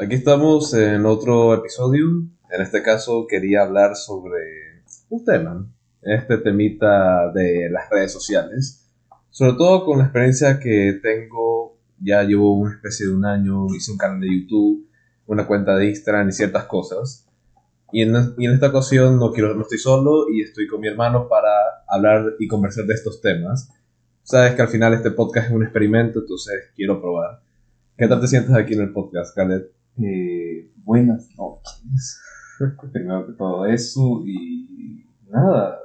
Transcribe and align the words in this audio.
Aquí 0.00 0.14
estamos 0.14 0.72
en 0.74 1.04
otro 1.06 1.52
episodio. 1.54 2.06
En 2.50 2.62
este 2.62 2.84
caso 2.84 3.26
quería 3.28 3.62
hablar 3.62 3.96
sobre 3.96 4.84
un 5.08 5.24
tema, 5.24 5.68
este 6.02 6.38
temita 6.38 7.32
de 7.32 7.68
las 7.68 7.90
redes 7.90 8.12
sociales. 8.12 8.88
Sobre 9.30 9.54
todo 9.54 9.84
con 9.84 9.98
la 9.98 10.04
experiencia 10.04 10.60
que 10.60 11.00
tengo, 11.02 11.80
ya 12.00 12.22
llevo 12.22 12.54
una 12.54 12.76
especie 12.76 13.06
de 13.06 13.12
un 13.12 13.24
año, 13.24 13.66
hice 13.74 13.90
un 13.90 13.98
canal 13.98 14.20
de 14.20 14.28
YouTube, 14.28 14.88
una 15.26 15.48
cuenta 15.48 15.74
de 15.76 15.88
Instagram 15.88 16.28
y 16.28 16.32
ciertas 16.32 16.66
cosas. 16.66 17.26
Y 17.90 18.02
en, 18.02 18.14
y 18.38 18.46
en 18.46 18.52
esta 18.52 18.68
ocasión 18.68 19.18
no, 19.18 19.32
quiero, 19.32 19.52
no 19.54 19.62
estoy 19.62 19.78
solo 19.78 20.28
y 20.32 20.42
estoy 20.42 20.68
con 20.68 20.80
mi 20.80 20.86
hermano 20.86 21.28
para 21.28 21.50
hablar 21.88 22.34
y 22.38 22.46
conversar 22.46 22.84
de 22.84 22.94
estos 22.94 23.20
temas. 23.20 23.68
Sabes 24.22 24.54
que 24.54 24.62
al 24.62 24.68
final 24.68 24.94
este 24.94 25.10
podcast 25.10 25.48
es 25.48 25.52
un 25.52 25.64
experimento, 25.64 26.20
entonces 26.20 26.70
quiero 26.76 27.00
probar. 27.00 27.40
¿Qué 27.96 28.06
tal 28.06 28.20
te 28.20 28.28
sientes 28.28 28.54
aquí 28.54 28.74
en 28.74 28.82
el 28.82 28.92
podcast, 28.92 29.34
Khaled? 29.34 29.77
Eh, 30.00 30.70
buenas 30.84 31.28
noches. 31.36 32.20
Primero 32.92 33.26
que 33.26 33.32
todo 33.32 33.66
eso 33.66 34.22
y 34.24 35.04
nada, 35.28 35.76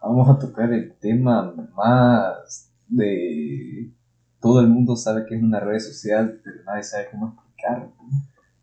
vamos 0.00 0.28
a 0.28 0.38
tocar 0.38 0.72
el 0.72 0.94
tema 1.00 1.52
más 1.74 2.72
de 2.86 3.90
todo 4.40 4.60
el 4.60 4.68
mundo 4.68 4.94
sabe 4.94 5.26
que 5.26 5.34
es 5.34 5.42
una 5.42 5.58
red 5.58 5.80
social, 5.80 6.40
pero 6.44 6.62
nadie 6.64 6.84
sabe 6.84 7.08
cómo 7.10 7.34
explicarlo. 7.34 7.92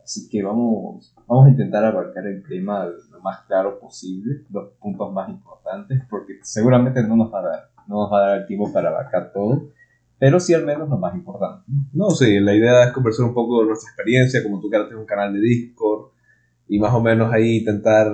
Así 0.02 0.30
que 0.30 0.42
vamos, 0.42 1.14
vamos 1.28 1.48
a 1.48 1.50
intentar 1.50 1.84
abarcar 1.84 2.26
el 2.28 2.42
tema 2.48 2.86
lo 2.86 3.20
más 3.20 3.42
claro 3.48 3.78
posible, 3.80 4.46
los 4.50 4.70
puntos 4.80 5.12
más 5.12 5.28
importantes, 5.30 6.04
porque 6.10 6.40
seguramente 6.42 7.04
no 7.04 7.18
nos 7.18 7.34
va 7.34 7.40
a 7.40 7.44
dar, 7.44 7.70
no 7.88 8.04
nos 8.04 8.14
va 8.14 8.20
a 8.20 8.30
dar 8.30 8.38
el 8.40 8.46
tiempo 8.48 8.72
para 8.72 8.90
abarcar 8.90 9.34
todo, 9.34 9.72
pero 10.18 10.40
sí 10.40 10.54
al 10.54 10.66
menos 10.66 10.90
lo 10.90 10.98
más 10.98 11.14
importante. 11.16 11.66
No, 11.94 12.10
sí, 12.10 12.40
la 12.40 12.56
idea 12.56 12.86
es 12.86 12.92
conversar 12.92 13.26
un 13.26 13.34
poco 13.34 13.62
de 13.62 13.68
nuestra 13.68 13.90
experiencia, 13.90 14.44
como 14.44 14.60
tú 14.60 14.70
que 14.70 14.78
ahora 14.78 14.88
tienes 14.88 15.02
un 15.02 15.08
canal 15.08 15.34
de 15.34 15.40
Discord, 15.40 16.12
y 16.68 16.80
más 16.80 16.94
o 16.94 17.02
menos 17.02 17.32
ahí 17.32 17.58
intentar 17.58 18.12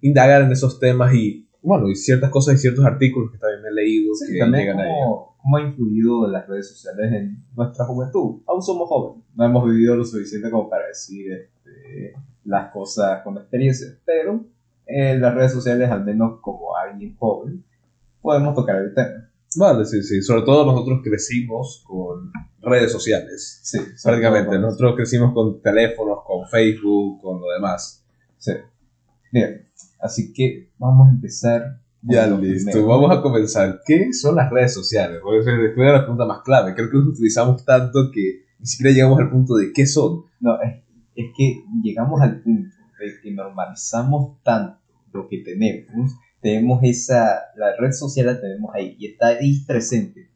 indagar 0.00 0.42
en 0.42 0.52
esos 0.52 0.78
temas 0.78 1.14
y, 1.14 1.48
bueno, 1.62 1.88
y 1.88 1.94
ciertas 1.94 2.30
cosas 2.30 2.54
y 2.54 2.58
ciertos 2.58 2.84
artículos 2.84 3.32
que 3.32 3.38
también 3.38 3.62
me 3.62 3.68
he 3.68 3.72
leído 3.72 4.14
Sí, 4.14 4.32
que 4.32 4.38
también 4.38 4.66
llegan 4.66 4.76
cómo, 4.76 5.36
cómo 5.40 5.56
ha 5.56 5.62
influido 5.62 6.28
las 6.28 6.46
redes 6.46 6.68
sociales 6.68 7.12
en 7.12 7.44
nuestra 7.56 7.84
juventud. 7.84 8.42
Aún 8.46 8.62
somos 8.62 8.88
jóvenes, 8.88 9.24
no 9.34 9.44
hemos 9.44 9.64
vivido 9.64 9.96
lo 9.96 10.04
suficiente 10.04 10.50
como 10.50 10.68
para 10.68 10.86
decir 10.88 11.32
este, 11.32 12.14
las 12.44 12.72
cosas 12.72 13.22
con 13.22 13.36
experiencia, 13.36 13.88
pero 14.04 14.44
en 14.86 15.20
las 15.20 15.34
redes 15.34 15.52
sociales, 15.52 15.90
al 15.90 16.04
menos 16.04 16.40
como 16.40 16.74
alguien 16.76 17.14
joven, 17.16 17.64
podemos 18.20 18.54
tocar 18.54 18.76
el 18.76 18.94
tema. 18.94 19.27
Vale, 19.56 19.84
sí, 19.84 20.02
sí. 20.02 20.22
Sobre 20.22 20.42
todo 20.42 20.66
nosotros 20.66 21.00
crecimos 21.02 21.82
con 21.86 22.30
redes 22.60 22.92
sociales. 22.92 23.60
Sí, 23.62 23.78
Prácticamente. 24.02 24.58
Nosotros 24.58 24.94
crecimos 24.96 25.32
con 25.32 25.60
teléfonos, 25.62 26.18
con 26.26 26.46
Facebook, 26.48 27.20
con 27.22 27.40
lo 27.40 27.48
demás. 27.48 28.04
Sí. 28.36 28.52
Bien, 29.32 29.68
así 30.00 30.32
que 30.32 30.70
vamos 30.78 31.08
a 31.08 31.10
empezar. 31.12 31.80
Ya 32.02 32.26
listo. 32.28 32.70
primero. 32.70 32.86
Vamos 32.86 33.16
a 33.16 33.20
comenzar. 33.20 33.80
¿Qué 33.84 34.12
son 34.12 34.36
las 34.36 34.50
redes 34.50 34.72
sociales? 34.72 35.18
Porque 35.22 35.40
esa 35.40 35.50
es 35.50 35.76
la 35.76 36.00
pregunta 36.02 36.24
más 36.26 36.42
clave. 36.42 36.74
Creo 36.74 36.90
que 36.90 36.96
los 36.96 37.08
utilizamos 37.08 37.64
tanto 37.64 38.10
que 38.12 38.44
ni 38.58 38.66
siquiera 38.66 38.92
llegamos 38.92 39.18
al 39.18 39.30
punto 39.30 39.56
de 39.56 39.72
qué 39.72 39.86
son. 39.86 40.24
No, 40.40 40.60
es, 40.62 40.82
es 41.16 41.26
que 41.36 41.64
llegamos 41.82 42.20
al 42.20 42.40
punto 42.40 42.68
de 43.00 43.20
que 43.20 43.32
normalizamos 43.32 44.42
tanto 44.44 44.78
lo 45.12 45.26
que 45.28 45.38
tenemos, 45.38 46.12
tenemos 46.40 46.80
esa, 46.82 47.40
la 47.56 47.76
red 47.76 47.92
social 47.92 48.26
la 48.26 48.40
tenemos 48.40 48.70
ahí 48.74 48.96
y 48.98 49.06
está 49.06 49.28
ahí 49.28 49.64
presente 49.66 50.30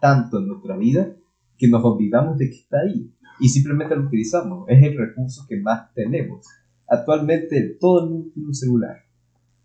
tanto 0.00 0.38
en 0.38 0.48
nuestra 0.48 0.76
vida 0.76 1.14
que 1.56 1.68
nos 1.68 1.84
olvidamos 1.84 2.38
de 2.38 2.50
que 2.50 2.56
está 2.56 2.80
ahí 2.80 3.12
y 3.40 3.48
simplemente 3.48 3.96
lo 3.96 4.02
utilizamos. 4.02 4.68
Es 4.68 4.82
el 4.82 4.96
recurso 4.96 5.46
que 5.48 5.56
más 5.58 5.92
tenemos. 5.94 6.46
Actualmente 6.86 7.76
todo 7.80 8.04
el 8.04 8.10
mundo 8.10 8.30
tiene 8.32 8.48
un 8.48 8.54
celular 8.54 8.96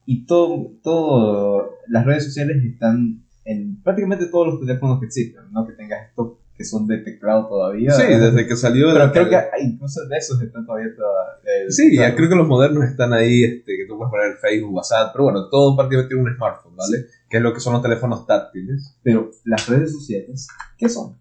y 0.05 0.25
todo, 0.25 0.73
todo, 0.81 1.71
las 1.87 2.05
redes 2.05 2.25
sociales 2.25 2.63
están 2.63 3.23
en 3.45 3.81
prácticamente 3.81 4.27
todos 4.27 4.47
los 4.47 4.59
teléfonos 4.59 4.99
que 4.99 5.05
existen, 5.05 5.51
no 5.51 5.65
que 5.65 5.73
tengas 5.73 6.09
estos 6.09 6.37
que 6.55 6.63
son 6.63 6.85
de 6.87 6.99
teclado 6.99 7.47
todavía. 7.47 7.91
Sí, 7.91 8.03
desde 8.03 8.45
que 8.47 8.55
salió 8.55 8.87
Pero 8.93 8.99
la 8.99 9.11
creo 9.11 9.25
que 9.29 9.35
tele- 9.35 9.49
incluso 9.63 10.05
de 10.07 10.17
esos 10.17 10.39
están 10.41 10.65
todavía 10.65 10.89
toda, 10.95 11.39
el- 11.43 11.71
Sí, 11.71 11.95
ya 11.97 12.15
creo 12.15 12.29
que 12.29 12.35
los 12.35 12.47
modernos 12.47 12.83
están 12.85 13.11
ahí, 13.13 13.43
este, 13.43 13.75
que 13.77 13.85
tú 13.87 13.97
puedes 13.97 14.11
poner 14.11 14.37
Facebook, 14.37 14.73
WhatsApp, 14.73 15.11
pero 15.13 15.23
bueno, 15.25 15.49
todo 15.49 15.75
prácticamente 15.75 16.13
tiene 16.15 16.29
un 16.29 16.35
smartphone, 16.35 16.75
¿vale? 16.75 17.05
Que 17.29 17.37
es 17.37 17.43
lo 17.43 17.53
que 17.53 17.59
son 17.59 17.73
los 17.73 17.81
teléfonos 17.81 18.27
táctiles. 18.27 18.95
Pero 19.01 19.31
las 19.45 19.67
redes 19.67 19.91
sociales, 19.91 20.47
¿qué 20.77 20.87
son? 20.89 21.17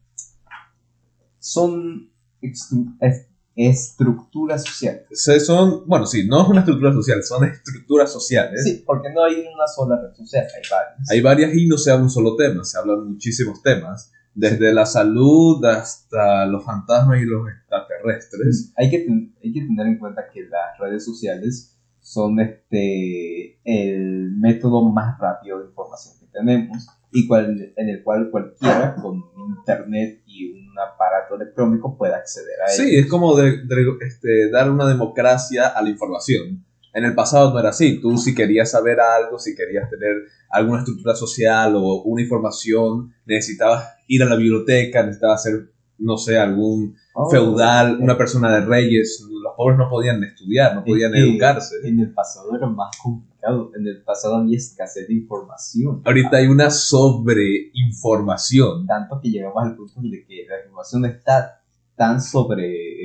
Son 1.38 2.10
extru- 2.40 2.96
es- 3.00 3.26
estructuras 3.54 4.64
sociales. 4.64 5.06
Se- 5.10 5.40
Son, 5.40 5.86
bueno, 5.86 6.06
sí, 6.06 6.26
no 6.26 6.42
es 6.42 6.48
una 6.48 6.60
estructura 6.60 6.92
social, 6.92 7.22
son 7.22 7.44
estructuras 7.44 8.10
sociales. 8.12 8.62
Sí, 8.64 8.82
porque 8.86 9.10
no 9.12 9.24
hay 9.24 9.34
una 9.40 9.66
sola 9.66 10.00
red 10.00 10.14
social, 10.14 10.44
hay 10.46 10.62
varias. 10.70 11.10
Hay 11.10 11.20
varias 11.20 11.54
y 11.54 11.66
no 11.66 11.76
se 11.76 11.90
habla 11.90 12.04
un 12.04 12.10
solo 12.10 12.36
tema, 12.36 12.64
se 12.64 12.78
hablan 12.78 13.06
muchísimos 13.10 13.60
temas, 13.62 14.10
desde 14.34 14.72
la 14.72 14.86
salud 14.86 15.64
hasta 15.64 16.46
los 16.46 16.64
fantasmas 16.64 17.20
y 17.20 17.24
los 17.26 17.48
extraterrestres. 17.48 18.72
Hay 18.76 18.90
que, 18.90 18.98
ten- 19.00 19.34
hay 19.42 19.52
que 19.52 19.60
tener 19.62 19.86
en 19.86 19.98
cuenta 19.98 20.22
que 20.32 20.42
las 20.42 20.78
redes 20.78 21.04
sociales 21.04 21.76
son 22.00 22.40
este 22.40 23.60
el 23.64 24.32
método 24.38 24.90
más 24.90 25.18
rápido 25.20 25.60
de 25.60 25.66
información 25.66 26.14
que 26.20 26.26
tenemos 26.32 26.88
y 27.12 27.28
cual, 27.28 27.72
en 27.76 27.88
el 27.88 28.02
cual 28.02 28.30
cualquiera 28.30 28.94
con 28.96 29.22
internet 29.58 30.22
y 30.26 30.50
un 30.50 30.74
aparato 30.78 31.34
electrónico 31.36 31.96
puede 31.96 32.14
acceder 32.14 32.54
a 32.66 32.70
él. 32.72 32.76
Sí, 32.76 32.96
es 32.96 33.06
como 33.06 33.36
de- 33.36 33.64
de- 33.66 33.96
este, 34.06 34.50
dar 34.50 34.70
una 34.70 34.86
democracia 34.88 35.68
a 35.68 35.82
la 35.82 35.90
información. 35.90 36.64
En 36.94 37.04
el 37.04 37.14
pasado 37.14 37.52
no 37.52 37.58
era 37.58 37.70
así. 37.70 38.00
Tú 38.00 38.18
si 38.18 38.34
querías 38.34 38.70
saber 38.70 39.00
algo, 39.00 39.38
si 39.38 39.54
querías 39.54 39.88
tener 39.88 40.14
alguna 40.50 40.80
estructura 40.80 41.14
social 41.14 41.74
o 41.76 42.02
una 42.02 42.22
información, 42.22 43.14
necesitabas 43.24 43.88
ir 44.08 44.22
a 44.22 44.26
la 44.26 44.36
biblioteca, 44.36 45.02
necesitabas 45.02 45.42
ser, 45.42 45.70
no 45.98 46.18
sé, 46.18 46.38
algún 46.38 46.96
Oh, 47.14 47.28
feudal, 47.28 47.98
una 48.00 48.16
persona 48.16 48.50
de 48.54 48.62
reyes. 48.62 49.22
Los 49.30 49.52
pobres 49.54 49.76
no 49.76 49.90
podían 49.90 50.24
estudiar, 50.24 50.74
no 50.74 50.82
podían 50.82 51.14
educarse. 51.14 51.74
En 51.84 52.00
el 52.00 52.14
pasado 52.14 52.56
era 52.56 52.66
más 52.66 52.96
complicado. 53.02 53.70
En 53.76 53.86
el 53.86 54.02
pasado 54.02 54.36
había 54.36 54.56
escasez 54.56 55.06
de 55.08 55.14
información. 55.14 56.00
Ahorita 56.04 56.38
hay 56.38 56.46
una 56.46 56.70
sobreinformación. 56.70 58.86
Tanto 58.86 59.20
que 59.20 59.28
llegamos 59.30 59.62
al 59.62 59.76
punto 59.76 60.00
de 60.00 60.24
que 60.24 60.46
la 60.48 60.60
información 60.60 61.04
está 61.04 61.60
tan 61.96 62.22
sobre 62.22 63.01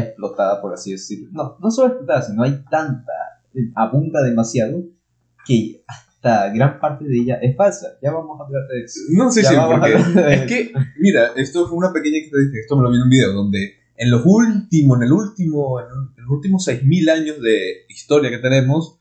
explotada, 0.00 0.60
por 0.60 0.72
así 0.72 0.92
decirlo. 0.92 1.28
No, 1.32 1.56
no 1.60 1.70
solo 1.70 1.88
explotada, 1.88 2.22
sino 2.22 2.42
hay 2.42 2.62
tanta, 2.70 3.12
abunda 3.74 4.22
demasiado 4.22 4.82
que 5.46 5.84
hasta 5.86 6.52
gran 6.52 6.80
parte 6.80 7.04
de 7.04 7.16
ella 7.18 7.38
es 7.42 7.56
falsa. 7.56 7.98
Ya 8.02 8.12
vamos 8.12 8.40
a 8.40 8.44
hablar 8.44 8.66
de 8.68 8.84
eso. 8.84 9.00
No 9.10 9.30
sé 9.30 9.42
Ya 9.42 9.64
a 9.64 9.68
porque 9.68 9.94
es 10.34 10.42
que, 10.46 10.72
mira, 10.98 11.30
esto 11.36 11.66
fue 11.68 11.78
una 11.78 11.92
pequeña 11.92 12.18
estadística, 12.18 12.60
esto 12.60 12.76
me 12.76 12.82
lo 12.82 12.90
vi 12.90 12.96
en 12.96 13.02
un 13.02 13.10
video, 13.10 13.32
donde 13.32 13.74
en 13.96 14.10
los 14.10 14.22
últimos, 14.24 14.98
en 14.98 15.04
el 15.04 15.12
último, 15.12 15.80
en 15.80 15.86
los 16.16 16.30
últimos 16.30 16.66
6.000 16.66 17.10
años 17.10 17.40
de 17.40 17.84
historia 17.88 18.30
que 18.30 18.38
tenemos, 18.38 18.98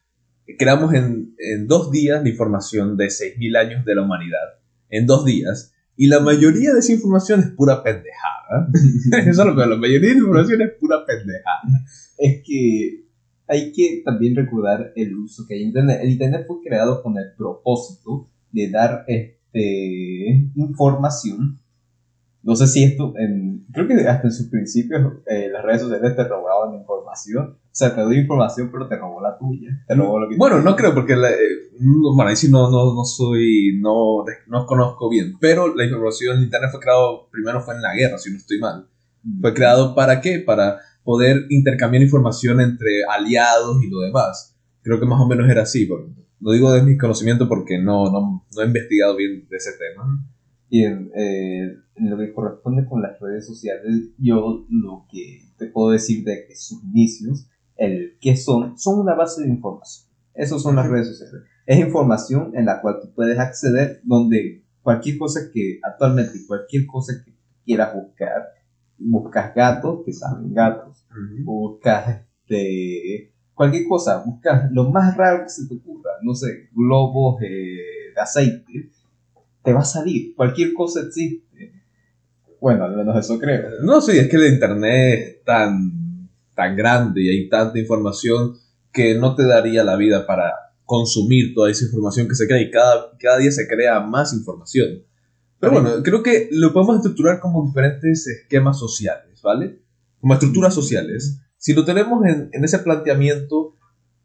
creamos 0.58 0.94
en, 0.94 1.36
en 1.38 1.68
dos 1.68 1.92
días 1.92 2.22
la 2.22 2.30
información 2.30 2.98
de 2.98 3.06
6.000 3.06 3.58
años 3.58 3.86
de 3.86 3.96
la 3.96 4.04
humanidad. 4.04 4.60
En 4.90 5.08
dos 5.08 5.26
días. 5.26 5.73
Y 5.96 6.08
la 6.08 6.20
mayoría 6.20 6.74
de 6.74 6.80
esa 6.80 6.94
información 6.94 7.40
es 7.40 7.48
pura 7.52 7.84
pendejada. 7.84 8.70
Eso 9.30 9.42
es 9.42 9.48
lo 9.48 9.56
peor, 9.56 9.68
la 9.68 9.78
mayoría 9.78 10.10
de 10.10 10.16
información 10.16 10.62
es 10.62 10.72
pura 10.80 11.06
pendejada. 11.06 11.62
es 12.18 12.42
que 12.46 13.04
hay 13.48 13.72
que 13.72 14.02
también 14.04 14.36
recordar 14.36 14.94
el 14.96 15.16
uso 15.16 15.46
que 15.48 15.56
hay 15.56 15.62
en 15.62 15.68
Internet. 15.68 16.00
El 16.02 16.12
Internet 16.12 16.46
fue 16.48 16.62
creado 16.64 17.04
con 17.04 17.18
el 17.18 17.34
propósito 17.38 18.30
de 18.52 18.70
dar 18.70 19.04
este, 19.08 20.50
información. 20.56 21.60
No 22.44 22.56
sé 22.58 22.68
si 22.68 22.84
esto, 22.84 23.14
en, 23.18 23.66
creo 23.72 23.88
que 23.88 23.94
hasta 24.08 24.28
en 24.28 24.34
sus 24.34 24.48
principios 24.50 25.02
eh, 25.28 25.48
las 25.52 25.64
redes 25.64 25.82
sociales 25.82 26.14
te 26.16 26.24
robaban 26.26 26.76
información. 26.76 27.52
O 27.58 27.76
sea, 27.76 27.96
te 27.96 28.02
doy 28.02 28.18
información, 28.20 28.70
pero 28.72 28.88
te 28.88 28.98
robó 28.98 29.22
la 29.22 29.38
tuya. 29.38 29.70
Te 29.88 29.96
robó 29.96 30.20
lo 30.20 30.30
que 30.30 30.36
Bueno, 30.36 30.62
no 30.62 30.76
creo, 30.76 30.94
porque 30.94 31.16
la- 31.16 31.32
eh, 31.32 31.36
no, 31.80 32.14
bueno, 32.16 32.30
ahí 32.30 32.36
sí 32.36 32.52
no, 32.52 32.70
no, 32.70 32.94
no 32.94 33.04
soy, 33.06 33.80
no, 33.82 34.26
no 34.48 34.66
conozco 34.66 35.10
bien, 35.10 35.34
pero 35.40 35.74
la 35.74 35.86
información 35.86 36.38
en 36.38 36.44
Internet 36.44 36.70
fue 36.72 36.82
creado, 36.82 37.30
primero 37.32 37.62
fue 37.62 37.76
en 37.76 37.82
la 37.82 37.96
guerra, 37.96 38.18
si 38.18 38.30
no 38.30 38.38
estoy 38.38 38.60
mal. 38.60 38.88
Fue 39.42 39.54
creado 39.54 39.96
para 39.96 40.20
qué? 40.20 40.40
Para 40.40 40.80
poder 41.04 41.46
intercambiar 41.50 42.04
información 42.04 42.60
entre 42.60 43.06
aliados 43.10 43.82
y 43.82 43.90
lo 43.90 44.02
demás. 44.02 44.58
Creo 44.82 45.00
que 45.00 45.06
más 45.06 45.22
o 45.22 45.28
menos 45.28 45.50
era 45.50 45.62
así. 45.64 45.88
Lo 46.42 46.52
digo 46.52 46.74
de 46.74 46.84
mis 46.84 47.00
conocimientos 47.00 47.48
porque 47.48 47.78
no, 47.80 48.12
no, 48.12 48.46
no 48.54 48.62
he 48.62 48.66
investigado 48.66 49.16
bien 49.16 49.48
de 49.50 49.56
ese 49.58 49.72
tema. 49.78 50.04
Y 50.74 50.86
en, 50.86 51.12
eh, 51.14 51.72
en 51.98 52.10
lo 52.10 52.18
que 52.18 52.34
corresponde 52.34 52.88
con 52.88 53.04
las 53.04 53.20
redes 53.20 53.46
sociales, 53.46 54.10
yo 54.18 54.66
lo 54.72 55.06
que 55.08 55.44
te 55.56 55.68
puedo 55.68 55.92
decir 55.92 56.24
de 56.24 56.48
que 56.48 56.56
sus 56.56 56.84
inicios, 56.84 57.48
el 57.76 58.18
que 58.20 58.36
son, 58.36 58.76
son 58.80 59.00
una 59.00 59.14
base 59.14 59.44
de 59.44 59.50
información. 59.50 60.10
Esas 60.34 60.64
son 60.64 60.76
las 60.76 60.90
redes 60.90 61.10
sociales. 61.10 61.46
Es 61.68 61.78
información 61.78 62.54
en 62.56 62.66
la 62.66 62.82
cual 62.82 62.98
tú 63.00 63.14
puedes 63.14 63.38
acceder 63.38 64.02
donde 64.04 64.66
cualquier 64.82 65.20
cosa 65.20 65.42
que 65.54 65.80
actualmente, 65.84 66.40
cualquier 66.48 66.88
cosa 66.88 67.14
que 67.24 67.36
quieras 67.64 67.94
buscar, 67.94 68.42
buscas 68.98 69.54
gatos, 69.54 70.04
te 70.06 70.12
salen 70.12 70.56
gatos. 70.56 71.06
Buscas 71.44 72.22
este, 72.48 73.32
cualquier 73.54 73.88
cosa, 73.88 74.24
buscas 74.26 74.72
lo 74.72 74.90
más 74.90 75.16
raro 75.16 75.44
que 75.44 75.50
se 75.50 75.68
te 75.68 75.76
ocurra, 75.76 76.14
no 76.24 76.34
sé, 76.34 76.70
globos 76.74 77.40
eh, 77.44 78.12
de 78.16 78.20
aceite, 78.20 78.90
te 79.64 79.74
va 79.74 79.82
a 79.82 79.86
salir. 79.86 80.36
Cualquier 80.36 80.74
cosa 80.74 81.02
existe. 81.02 81.72
Bueno, 82.60 82.86
al 82.86 82.96
menos 82.96 83.18
eso 83.18 83.40
creo. 83.40 83.82
No, 83.82 84.02
sí, 84.02 84.18
es 84.18 84.30
que 84.30 84.38
el 84.38 84.54
internet 84.54 85.20
es 85.20 85.44
tan, 85.44 86.30
tan 86.56 86.76
grande 86.76 87.22
y 87.22 87.30
hay 87.30 87.50
tanta 87.50 87.80
información 87.80 88.56
que 88.92 89.16
no 89.16 89.36
te 89.36 89.46
daría 89.46 89.84
la 89.84 89.96
vida 89.96 90.26
para 90.26 90.52
consumir 90.86 91.54
toda 91.54 91.72
esa 91.72 91.86
información 91.86 92.28
que 92.28 92.36
se 92.36 92.48
crea 92.48 92.62
y 92.62 92.70
cada, 92.70 93.18
cada 93.20 93.38
día 93.40 93.52
se 93.52 93.68
crea 93.68 94.00
más 94.02 94.34
información. 94.34 95.04
Pero 95.60 95.74
bueno, 95.74 96.04
creo 96.04 96.22
que 96.22 96.50
lo 96.52 96.74
podemos 96.74 96.98
estructurar 96.98 97.40
como 97.40 97.66
diferentes 97.66 98.28
esquemas 98.28 98.78
sociales, 98.78 99.42
¿vale? 99.42 99.80
Como 100.20 100.34
estructuras 100.34 100.74
sociales. 100.74 101.40
Si 101.58 101.74
lo 101.74 101.86
tenemos 101.86 102.26
en, 102.26 102.50
en 102.52 102.64
ese 102.66 102.80
planteamiento, 102.80 103.76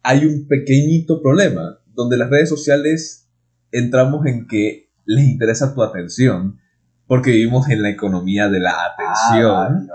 hay 0.02 0.26
un 0.26 0.49
pequeñito 0.49 1.23
problema, 1.23 1.79
donde 1.87 2.17
las 2.17 2.29
redes 2.29 2.49
sociales 2.49 3.29
entramos 3.70 4.26
en 4.26 4.46
que 4.49 4.88
les 5.08 5.25
interesa 5.26 5.75
tu 5.75 5.82
atención, 5.82 6.58
porque 7.06 7.31
vivimos 7.31 7.69
en 7.70 7.82
la 7.82 7.90
economía 7.90 8.49
de 8.49 8.60
la 8.60 8.72
atención. 8.93 9.88
Ah, 9.90 9.94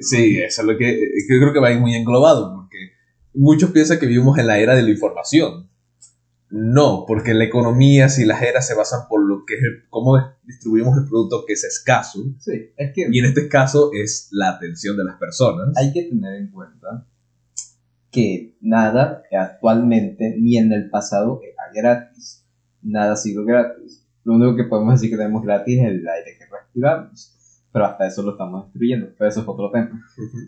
Sí, 0.00 0.38
eso 0.38 0.60
es 0.62 0.66
lo 0.66 0.76
que, 0.76 0.86
que 1.28 1.38
creo 1.38 1.52
que 1.52 1.60
va 1.60 1.68
ahí 1.68 1.78
muy 1.78 1.94
englobado, 1.94 2.52
porque 2.54 2.90
muchos 3.32 3.70
piensan 3.70 3.98
que 3.98 4.06
vivimos 4.06 4.36
en 4.38 4.46
la 4.48 4.58
era 4.58 4.74
de 4.74 4.82
la 4.82 4.90
información. 4.90 5.70
No, 6.50 7.04
porque 7.08 7.32
la 7.32 7.44
economía, 7.44 8.08
si 8.10 8.24
las 8.26 8.42
eras 8.42 8.66
se 8.66 8.74
basan 8.74 9.08
por 9.08 9.26
lo 9.26 9.44
que 9.46 9.54
es 9.54 9.62
el- 9.62 9.88
cómo 9.88 10.18
distribuimos 10.44 10.96
el 10.98 11.08
producto 11.08 11.44
que 11.46 11.54
es 11.54 11.64
escaso, 11.64 12.20
Sí, 12.38 12.70
es 12.76 12.92
que 12.94 13.06
y 13.10 13.18
en 13.18 13.24
este 13.24 13.48
caso 13.48 13.90
es 13.94 14.28
la 14.30 14.50
atención 14.50 14.96
de 14.96 15.04
las 15.04 15.16
personas. 15.16 15.74
hay 15.76 15.92
que 15.92 16.02
tener 16.04 16.34
en 16.34 16.50
cuenta 16.50 17.06
que 18.10 18.56
nada 18.60 19.22
actualmente 19.32 20.36
ni 20.38 20.58
en 20.58 20.72
el 20.72 20.90
pasado 20.90 21.40
era 21.42 21.62
gratis. 21.74 22.44
Nada 22.82 23.14
ha 23.14 23.16
sido 23.16 23.44
gratis. 23.44 24.03
Lo 24.24 24.34
único 24.34 24.56
que 24.56 24.64
podemos 24.64 24.94
decir 24.94 25.10
que 25.10 25.16
tenemos 25.16 25.42
gratis 25.42 25.78
es 25.78 25.84
el 25.84 26.08
aire 26.08 26.36
que 26.38 26.44
respiramos. 26.50 27.30
Pero 27.72 27.86
hasta 27.86 28.06
eso 28.06 28.22
lo 28.22 28.32
estamos 28.32 28.64
destruyendo. 28.64 29.08
Pero 29.18 29.28
eso 29.28 29.40
es 29.40 29.48
otro 29.48 29.70
tema. 29.70 30.02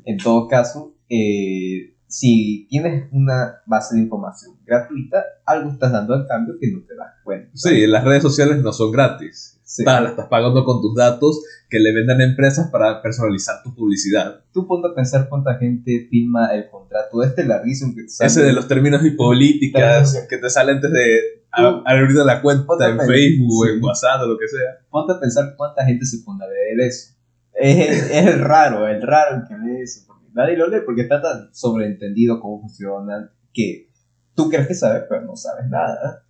En 0.05 0.17
todo 0.19 0.49
caso, 0.49 0.95
eh, 1.09 1.97
si 2.07 2.67
tienes 2.71 3.09
una 3.13 3.63
base 3.67 3.97
de 3.97 4.03
información 4.03 4.57
gratuita, 4.65 5.25
algo 5.45 5.71
estás 5.71 5.93
dando 5.93 6.15
al 6.15 6.27
cambio 6.27 6.55
que 6.61 6.71
no 6.71 6.81
te 6.81 6.95
das 6.95 7.15
cuenta. 7.25 7.51
Sí, 7.55 7.87
las 7.87 8.05
redes 8.05 8.23
sociales 8.23 8.63
no 8.63 8.73
son 8.73 8.93
gratis. 8.93 9.56
Sí. 9.69 9.83
Está- 9.83 10.01
las 10.01 10.13
estás 10.13 10.29
pagando 10.29 10.65
con 10.65 10.81
tus 10.81 10.95
datos 10.95 11.43
que 11.69 11.81
le 11.81 11.93
venden 11.93 12.21
a 12.21 12.25
empresas 12.25 12.71
para 12.71 13.03
personalizar 13.03 13.57
tu 13.65 13.75
publicidad. 13.75 14.45
Tú 14.53 14.65
ponte 14.69 14.87
a 14.89 14.95
pensar 14.95 15.29
cuánta 15.29 15.57
gente 15.59 16.07
firma 16.09 16.55
el 16.55 16.71
contrato 16.71 17.21
este 17.25 17.45
larguísimo 17.45 17.93
que 17.97 18.03
te 18.05 18.09
sale. 18.09 18.29
Ese 18.29 18.43
de 18.45 18.53
los 18.53 18.69
términos 18.69 19.05
y 19.05 19.11
políticas 19.11 20.13
Términos. 20.13 20.29
que 20.31 20.39
te 20.39 20.51
sale 20.51 20.71
antes 20.73 20.93
de 20.93 21.19
a- 21.51 21.83
abrir 21.85 22.11
la 22.15 22.41
cuenta 22.43 22.89
en. 22.89 22.99
Facebook, 23.01 23.67
Sí. 23.67 23.73
en 23.75 23.83
WhatsApp 23.85 24.23
o 24.23 24.27
lo 24.27 24.39
que 24.39 24.47
sea. 24.47 24.87
Ponte 24.89 25.15
a 25.15 25.19
pensar 25.21 25.55
cuánta 25.57 25.85
gente 25.85 26.07
se 26.07 26.19
pone 26.25 26.45
a 26.45 26.49
leer 26.49 26.81
eso. 26.89 27.15
Es, 27.53 28.11
es 28.11 28.27
el 28.27 28.39
raro, 28.41 28.87
el 28.87 29.03
raro 29.03 29.43
que 29.49 29.55
lee 29.59 29.81
eso. 29.83 30.03
Porque 30.07 30.27
nadie 30.33 30.57
lo 30.57 30.69
lee 30.69 30.83
porque 30.87 31.03
está 31.03 31.21
tan 31.21 31.53
sobreentendido 31.53 32.39
cómo 32.41 32.61
funcionan 32.61 33.31
que 33.53 33.89
tú 34.37 34.49
crees 34.49 34.69
que 34.69 34.75
sabes, 34.75 35.05
pero 35.09 35.23
no 35.23 35.35
sabes 35.35 35.69
nada. 35.69 36.23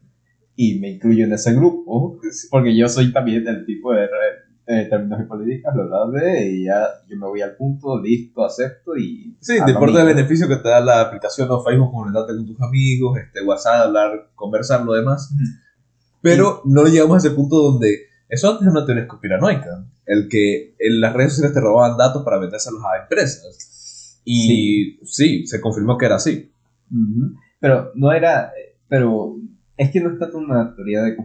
Y 0.57 0.79
me 0.81 0.91
incluyo 0.93 1.25
en 1.27 1.33
ese 1.35 1.55
grupo 1.55 2.19
porque 2.51 2.77
yo 2.77 2.89
soy 2.89 3.13
también 3.13 3.45
del 3.45 3.67
tipo 3.67 3.93
de 3.93 4.07
eh, 4.67 4.87
términos 4.89 5.21
y 5.21 5.25
políticas, 5.25 5.75
lo 5.77 5.95
hablé 5.95 6.51
y 6.51 6.65
ya 6.65 6.89
yo 7.09 7.17
me 7.17 7.27
voy 7.27 7.43
al 7.43 7.55
punto, 7.57 8.01
listo, 8.01 8.45
acepto 8.45 8.97
y... 8.97 9.37
Sí, 9.39 9.59
te 9.65 9.71
importa 9.73 10.01
el 10.01 10.07
beneficio 10.09 10.49
que 10.49 10.57
te 10.57 10.69
da 10.69 10.81
la 10.81 11.03
aplicación 11.03 11.49
o 11.51 11.63
Facebook, 11.63 11.91
comunicarte 11.93 12.35
con 12.35 12.47
tus 12.47 12.61
amigos, 12.61 13.19
este, 13.19 13.45
WhatsApp, 13.45 13.87
hablar, 13.87 14.31
conversar, 14.35 14.85
lo 14.85 14.95
demás. 14.95 15.33
Pero 16.23 16.63
no 16.65 16.85
llegamos 16.87 17.15
a 17.17 17.29
ese 17.29 17.37
punto 17.37 17.57
donde 17.57 18.07
eso 18.29 18.49
antes 18.51 18.63
era 18.63 18.73
una 18.73 18.85
teoría 18.85 19.07
conspiranoica, 19.07 19.87
el 20.07 20.29
que 20.29 20.75
en 20.79 21.01
las 21.01 21.13
redes 21.13 21.33
sociales 21.33 21.55
te 21.55 21.61
robaban 21.61 21.97
datos 21.97 22.25
para 22.25 22.39
vendérselos 22.39 22.83
a 22.83 23.03
empresas. 23.03 24.21
Y 24.25 24.99
sí, 25.05 25.47
se 25.47 25.61
confirmó 25.61 25.97
que 25.97 26.07
era 26.07 26.17
así. 26.17 26.51
Pero 27.61 27.93
no 27.95 28.13
era. 28.13 28.47
eh, 28.47 28.77
Pero 28.89 29.37
es 29.77 29.91
que 29.91 30.01
no 30.01 30.13
es 30.13 30.19
tanto 30.19 30.39
una 30.39 30.75
teoría 30.75 31.03
de. 31.03 31.17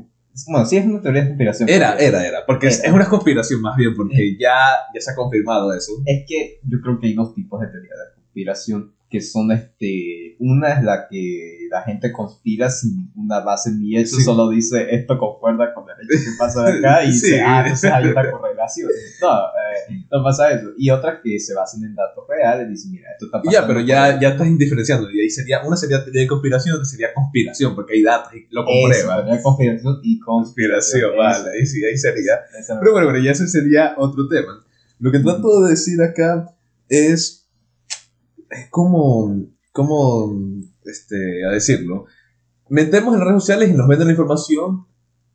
Bueno, 0.47 0.65
sí 0.65 0.77
es 0.77 0.85
una 0.85 1.01
teoría 1.01 1.23
de 1.23 1.27
conspiración. 1.29 1.69
Era, 1.69 1.91
porque 1.91 2.05
era, 2.05 2.27
era, 2.27 2.45
porque 2.45 2.67
es, 2.67 2.79
Era. 2.79 2.89
es 2.89 2.93
una 2.95 3.09
conspiración 3.09 3.61
más 3.61 3.75
bien, 3.75 3.95
porque 3.95 4.37
ya, 4.39 4.55
ya 4.93 5.01
se 5.01 5.11
ha 5.11 5.15
confirmado 5.15 5.73
eso. 5.73 5.91
Es 6.05 6.23
que 6.27 6.59
yo 6.63 6.79
creo 6.81 6.99
que 6.99 7.07
hay 7.07 7.13
dos 7.13 7.33
tipos 7.35 7.59
de 7.59 7.67
teoría 7.67 7.91
de 7.91 8.15
conspiración. 8.15 8.93
Que 9.11 9.19
son 9.21 9.51
este. 9.51 10.37
Una 10.39 10.73
es 10.73 10.83
la 10.83 11.07
que 11.09 11.67
la 11.69 11.83
gente 11.83 12.11
conspira 12.11 12.69
sin 12.69 12.97
ninguna 12.97 13.41
base 13.41 13.71
ni 13.71 13.95
hecho, 13.97 14.15
Sí. 14.15 14.23
solo 14.23 14.49
dice 14.49 14.87
esto 14.95 15.17
concuerda 15.19 15.71
con 15.73 15.83
el 15.89 15.95
hecho 16.03 16.31
que 16.31 16.37
pasa 16.39 16.63
de 16.63 16.79
acá 16.79 17.03
y 17.03 17.11
Sí. 17.13 17.27
dice, 17.27 17.41
ah, 17.41 17.61
entonces 17.63 17.91
hay 17.91 18.05
una 18.07 18.31
correlación. 18.31 18.89
No, 19.21 19.27
eh, 19.37 20.05
no 20.11 20.23
pasa 20.23 20.51
eso. 20.51 20.69
Y 20.77 20.89
otras 20.89 21.19
que 21.23 21.37
se 21.39 21.53
basan 21.53 21.83
en 21.83 21.93
datos 21.93 22.23
reales, 22.27 22.67
dicen, 22.69 22.91
mira, 22.93 23.11
esto 23.11 23.25
está 23.25 23.37
Y 23.43 23.45
pasando. 23.45 23.61
ya, 23.61 23.67
pero 23.67 23.79
ya, 23.85 24.19
ya 24.19 24.29
estás 24.29 24.47
indiferenciando. 24.47 25.11
Y 25.11 25.19
ahí 25.19 25.29
sería, 25.29 25.61
una 25.63 25.75
sería 25.77 26.03
teoría 26.03 26.21
de 26.21 26.27
conspiración, 26.27 26.75
otra 26.75 26.85
sería 26.85 27.13
conspiración, 27.13 27.75
porque 27.75 27.93
hay 27.95 28.01
datos 28.03 28.33
y 28.33 28.47
lo 28.49 28.61
Eso, 28.61 28.71
comprueba. 28.71 29.15
teoría 29.17 29.35
de 29.35 29.43
conspiración 29.43 29.99
y 30.03 30.19
conspiración. 30.19 31.01
Conspiración, 31.11 31.17
vale, 31.17 31.59
ahí 31.59 31.65
sí, 31.67 31.83
ahí 31.85 31.97
sería. 31.97 32.39
Pero 32.79 32.91
bueno, 32.93 33.07
bueno, 33.11 33.23
ya 33.23 33.31
ese 33.31 33.47
sería 33.47 33.93
otro 33.97 34.27
tema. 34.27 34.65
Lo 34.99 35.11
que 35.11 35.19
trato 35.19 35.61
de 35.63 35.71
decir 35.71 36.01
acá 36.01 36.47
es, 36.89 37.40
es 38.51 38.69
como, 38.69 39.47
como, 39.71 40.33
este, 40.85 41.45
a 41.45 41.51
decirlo, 41.51 42.05
metemos 42.69 43.15
en 43.15 43.21
redes 43.21 43.41
sociales 43.41 43.69
y 43.69 43.73
nos 43.73 43.87
venden 43.87 44.07
la 44.07 44.13
información 44.13 44.85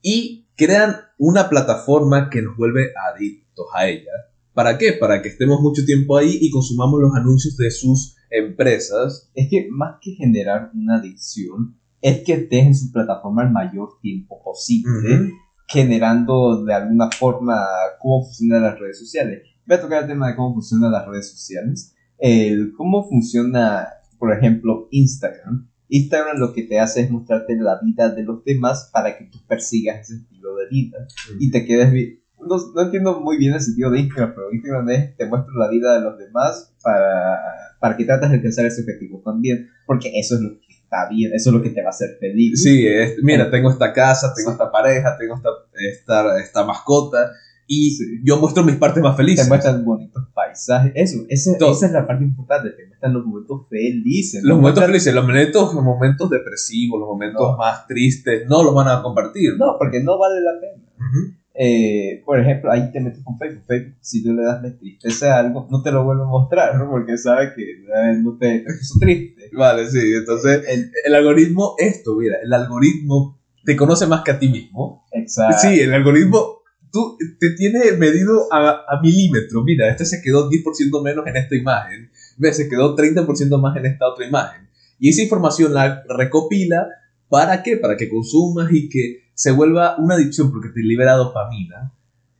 y 0.02 0.46
crean 0.56 0.96
una 1.18 1.48
plataforma 1.48 2.30
que 2.30 2.42
nos 2.42 2.56
vuelve 2.56 2.92
adictos 3.12 3.66
a 3.74 3.88
ella. 3.88 4.12
¿Para 4.54 4.78
qué? 4.78 4.92
Para 4.92 5.20
que 5.20 5.28
estemos 5.28 5.60
mucho 5.60 5.84
tiempo 5.84 6.16
ahí 6.16 6.38
y 6.40 6.50
consumamos 6.50 7.00
los 7.00 7.14
anuncios 7.14 7.56
de 7.56 7.70
sus 7.70 8.16
empresas. 8.30 9.30
Es 9.34 9.48
que 9.50 9.68
más 9.70 9.96
que 10.00 10.12
generar 10.12 10.70
una 10.74 10.96
adicción, 10.96 11.78
es 12.00 12.22
que 12.24 12.34
estés 12.34 12.66
en 12.66 12.74
su 12.74 12.92
plataforma 12.92 13.42
el 13.42 13.50
mayor 13.50 13.98
tiempo 14.00 14.42
posible, 14.42 15.14
Ujú. 15.14 15.32
generando 15.68 16.64
de 16.64 16.74
alguna 16.74 17.10
forma 17.10 17.66
cómo 18.00 18.24
funcionan 18.24 18.62
las 18.62 18.78
redes 18.78 18.98
sociales. 18.98 19.42
Voy 19.66 19.76
a 19.76 19.80
tocar 19.80 20.02
el 20.02 20.08
tema 20.08 20.28
de 20.28 20.36
cómo 20.36 20.54
funcionan 20.54 20.92
las 20.92 21.06
redes 21.06 21.30
sociales. 21.30 21.95
El 22.18 22.73
cómo 22.76 23.08
funciona, 23.08 23.88
por 24.18 24.32
ejemplo, 24.32 24.88
Instagram. 24.90 25.68
Instagram 25.88 26.38
lo 26.38 26.52
que 26.52 26.62
te 26.64 26.80
hace 26.80 27.02
es 27.02 27.11
mostrarte 27.11 27.54
la 27.56 27.78
vida 27.80 28.08
de 28.11 28.25
los 28.25 28.44
demás 28.44 28.90
para 28.92 29.16
que 29.16 29.26
tú 29.26 29.38
persigas 29.46 30.00
ese 30.00 30.20
estilo 30.23 30.56
de 30.56 30.66
vida 30.68 31.06
y 31.38 31.50
te 31.50 31.64
quedes 31.64 31.92
bien. 31.92 32.20
No, 32.40 32.56
no 32.75 32.82
entiendo 32.82 33.20
muy 33.20 33.38
bien 33.38 33.54
el 33.54 33.61
sentido 33.61 33.90
de 33.90 34.00
Instagram, 34.00 34.35
pero 34.35 34.52
Instagram 34.52 34.88
es 34.90 35.16
te 35.16 35.26
muestro 35.26 35.54
la 35.54 35.68
vida 35.70 35.94
de 35.94 36.00
los 36.00 36.18
demás 36.18 36.75
para, 36.82 37.38
para 37.80 37.96
que 37.96 38.04
trates 38.04 38.30
de 38.30 38.37
alcanzar 38.37 38.66
ese 38.66 38.82
objetivo 38.82 39.23
también, 39.25 39.68
porque 39.87 40.11
eso 40.18 40.35
es 40.37 40.40
lo 40.42 40.50
que 40.61 40.66
está 40.68 41.08
bien, 41.08 41.32
eso 41.35 41.50
es 41.50 41.56
lo 41.56 41.62
que 41.62 41.70
te 41.70 41.80
va 41.82 41.88
a 41.88 41.90
hacer 41.90 42.16
feliz. 42.20 42.62
Sí, 42.62 42.87
es- 42.87 43.16
mira, 43.23 43.50
tengo 43.50 43.70
esta 43.70 43.92
casa, 43.92 44.32
tengo 44.35 44.50
esta 44.52 44.70
pareja, 44.70 45.16
tengo 45.18 45.35
esta, 45.37 45.49
esta, 45.75 46.38
esta 46.40 46.64
mascota 46.64 47.30
y 47.66 47.90
Sí. 47.90 48.04
yo 48.25 48.38
muestro 48.38 48.62
mis 48.64 48.76
partes 48.76 49.02
más 49.02 49.16
felices. 49.16 49.44
Te 49.44 49.49
muestran 49.49 49.85
bonitos 49.85 50.25
paisajes, 50.35 50.92
eso, 50.94 51.25
ese- 51.28 51.56
esa 51.58 51.87
es 51.87 51.92
la 51.92 52.06
parte 52.06 52.25
importante, 52.25 52.70
te 52.70 52.87
muestran 52.87 53.12
los 53.14 53.25
momentos 53.26 53.62
felices. 53.68 54.42
Los 54.42 54.56
momentos 54.56 54.82
muestran- 54.82 54.87
felices, 54.87 55.14
los 55.14 55.25
momentos, 55.26 55.75
los 55.75 55.85
momentos 55.85 56.30
depresivos, 56.30 57.00
los 57.00 57.08
momentos 57.08 57.42
No. 57.52 57.56
más 57.56 57.87
tristes, 57.87 58.42
no 58.49 58.62
los 58.62 58.75
van 58.75 58.88
a 58.88 59.02
compartir. 59.02 59.50
No, 59.58 59.76
porque 59.78 60.02
no 60.02 60.18
vale 60.18 60.40
la 60.40 60.52
pena. 60.61 60.82
Ujú. 60.96 61.37
Eh, 61.58 62.23
por 62.26 62.38
ejemplo, 62.38 62.70
ahí 62.70 62.92
te 62.92 63.00
metes 63.00 63.25
con 63.25 63.38
Facebook. 63.38 63.64
Facebook, 63.66 63.94
si 64.00 64.23
tú 64.23 64.35
le 64.35 64.42
das 64.42 64.61
tristeza 64.78 65.37
a 65.37 65.38
algo, 65.40 65.66
no 65.70 65.82
te 65.82 65.90
lo 65.90 66.04
vuelve 66.04 66.23
a 66.25 66.26
mostrar, 66.26 66.76
¿no? 66.76 66.90
porque 66.90 67.16
sabe 67.16 67.54
que 67.56 67.62
eh, 67.62 68.20
no 68.23 68.37
te 68.37 68.58
te 68.61 68.73
puso 68.78 68.99
triste. 69.00 69.50
Vale, 69.56 69.87
sí, 69.88 69.99
entonces 70.18 70.62
El- 70.68 70.90
el 71.06 71.14
algoritmo, 71.14 71.75
esto, 71.78 72.14
mira, 72.16 72.37
el 72.42 72.52
algoritmo 72.52 73.40
te 73.64 73.75
conoce 73.75 74.06
más 74.06 74.20
que 74.23 74.32
a 74.32 74.38
ti 74.38 74.49
mismo. 74.49 75.04
exacto. 75.12 75.56
Sí, 75.62 75.80
el 75.80 75.94
algoritmo 75.94 76.55
tú, 76.96 77.18
te 77.38 77.50
tiene 77.50 77.92
medido 77.92 78.52
a, 78.52 78.84
a 78.88 79.00
milímetro. 79.02 79.62
Mira, 79.62 79.88
este 79.90 80.04
se 80.06 80.22
quedó 80.22 80.48
10% 80.50 81.02
menos 81.02 81.26
en 81.26 81.36
esta 81.36 81.54
imagen. 81.54 82.10
Ve, 82.38 82.52
se 82.52 82.68
quedó 82.68 82.96
30% 82.96 83.60
más 83.60 83.76
en 83.76 83.86
esta 83.86 84.08
otra 84.08 84.26
imagen. 84.26 84.68
Y 84.98 85.10
esa 85.10 85.22
información 85.22 85.74
la 85.74 86.02
recopila 86.08 86.86
¿para 87.28 87.62
qué? 87.62 87.76
Para 87.76 87.96
que 87.96 88.08
consumas 88.08 88.70
y 88.72 88.88
que 88.88 89.24
se 89.34 89.50
vuelva 89.50 89.96
una 89.98 90.14
adicción 90.14 90.50
porque 90.50 90.68
te 90.70 90.80
libera 90.80 91.14
dopamina. 91.14 91.92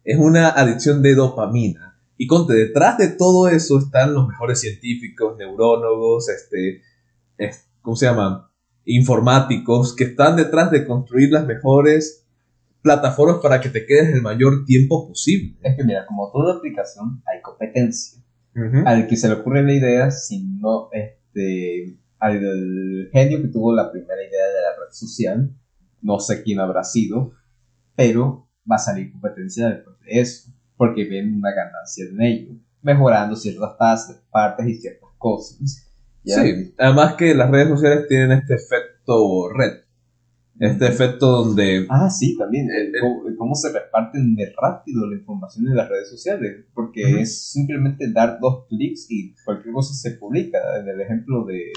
Es 0.04 0.18
una 0.18 0.48
adicción 0.48 1.02
de 1.02 1.14
dopamina. 1.14 1.98
Y 2.16 2.26
conte, 2.26 2.54
detrás 2.54 2.96
de 2.96 3.08
todo 3.08 3.48
eso 3.48 3.78
están 3.78 4.14
los 4.14 4.26
mejores 4.28 4.60
científicos, 4.60 5.36
neurólogos, 5.36 6.28
este, 6.30 6.80
es- 7.36 7.68
¿cómo 7.82 7.96
se 7.96 8.06
llama? 8.06 8.50
Informáticos, 8.84 9.94
que 9.94 10.04
están 10.04 10.36
detrás 10.36 10.70
de 10.70 10.86
construir 10.86 11.30
las 11.32 11.46
mejores 11.46 12.25
plataformas 12.87 13.38
para 13.43 13.61
que 13.61 13.69
te 13.69 13.85
quedes 13.85 14.14
el 14.14 14.23
mayor 14.23 14.64
tiempo 14.64 15.09
posible. 15.09 15.59
Es 15.61 15.76
que 15.76 15.83
mira, 15.83 16.07
como 16.07 16.31
toda 16.31 16.57
aplicación 16.57 17.21
hay 17.26 17.43
competencia. 17.43 18.23
Ujú. 18.57 18.87
al 18.87 19.07
que 19.07 19.16
se 19.16 19.28
le 19.28 19.35
ocurre 19.35 19.62
la 19.62 19.75
idea, 19.75 20.11
sino 20.11 20.88
este, 20.93 21.99
al 22.19 22.40
genio 23.12 23.43
que 23.43 23.49
tuvo 23.49 23.75
la 23.75 23.93
primera 23.93 24.23
idea 24.23 24.47
de 24.47 24.62
la 24.62 24.71
red 24.81 24.93
social. 24.93 25.50
No 26.00 26.19
sé 26.21 26.43
quién 26.43 26.61
habrá 26.61 26.83
sido, 26.83 27.33
pero 27.95 28.49
va 28.71 28.76
a 28.76 28.78
salir 28.78 29.12
competencia 29.12 29.69
después 29.69 29.97
de 30.00 30.21
eso, 30.21 30.50
porque 30.76 31.05
ven 31.05 31.35
una 31.35 31.52
ganancia 31.52 32.07
en 32.11 32.23
ello, 32.23 32.55
mejorando 32.81 33.37
ciertas 33.37 33.76
partes 34.31 34.66
y 34.66 34.75
ciertas 34.76 35.11
cosas. 35.19 35.90
¿ya? 36.25 36.43
Sí, 36.43 36.75
además 36.78 37.14
que 37.16 37.35
las 37.35 37.50
redes 37.50 37.69
sociales 37.69 38.07
tienen 38.09 38.33
este 38.33 38.55
efecto 38.55 39.50
red. 39.52 39.83
Este 40.58 40.86
efecto 40.86 41.44
donde... 41.44 41.86
Ah, 41.88 42.08
sí, 42.08 42.36
también. 42.36 42.70
Eh, 42.70 42.84
eh, 42.84 42.88
eh. 42.88 43.00
cómo, 43.00 43.22
cómo 43.36 43.54
se 43.54 43.72
reparten 43.72 44.34
de 44.34 44.52
rápido 44.60 45.06
la 45.06 45.16
información 45.16 45.68
en 45.68 45.76
las 45.76 45.88
redes 45.88 46.08
sociales. 46.08 46.64
Porque 46.75 47.20
es 47.20 47.50
simplemente 47.50 48.10
dar 48.12 48.38
dos 48.40 48.66
clics 48.68 49.06
y 49.10 49.34
cualquier 49.44 49.75
cosa 49.75 49.94
se 49.94 50.12
publica. 50.12 50.58
En 50.80 50.88
el 50.88 51.00
ejemplo 51.00 51.44
de 51.44 51.72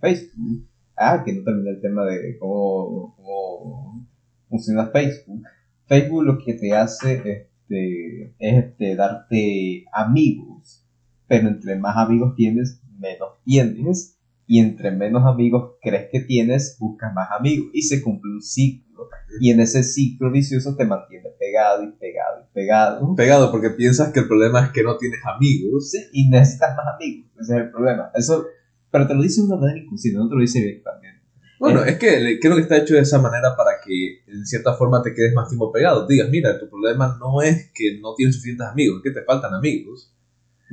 Facebook. 0.00 0.66
Ah, 0.96 1.22
que 1.24 1.34
no 1.34 1.44
terminé 1.44 1.70
el 1.70 1.80
tema 1.80 2.06
de 2.06 2.38
cómo, 2.38 3.14
cómo 3.16 4.08
funciona 4.48 4.86
Facebook. 4.86 5.42
Facebook 5.86 6.24
lo 6.24 6.38
que 6.38 6.54
te 6.54 6.72
hace 6.74 7.48
este, 7.68 8.34
es 8.38 8.64
este, 8.64 8.96
darte 8.96 9.84
amigos. 9.92 10.86
Pero 11.28 11.48
entre 11.48 11.76
más 11.76 11.96
amigos 11.96 12.34
tienes, 12.34 12.80
menos 12.98 13.42
tienes. 13.44 14.15
Y 14.46 14.60
entre 14.60 14.90
menos 14.92 15.24
amigos 15.26 15.72
crees 15.82 16.08
que 16.10 16.20
tienes, 16.20 16.76
buscas 16.78 17.12
más 17.14 17.28
amigos. 17.36 17.68
Y 17.72 17.82
se 17.82 18.02
cumple 18.02 18.32
un 18.32 18.42
ciclo. 18.42 19.08
Y 19.40 19.50
en 19.50 19.60
ese 19.60 19.82
ciclo 19.82 20.30
vicioso 20.30 20.76
te 20.76 20.84
mantiene 20.86 21.30
pegado 21.38 21.82
y 21.82 21.92
pegado 21.92 22.40
y 22.42 22.54
pegado. 22.54 23.14
Pegado 23.16 23.50
porque 23.50 23.70
piensas 23.70 24.12
que 24.12 24.20
el 24.20 24.28
problema 24.28 24.64
es 24.64 24.70
que 24.70 24.82
no 24.82 24.96
tienes 24.96 25.20
amigos. 25.26 25.90
Sí, 25.90 25.98
y 26.12 26.28
necesitas 26.30 26.76
más 26.76 26.86
amigos. 26.94 27.30
Ese 27.40 27.54
es 27.56 27.60
el 27.62 27.70
problema. 27.70 28.10
Eso, 28.14 28.46
pero 28.90 29.06
te 29.06 29.14
lo 29.14 29.22
dice 29.22 29.40
de 29.42 29.48
una 29.48 29.56
manera 29.56 29.80
inconsciente, 29.80 30.18
no 30.18 30.28
te 30.28 30.34
lo 30.36 30.40
dice 30.40 30.60
directamente. 30.60 31.16
Bueno, 31.58 31.84
Eh. 31.84 31.90
es 31.90 31.98
que 31.98 32.38
creo 32.40 32.54
que 32.54 32.62
está 32.62 32.76
hecho 32.76 32.94
de 32.94 33.00
esa 33.00 33.18
manera 33.20 33.56
para 33.56 33.72
que 33.84 34.20
en 34.26 34.46
cierta 34.46 34.74
forma 34.74 35.02
te 35.02 35.12
quedes 35.14 35.34
más 35.34 35.48
tiempo 35.48 35.72
pegado. 35.72 36.06
Digas, 36.06 36.28
mira, 36.30 36.58
tu 36.60 36.68
problema 36.68 37.16
no 37.18 37.42
es 37.42 37.70
que 37.74 37.98
no 38.00 38.14
tienes 38.14 38.36
suficientes 38.36 38.66
amigos, 38.68 38.98
es 39.04 39.12
que 39.12 39.18
te 39.20 39.24
faltan 39.24 39.52
amigos. 39.54 40.12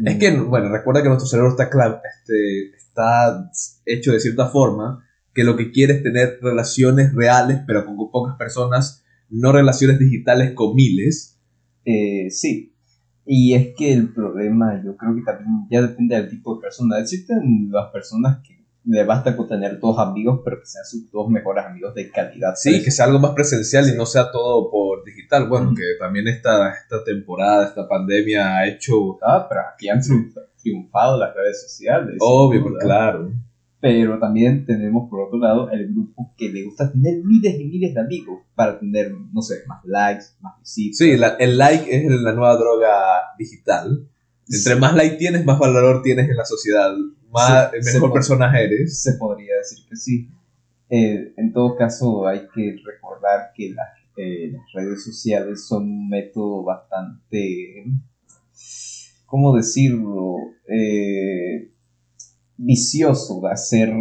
Es 0.05 0.17
que, 0.17 0.31
Mm. 0.31 0.49
bueno, 0.49 0.69
recuerda 0.69 1.01
que 1.01 1.07
nuestro 1.09 1.27
cerebro 1.27 1.51
está, 1.51 1.63
este, 1.65 2.71
está 2.93 3.49
hecho 3.85 4.11
de 4.11 4.19
cierta 4.19 4.47
forma 4.47 5.03
que 5.33 5.43
lo 5.43 5.57
que 5.57 5.71
quiere 5.71 5.95
es 5.95 6.03
tener 6.03 6.37
relaciones 6.41 7.13
reales, 7.13 7.61
pero 7.65 7.85
con 7.85 7.97
pocas 8.11 8.37
personas, 8.37 9.03
no 9.29 9.51
relaciones 9.51 9.97
digitales 9.97 10.51
con 10.53 10.75
miles. 10.75 11.39
Eh, 11.85 12.29
sí. 12.29 12.75
Y 13.25 13.53
es 13.55 13.69
que 13.75 13.93
el 13.93 14.13
problema, 14.13 14.79
yo 14.85 14.95
creo 14.95 15.15
que 15.15 15.21
también 15.21 15.65
ya 15.71 15.81
depende 15.81 16.15
del 16.15 16.29
tipo 16.29 16.55
de 16.55 16.61
persona. 16.61 16.99
Existen 16.99 17.69
las 17.71 17.91
personas 17.91 18.43
que 18.45 18.63
le 18.85 19.03
basta 19.05 19.35
con 19.35 19.47
tener 19.47 19.79
dos 19.79 19.97
amigos, 19.97 20.41
pero 20.43 20.59
que 20.59 20.65
sean 20.67 20.85
sus 20.85 21.09
dos 21.09 21.29
mejores 21.29 21.65
amigos 21.65 21.95
de 21.95 22.11
calidad. 22.11 22.53
Sí, 22.55 22.83
que 22.83 22.91
sea 22.91 23.05
algo 23.05 23.17
más 23.17 23.31
presencial 23.31 23.89
y 23.89 23.97
no 23.97 24.05
sea 24.05 24.29
todo 24.29 24.69
por 24.69 25.03
digital. 25.03 25.47
Bueno, 25.47 25.73
que 25.73 25.83
también 25.99 26.27
esta, 26.27 26.73
esta 26.73 27.03
temporada, 27.03 27.67
esta 27.69 27.87
pandemia 27.87 28.57
ha 28.57 28.67
hecho... 28.67 29.17
Ah, 29.23 29.47
pero 29.49 29.61
aquí 29.73 29.89
han 29.89 29.99
triunfa- 29.99 30.45
triunfado 30.63 31.19
las 31.19 31.35
redes 31.35 31.61
sociales. 31.61 32.17
Obvio, 32.19 32.63
pues, 32.63 32.75
claro. 32.81 33.31
Pero 33.79 34.17
también 34.17 34.65
tenemos 34.65 35.09
por 35.09 35.27
otro 35.27 35.37
lado 35.39 35.69
el 35.69 35.91
grupo 35.93 36.33
que 36.37 36.49
le 36.49 36.63
gusta 36.63 36.89
tener 36.91 37.21
miles 37.23 37.59
y 37.59 37.65
miles 37.65 37.93
de 37.93 37.99
amigos 37.99 38.39
para 38.55 38.79
tener, 38.79 39.11
no 39.11 39.41
sé, 39.41 39.55
más 39.67 39.83
likes, 39.83 40.23
más 40.39 40.57
visitas. 40.59 40.97
Sí, 40.97 41.17
la- 41.17 41.35
el 41.37 41.57
like 41.57 41.93
es 41.93 42.09
la 42.21 42.31
nueva 42.33 42.55
droga 42.55 42.93
digital. 43.37 44.07
Entre 44.47 44.73
Sí. 44.73 44.79
más 44.79 44.95
like 44.95 45.17
tienes, 45.17 45.43
más 45.45 45.59
valor 45.59 46.01
tienes 46.01 46.29
en 46.29 46.37
la 46.37 46.45
sociedad. 46.45 46.93
Más, 47.29 47.71
se 47.71 47.93
mejor 47.93 48.09
puede. 48.11 48.13
personaje 48.13 48.63
eres. 48.65 49.01
se 49.01 49.13
podría 49.13 49.55
decir 49.57 49.79
que 49.89 49.95
sí. 49.97 50.29
Eh, 50.89 51.33
en 51.37 51.51
todo 51.51 51.75
caso, 51.75 52.25
hay 52.27 52.41
que 52.53 52.75
recordar 52.85 53.51
que 53.55 53.71
las, 53.71 53.87
eh, 54.15 54.51
las 54.51 54.61
redes 54.73 55.03
sociales 55.03 55.65
son 55.67 55.83
un 55.89 56.07
método 56.09 56.63
bastante, 56.63 57.83
¿cómo 59.33 59.55
decirlo? 59.55 60.35
Eh, 60.67 61.71
vicioso 62.55 63.41
de 63.41 63.51
hacer 63.51 63.91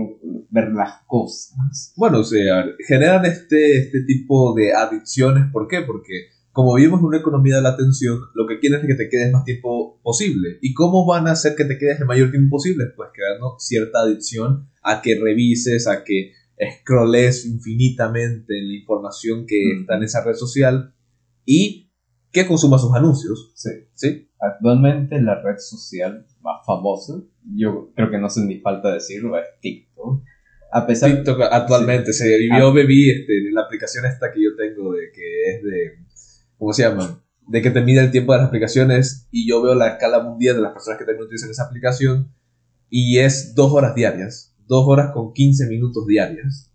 ver 0.50 0.72
las 0.72 1.06
cosas. 1.06 1.94
Bueno, 1.96 2.18
o 2.20 2.24
sea, 2.24 2.66
generan 2.86 3.24
este, 3.24 3.78
este 3.78 4.02
tipo 4.02 4.54
de 4.54 4.74
adicciones. 4.74 5.44
¿Por 5.50 5.68
qué? 5.68 5.80
Porque 5.86 6.26
como 6.52 6.74
vivimos 6.74 7.00
en 7.00 7.06
una 7.06 7.16
economía 7.16 7.56
de 7.56 7.62
la 7.62 7.70
atención, 7.70 8.18
lo 8.34 8.46
que 8.46 8.58
quieren 8.58 8.80
es 8.80 8.86
que 8.86 8.94
te 8.94 9.08
quedes 9.08 9.32
más 9.32 9.46
tiempo 9.46 9.98
posible. 10.02 10.58
¿Y 10.60 10.74
cómo 10.74 11.06
van 11.06 11.26
a 11.26 11.32
hacer 11.32 11.56
que 11.56 11.64
te 11.64 11.78
quedes 11.78 11.98
el 12.00 12.04
mayor 12.06 12.30
tiempo 12.30 12.56
posible? 12.56 12.84
Pues 12.94 13.08
creando 13.14 13.56
cierta 13.58 14.00
adicción 14.00 14.68
a 14.82 15.00
que 15.00 15.18
revises, 15.18 15.86
a 15.86 16.04
que 16.04 16.32
scrolles 16.82 17.46
infinitamente 17.46 18.58
en 18.58 18.68
la 18.68 18.74
información 18.74 19.46
que 19.46 19.56
Mm. 19.64 19.80
está 19.80 19.96
en 19.96 20.02
esa 20.02 20.22
red 20.24 20.34
social 20.34 20.94
y 21.46 21.90
que 22.30 22.46
consuma 22.46 22.78
sus 22.78 22.94
anuncios. 22.94 23.52
Sí. 23.54 23.70
¿Sí? 23.94 24.28
Actualmente 24.44 25.22
la 25.22 25.40
red 25.40 25.56
social 25.58 26.26
más 26.40 26.66
famosa, 26.66 27.12
yo 27.54 27.92
creo 27.94 28.10
que 28.10 28.18
no 28.18 28.26
hace 28.26 28.44
ni 28.44 28.58
falta 28.58 28.92
decirlo, 28.92 29.38
es 29.38 29.44
TikTok. 29.60 30.20
A 30.72 30.84
pesar 30.84 31.12
TikTok 31.12 31.42
actualmente 31.48 32.12
se 32.12 32.48
yo 32.58 32.72
bebí 32.72 33.08
este, 33.08 33.38
en 33.38 33.54
la 33.54 33.60
aplicación 33.62 34.04
esta 34.04 34.32
que 34.32 34.42
yo 34.42 34.56
tengo 34.56 34.94
de 34.94 35.12
que 35.14 35.44
es 35.44 35.62
de 35.62 35.98
¿cómo 36.58 36.72
se 36.72 36.82
llama? 36.82 37.22
de 37.46 37.62
que 37.62 37.70
te 37.70 37.82
mide 37.82 38.00
el 38.00 38.10
tiempo 38.10 38.32
de 38.32 38.38
las 38.38 38.48
aplicaciones 38.48 39.28
y 39.30 39.48
yo 39.48 39.62
veo 39.62 39.76
la 39.76 39.90
escala 39.90 40.20
mundial 40.24 40.56
de 40.56 40.62
las 40.62 40.72
personas 40.72 40.98
que 40.98 41.04
también 41.04 41.24
utilizan 41.24 41.50
esa 41.50 41.64
aplicación 41.64 42.34
y 42.88 43.18
es 43.18 43.54
dos 43.54 43.72
horas 43.72 43.94
diarias 43.94 44.56
dos 44.66 44.88
horas 44.88 45.12
con 45.12 45.32
15 45.32 45.68
minutos 45.68 46.04
diarias 46.06 46.72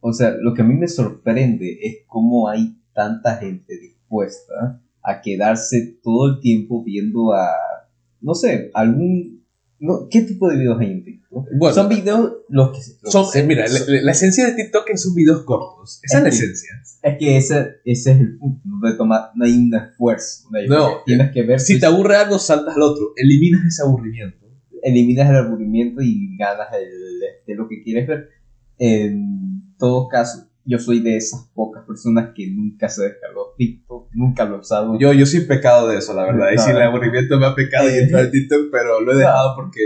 O 0.00 0.12
sea, 0.12 0.36
lo 0.38 0.52
que 0.52 0.60
a 0.60 0.66
mí 0.66 0.74
me 0.74 0.88
sorprende 0.88 1.78
es 1.80 1.98
cómo 2.06 2.48
hay 2.50 2.78
tanta 2.92 3.36
gente 3.36 3.78
dispuesta 3.78 4.82
a 5.04 5.20
quedarse 5.20 5.98
todo 6.02 6.34
el 6.34 6.40
tiempo 6.40 6.82
viendo 6.82 7.32
a, 7.32 7.48
no 8.20 8.34
sé, 8.34 8.70
algún... 8.74 9.44
No, 9.80 10.08
¿Qué 10.10 10.22
tipo 10.22 10.48
de 10.48 10.56
videos 10.56 10.80
hay 10.80 10.92
en 10.92 11.04
TikTok? 11.04 11.46
Bueno, 11.58 11.74
Son 11.74 11.88
videos 11.88 12.32
los 12.48 12.70
que... 12.70 12.78
los 13.02 13.12
son, 13.12 13.26
que- 13.30 13.40
eh, 13.40 13.42
mira 13.42 13.66
la, 13.68 13.78
la- 13.86 14.02
la 14.02 14.12
esencia 14.12 14.46
de 14.46 14.52
TikTok 14.54 14.88
es 14.90 15.02
son 15.02 15.14
videos 15.14 15.42
cortos 15.44 16.00
esa 16.02 16.18
es 16.18 16.22
la 16.22 16.28
Es 16.30 16.34
esencia 16.40 16.70
Es 17.02 17.18
que 17.18 17.36
ese, 17.36 17.66
ese 17.84 18.12
es 18.12 18.20
el 18.20 18.38
punto, 18.38 18.60
no, 18.64 18.80
te 18.90 18.96
toma, 18.96 19.30
no 19.34 19.44
hay 19.44 19.56
un 19.58 19.74
esfuerzo. 19.74 20.48
No, 20.50 20.58
hay- 20.58 20.68
No. 20.68 21.02
tienes 21.04 21.32
que 21.32 21.42
ver 21.42 21.60
si 21.60 21.78
te 21.78 21.86
aburre 21.86 22.16
algo 22.16 22.38
saltas 22.38 22.74
al 22.76 22.82
otro 22.82 23.12
eliminas 23.16 23.64
ese 23.66 23.82
aburrimiento 23.82 24.38
eliminas 24.82 25.28
el 25.30 25.36
aburrimiento 25.36 26.02
y 26.02 26.36
ganas 26.36 26.68
el, 26.74 27.20
de 27.46 27.54
lo 27.54 27.66
que 27.68 27.82
quieres 27.82 28.06
ver. 28.06 28.28
En 28.78 29.74
todo 29.78 30.08
caso, 30.08 30.48
yo 30.64 30.78
soy 30.78 31.00
de 31.00 31.16
esas 31.16 31.48
pocas 31.54 31.84
personas 31.86 32.32
que 32.34 32.50
nunca 32.50 32.88
se 32.88 33.02
descargó 33.04 33.54
TikTok, 33.56 33.83
nunca 34.14 34.44
lo 34.44 34.56
he 34.56 34.60
usado. 34.60 34.98
Yo, 34.98 35.12
yo 35.12 35.26
soy 35.26 35.40
pecado 35.40 35.88
de 35.88 35.98
eso, 35.98 36.14
la 36.14 36.24
verdad. 36.24 36.48
Y 36.54 36.58
si 36.58 36.70
el 36.70 36.80
aburrimiento 36.80 37.38
me 37.38 37.46
ha 37.46 37.54
pecado 37.54 37.88
y 37.90 37.98
entrar 37.98 38.24
en 38.26 38.30
TikTok, 38.30 38.68
pero 38.70 39.00
lo 39.00 39.12
he 39.12 39.16
dejado 39.16 39.54
porque 39.56 39.80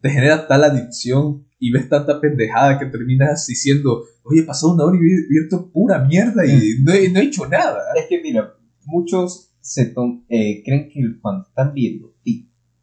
te 0.00 0.10
genera 0.10 0.46
tal 0.46 0.64
adicción 0.64 1.46
y 1.58 1.72
ves 1.72 1.88
tanta 1.88 2.20
pendejada 2.20 2.78
que 2.78 2.86
terminas 2.86 3.46
diciendo, 3.46 4.02
oye, 4.22 4.40
he 4.40 4.44
pasado 4.44 4.74
una 4.74 4.84
hora 4.84 4.96
y 4.96 5.00
he 5.00 5.26
abierto 5.26 5.70
pura 5.72 6.04
mierda 6.04 6.46
y 6.46 6.76
no 6.82 6.92
he, 6.92 7.08
no 7.08 7.20
he 7.20 7.24
hecho 7.24 7.46
nada. 7.48 7.80
Es 7.96 8.06
que 8.08 8.20
mira, 8.20 8.54
muchos 8.84 9.52
se 9.60 9.94
eh, 10.28 10.62
creen 10.64 10.88
que 10.88 11.00
cuando 11.20 11.46
están 11.46 11.74
viendo 11.74 12.14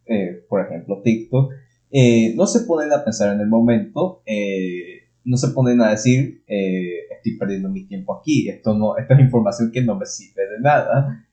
eh, 0.08 0.46
por 0.48 0.62
ejemplo, 0.62 1.02
TikTok, 1.04 1.52
eh, 1.92 2.34
no 2.36 2.46
se 2.48 2.62
ponen 2.62 2.92
a 2.94 3.04
pensar 3.04 3.34
en 3.34 3.42
el 3.42 3.48
momento, 3.48 4.22
eh, 4.26 5.10
no 5.24 5.38
se 5.38 5.50
ponen 5.50 5.82
a 5.82 5.90
decir, 5.90 6.44
eh, 6.48 7.00
estoy 7.26 7.38
perdiendo 7.38 7.70
mi 7.70 7.86
tiempo 7.88 8.18
aquí, 8.20 8.48
esto 8.50 8.74
no, 8.78 8.98
esta 8.98 9.14
es 9.16 9.20
información 9.22 9.72
que 9.72 9.82
no 9.84 9.96
me 9.98 10.06
sirve 10.06 10.44
de 10.50 10.60
nada. 10.62 11.26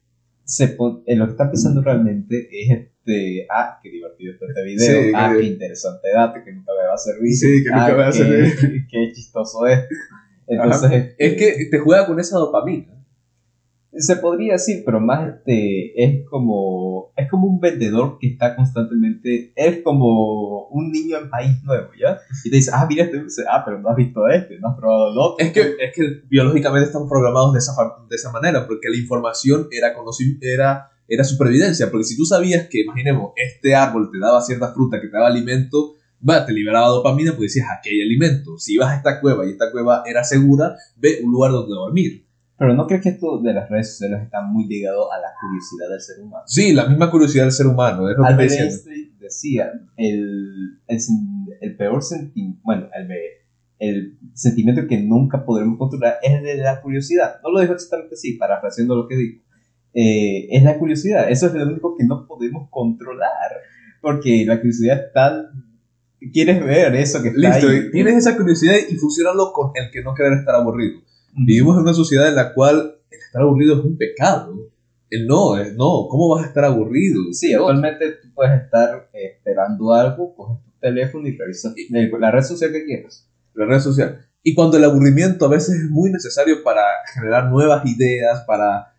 Se 0.44 0.68
pon- 0.68 1.02
eh, 1.06 1.14
lo 1.16 1.26
que 1.26 1.32
están 1.32 1.50
pensando 1.50 1.82
realmente 1.82 2.49
es 2.50 2.70
este, 2.70 3.46
ah, 3.50 3.78
qué 3.82 3.90
divertido 3.90 4.32
está 4.32 4.46
este 4.49 4.64
video, 4.64 5.02
Sí, 5.02 5.12
ah, 5.14 5.34
qué 5.38 5.44
interesante 5.46 6.08
dato 6.14 6.40
que 6.44 6.52
nunca 6.52 6.72
me 6.80 6.87
va 6.88 6.94
a 6.94 6.99
servir, 6.99 7.32
Sí, 7.34 7.62
que 7.62 7.70
nunca 7.70 7.87
ah, 7.87 7.88
me 7.90 7.94
va 7.96 8.08
a 8.08 8.11
qué- 8.12 8.18
servir. 8.18 8.87
qué 8.90 9.12
chistoso 9.12 9.66
es. 9.66 9.80
Entonces, 10.46 10.90
este, 10.92 11.26
Es 11.26 11.34
que 11.37 11.64
te 11.70 11.78
juega 11.78 12.06
con 12.06 12.18
esa 12.18 12.37
dopamina. 12.38 13.01
Se 13.94 14.16
podría 14.16 14.54
decir, 14.54 14.82
pero 14.84 15.00
más 15.00 15.28
este 15.28 16.02
es 16.02 16.26
como 16.28 17.12
es 17.16 17.30
como 17.30 17.46
un 17.46 17.61
vendedor 17.61 18.16
que 18.18 18.28
está 18.28 18.56
constantemente 18.56 19.52
es 19.54 19.82
como 19.82 20.68
un 20.68 20.90
niño 20.90 21.18
en 21.18 21.28
país 21.28 21.62
nuevo, 21.62 21.88
¿ya? 22.00 22.18
Y 22.44 22.50
te 22.50 22.56
dice, 22.56 22.70
"Ah, 22.72 22.87
mira 22.88 23.04
este 23.04 23.18
dulce, 23.18 23.42
ah, 23.50 23.62
pero 23.64 23.78
no 23.80 23.90
has 23.90 23.96
visto 23.96 24.26
este, 24.28 24.58
no 24.58 24.68
has 24.68 24.76
probado 24.76 25.12
el 25.12 25.18
otro." 25.18 25.44
Es 25.44 25.52
que, 25.52 25.61
es 25.61 25.92
que 25.94 26.22
biológicamente 26.28 26.87
estamos 26.87 27.08
programados 27.08 27.52
de 27.52 27.58
esa, 27.58 27.72
de 28.08 28.16
esa 28.16 28.32
manera, 28.32 28.66
porque 28.66 28.88
la 28.88 28.96
información 28.96 29.68
era, 29.70 29.92
era, 30.40 30.90
era 31.06 31.25
supervivencia. 31.25 31.90
Porque 31.90 32.04
si 32.04 32.16
tú 32.16 32.25
sabías 32.25 32.68
que, 32.68 32.80
imaginemos, 32.80 33.32
este 33.37 33.75
árbol 33.75 34.11
te 34.11 34.18
daba 34.18 34.40
cierta 34.40 34.72
fruta 34.72 35.00
que 35.00 35.08
te 35.08 35.12
daba 35.12 35.28
alimento, 35.28 35.94
va, 36.26 36.46
te 36.46 36.52
liberaba 36.52 36.88
dopamina, 36.88 37.32
pues 37.37 37.52
decías, 37.54 37.68
aquí 37.76 37.90
hay 37.90 38.00
alimento. 38.00 38.58
Si 38.58 38.75
ibas 38.75 38.90
a 38.90 38.96
esta 38.96 39.20
cueva 39.20 39.46
y 39.46 39.50
esta 39.50 39.70
cueva 39.70 40.02
era 40.06 40.25
segura, 40.25 40.76
ve 40.96 41.20
un 41.22 41.30
lugar 41.30 41.52
donde 41.52 41.75
dormir. 41.75 42.31
Pero 42.59 42.75
no 42.75 42.87
crees 42.87 43.02
que 43.02 43.09
esto 43.09 43.40
de 43.40 43.54
las 43.54 43.68
redes 43.68 43.92
sociales 43.92 44.23
está 44.23 44.42
muy 44.42 44.66
ligado 44.66 45.12
a 45.12 45.18
la 45.18 45.28
curiosidad 45.40 45.88
del 45.90 46.00
ser 46.00 46.23
humano. 46.23 46.44
Sí, 46.47 46.73
la 46.73 46.87
misma 46.87 47.11
curiosidad 47.11 47.44
del 47.44 47.52
ser 47.52 47.66
humano, 47.66 48.09
es 48.09 48.16
lo 48.16 48.25
que 48.25 48.32
Albert. 48.32 48.52
Einstein 48.52 49.18
decía, 49.18 49.73
el, 49.97 50.78
el, 50.87 50.99
el 51.61 51.76
peor 51.76 52.02
sentimiento, 52.02 52.61
bueno, 52.62 52.88
el, 52.94 53.09
el 53.78 54.18
sentimiento 54.35 54.87
que 54.87 54.99
nunca 55.00 55.44
podremos 55.44 55.76
controlar 55.78 56.16
es 56.23 56.32
el 56.35 56.44
de 56.44 56.56
la 56.59 56.80
curiosidad. 56.80 57.40
No 57.42 57.50
lo 57.50 57.61
dijo 57.61 57.73
exactamente 57.73 58.14
así, 58.14 58.35
parafraseando 58.35 58.94
lo 58.94 59.09
que 59.09 59.16
dijo. 59.16 59.42
Eh, 59.94 60.47
es 60.50 60.62
la 60.62 60.78
curiosidad, 60.78 61.30
eso 61.30 61.49
es 61.49 61.54
lo 61.54 61.64
único 61.66 61.97
que 61.97 62.04
no 62.04 62.26
podemos 62.26 62.68
controlar, 62.71 63.50
porque 64.00 64.44
la 64.47 64.59
curiosidad 64.59 65.06
está... 65.06 65.50
Quieres 66.32 66.64
ver 66.64 66.94
eso 66.94 67.21
que 67.21 67.30
está 67.30 67.40
Listo, 67.40 67.68
ahí. 67.68 67.90
tienes 67.90 68.14
esa 68.14 68.37
curiosidad 68.37 68.76
y 68.88 68.94
fusionarlo 68.94 69.52
con 69.52 69.73
el 69.75 69.90
que 69.90 70.02
no 70.02 70.14
querer 70.14 70.35
estar 70.35 70.54
aburrido. 70.54 71.00
Vivimos 71.32 71.76
en 71.76 71.82
una 71.82 71.94
sociedad 71.94 72.28
en 72.28 72.36
la 72.36 72.52
cual 72.52 72.98
el 73.10 73.18
estar 73.18 73.42
aburrido 73.42 73.78
es 73.78 73.84
un 73.84 73.96
pecado. 73.96 74.70
El 75.08 75.26
no, 75.26 75.58
es 75.58 75.74
no, 75.74 76.06
¿cómo 76.08 76.34
vas 76.34 76.44
a 76.44 76.48
estar 76.48 76.64
aburrido? 76.64 77.20
Sí, 77.32 77.52
actualmente 77.52 78.12
tú 78.22 78.28
puedes 78.34 78.62
estar 78.62 79.10
eh, 79.12 79.36
esperando 79.36 79.92
algo, 79.92 80.34
coges 80.34 80.64
tu 80.64 80.70
teléfono 80.80 81.28
y 81.28 81.36
revisas 81.36 81.74
la 82.18 82.30
red 82.30 82.42
social 82.42 82.72
que 82.72 82.84
quieras. 82.84 83.28
la 83.54 83.66
red 83.66 83.80
social. 83.80 84.26
Y 84.42 84.54
cuando 84.54 84.76
el 84.76 84.84
aburrimiento 84.84 85.46
a 85.46 85.48
veces 85.48 85.76
es 85.76 85.90
muy 85.90 86.10
necesario 86.10 86.62
para 86.62 86.82
generar 87.14 87.50
nuevas 87.50 87.84
ideas, 87.86 88.42
para 88.46 88.94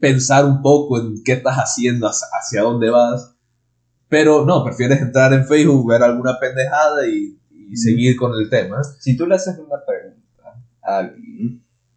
pensar 0.00 0.44
un 0.44 0.62
poco 0.62 1.00
en 1.00 1.22
qué 1.24 1.32
estás 1.32 1.56
haciendo, 1.56 2.08
hacia, 2.08 2.62
dónde 2.62 2.90
vas. 2.90 3.34
Pero 4.08 4.44
no, 4.44 4.64
prefieres 4.64 5.00
entrar 5.00 5.32
en 5.32 5.46
Facebook, 5.46 5.90
ver 5.90 6.02
alguna 6.02 6.38
pendejada 6.38 7.06
y, 7.06 7.38
y 7.50 7.76
seguir 7.76 8.16
con 8.16 8.32
el 8.34 8.48
tema. 8.48 8.82
Si 8.98 9.16
tú 9.16 9.26
le 9.26 9.34
haces 9.34 9.58
una 9.58 9.84
pregunta 9.86 9.97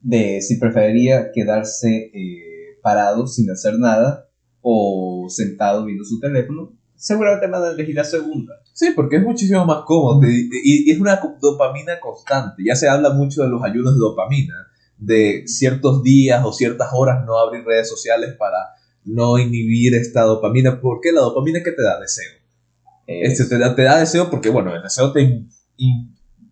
de 0.01 0.41
si 0.41 0.57
preferiría 0.57 1.31
quedarse 1.33 2.12
eh, 2.13 2.77
parado 2.81 3.27
sin 3.27 3.50
hacer 3.51 3.77
nada 3.77 4.27
o 4.62 5.27
sentado 5.29 5.86
viendo 5.86 6.03
su 6.03 6.19
teléfono, 6.19 6.74
seguramente 6.95 7.48
van 7.48 7.63
a 7.63 7.69
elegir 7.71 7.95
la 7.95 8.03
segunda. 8.03 8.53
Sí, 8.74 8.91
porque 8.95 9.17
es 9.17 9.24
muchísimo 9.24 9.65
más 9.65 9.83
cómodo 9.86 10.21
y, 10.27 10.89
es 10.89 11.00
una 11.00 11.19
dopamina 11.41 12.00
constante. 12.00 12.63
Ya 12.65 12.75
se 12.75 12.88
habla 12.88 13.12
mucho 13.12 13.43
de 13.43 13.50
los 13.50 13.63
ayunos 13.63 13.93
de 13.93 14.00
dopamina, 14.00 14.53
de 14.98 15.43
ciertos 15.48 16.03
días 16.03 16.43
o 16.45 16.53
ciertas 16.53 16.89
horas 16.93 17.25
no 17.25 17.38
abrir 17.38 17.63
redes 17.65 17.89
sociales 17.89 18.36
para 18.38 18.57
no 19.03 19.38
inhibir 19.39 19.95
esta 19.95 20.21
dopamina. 20.21 20.79
¿Por 20.79 21.01
qué? 21.01 21.12
La 21.12 21.21
dopamina 21.21 21.62
que 21.63 21.71
te 21.71 21.81
da 21.81 22.00
deseo. 22.00 22.31
Es- 23.07 23.39
Este, 23.39 23.55
te, 23.55 23.60
da, 23.62 23.75
te 23.75 23.81
da 23.83 23.98
deseo 24.00 24.29
porque, 24.29 24.50
bueno, 24.50 24.74
el 24.75 24.81
deseo 24.83 25.12
te, 25.12 25.43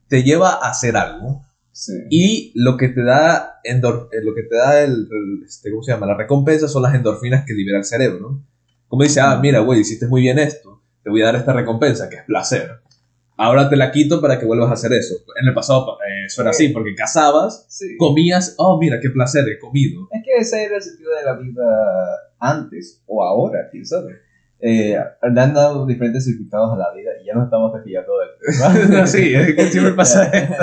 te 0.08 0.24
lleva 0.24 0.54
a 0.54 0.70
hacer 0.70 0.98
algo. 0.98 1.42
Sí. 1.80 1.94
Y 2.10 2.52
lo 2.56 2.78
que 2.78 2.90
te 2.90 3.04
da, 3.04 3.60
endor- 3.64 4.10
eh, 4.12 4.22
lo 4.24 4.34
que 4.36 4.44
te 4.44 4.56
da 4.56 4.82
el, 4.84 4.92
el- 5.12 5.44
este, 5.46 5.72
¿cómo 5.72 5.82
se 5.84 5.92
llama? 5.92 6.06
La 6.08 6.16
recompensa 6.18 6.68
son 6.68 6.84
las 6.84 6.94
endorfinas 6.96 7.46
que 7.46 7.54
libera 7.54 7.78
el 7.78 7.86
cerebro, 7.86 8.20
¿no? 8.20 8.46
Como 8.88 9.04
dice, 9.04 9.22
ah, 9.22 9.40
mira, 9.42 9.60
güey, 9.60 9.82
hiciste 9.82 10.08
muy 10.08 10.22
bien 10.22 10.40
esto, 10.40 10.82
te 11.04 11.10
voy 11.10 11.22
a 11.22 11.26
dar 11.26 11.36
esta 11.36 11.54
recompensa, 11.54 12.10
que 12.10 12.18
es 12.18 12.24
placer. 12.24 12.72
Ahora 13.38 13.70
te 13.70 13.78
la 13.78 13.92
quito 13.92 14.20
para 14.20 14.38
que 14.38 14.46
vuelvas 14.46 14.70
a 14.70 14.74
hacer 14.74 14.92
eso. 14.94 15.16
En 15.42 15.48
el 15.48 15.54
pasado 15.54 15.98
eh, 16.06 16.26
eso 16.26 16.42
era 16.42 16.50
así, 16.52 16.70
porque 16.70 16.94
cazabas, 16.96 17.66
Sí. 17.70 17.96
comías, 17.98 18.56
oh, 18.58 18.78
mira, 18.80 19.00
qué 19.00 19.10
placer, 19.12 19.48
he 19.48 19.58
comido. 19.60 20.10
Es 20.12 20.22
que 20.26 20.36
ese 20.42 20.64
era 20.66 20.76
el 20.76 20.82
sentido 20.82 21.12
de 21.18 21.24
la 21.24 21.38
vida 21.38 21.64
antes 22.40 23.02
o 23.06 23.24
ahora, 23.24 23.70
quién 23.72 23.86
sabe. 23.86 24.16
Eh, 24.62 24.94
le 25.34 25.42
han 25.42 25.54
dado 25.54 25.86
diferentes 25.86 26.26
significados 26.26 26.74
a 26.74 26.78
la 26.78 26.94
vida 26.94 27.12
y 27.24 27.28
ya 27.28 27.34
nos 27.34 27.46
estamos 27.46 27.72
desviando 27.74 28.12
del 28.20 28.30
tema. 28.92 29.08
sí, 29.08 29.34
es 29.34 29.56
que 29.56 29.64
siempre 29.68 29.94
pasa 29.94 30.26
esto. 30.34 30.54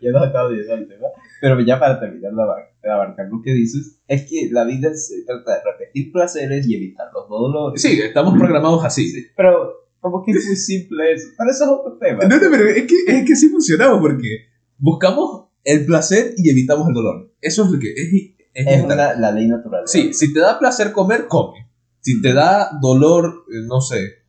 ya 0.00 0.10
nos 0.12 0.26
estamos 0.26 0.50
desviando 0.52 0.76
del 0.76 0.88
tema. 0.88 1.08
Pero 1.40 1.60
ya 1.60 1.78
para 1.80 1.98
terminar 1.98 2.32
de, 2.32 2.42
abar- 2.42 2.70
de 2.82 2.90
abarcar 2.90 3.26
lo 3.28 3.42
que 3.42 3.52
dices, 3.52 4.00
es 4.06 4.22
que 4.30 4.48
la 4.52 4.64
vida 4.64 4.94
se 4.94 5.24
trata 5.26 5.54
de 5.54 5.60
repetir 5.72 6.12
placeres 6.12 6.66
y 6.68 6.76
evitar 6.76 7.06
los 7.12 7.28
dolores. 7.28 7.82
Sí, 7.82 8.00
estamos 8.00 8.38
programados 8.38 8.84
así. 8.84 9.12
Pero 9.36 9.72
como 10.00 10.22
que 10.24 10.30
es 10.32 10.46
muy 10.46 10.56
simple 10.56 11.12
eso. 11.12 11.28
Pero 11.36 11.50
eso 11.50 11.64
es 11.64 11.70
otro 11.70 11.98
tema. 11.98 12.22
No, 12.24 12.36
no, 12.36 12.50
pero 12.50 12.68
es 12.68 12.84
que, 12.86 12.94
es 13.08 13.24
que 13.26 13.34
sí 13.36 13.48
funcionamos, 13.48 14.00
porque 14.00 14.46
buscamos 14.78 15.48
el 15.64 15.84
placer 15.86 16.34
y 16.36 16.50
evitamos 16.50 16.88
el 16.88 16.94
dolor. 16.94 17.32
Eso 17.40 17.64
es 17.64 17.70
lo 17.70 17.78
que 17.78 17.92
es. 17.92 18.12
es 18.54 18.66
Es 18.78 18.84
una, 18.84 19.14
la 19.14 19.32
ley 19.32 19.48
natural. 19.48 19.82
Sí, 19.86 20.12
si 20.12 20.32
te 20.32 20.40
da 20.40 20.58
placer 20.58 20.92
comer, 20.92 21.26
come. 21.28 21.68
Si 22.02 22.20
te 22.20 22.34
da 22.34 22.70
dolor, 22.82 23.44
eh, 23.48 23.64
no 23.66 23.80
sé, 23.80 24.24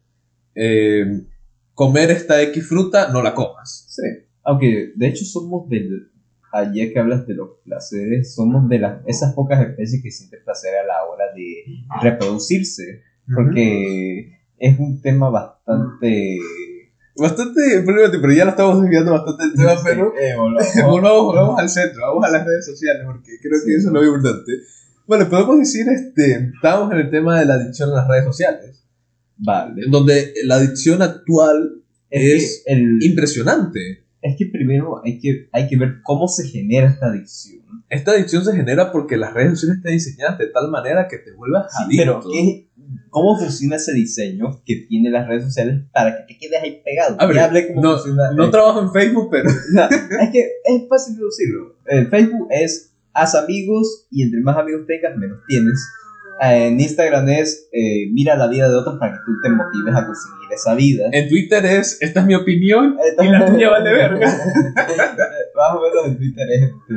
eh, 0.56 1.26
comer 1.74 2.12
esta 2.12 2.42
X 2.44 2.68
fruta, 2.68 3.10
no 3.12 3.22
la 3.22 3.34
comas. 3.34 3.88
Sí. 3.90 4.04
Aunque 4.44 4.94
de 4.96 5.08
hecho 5.08 5.26
somos 5.26 5.68
del. 5.70 6.10
Ayer 6.56 6.94
que 6.94 7.00
hablas 7.00 7.26
de 7.26 7.34
los 7.34 7.50
placeres, 7.66 8.36
somos 8.36 8.70
de 8.70 8.78
las, 8.78 9.02
esas 9.08 9.34
pocas 9.34 9.60
especies 9.60 10.04
que 10.04 10.12
sienten 10.12 10.44
placer 10.44 10.76
a 10.78 10.86
la 10.86 11.04
hora 11.06 11.26
de 11.36 11.66
reproducirse. 12.00 13.02
Porque 13.34 14.38
es 14.60 14.78
un 14.78 15.02
tema 15.02 15.30
bastante. 15.30 16.38
Bastante 17.16 17.82
problemático, 17.84 18.22
pero 18.22 18.34
ya 18.34 18.46
lo 18.46 18.52
estamos 18.52 18.82
desviando 18.82 19.12
bastante 19.12 19.44
del 19.44 19.54
tema, 19.54 19.76
pero 19.84 20.14
Eh, 20.16 20.36
volvamos. 20.38 20.74
volvamos, 20.86 21.24
volvamos 21.26 21.60
al 21.60 21.70
centro, 21.70 22.02
vamos 22.02 22.24
a 22.26 22.32
las 22.32 22.46
redes 22.46 22.66
sociales, 22.66 23.04
porque 23.06 23.32
creo 23.42 23.60
que 23.66 23.76
eso 23.76 23.88
es 23.88 23.94
lo 23.94 24.04
importante. 24.04 24.52
Bueno, 25.08 25.30
podemos 25.30 25.60
decir, 25.60 25.86
este, 25.90 26.52
estamos 26.56 26.92
en 26.94 27.00
el 27.00 27.10
tema 27.12 27.40
de 27.40 27.46
la 27.46 27.56
adicción 27.56 27.90
a 27.92 27.96
las 27.96 28.08
redes 28.08 28.26
sociales, 28.26 28.86
Vale. 29.38 29.84
en 29.86 29.92
donde 29.92 30.34
la 30.46 30.56
adicción 30.56 31.02
actual 31.02 31.82
Es, 32.10 32.44
Es 32.44 32.64
que 32.66 32.74
el, 32.74 33.00
impresionante. 33.04 34.06
es 34.22 34.36
que 34.38 34.46
primero 34.46 35.02
hay 35.04 35.20
que, 35.20 35.50
hay 35.52 35.68
que 35.68 35.78
ver 35.78 35.96
cómo 36.04 36.28
se 36.28 36.48
genera 36.48 36.88
esta 36.88 37.08
adicción. 37.08 37.64
Esta 37.90 38.12
adicción 38.12 38.46
se 38.46 38.56
genera 38.56 38.92
porque 38.92 39.18
las 39.18 39.34
redes 39.34 39.52
sociales 39.60 39.78
están 39.78 39.92
diseñadas 39.94 40.38
de 40.38 40.48
tal 40.48 40.70
manera 40.70 41.08
que 41.10 41.18
te 41.18 41.32
vuelvas 41.34 41.72
Sí, 41.76 41.84
adicto. 41.84 42.04
pero 42.04 42.32
¿qué- 42.32 42.70
¿cómo 43.10 43.38
funciona 43.38 43.76
ese 43.78 43.94
diseño 43.94 44.62
que 44.66 44.86
tiene 44.88 45.10
las 45.10 45.28
redes 45.28 45.44
sociales 45.46 45.82
para 45.92 46.16
que 46.26 46.34
te 46.34 46.40
quedes 46.40 46.62
ahí 46.62 46.82
pegado? 46.86 47.16
A 47.20 47.26
ver, 47.26 47.76
no, 47.76 47.98
no 48.36 48.50
trabajo 48.52 48.82
en 48.84 48.92
Facebook, 48.94 49.30
pero 49.32 49.50
No, 49.74 49.84
es 49.84 50.30
que 50.32 50.40
es 50.66 50.88
fácil 50.88 51.16
deducirlo. 51.18 51.76
El 51.88 52.08
Facebook 52.10 52.48
es 52.52 52.93
haz 53.14 53.36
amigos 53.36 54.08
y 54.12 54.24
entre 54.24 54.42
más 54.42 54.58
amigos 54.58 54.86
tengas, 54.88 55.16
menos 55.18 55.40
tienes. 55.48 55.80
Eh, 56.42 56.68
En 56.68 56.80
Instagram 56.80 57.30
es 57.30 57.70
eh, 57.72 58.10
mira 58.12 58.36
la 58.36 58.48
vida 58.48 58.68
de 58.70 58.76
otros 58.76 58.98
para 59.00 59.14
que 59.14 59.20
tú 59.26 59.32
te 59.42 59.50
motives 59.50 59.96
a 59.96 60.06
conseguir 60.06 60.52
esa 60.52 60.76
vida. 60.76 61.06
en 61.12 61.30
Twitter 61.30 61.66
es, 61.66 62.02
esta 62.02 62.22
es 62.22 62.26
mi 62.26 62.36
opinión, 62.36 62.98
Eh, 63.00 63.24
y 63.26 63.28
la 63.30 63.46
tuya 63.46 63.70
vale 63.70 63.92
verga. 63.94 64.28
Más 65.56 65.76
o 65.76 65.82
menos 65.82 66.08
en 66.08 66.18
Twitter 66.18 66.48
es 66.52 66.62
este. 66.64 66.96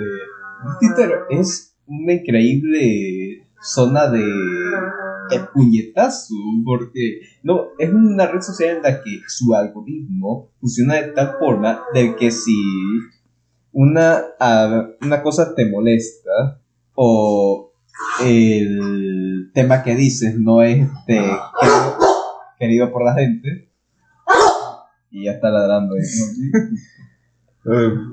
Twitter 0.80 1.18
es 1.30 1.76
una 1.86 2.12
increíble 2.14 3.46
zona 3.60 4.08
de, 4.08 4.18
de 4.20 5.40
puñetazo, 5.52 6.34
porque 6.64 7.20
no, 7.42 7.68
es 7.78 7.92
una 7.92 8.26
red 8.26 8.40
social 8.40 8.76
en 8.76 8.82
la 8.82 9.02
que 9.02 9.20
su 9.28 9.54
algoritmo 9.54 10.50
funciona 10.60 10.94
de 10.94 11.08
tal 11.12 11.36
forma 11.38 11.82
de 11.94 12.16
que 12.16 12.30
si 12.30 12.54
una, 13.78 14.24
ah, 14.40 14.88
una 15.02 15.22
cosa 15.22 15.54
te 15.54 15.68
molesta 15.70 16.62
o 16.94 17.72
el 18.24 19.50
tema 19.52 19.82
que 19.82 19.94
dices 19.94 20.34
no 20.38 20.62
es 20.62 20.78
este, 20.78 21.20
querido, 21.60 21.98
querido 22.58 22.90
por 22.90 23.04
la 23.04 23.12
gente, 23.14 23.70
y 25.10 25.24
ya 25.26 25.32
está 25.32 25.50
ladrando 25.50 25.94
ahí, 25.94 26.00
¿no? 27.64 28.12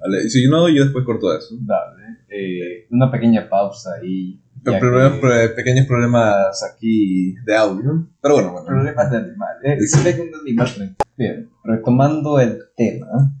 Vale, 0.00 0.28
si 0.28 0.46
no, 0.48 0.68
yo 0.68 0.84
después 0.84 1.04
corto 1.06 1.34
eso. 1.36 1.54
Dale. 1.60 2.18
Eh, 2.28 2.86
una 2.90 3.10
pequeña 3.10 3.48
pausa 3.48 3.92
y. 4.02 4.38
Problemas, 4.64 5.18
que- 5.18 5.54
pequeños 5.56 5.86
problemas 5.86 6.62
aquí 6.62 7.34
de 7.44 7.56
audio. 7.56 8.06
Pero 8.20 8.34
bueno, 8.34 8.52
bueno. 8.52 8.66
problemas 8.66 9.10
de 9.10 9.16
animales. 9.16 9.62
Eh, 9.64 9.86
sí 9.86 10.04
tengo 10.04 10.24
un 10.24 10.34
animal. 10.40 10.96
Bien, 11.16 11.50
retomando 11.64 12.38
el 12.38 12.58
tema, 12.76 13.32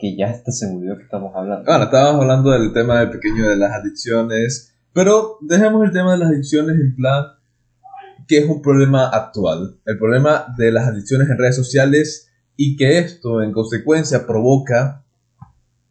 que 0.00 0.16
ya 0.16 0.26
está 0.30 0.50
se 0.52 0.66
olvidó 0.66 0.96
que 0.96 1.04
estamos 1.04 1.32
hablando. 1.34 1.64
Bueno, 1.66 1.84
estábamos 1.84 2.22
hablando 2.22 2.50
del 2.50 2.72
tema 2.72 3.00
del 3.00 3.10
pequeño 3.10 3.48
de 3.48 3.56
las 3.56 3.72
adicciones. 3.72 4.74
Pero 4.92 5.38
dejemos 5.40 5.84
el 5.84 5.92
tema 5.92 6.12
de 6.12 6.18
las 6.18 6.30
adicciones 6.30 6.76
en 6.76 6.96
plan 6.96 7.24
que 8.26 8.38
es 8.38 8.48
un 8.48 8.62
problema 8.62 9.08
actual. 9.08 9.78
El 9.86 9.98
problema 9.98 10.46
de 10.56 10.72
las 10.72 10.88
adicciones 10.88 11.28
en 11.28 11.38
redes 11.38 11.56
sociales 11.56 12.28
y 12.56 12.76
que 12.76 12.98
esto 12.98 13.42
en 13.42 13.52
consecuencia 13.52 14.26
provoca 14.26 15.04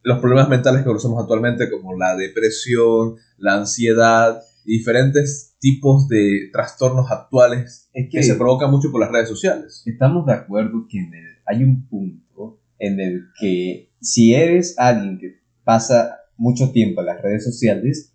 los 0.04 0.20
problemas 0.20 0.48
mentales 0.50 0.82
que 0.82 0.88
conocemos 0.88 1.22
actualmente 1.22 1.70
como 1.70 1.98
la 1.98 2.16
depresión, 2.16 3.16
la 3.38 3.56
ansiedad 3.56 4.42
y 4.66 4.78
diferentes 4.78 5.56
tipos 5.60 6.08
de 6.08 6.50
trastornos 6.54 7.12
actuales 7.12 7.90
es 7.94 8.10
que 8.10 8.24
se 8.24 8.36
provocan 8.36 8.72
mucho 8.72 8.92
por 8.92 9.02
las 9.02 9.12
redes 9.12 9.28
sociales. 9.30 9.84
estamos 9.86 10.26
de 10.26 10.34
acuerdo 10.34 10.86
que 10.90 11.00
en 11.00 11.14
el- 11.14 11.38
hay 11.46 11.64
un 11.64 11.88
punto 11.88 12.60
en 12.78 13.00
el 13.02 13.26
que 13.40 13.89
si 14.02 14.34
eres 14.34 14.76
alguien 14.78 15.18
que 15.18 15.40
pasa 15.64 16.20
mucho 16.38 16.72
tiempo 16.72 17.02
en 17.02 17.08
las 17.08 17.22
redes 17.22 17.44
sociales, 17.44 18.14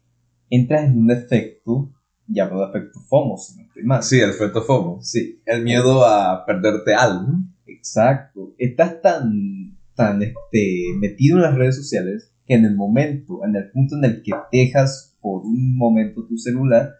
entras 0.50 0.84
en 0.84 0.98
un 0.98 1.10
efecto 1.10 1.92
llamado 2.26 2.68
efecto 2.68 3.00
FOMO, 3.00 3.36
si 3.36 3.56
no 3.56 3.66
estoy 3.66 3.82
mal. 3.82 4.02
Sí, 4.02 4.20
el 4.20 4.30
efecto 4.30 4.62
FOMO. 4.62 5.02
Sí, 5.02 5.40
El 5.44 5.62
miedo 5.62 6.04
a 6.04 6.44
perderte 6.46 6.94
algo. 6.94 7.32
Exacto. 7.66 8.54
Estás 8.58 9.00
tan, 9.02 9.76
tan 9.94 10.22
este, 10.22 10.84
metido 10.98 11.36
en 11.36 11.42
las 11.42 11.54
redes 11.54 11.76
sociales 11.76 12.32
que 12.46 12.54
en 12.54 12.64
el 12.64 12.74
momento, 12.74 13.44
en 13.44 13.56
el 13.56 13.70
punto 13.70 13.96
en 13.96 14.04
el 14.04 14.22
que 14.22 14.32
dejas 14.52 15.16
por 15.20 15.42
un 15.42 15.76
momento 15.76 16.26
tu 16.26 16.36
celular, 16.36 16.92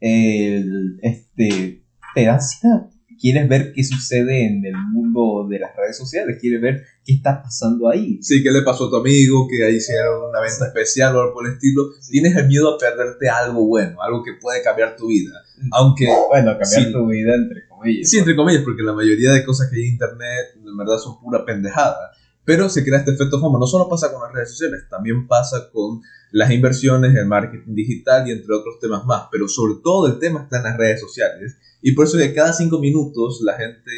el, 0.00 0.98
este, 1.02 1.84
te 2.14 2.24
da 2.24 2.34
ansiedad. 2.34 2.90
Quieres 3.24 3.48
ver 3.48 3.72
qué 3.72 3.82
sucede 3.82 4.44
en 4.44 4.62
el 4.66 4.74
mundo 4.92 5.46
de 5.48 5.58
las 5.58 5.74
redes 5.74 5.96
sociales, 5.96 6.36
quieres 6.38 6.60
ver 6.60 6.82
qué 7.02 7.14
está 7.14 7.40
pasando 7.42 7.88
ahí. 7.88 8.18
Sí, 8.22 8.42
¿qué 8.42 8.50
le 8.50 8.60
pasó 8.60 8.88
a 8.88 8.90
tu 8.90 8.96
amigo? 8.96 9.48
Que 9.48 9.64
ahí 9.64 9.76
hicieron 9.76 10.28
una 10.28 10.40
venta 10.40 10.66
especial 10.66 11.16
o 11.16 11.20
algo 11.22 11.32
por 11.32 11.46
el 11.46 11.54
estilo. 11.54 11.84
Tienes 12.10 12.36
el 12.36 12.46
miedo 12.48 12.74
a 12.74 12.78
perderte 12.78 13.30
algo 13.30 13.66
bueno, 13.66 14.02
algo 14.02 14.22
que 14.22 14.34
puede 14.34 14.62
cambiar 14.62 14.94
tu 14.94 15.08
vida. 15.08 15.32
Aunque. 15.72 16.04
Bueno, 16.28 16.50
cambiar 16.58 16.84
Sí. 16.84 16.92
tu 16.92 17.06
vida 17.06 17.34
entre 17.34 17.66
comillas. 17.66 18.10
Sí, 18.10 18.18
entre 18.18 18.36
comillas, 18.36 18.62
porque 18.62 18.82
la 18.82 18.92
mayoría 18.92 19.32
de 19.32 19.42
cosas 19.42 19.70
que 19.70 19.76
hay 19.76 19.84
en 19.84 19.92
internet 19.94 20.46
en 20.62 20.76
verdad 20.76 20.98
son 20.98 21.18
pura 21.18 21.46
pendejada. 21.46 22.10
Pero 22.44 22.68
se 22.68 22.84
crea 22.84 22.98
este 22.98 23.12
efecto 23.12 23.40
FOMO. 23.40 23.58
No 23.58 23.66
solo 23.66 23.88
pasa 23.88 24.12
con 24.12 24.22
las 24.22 24.32
redes 24.32 24.50
sociales, 24.50 24.82
también 24.90 25.26
pasa 25.26 25.70
con 25.72 26.02
las 26.30 26.50
inversiones, 26.50 27.14
el 27.14 27.26
marketing 27.26 27.74
digital 27.74 28.28
y 28.28 28.32
entre 28.32 28.54
otros 28.54 28.78
temas 28.80 29.04
más. 29.06 29.28
Pero 29.32 29.48
sobre 29.48 29.80
todo 29.82 30.06
el 30.06 30.18
tema 30.18 30.42
está 30.42 30.58
en 30.58 30.64
las 30.64 30.76
redes 30.76 31.00
sociales. 31.00 31.56
Y 31.80 31.92
por 31.92 32.06
eso 32.06 32.18
que 32.18 32.34
cada 32.34 32.52
cinco 32.52 32.78
minutos 32.78 33.40
la 33.42 33.54
gente 33.54 33.90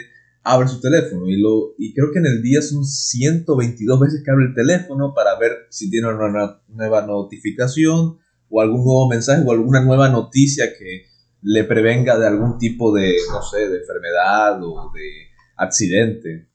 abre 0.46 0.68
su 0.68 0.80
teléfono. 0.80 1.26
Y, 1.28 1.40
lo, 1.40 1.74
y 1.76 1.92
creo 1.92 2.12
que 2.12 2.20
en 2.20 2.26
el 2.26 2.42
día 2.42 2.62
son 2.62 2.84
122 2.84 4.00
veces 4.00 4.22
que 4.24 4.30
abre 4.30 4.46
el 4.46 4.54
teléfono 4.54 5.12
para 5.12 5.36
ver 5.38 5.66
si 5.70 5.90
tiene 5.90 6.08
una 6.08 6.60
nueva 6.68 7.04
notificación 7.04 8.18
o 8.48 8.60
algún 8.60 8.84
nuevo 8.84 9.08
mensaje 9.08 9.42
o 9.44 9.50
alguna 9.50 9.82
nueva 9.82 10.08
noticia 10.08 10.72
que 10.78 11.06
le 11.42 11.64
prevenga 11.64 12.18
de 12.18 12.26
algún 12.26 12.58
tipo 12.58 12.94
de, 12.94 13.16
no 13.30 13.42
sé, 13.42 13.68
de 13.68 13.78
enfermedad 13.78 14.60
o 14.62 14.92
de 14.94 15.26
accidente. 15.56 16.48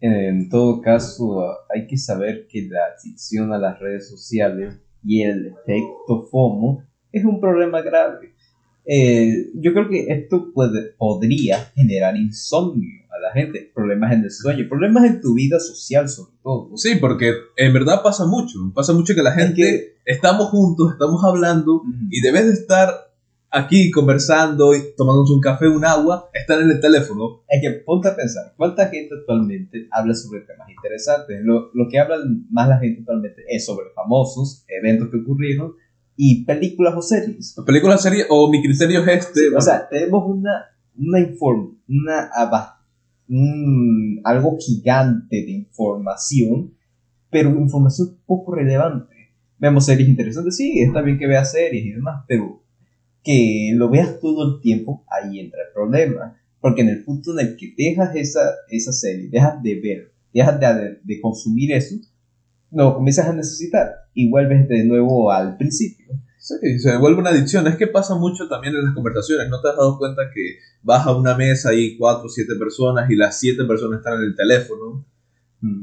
En 0.00 0.48
todo 0.50 0.80
caso, 0.82 1.42
hay 1.74 1.86
que 1.86 1.96
saber 1.96 2.46
que 2.48 2.68
la 2.70 2.80
adicción 2.98 3.52
a 3.52 3.58
las 3.58 3.78
redes 3.80 4.08
sociales 4.08 4.78
y 5.04 5.22
el 5.22 5.46
efecto 5.46 6.26
FOMO 6.30 6.82
es 7.12 7.24
un 7.24 7.40
problema 7.40 7.80
grave. 7.80 8.34
Eh, 8.84 9.50
yo 9.54 9.72
creo 9.72 9.88
que 9.88 10.06
esto 10.08 10.52
puede, 10.54 10.92
podría 10.96 11.58
generar 11.74 12.16
insomnio 12.16 13.04
a 13.10 13.18
la 13.18 13.32
gente, 13.32 13.70
problemas 13.74 14.12
en 14.12 14.24
el 14.24 14.30
sueño, 14.30 14.66
problemas 14.68 15.04
en 15.06 15.20
tu 15.20 15.34
vida 15.34 15.58
social 15.58 16.08
sobre 16.08 16.32
todo. 16.42 16.76
Sí, 16.76 16.96
porque 17.00 17.32
en 17.56 17.72
verdad 17.72 18.02
pasa 18.02 18.26
mucho. 18.26 18.58
Pasa 18.74 18.92
mucho 18.92 19.14
que 19.14 19.22
la 19.22 19.30
Es 19.34 19.36
gente, 19.44 19.62
que- 19.62 19.96
estamos 20.04 20.50
juntos, 20.50 20.92
estamos 20.92 21.24
hablando 21.24 21.76
Ujú. 21.76 21.88
y 22.10 22.20
debes 22.20 22.46
de 22.46 22.52
estar 22.52 23.05
aquí 23.56 23.90
conversando 23.90 24.74
y 24.74 24.94
tomándonos 24.96 25.30
un 25.30 25.40
café, 25.40 25.66
un 25.66 25.84
agua, 25.84 26.28
estar 26.32 26.60
en 26.60 26.70
el 26.70 26.80
teléfono. 26.80 27.42
Es 27.48 27.60
que 27.60 27.80
ponte 27.84 28.08
a 28.08 28.16
pensar, 28.16 28.52
¿cuánta 28.56 28.88
gente 28.88 29.14
actualmente 29.18 29.88
habla 29.90 30.14
sobre 30.14 30.40
temas 30.40 30.68
interesantes? 30.68 31.40
Lo, 31.42 31.70
lo 31.72 31.88
que 31.90 31.98
habla 31.98 32.18
más 32.50 32.68
la 32.68 32.78
gente 32.78 33.00
actualmente 33.00 33.42
es 33.48 33.64
sobre 33.64 33.86
famosos, 33.94 34.64
eventos 34.68 35.08
que 35.10 35.18
ocurrieron 35.18 35.74
y 36.16 36.44
películas 36.44 36.94
o 36.96 37.02
series. 37.02 37.56
Película, 37.64 37.98
serie 37.98 38.24
o 38.28 38.50
mi 38.50 38.62
criterio 38.62 39.02
es 39.02 39.26
este. 39.26 39.54
o 39.54 39.60
sea, 39.60 39.88
tenemos 39.88 40.24
una, 40.26 40.66
una 40.96 41.20
inform, 41.20 41.78
una 41.88 42.30
algo 44.24 44.56
gigante 44.60 45.36
de 45.44 45.50
información, 45.50 46.74
pero 47.30 47.50
información 47.50 48.18
poco 48.26 48.54
relevante. 48.54 49.14
Vemos 49.58 49.86
series 49.86 50.08
interesantes, 50.08 50.56
sí, 50.56 50.80
está 50.80 51.00
bien 51.00 51.18
que 51.18 51.26
veas 51.26 51.50
series 51.50 51.86
y 51.86 51.92
demás, 51.92 52.24
pero 52.28 52.62
que 53.26 53.72
lo 53.74 53.90
veas 53.90 54.20
todo 54.20 54.54
el 54.54 54.60
tiempo, 54.62 55.04
ahí 55.10 55.40
entra 55.40 55.60
el 55.66 55.72
problema. 55.74 56.40
Porque 56.60 56.82
en 56.82 56.90
el 56.90 57.04
punto 57.04 57.32
en 57.32 57.46
el 57.46 57.56
que 57.56 57.74
dejas 57.76 58.14
esa, 58.14 58.40
esa 58.70 58.92
serie, 58.92 59.28
dejas 59.28 59.60
de 59.62 59.80
ver, 59.80 60.12
dejas 60.32 60.60
de, 60.60 61.00
de 61.02 61.20
consumir 61.20 61.72
eso, 61.72 61.96
lo 62.70 62.94
comienzas 62.94 63.26
a 63.26 63.32
necesitar 63.32 63.88
y 64.14 64.30
vuelves 64.30 64.68
de 64.68 64.84
nuevo 64.84 65.32
al 65.32 65.56
principio. 65.56 66.06
Sí, 66.38 66.78
se 66.78 66.96
vuelve 66.98 67.18
una 67.18 67.30
adicción. 67.30 67.66
Es 67.66 67.76
que 67.76 67.88
pasa 67.88 68.14
mucho 68.14 68.48
también 68.48 68.74
en 68.76 68.84
las 68.84 68.94
conversaciones. 68.94 69.48
¿No 69.48 69.60
te 69.60 69.68
has 69.68 69.76
dado 69.76 69.98
cuenta 69.98 70.22
que 70.32 70.58
vas 70.82 71.04
a 71.04 71.16
una 71.16 71.36
mesa 71.36 71.74
y 71.74 71.96
cuatro 71.98 72.26
o 72.26 72.28
siete 72.28 72.54
personas 72.56 73.10
y 73.10 73.16
las 73.16 73.40
siete 73.40 73.64
personas 73.64 73.98
están 73.98 74.18
en 74.18 74.28
el 74.28 74.36
teléfono 74.36 75.04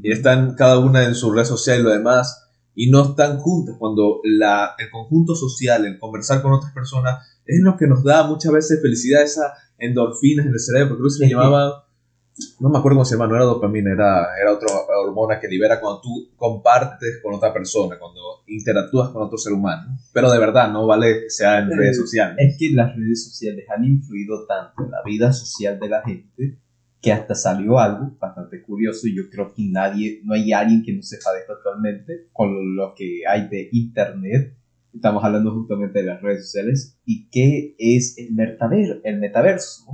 y 0.01 0.11
están 0.11 0.55
cada 0.55 0.79
una 0.79 1.03
en 1.03 1.15
su 1.15 1.33
red 1.33 1.43
social 1.43 1.81
y 1.81 1.83
lo 1.83 1.89
demás 1.89 2.49
y 2.75 2.89
no 2.89 3.03
están 3.03 3.39
juntas 3.39 3.75
cuando 3.77 4.21
la, 4.23 4.75
el 4.77 4.89
conjunto 4.89 5.35
social, 5.35 5.85
el 5.85 5.99
conversar 5.99 6.41
con 6.41 6.53
otras 6.53 6.73
personas 6.73 7.32
es 7.45 7.61
lo 7.61 7.77
que 7.77 7.87
nos 7.87 8.03
da 8.03 8.27
muchas 8.27 8.51
veces 8.51 8.81
felicidad, 8.81 9.23
esas 9.23 9.51
endorfinas 9.77 10.45
en 10.45 10.53
el 10.53 10.59
cerebro, 10.59 10.95
creo 10.95 11.07
que 11.07 11.13
se 11.13 11.25
le 11.25 11.31
llamaba, 11.31 11.85
no 12.59 12.69
me 12.69 12.77
acuerdo 12.77 12.97
cómo 12.97 13.05
se 13.05 13.15
llama, 13.15 13.27
no 13.27 13.35
era 13.35 13.45
dopamina, 13.45 13.91
era, 13.91 14.27
era 14.41 14.53
otra 14.53 14.67
hormona 15.05 15.39
que 15.39 15.47
libera 15.47 15.79
cuando 15.79 16.01
tú 16.01 16.29
compartes 16.35 17.19
con 17.21 17.33
otra 17.33 17.53
persona, 17.53 17.97
cuando 17.99 18.21
interactúas 18.47 19.09
con 19.09 19.21
otro 19.21 19.37
ser 19.37 19.53
humano, 19.53 19.97
pero 20.13 20.31
de 20.31 20.39
verdad 20.39 20.71
no 20.71 20.87
vale 20.87 21.23
que 21.23 21.29
sea 21.29 21.59
en 21.59 21.69
redes 21.69 21.97
sociales. 21.97 22.37
Es 22.39 22.57
que 22.57 22.71
las 22.71 22.95
redes 22.95 23.25
sociales 23.25 23.65
han 23.69 23.83
influido 23.83 24.45
tanto 24.45 24.83
en 24.83 24.91
la 24.91 25.03
vida 25.05 25.31
social 25.33 25.79
de 25.79 25.89
la 25.89 26.01
gente 26.03 26.57
que 27.03 27.11
hasta 27.11 27.35
salió 27.35 27.79
algo 27.79 28.15
bastante 28.17 28.63
curioso 28.63 29.07
y 29.07 29.15
yo 29.15 29.23
creo 29.29 29.53
que 29.53 29.63
nadie, 29.63 30.21
no 30.23 30.33
hay 30.33 30.53
alguien 30.53 30.83
que 30.83 30.93
no 30.93 31.03
sepa 31.03 31.33
de 31.33 31.41
esto 31.41 31.53
actualmente 31.53 32.27
con 32.31 32.77
lo 32.77 32.95
que 32.95 33.23
hay 33.27 33.49
de 33.49 33.67
internet. 33.73 34.55
Estamos 34.93 35.23
hablando 35.23 35.51
justamente 35.53 35.99
de 35.99 36.05
las 36.05 36.21
redes 36.21 36.45
sociales 36.45 36.97
y 37.05 37.27
qué 37.29 37.75
es 37.77 38.15
el 38.17 38.35
metaver- 38.35 39.01
el 39.03 39.19
metaverso. 39.19 39.85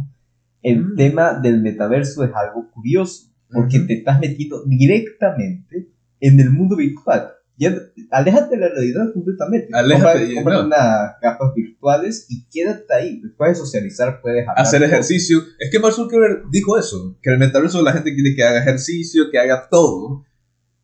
El 0.61 0.83
Mm. 0.85 0.95
tema 0.95 1.33
del 1.39 1.61
metaverso 1.61 2.23
es 2.23 2.31
algo 2.35 2.69
curioso 2.71 3.31
porque 3.51 3.77
Ujú. 3.77 3.87
te 3.87 3.93
estás 3.93 4.19
metiendo 4.19 4.63
directamente 4.65 5.89
en 6.19 6.39
el 6.39 6.49
mundo 6.51 6.75
virtual. 6.75 7.29
Ya, 7.57 7.75
aléjate 8.11 8.55
de 8.55 8.61
la 8.61 8.69
realidad 8.69 9.11
completamente. 9.13 9.67
Aléjate, 9.73 10.33
Compra, 10.35 10.53
no. 10.61 10.65
unas 10.67 11.15
gafas 11.21 11.53
virtuales 11.55 12.25
y 12.29 12.45
quédate 12.49 12.93
ahí. 12.93 13.21
Puedes 13.37 13.57
socializar, 13.57 14.21
puedes 14.21 14.47
hablar. 14.47 14.65
hacer 14.65 14.81
ejercicio. 14.83 15.39
Es 15.59 15.69
que 15.69 15.79
Mark 15.79 15.93
Zuckerberg 15.93 16.49
dijo 16.51 16.77
eso, 16.77 17.17
que 17.21 17.31
el 17.31 17.37
metaverso 17.37 17.81
la 17.81 17.91
gente 17.93 18.13
quiere 18.15 18.33
que 18.33 18.43
haga 18.43 18.59
ejercicio, 18.61 19.29
que 19.29 19.39
haga 19.39 19.67
todo. 19.69 20.23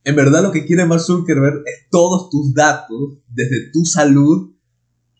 En 0.06 0.16
verdad 0.16 0.44
lo 0.44 0.52
que 0.52 0.66
quiere 0.66 0.86
Mark 0.86 1.02
Zuckerberg 1.02 1.64
es 1.66 1.90
todos 1.90 2.30
tus 2.30 2.54
datos, 2.54 3.18
desde 3.28 3.72
tu 3.72 3.86
salud, 3.86 4.52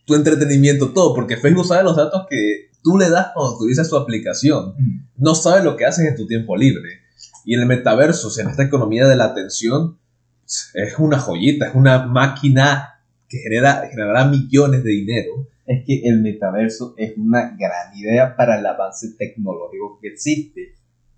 tu 0.06 0.14
entretenimiento, 0.14 0.92
todo, 0.94 1.16
porque 1.16 1.38
Facebook 1.38 1.66
sabe 1.66 1.84
los 1.84 1.98
datos 1.98 2.28
que 2.30 2.70
tú 2.84 2.96
le 2.98 3.10
das 3.10 3.30
cuando 3.34 3.58
utilizas 3.58 3.90
su 3.90 3.98
aplicación. 3.98 4.76
No 5.18 5.34
sabe 5.34 5.64
lo 5.64 5.76
que 5.76 5.86
haces 5.86 6.08
en 6.08 6.16
tu 6.16 6.28
tiempo 6.28 6.56
libre. 6.56 7.00
Y 7.46 7.56
en 7.56 7.62
el 7.62 7.68
metaverso, 7.68 8.28
o 8.28 8.32
sea, 8.32 8.44
en 8.44 8.52
esta 8.52 8.64
economía 8.64 9.08
de 9.08 9.16
la 9.16 9.26
atención, 9.26 9.98
es 10.46 11.00
una 11.00 11.20
joyita, 11.20 11.70
es 11.70 11.76
una 11.76 12.06
máquina 12.06 13.02
que 13.28 13.40
genera, 13.40 13.88
generará 13.90 14.26
millones 14.26 14.84
de 14.84 14.92
dinero. 14.92 15.48
Es 15.66 15.84
que 15.88 16.02
el 16.04 16.22
metaverso 16.22 16.94
es 16.96 17.14
una 17.18 17.56
gran 17.58 17.98
idea 17.98 18.36
para 18.36 18.60
el 18.60 18.66
avance 18.68 19.16
tecnológico 19.18 19.98
que 20.00 20.10
existe, 20.10 20.76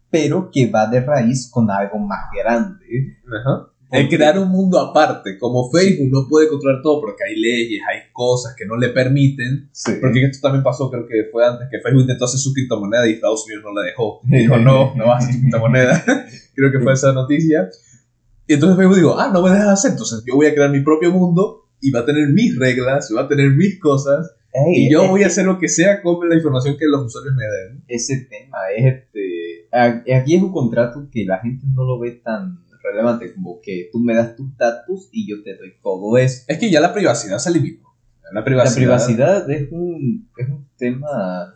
pero 0.09 0.49
que 0.51 0.69
va 0.69 0.87
de 0.87 1.01
raíz 1.01 1.49
con 1.51 1.69
algo 1.69 1.99
más 1.99 2.29
grande. 2.35 3.17
Ajá. 3.25 3.71
El 3.89 4.09
crear 4.09 4.37
un 4.37 4.49
mundo 4.49 4.79
aparte, 4.79 5.37
como 5.37 5.71
Facebook 5.71 6.09
no 6.11 6.27
puede 6.27 6.49
controlar 6.49 6.81
todo 6.81 6.99
porque 6.99 7.23
hay 7.23 7.39
leyes, 7.39 7.81
hay 7.89 8.11
cosas 8.11 8.53
que 8.57 8.65
no 8.65 8.75
le 8.75 8.89
permiten. 8.89 9.69
Sí. 9.71 9.93
Porque 10.01 10.25
esto 10.25 10.39
también 10.41 10.63
pasó, 10.63 10.91
creo 10.91 11.07
que 11.07 11.29
fue 11.31 11.45
antes 11.45 11.69
que 11.71 11.79
Facebook 11.79 12.01
intentó 12.01 12.25
hacer 12.25 12.39
su 12.39 12.53
criptomoneda 12.53 13.07
y 13.07 13.13
Estados 13.13 13.45
Unidos 13.45 13.63
no 13.63 13.73
la 13.73 13.87
dejó. 13.87 14.19
Dijo, 14.23 14.57
no, 14.57 14.93
no 14.95 15.07
vas 15.07 15.23
a 15.23 15.27
hacer 15.27 15.35
tu 15.35 15.41
criptomoneda. 15.41 16.03
creo 16.55 16.71
que 16.71 16.79
fue 16.79 16.93
esa 16.93 17.13
noticia. 17.13 17.69
Y 18.45 18.53
entonces 18.53 18.77
Facebook 18.77 18.97
dijo, 18.97 19.19
ah, 19.19 19.31
no 19.33 19.41
me 19.41 19.51
dejas 19.51 19.69
hacer, 19.69 19.91
entonces 19.91 20.23
yo 20.25 20.35
voy 20.35 20.47
a 20.47 20.53
crear 20.53 20.69
mi 20.69 20.81
propio 20.81 21.11
mundo 21.11 21.67
y 21.79 21.91
va 21.91 22.01
a 22.01 22.05
tener 22.05 22.29
mis 22.29 22.57
reglas, 22.57 23.11
y 23.11 23.13
va 23.13 23.21
a 23.21 23.27
tener 23.27 23.51
mis 23.51 23.79
cosas 23.79 24.33
Ey, 24.53 24.87
y 24.87 24.91
yo 24.91 25.07
voy 25.07 25.23
a 25.23 25.27
hacer 25.27 25.45
lo 25.45 25.59
que 25.59 25.67
sea 25.67 26.01
con 26.01 26.27
la 26.27 26.35
información 26.35 26.77
que 26.77 26.85
los 26.87 27.05
usuarios 27.05 27.35
me 27.35 27.43
den. 27.43 27.83
Ese 27.87 28.27
tema 28.29 28.57
es 28.75 28.95
este. 28.95 29.36
Aquí 29.71 30.35
es 30.35 30.41
un 30.41 30.51
contrato 30.51 31.07
que 31.11 31.25
la 31.25 31.39
gente 31.39 31.65
no 31.67 31.83
lo 31.83 31.99
ve 31.99 32.11
tan 32.23 32.59
relevante 32.83 33.33
como 33.33 33.59
que 33.61 33.89
tú 33.91 33.99
me 33.99 34.13
das 34.15 34.35
tus 34.35 34.55
datos 34.57 35.09
y 35.11 35.27
yo 35.29 35.43
te 35.43 35.55
doy 35.57 35.73
todo 35.81 36.17
eso. 36.17 36.43
Es 36.47 36.57
que 36.57 36.69
ya 36.71 36.79
la 36.79 36.93
privacidad 36.93 37.37
se 37.37 37.49
eliminó. 37.49 37.87
La 38.31 38.39
La 38.41 38.43
privacidad. 38.43 39.49
es 39.49 39.67
un, 39.71 40.29
es 40.37 40.49
un 40.49 40.67
tema. 40.77 41.53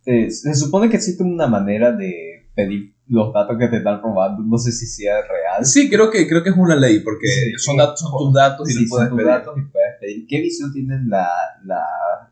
Se, 0.00 0.30
se 0.30 0.54
supone 0.54 0.88
que 0.88 0.96
existe 0.96 1.22
una 1.22 1.46
manera 1.46 1.92
de 1.92 2.48
pedir 2.54 2.94
los 3.08 3.32
datos 3.32 3.56
que 3.58 3.68
te 3.68 3.78
están 3.78 4.00
robando. 4.02 4.42
No 4.42 4.58
sé 4.58 4.72
si 4.72 4.86
sea 4.86 5.20
real. 5.22 5.64
Sí, 5.64 5.88
creo 5.88 6.10
que, 6.10 6.26
creo 6.28 6.42
que 6.42 6.50
es 6.50 6.56
una 6.56 6.76
ley, 6.76 7.00
porque 7.00 7.26
Sí, 7.26 7.52
son, 7.56 7.76
datos, 7.76 8.00
son 8.00 8.12
tus 8.18 8.34
datos 8.34 8.68
y 8.68 8.72
Sí, 8.72 8.80
los 8.82 8.90
puedes 8.90 9.08
son 9.08 9.16
tus 9.16 9.24
pedir. 9.24 9.38
datos 9.38 9.58
y 9.58 9.60
puedes 9.62 9.94
pedir. 10.00 10.26
¿Qué 10.28 10.40
visión 10.40 10.72
tiene 10.72 10.96
la, 11.06 11.28
la, 11.64 11.82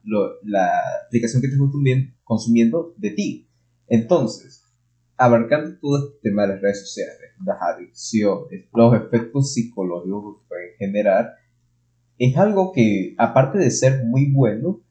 lo- 0.04 0.34
la 0.44 0.68
aplicación 1.06 1.40
que 1.42 1.48
te 1.48 1.54
está 1.54 1.62
consumiendo, 1.64 2.12
consumiendo 2.24 2.94
de 2.96 3.10
ti? 3.10 3.48
Entonces, 3.88 4.62
abarcando 5.16 5.78
todo 5.80 5.98
este 5.98 6.30
tema 6.30 6.42
de 6.42 6.48
las 6.48 6.60
redes 6.62 6.80
sociales, 6.80 7.32
las 7.44 7.56
adicciones, 7.60 8.66
los 8.74 8.94
efectos 8.94 9.54
psicológicos 9.54 10.42
que 10.42 10.48
pueden 10.48 10.70
generar, 10.78 11.34
es 12.18 12.36
algo 12.36 12.72
que, 12.72 13.14
aparte 13.18 13.58
de 13.58 13.70
ser 13.70 14.04
muy 14.04 14.32
bueno, 14.32 14.82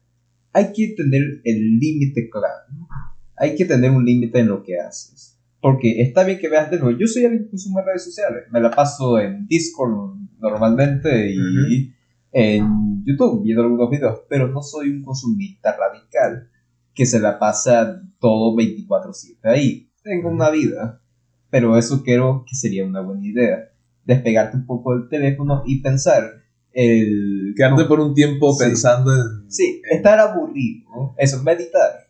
hay 0.52 0.72
que 0.72 0.94
tener 0.96 1.22
el 1.44 1.78
límite 1.78 2.28
claro. 2.30 2.88
Hay 3.36 3.54
que 3.56 3.64
tener 3.64 3.90
un 3.90 4.04
límite 4.04 4.38
en 4.38 4.48
lo 4.48 4.62
que 4.62 4.78
haces. 4.78 5.38
Porque 5.60 6.00
está 6.00 6.24
bien 6.24 6.38
que 6.38 6.48
veas 6.48 6.70
de 6.70 6.78
nuevo. 6.78 6.96
Yo 6.98 7.06
soy 7.06 7.24
alguien 7.24 7.44
que 7.44 7.50
consume 7.50 7.82
redes 7.82 8.04
sociales. 8.04 8.44
Me 8.50 8.60
la 8.60 8.70
paso 8.70 9.18
en 9.18 9.46
Discord 9.46 10.16
normalmente 10.38 11.32
y 11.32 11.38
Ujú. 11.38 11.92
en 12.32 13.04
YouTube 13.04 13.42
viendo 13.42 13.62
algunos 13.64 13.90
videos. 13.90 14.20
Pero 14.28 14.48
no 14.48 14.62
soy 14.62 14.90
un 14.90 15.02
consumista 15.02 15.76
radical 15.76 16.48
que 16.94 17.04
se 17.04 17.20
la 17.20 17.38
pasa 17.38 18.00
todo 18.18 18.54
24/7 18.56 19.48
ahí. 19.50 19.85
Tengo 20.06 20.28
una 20.28 20.50
vida. 20.50 21.00
Pero 21.50 21.76
eso 21.76 22.04
creo 22.04 22.44
que 22.48 22.54
sería 22.54 22.84
una 22.84 23.00
buena 23.00 23.26
idea. 23.26 23.70
Despegarte 24.04 24.56
un 24.56 24.64
poco 24.66 24.96
del 24.96 25.08
teléfono 25.08 25.64
y 25.66 25.80
pensar. 25.82 26.42
El, 26.72 27.54
Quedarte 27.56 27.86
por 27.86 27.98
un 27.98 28.14
tiempo 28.14 28.52
Sí. 28.52 28.64
pensando 28.66 29.12
en... 29.12 29.50
Sí, 29.50 29.82
estar 29.90 30.20
aburrido. 30.20 30.88
¿no? 30.94 31.14
Eso, 31.18 31.42
meditar. 31.42 32.06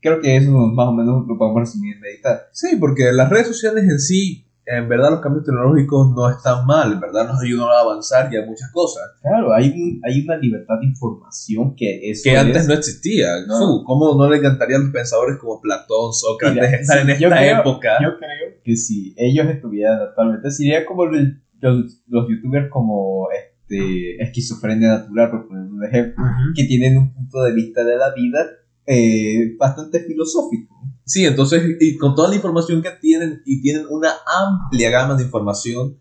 Creo 0.00 0.20
que 0.20 0.36
eso 0.36 0.50
más 0.50 0.88
o 0.88 0.92
menos 0.92 1.26
lo 1.28 1.38
podemos 1.38 1.60
resumir 1.60 1.94
en 1.94 2.00
meditar. 2.00 2.48
Sí, 2.52 2.76
porque 2.80 3.12
las 3.12 3.30
redes 3.30 3.46
sociales 3.46 3.84
en 3.84 4.00
sí, 4.00 4.47
en 4.70 4.86
verdad 4.88 5.10
los 5.10 5.20
cambios 5.20 5.44
tecnológicos 5.44 6.08
no 6.14 6.28
están 6.28 6.66
mal, 6.66 6.92
en 6.92 7.00
verdad 7.00 7.26
nos 7.26 7.40
ayudan 7.42 7.68
a 7.68 7.80
avanzar 7.80 8.28
y 8.30 8.36
a 8.36 8.42
muchas 8.44 8.70
cosas. 8.70 9.02
Claro, 9.22 9.52
hay, 9.54 9.68
un- 9.68 10.00
hay 10.06 10.20
una 10.20 10.36
libertad 10.36 10.74
de 10.80 10.86
información 10.86 11.74
que 11.74 12.10
eso 12.10 12.22
Que 12.24 12.36
antes 12.36 12.62
es- 12.62 12.68
no 12.68 12.74
existía. 12.74 13.28
No. 13.46 13.58
Fu, 13.58 13.82
¿Cómo 13.84 14.14
no 14.14 14.28
le 14.30 14.36
encantarían 14.36 14.82
los 14.82 14.90
pensadores 14.92 15.36
como 15.38 15.60
Platón, 15.60 16.12
Sócrates 16.12 16.54
Mira, 16.62 16.76
estar 16.80 16.98
en 16.98 17.06
yo 17.18 17.28
esta 17.28 17.38
creo- 17.40 17.60
época? 17.60 17.88
Yo 18.02 18.16
creo 18.18 18.52
que 18.62 18.76
si 18.76 19.14
ellos 19.16 19.46
estuvieran 19.48 20.00
actualmente, 20.02 20.50
sería 20.50 20.84
como 20.84 21.06
los, 21.06 21.20
los, 21.60 22.02
los 22.06 22.28
youtubers 22.28 22.68
como 22.70 23.28
este, 23.32 24.22
esquizofrenia 24.22 24.88
natural, 24.88 25.30
por 25.30 25.48
poner 25.48 25.64
un 25.64 25.84
ejemplo, 25.84 26.24
que 26.54 26.64
tienen 26.64 26.96
un 26.98 27.12
punto 27.12 27.42
de 27.42 27.52
vista 27.52 27.84
de 27.84 27.96
la 27.96 28.12
vida 28.12 28.46
eh, 28.88 29.54
bastante 29.58 30.00
filosófico. 30.00 30.74
Sí, 31.04 31.24
entonces, 31.24 31.62
y 31.78 31.96
con 31.96 32.14
toda 32.14 32.30
la 32.30 32.36
información 32.36 32.82
que 32.82 32.90
tienen, 33.00 33.42
y 33.44 33.60
tienen 33.60 33.84
una 33.90 34.10
amplia 34.26 34.90
gama 34.90 35.14
de 35.14 35.24
información, 35.24 35.98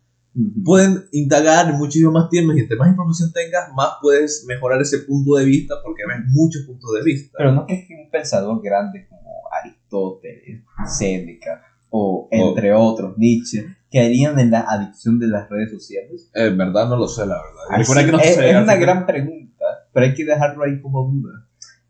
pueden 0.63 1.05
indagar 1.11 1.69
en 1.69 1.77
muchísimos 1.77 2.13
más 2.13 2.29
temas 2.29 2.55
y 2.55 2.61
entre 2.61 2.77
más 2.77 2.89
información 2.89 3.31
tengas, 3.33 3.73
más 3.75 3.89
puedes 4.01 4.45
mejorar 4.47 4.81
ese 4.81 4.99
punto 4.99 5.35
de 5.35 5.45
vista 5.45 5.75
porque 5.83 6.03
ves 6.07 6.25
muchos 6.29 6.63
puntos 6.63 6.91
de 6.93 7.03
vista. 7.03 7.35
Pero 7.37 7.51
no 7.51 7.65
que 7.65 7.87
un 8.03 8.09
pensador 8.09 8.61
grande 8.61 9.07
como 9.09 9.31
Aristóteles, 9.61 10.63
Séneca 10.85 11.61
o 11.89 12.27
entre 12.31 12.73
otros 12.73 13.17
Nietzsche 13.17 13.65
caerían 13.91 14.37
en 14.39 14.51
la 14.51 14.61
adicción 14.61 15.19
de 15.19 15.27
las 15.27 15.49
redes 15.49 15.71
sociales? 15.71 16.29
En 16.33 16.57
verdad 16.57 16.87
no 16.87 16.97
lo 16.97 17.07
sé, 17.07 17.25
la 17.25 17.41
verdad. 17.41 17.83
Sí, 17.83 18.05
que 18.05 18.11
no 18.11 18.19
es, 18.19 18.37
es 18.37 18.55
una 18.61 18.75
gran 18.75 19.05
pregunta, 19.05 19.65
pero 19.93 20.05
hay 20.05 20.13
que 20.13 20.25
dejarlo 20.25 20.63
ahí 20.63 20.79
como 20.81 21.09
duda. 21.09 21.46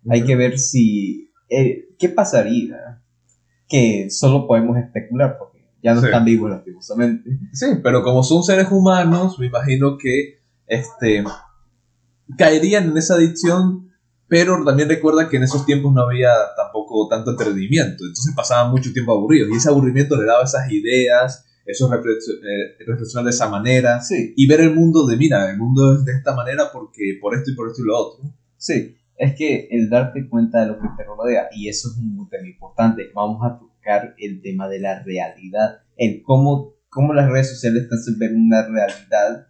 Hay 0.10 0.24
que 0.24 0.36
ver 0.36 0.58
si... 0.60 1.32
eh, 1.50 1.90
¿Qué 2.00 2.10
pasaría? 2.10 3.02
Que 3.68 4.08
solo 4.10 4.48
podemos 4.48 4.78
especular 4.78 5.38
porque 5.38 5.66
ya 5.84 5.94
no 5.94 6.00
Sí. 6.02 6.08
están 6.08 6.26
vivos 6.26 6.50
lastimosamente. 6.50 7.30
Sí, 7.54 7.66
pero 7.84 8.04
como 8.04 8.24
son 8.24 8.44
seres 8.44 8.68
humanos, 8.72 9.38
me 9.40 9.48
imagino 9.48 9.98
que 9.98 10.40
este 10.68 11.24
caerían 12.38 12.90
en 12.92 12.98
esa 12.98 13.16
adicción, 13.16 13.90
pero 14.28 14.64
también 14.66 14.90
recuerda 14.90 15.30
que 15.30 15.38
en 15.38 15.44
esos 15.44 15.66
tiempos 15.66 15.94
no 15.94 16.02
había 16.02 16.32
tampoco 16.56 17.08
tanto 17.08 17.32
entretenimiento, 17.32 18.04
entonces 18.04 18.34
pasaban 18.36 18.72
mucho 18.72 18.92
tiempo 18.92 19.14
aburridos 19.14 19.50
y 19.52 19.56
ese 19.56 19.70
aburrimiento 19.70 20.18
le 20.18 20.26
daba 20.26 20.44
esas 20.44 20.70
ideas, 20.72 21.46
esos 21.66 21.90
reflexio- 21.90 22.36
eh, 22.36 22.84
reflexionar 22.86 23.26
de 23.26 23.32
esa 23.32 23.50
manera 23.50 24.02
Sí, 24.02 24.34
y 24.36 24.48
ver 24.48 24.62
el 24.62 24.74
mundo 24.76 25.06
de, 25.08 25.16
mira, 25.18 25.50
el 25.50 25.58
mundo 25.58 25.96
es 25.96 26.06
de 26.06 26.14
esta 26.14 26.34
manera 26.36 26.70
porque 26.72 27.18
por 27.22 27.34
esto 27.36 27.52
y 27.52 27.56
por 27.56 27.70
esto 27.70 27.82
y 27.82 27.86
lo 27.86 27.98
otro. 27.98 28.24
sí. 28.58 28.94
Es 29.18 29.36
que 29.36 29.68
el 29.72 29.90
darte 29.90 30.30
cuenta 30.30 30.62
de 30.62 30.68
lo 30.68 30.80
que 30.80 30.88
te 30.96 31.04
rodea, 31.04 31.50
y 31.52 31.70
eso 31.70 31.90
es 31.90 31.98
un 31.98 32.30
tema 32.30 32.48
importante, 32.48 33.10
vamos 33.14 33.42
a 33.44 33.58
tocar 33.58 34.14
el 34.18 34.42
tema 34.42 34.70
de 34.70 34.80
la 34.80 35.04
realidad, 35.04 35.80
el 35.96 36.22
cómo, 36.22 36.76
cómo 36.90 37.14
las 37.14 37.30
redes 37.30 37.50
sociales 37.50 37.88
hacen 37.92 38.20
ver 38.20 38.34
una 38.34 38.68
realidad 38.68 39.48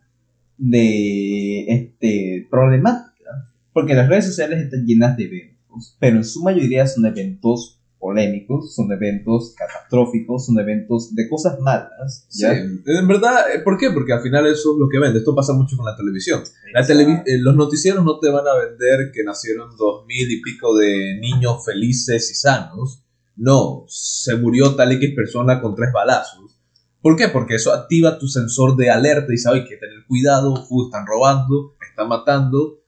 de 0.58 1.66
este, 1.68 2.48
problemática. 2.50 3.52
Porque 3.74 3.94
las 3.94 4.10
redes 4.10 4.26
sociales 4.26 4.64
están 4.64 4.86
llenas 4.86 5.18
de 5.18 5.26
eventos, 5.26 5.98
pero 6.00 6.18
en 6.18 6.24
su 6.24 6.42
mayoría 6.44 6.88
son 6.88 7.06
eventos 7.06 7.77
polémicos, 8.00 8.76
son 8.76 8.92
eventos 8.92 9.54
catastróficos, 9.58 10.46
son 10.46 10.60
eventos 10.60 11.16
de 11.16 11.28
cosas 11.28 11.60
malas. 11.60 12.26
Sí, 12.30 12.44
¿ya? 12.44 12.54
en 12.54 13.08
verdad, 13.08 13.56
eh, 13.56 13.60
¿por 13.60 13.78
qué? 13.78 13.92
Porque 13.92 14.14
al 14.14 14.22
final 14.22 14.46
eso 14.48 14.74
es 14.74 14.80
lo 14.80 14.88
que 14.90 15.00
vende. 15.00 15.20
Esto 15.20 15.36
pasa 15.36 15.54
mucho 15.54 15.76
con 15.78 15.86
la 15.86 15.96
televisión. 15.96 16.44
La 16.74 16.86
televi- 16.86 17.24
eh, 17.26 17.38
los 17.40 17.56
noticieros 17.56 18.04
no 18.06 18.20
te 18.20 18.30
van 18.30 18.46
a 18.48 18.56
vender 18.56 19.12
que 19.14 19.24
nacieron 19.24 19.76
dos 19.78 20.06
mil 20.06 20.32
y 20.32 20.42
pico 20.42 20.76
de 20.78 21.18
niños 21.20 21.66
felices 21.66 22.30
y 22.32 22.36
sanos. 22.36 23.04
No, 23.36 23.86
se 23.88 24.36
murió 24.36 24.76
tal 24.76 24.92
X 24.92 25.14
persona 25.16 25.62
con 25.62 25.76
tres 25.76 25.90
balazos. 25.94 26.60
¿Por 27.02 27.16
qué? 27.16 27.30
Porque 27.30 27.56
eso 27.56 27.72
activa 27.74 28.20
tu 28.20 28.28
sensor 28.28 28.76
de 28.76 28.90
alerta 28.90 29.28
y 29.30 29.34
dice, 29.34 29.50
hay 29.50 29.64
que 29.66 29.78
tener 29.78 30.06
cuidado, 30.08 30.54
uh, 30.70 30.86
están 30.86 31.06
robando, 31.06 31.76
están 31.90 32.10
matando. 32.10 32.82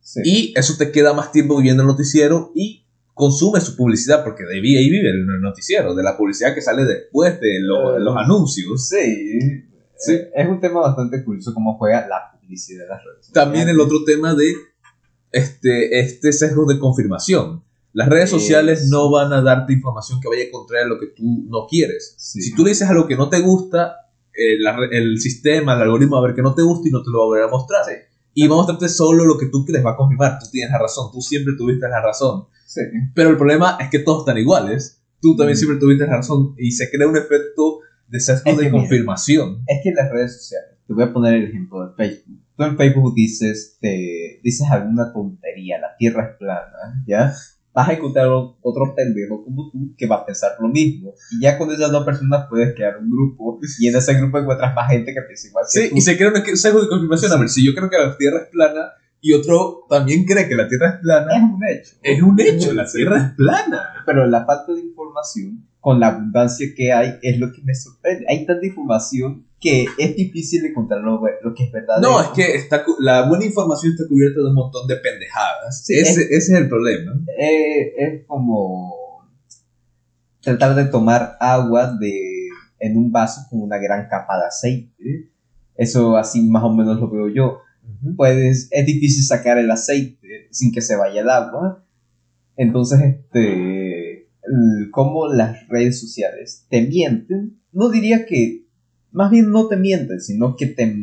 Sí. 0.00 0.20
Y 0.24 0.52
eso 0.56 0.74
te 0.78 0.92
queda 0.92 1.14
más 1.14 1.32
tiempo 1.32 1.60
viendo 1.60 1.82
el 1.82 1.88
noticiero 1.88 2.52
y 2.54 2.85
consume 3.16 3.62
su 3.62 3.74
publicidad, 3.76 4.22
porque 4.22 4.44
de 4.44 4.56
ahí 4.56 4.60
vive 4.60 5.08
el 5.08 5.26
noticiero, 5.40 5.94
de 5.94 6.02
la 6.02 6.18
publicidad 6.18 6.54
que 6.54 6.60
sale 6.60 6.84
después 6.84 7.40
de 7.40 7.60
lo- 7.62 7.94
de 7.94 8.00
los 8.00 8.14
Eh, 8.14 8.18
anuncios. 8.22 8.88
Sí, 8.88 9.40
Sí. 9.96 10.12
eh, 10.12 10.30
es 10.34 10.46
un 10.48 10.60
tema 10.60 10.80
bastante 10.80 11.24
curioso 11.24 11.54
cómo 11.54 11.78
juega 11.78 12.06
la 12.06 12.38
publicidad 12.38 12.82
de 12.84 12.88
las 12.90 13.02
redes. 13.02 13.32
También 13.32 13.70
el 13.70 13.80
otro 13.80 14.04
tema 14.04 14.34
de 14.34 14.52
este, 15.32 15.98
este 16.00 16.30
sesgo 16.32 16.66
de 16.66 16.78
confirmación. 16.78 17.62
Las 17.94 18.08
redes 18.10 18.28
sociales 18.28 18.88
no 18.90 19.10
van 19.10 19.32
a 19.32 19.40
darte 19.40 19.72
información 19.72 20.20
que 20.20 20.28
vaya 20.28 20.44
contraria 20.52 20.84
a 20.84 20.88
lo 20.88 21.00
que 21.00 21.06
tú 21.06 21.46
no 21.48 21.66
quieres. 21.66 22.14
Sí. 22.18 22.42
Si 22.42 22.54
tú 22.54 22.62
le 22.64 22.70
dices 22.70 22.88
algo 22.90 23.06
que 23.06 23.16
no 23.16 23.30
te 23.30 23.40
gusta, 23.40 23.96
eh, 24.34 24.60
la 24.60 24.76
re- 24.76 24.96
el 24.98 25.18
sistema, 25.18 25.74
el 25.74 25.80
algoritmo 25.82 26.16
va 26.16 26.22
a 26.24 26.26
ver 26.26 26.34
que 26.36 26.42
no 26.42 26.54
te 26.54 26.60
gusta 26.62 26.86
y 26.88 26.92
no 26.92 27.02
te 27.02 27.10
lo 27.10 27.18
va 27.20 27.24
a 27.24 27.26
volver 27.28 27.44
a 27.44 27.48
mostrar. 27.48 27.84
Sí. 27.86 27.92
Y 28.38 28.46
va 28.48 28.54
a 28.54 28.58
mostrarte 28.58 28.88
solo 28.90 29.24
lo 29.24 29.38
que 29.38 29.46
tú 29.46 29.64
crees, 29.64 29.84
va 29.84 29.92
a 29.92 29.96
confirmar. 29.96 30.38
Tú 30.38 30.46
tienes 30.52 30.70
la 30.70 30.78
razón, 30.78 31.10
tú 31.10 31.22
siempre 31.22 31.54
tuviste 31.56 31.88
la 31.88 32.02
razón. 32.02 32.44
Sí. 32.66 32.82
Pero 33.14 33.30
el 33.30 33.36
problema 33.38 33.78
es 33.80 33.88
que 33.88 34.00
todos 34.00 34.20
están 34.20 34.36
iguales. 34.36 35.02
Tú 35.22 35.34
también 35.36 35.56
Mm. 35.56 35.58
siempre 35.58 35.78
tuviste 35.80 36.06
la 36.06 36.16
razón 36.16 36.54
y 36.58 36.70
se 36.72 36.90
crea 36.90 37.08
un 37.08 37.16
efecto 37.16 37.78
de 38.08 38.20
sesgo 38.20 38.42
Es 38.50 38.56
de 38.58 38.64
mira, 38.64 38.72
confirmación. 38.72 39.62
Es 39.66 39.80
que 39.82 39.90
las 39.92 40.10
redes 40.12 40.36
sociales, 40.36 40.68
te 40.86 40.92
voy 40.92 41.04
a 41.04 41.12
poner 41.12 41.34
el 41.34 41.44
ejemplo 41.48 41.86
de 41.88 41.94
Facebook. 41.96 42.40
Tú 42.56 42.64
en 42.64 42.76
Facebook 42.76 43.14
dices, 43.14 43.78
te, 43.80 44.40
dices 44.44 44.66
alguna 44.70 45.12
tontería, 45.14 45.78
la 45.80 45.96
tierra 45.98 46.28
es 46.30 46.36
plana, 46.38 47.04
¿ya? 47.06 47.32
Vas 47.76 47.90
a 47.90 47.92
encontrar 47.92 48.26
otro 48.28 48.94
pendejo 48.96 49.44
como 49.44 49.70
tú 49.70 49.94
que 49.98 50.06
va 50.06 50.16
a 50.16 50.24
pensar 50.24 50.52
lo 50.58 50.68
mismo. 50.68 51.12
Y 51.30 51.42
ya 51.42 51.58
con 51.58 51.70
esas 51.70 51.92
dos 51.92 52.06
personas 52.06 52.46
puedes 52.48 52.74
crear 52.74 52.96
un 52.96 53.10
grupo 53.10 53.60
y 53.78 53.86
en 53.88 53.96
ese 53.96 54.14
grupo 54.14 54.38
encuentras 54.38 54.74
más 54.74 54.90
gente 54.90 55.12
que 55.12 55.20
piensa 55.20 55.48
igual 55.48 55.66
que 55.70 55.80
Sí, 55.82 55.90
tú. 55.90 55.96
y 55.96 56.00
se 56.00 56.16
crea 56.16 56.30
un 56.30 56.56
sesgo 56.56 56.80
de 56.80 56.88
confirmación. 56.88 57.32
A 57.32 57.36
ver, 57.36 57.50
si 57.50 57.62
yo 57.66 57.74
creo 57.74 57.90
que 57.90 57.98
la 57.98 58.16
Tierra 58.16 58.38
es 58.44 58.48
plana 58.48 58.92
y 59.20 59.34
otro 59.34 59.84
también 59.90 60.24
cree 60.24 60.48
que 60.48 60.54
la 60.54 60.66
Tierra 60.68 60.88
es 60.88 60.94
Es 60.94 61.00
plana, 61.02 61.32
un 61.54 61.60
hecho. 61.68 61.96
es 62.02 62.22
un 62.22 62.40
hecho, 62.40 62.72
la 62.72 62.86
Sí. 62.86 62.96
Tierra 62.96 63.16
es 63.18 63.34
plana. 63.36 63.82
Pero 64.06 64.26
la 64.26 64.46
falta 64.46 64.72
de 64.72 64.80
información, 64.80 65.66
con 65.78 66.00
la 66.00 66.08
abundancia 66.08 66.66
que 66.74 66.92
hay, 66.94 67.18
es 67.20 67.38
lo 67.38 67.52
que 67.52 67.60
me 67.62 67.74
sorprende. 67.74 68.24
Hay 68.28 68.46
tanta 68.46 68.64
información 68.66 69.46
que 69.60 69.86
es 69.98 70.16
difícil 70.16 70.64
encontrar 70.66 71.00
lo, 71.00 71.20
lo 71.42 71.54
que 71.54 71.64
es 71.64 71.72
verdadero. 71.72 72.10
No, 72.10 72.20
es 72.20 72.28
que 72.28 72.54
está, 72.54 72.84
la 73.00 73.28
buena 73.28 73.44
información 73.44 73.92
está 73.92 74.04
cubierta 74.08 74.40
de 74.40 74.48
un 74.48 74.54
montón 74.54 74.86
de 74.86 74.96
pendejadas. 74.96 75.84
Sí, 75.84 75.94
ese, 75.94 76.22
ese 76.22 76.36
es 76.36 76.50
el 76.50 76.68
problema. 76.68 77.12
Eh, 77.38 77.94
es 77.96 78.26
como 78.26 78.94
tratar 80.42 80.74
de 80.76 80.84
tomar 80.84 81.36
agua 81.40 81.96
de, 81.98 82.48
en 82.78 82.96
un 82.96 83.10
vaso 83.10 83.42
con 83.50 83.62
una 83.62 83.78
gran 83.78 84.08
capa 84.08 84.38
de 84.38 84.46
aceite. 84.46 85.30
Eso 85.74 86.16
así 86.16 86.42
más 86.42 86.62
o 86.62 86.72
menos 86.72 87.00
lo 87.00 87.10
veo 87.10 87.28
yo. 87.28 87.60
Puedes, 88.16 88.68
es 88.70 88.86
difícil 88.86 89.24
sacar 89.24 89.58
el 89.58 89.70
aceite 89.70 90.48
sin 90.50 90.72
que 90.72 90.80
se 90.80 90.96
vaya 90.96 91.20
el 91.20 91.30
agua. 91.30 91.84
Entonces, 92.56 93.00
este, 93.02 94.28
como 94.90 95.28
las 95.28 95.66
redes 95.68 96.00
sociales 96.00 96.66
te 96.68 96.82
mienten, 96.82 97.60
no 97.72 97.90
diría 97.90 98.26
que, 98.26 98.65
más 99.16 99.30
bien 99.30 99.50
no 99.50 99.66
te 99.66 99.76
mienten, 99.76 100.20
sino 100.20 100.56
que 100.56 100.66
te, 100.66 100.94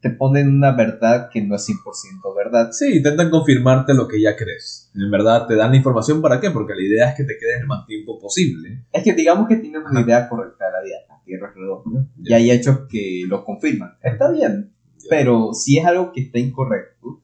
te 0.00 0.10
ponen 0.10 0.48
una 0.48 0.72
verdad 0.72 1.30
que 1.32 1.40
no 1.42 1.54
es 1.54 1.68
100% 1.68 2.34
verdad. 2.36 2.72
Sí, 2.72 2.96
intentan 2.96 3.30
confirmarte 3.30 3.94
lo 3.94 4.08
que 4.08 4.20
ya 4.20 4.34
crees. 4.34 4.90
En 4.96 5.08
verdad, 5.12 5.46
te 5.46 5.54
dan 5.54 5.70
la 5.70 5.76
información 5.76 6.20
para 6.20 6.40
qué, 6.40 6.50
porque 6.50 6.74
la 6.74 6.82
idea 6.82 7.10
es 7.10 7.16
que 7.16 7.22
te 7.22 7.38
quedes 7.38 7.60
el 7.60 7.68
más 7.68 7.86
tiempo 7.86 8.18
posible. 8.18 8.82
Es 8.92 9.04
que 9.04 9.14
digamos 9.14 9.46
que 9.48 9.56
tienes 9.58 9.80
una 9.88 10.00
idea 10.00 10.28
correcta 10.28 10.66
de 10.66 10.72
la 10.72 10.82
vida, 10.82 10.96
la 11.08 11.22
Tierra 11.24 11.48
es 11.50 11.54
redonda, 11.54 12.08
y 12.20 12.32
hay 12.32 12.50
hechos 12.50 12.80
que 12.88 13.22
lo 13.28 13.44
confirman. 13.44 13.94
Está 14.02 14.28
bien, 14.32 14.72
pero 15.08 15.54
si 15.54 15.78
es 15.78 15.86
algo 15.86 16.10
que 16.10 16.22
está 16.22 16.40
incorrecto, 16.40 17.22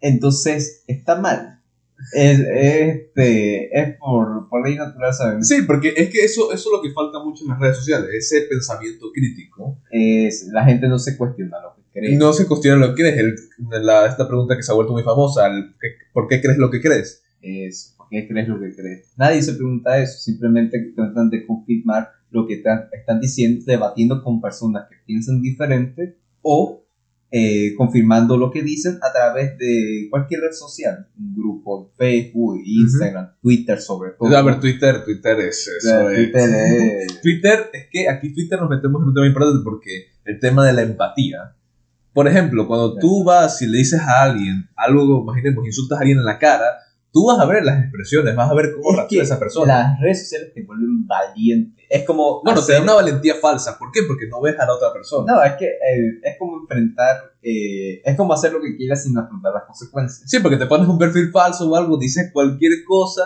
entonces 0.00 0.82
está 0.88 1.20
mal. 1.20 1.61
Es, 2.14 2.40
este, 2.40 3.78
es 3.80 3.96
por, 3.98 4.48
por 4.48 4.66
ley 4.66 4.76
natural, 4.76 5.12
¿saben? 5.14 5.44
Sí, 5.44 5.62
porque 5.66 5.94
es 5.96 6.10
que 6.10 6.24
eso, 6.24 6.52
eso 6.52 6.68
es 6.68 6.72
lo 6.72 6.82
que 6.82 6.90
falta 6.90 7.22
mucho 7.22 7.44
en 7.44 7.50
las 7.50 7.60
redes 7.60 7.76
sociales, 7.76 8.08
ese 8.12 8.42
pensamiento 8.42 9.06
crítico. 9.12 9.78
Es, 9.90 10.48
la 10.52 10.64
gente 10.64 10.88
no 10.88 10.98
se 10.98 11.16
cuestiona 11.16 11.58
lo 11.62 11.74
que 11.76 11.82
cree. 11.92 12.16
No 12.16 12.32
se 12.32 12.46
cuestiona 12.46 12.84
lo 12.86 12.94
que 12.94 13.02
crees. 13.02 13.16
El- 13.18 13.86
la- 13.86 14.06
esta 14.06 14.26
pregunta 14.26 14.56
que 14.56 14.62
se 14.62 14.72
ha 14.72 14.74
vuelto 14.74 14.92
muy 14.92 15.02
famosa, 15.02 15.46
el 15.46 15.74
¿qué- 15.80 15.94
¿por 16.12 16.28
qué 16.28 16.40
crees 16.40 16.58
lo 16.58 16.70
que 16.70 16.80
crees? 16.80 17.22
Es, 17.40 17.94
¿Por 17.96 18.08
qué 18.08 18.26
crees 18.28 18.48
lo 18.48 18.60
que 18.60 18.74
crees? 18.74 19.12
Nadie 19.16 19.42
se 19.42 19.54
pregunta 19.54 20.00
eso, 20.00 20.18
simplemente 20.18 20.92
tratan 20.94 21.30
de 21.30 21.46
confirmar 21.46 22.08
lo 22.30 22.46
que 22.46 22.56
te- 22.58 22.96
están 22.96 23.20
diciendo, 23.20 23.64
debatiendo 23.66 24.22
con 24.22 24.40
personas 24.40 24.88
que 24.88 24.96
piensan 25.06 25.40
diferente 25.42 26.16
o 26.40 26.81
eh, 27.34 27.74
confirmando 27.78 28.36
lo 28.36 28.50
que 28.50 28.62
dicen 28.62 28.98
a 29.00 29.10
través 29.10 29.56
de 29.56 30.06
cualquier 30.10 30.42
red 30.42 30.52
social, 30.52 31.08
un 31.18 31.34
grupo 31.34 31.90
Facebook, 31.96 32.60
Instagram, 32.62 33.30
Twitter 33.40 33.80
sobre 33.80 34.10
todo. 34.10 34.36
A 34.36 34.42
ver, 34.42 34.60
Twitter, 34.60 35.02
Twitter 35.02 35.40
es 35.40 35.66
eso. 35.66 36.08
Twitter 36.08 36.50
es... 36.50 37.22
Twitter, 37.22 37.70
es 37.72 37.86
que 37.90 38.06
aquí 38.10 38.34
Twitter 38.34 38.60
nos 38.60 38.68
metemos 38.68 39.00
en 39.00 39.08
un 39.08 39.14
tema 39.14 39.26
importante 39.26 39.64
porque 39.64 40.08
el 40.26 40.38
tema 40.40 40.66
de 40.66 40.74
la 40.74 40.82
empatía. 40.82 41.56
Por 42.12 42.28
ejemplo, 42.28 42.66
cuando 42.66 42.98
tú 42.98 43.24
vas 43.24 43.62
y 43.62 43.66
le 43.66 43.78
dices 43.78 44.00
a 44.00 44.24
alguien 44.24 44.68
algo, 44.76 45.22
imaginemos, 45.22 45.64
insultas 45.64 45.96
a 45.96 46.00
alguien 46.02 46.18
en 46.18 46.26
la 46.26 46.38
cara, 46.38 46.66
tú 47.12 47.28
vas 47.28 47.38
a 47.38 47.46
ver 47.46 47.64
las 47.64 47.80
expresiones, 47.80 48.36
vas 48.36 48.50
a 48.50 48.54
ver 48.54 48.72
cómo 48.74 48.90
Es 48.90 48.96
reacciona 48.96 49.24
esa 49.24 49.38
persona. 49.38 49.78
Las 49.78 50.00
redes 50.00 50.22
sociales 50.24 50.52
te 50.52 50.64
vuelven 50.64 51.06
valiente. 51.06 51.81
Es 51.94 52.04
como. 52.06 52.42
Bueno, 52.42 52.58
te 52.60 52.72
hacer- 52.72 52.76
da 52.76 52.82
una 52.82 52.94
valentía 52.94 53.34
falsa. 53.34 53.78
¿Por 53.78 53.92
qué? 53.92 54.00
Porque 54.08 54.26
no 54.28 54.40
ves 54.40 54.58
a 54.58 54.64
la 54.66 54.74
otra 54.74 54.92
persona. 54.92 55.30
No, 55.32 55.42
es 55.42 55.52
que 55.58 55.66
eh, 55.66 56.20
es 56.22 56.36
como 56.38 56.60
enfrentar. 56.62 57.16
eh, 57.42 58.00
es 58.04 58.16
como 58.16 58.32
hacer 58.32 58.52
lo 58.52 58.60
que 58.62 58.76
quieras 58.76 59.02
sin 59.02 59.16
afrontar 59.18 59.52
las 59.52 59.64
consecuencias. 59.64 60.28
Sí, 60.30 60.38
porque 60.40 60.56
te 60.56 60.66
pones 60.66 60.88
un 60.88 60.98
perfil 60.98 61.30
falso 61.30 61.68
o 61.70 61.76
algo, 61.76 61.98
dices 61.98 62.30
cualquier 62.32 62.72
cosa 62.86 63.22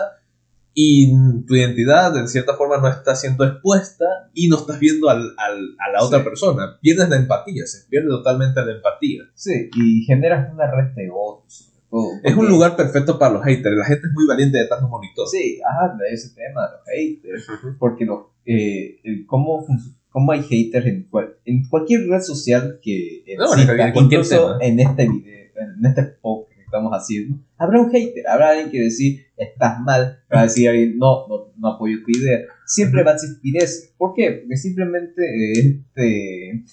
y 0.73 1.11
tu 1.47 1.55
identidad 1.55 2.15
en 2.17 2.27
cierta 2.27 2.53
forma 2.55 2.77
no 2.77 2.87
está 2.87 3.15
siendo 3.15 3.43
expuesta 3.45 4.05
y 4.33 4.47
no 4.47 4.57
estás 4.57 4.79
viendo 4.79 5.09
al, 5.09 5.21
al- 5.37 5.75
a 5.79 5.91
la 5.91 6.03
otra 6.03 6.19
Sí. 6.19 6.25
persona. 6.25 6.77
Pierdes 6.81 7.09
la 7.09 7.15
empatía, 7.15 7.65
se 7.65 7.87
pierde 7.89 8.09
totalmente 8.09 8.63
la 8.63 8.73
empatía. 8.73 9.23
Sí, 9.33 9.69
y 9.75 10.03
generas 10.05 10.51
una 10.53 10.69
red 10.69 10.93
de 10.93 11.07
sobre 11.47 11.81
todo. 11.89 12.09
Es 12.23 12.35
un 12.35 12.47
lugar 12.49 12.75
perfecto 12.75 13.17
para 13.17 13.33
los 13.35 13.43
haters. 13.43 13.75
La 13.77 13.85
gente 13.85 14.07
es 14.07 14.13
muy 14.13 14.27
valiente 14.27 14.57
detrás 14.59 14.79
de 14.81 14.85
un 14.85 14.91
monitor. 14.91 15.27
Sí, 15.27 15.59
ajá, 15.67 15.95
de 15.97 16.13
ese 16.13 16.35
tema, 16.35 16.67
de 16.67 16.73
los 16.73 16.85
haters. 16.85 17.47
Porque 17.79 18.05
los, 18.05 18.25
eh, 18.47 18.99
el 19.03 19.25
cómo, 19.25 19.65
cómo 20.09 20.31
hay 20.31 20.41
haters 20.43 20.85
en, 20.87 21.03
cual- 21.09 21.35
en 21.45 21.67
cualquier 21.67 22.07
red 22.07 22.21
social 22.21 22.79
que 22.81 23.23
No, 23.37 23.45
exista, 23.45 23.73
cualquier 23.93 24.19
incluso 24.21 24.61
en 24.61 24.79
este 24.79 25.09
video, 25.09 25.45
en 25.79 25.85
este 25.85 26.03
podcast 26.21 26.55
que 26.57 26.61
estamos 26.63 26.91
haciendo, 26.93 27.39
habrá 27.57 27.81
un 27.81 27.91
hater, 27.91 28.27
habrá 28.27 28.49
alguien 28.51 28.69
que 28.71 28.81
decir, 28.81 29.25
estás 29.37 29.79
mal, 29.81 30.19
va 30.33 30.39
a 30.41 30.43
decir 30.43 30.67
alguien, 30.69 30.97
no, 30.97 31.27
no, 31.27 31.53
no 31.57 31.67
apoyo 31.73 31.97
tu 32.03 32.11
idea. 32.19 32.39
Siempre 32.65 33.03
va 33.03 33.11
a 33.11 33.15
existir 33.15 33.55
eso. 33.57 33.87
¿Por 33.97 34.13
qué? 34.15 34.31
Porque 34.41 34.57
simplemente 34.57 35.21
eh, 35.21 35.79
este, 35.79 36.63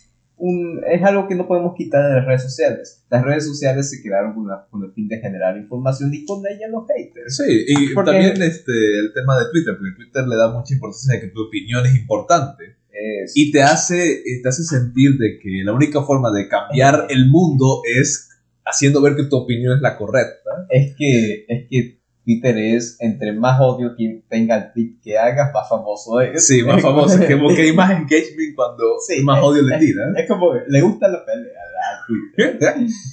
un, 0.46 0.82
es 0.90 1.02
algo 1.02 1.26
que 1.26 1.34
no 1.34 1.46
podemos 1.48 1.74
quitar 1.76 2.06
de 2.06 2.16
las 2.16 2.26
redes 2.26 2.42
sociales. 2.42 3.04
Las 3.10 3.24
redes 3.24 3.46
sociales 3.46 3.88
se 3.90 4.02
crearon 4.02 4.34
con, 4.34 4.46
con 4.70 4.84
el 4.84 4.92
fin 4.92 5.08
de 5.08 5.18
generar 5.18 5.56
información 5.56 6.12
y 6.12 6.24
con 6.26 6.42
ella 6.46 6.68
los 6.70 6.84
haters. 6.86 7.36
Sí, 7.36 7.64
y 7.66 7.94
Porque- 7.94 8.10
también 8.10 8.42
este, 8.42 8.72
el 8.98 9.12
tema 9.14 9.38
de 9.38 9.46
Twitter, 9.50 9.74
porque 9.78 9.94
Twitter 9.96 10.26
le 10.28 10.36
da 10.36 10.52
mucha 10.52 10.74
importancia 10.74 11.14
de 11.14 11.20
que 11.22 11.28
tu 11.32 11.42
opinión 11.46 11.86
es 11.86 11.94
importante. 11.94 12.76
Es- 12.90 13.32
Y 13.34 13.50
te 13.52 13.62
hace, 13.62 14.12
eh, 14.20 14.40
te 14.42 14.48
hace 14.48 14.64
sentir 14.64 15.12
de 15.18 15.38
que 15.42 15.62
la 15.64 15.72
única 15.72 16.02
forma 16.02 16.30
de 16.30 16.46
cambiar 16.48 17.06
el 17.08 17.28
mundo 17.30 17.80
es 17.84 18.28
haciendo 18.66 19.00
ver 19.02 19.16
que 19.16 19.24
tu 19.24 19.36
opinión 19.36 19.76
es 19.76 19.82
la 19.82 19.96
correcta. 19.96 20.50
es 20.70 20.94
que 20.96 21.44
es 21.48 21.66
que 21.70 22.00
Twitter 22.24 22.56
es 22.56 22.96
entre 23.00 23.32
más 23.32 23.60
odio 23.60 23.94
que 23.96 24.24
tenga 24.28 24.56
el 24.56 24.72
tweet 24.72 24.96
que 25.02 25.18
hagas 25.18 25.52
más 25.52 25.68
famoso 25.68 26.20
es 26.20 26.46
Sí, 26.46 26.62
más 26.62 26.80
famoso. 26.80 27.18
que 27.20 27.34
como 27.38 27.48
que 27.54 27.62
hay 27.62 27.72
más 27.74 27.90
engagement 27.90 28.54
cuando 28.56 28.84
Sí, 29.06 29.22
más 29.22 29.38
es- 29.38 29.44
odio 29.44 29.62
le 29.62 29.78
tiras. 29.78 30.12
es 30.16 30.28
como 30.28 30.52
que 30.52 30.60
le 30.68 30.80
gusta 30.80 31.08
la 31.08 31.24
pelea 31.24 31.52
a 31.84 32.06
Twitter 32.06 32.58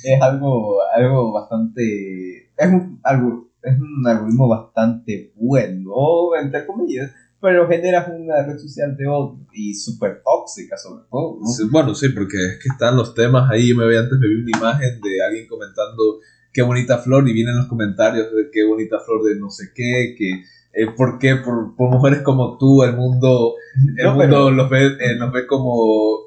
es 0.04 0.21
algo 0.21 0.78
algo 0.95 1.32
bastante 1.34 2.52
es 2.58 2.67
un 2.67 3.00
algo 3.04 3.50
es 3.63 3.74
un 3.80 4.08
algoritmo 4.08 4.47
bastante 4.47 5.32
bueno 5.36 6.36
entre 6.41 6.65
comillas 6.65 7.12
pero 7.41 7.67
generas 7.67 8.08
una 8.08 8.43
red 8.45 8.58
social 8.60 8.95
de 8.95 9.08
odio 9.08 9.45
y 9.52 9.74
súper 9.74 10.21
tóxica 10.24 10.78
sobre 10.78 11.04
todo 11.10 11.39
¿no? 11.41 11.47
Sí, 11.47 11.63
Bueno, 11.71 11.95
sí, 11.95 12.10
porque 12.10 12.38
es 12.38 12.60
que 12.62 12.69
están 12.71 12.95
los 12.95 13.15
temas 13.15 13.50
ahí. 13.50 13.69
Yo 13.69 13.76
me 13.76 13.88
vi 13.89 13.97
antes, 13.97 14.19
me 14.19 14.28
vi 14.28 14.43
una 14.43 14.58
imagen 14.60 15.02
de 15.02 15.24
alguien 15.26 15.47
comentando 15.47 16.19
qué 16.54 16.62
bonita 16.62 16.98
flor 17.00 17.28
y 17.28 17.34
vienen 17.34 17.56
los 17.58 17.68
comentarios 17.68 18.28
de 18.36 18.50
qué 18.52 18.64
bonita 18.64 18.98
flor 19.00 19.24
de 19.24 19.40
no 19.40 19.50
sé 19.50 19.72
qué, 19.76 20.16
que 20.18 20.30
eh, 20.74 20.88
por 20.96 21.20
qué 21.20 21.36
por, 21.38 21.76
por 21.76 21.90
mujeres 21.90 22.22
como 22.22 22.58
tú 22.58 22.84
el 22.84 22.96
mundo 22.96 23.56
el 23.98 24.06
No, 24.06 24.12
mundo 24.16 24.26
pero- 24.46 24.52
los 24.52 24.70
ve 24.70 24.86
eh, 25.00 25.16
los 25.18 25.32
ve 25.34 25.46
como 25.48 25.74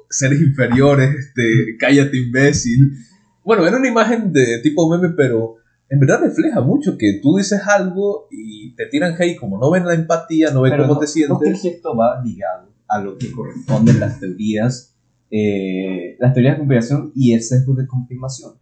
seres 0.09 0.39
inferiores, 0.41 1.13
este, 1.15 1.43
cállate 1.79 2.17
imbécil. 2.17 2.91
Bueno, 3.43 3.65
era 3.67 3.77
una 3.77 3.87
imagen 3.87 4.31
de 4.33 4.59
tipo 4.63 4.89
meme, 4.89 5.13
pero 5.15 5.55
en 5.89 5.99
verdad 5.99 6.21
refleja 6.21 6.61
mucho 6.61 6.97
que 6.97 7.19
tú 7.21 7.37
dices 7.37 7.61
algo 7.67 8.27
y 8.31 8.75
te 8.75 8.85
tiran 8.87 9.13
hate 9.19 9.37
como 9.39 9.59
no 9.59 9.69
ven 9.71 9.85
la 9.85 9.93
empatía, 9.93 10.51
no 10.51 10.61
ven 10.61 10.71
Pero 10.71 10.83
cómo 10.83 10.93
no- 10.95 10.99
te 10.99 11.07
sientes. 11.07 11.29
¿no 11.29 11.39
que 11.61 11.67
esto 11.69 11.95
va 11.95 12.21
ligado 12.23 12.69
a 12.87 12.99
lo 13.01 13.17
que 13.17 13.31
corresponden 13.31 13.99
las 13.99 14.19
teorías, 14.19 14.95
eh, 15.31 16.15
las 16.19 16.33
teorías 16.33 16.53
de 16.55 16.57
conspiración 16.59 17.11
y 17.15 17.33
el 17.33 17.41
sesgo 17.41 17.73
de 17.75 17.85
confirmación? 17.87 18.53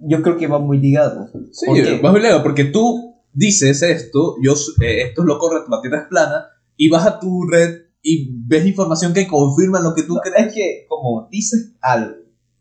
Yo 0.00 0.22
creo 0.22 0.36
que 0.36 0.46
va 0.46 0.58
muy 0.58 0.78
ligado. 0.78 1.28
Sí, 1.52 1.66
Porque- 1.66 1.98
vas 2.02 2.12
muy 2.12 2.20
lejos, 2.22 2.42
porque 2.42 2.64
tú 2.64 3.14
dices 3.32 3.82
esto, 3.82 4.36
yo, 4.42 4.52
eh, 4.82 5.02
esto 5.02 5.22
es 5.22 5.26
lo 5.26 5.38
correcto, 5.38 5.68
la 5.70 5.80
Tierra 5.80 6.02
es 6.02 6.08
plana, 6.08 6.44
y 6.76 6.88
vas 6.88 7.06
a 7.06 7.18
tu 7.20 7.44
red 7.48 7.82
y 8.02 8.30
ves 8.46 8.66
información 8.66 9.12
que 9.12 9.26
confirma 9.26 9.80
lo 9.80 9.94
que 9.94 10.02
tú 10.04 10.14
No, 10.14 10.20
crees. 10.20 10.46
es 10.48 10.54
que 10.54 10.86
como 10.88 11.28
dices 11.30 11.74
algo, 11.80 12.14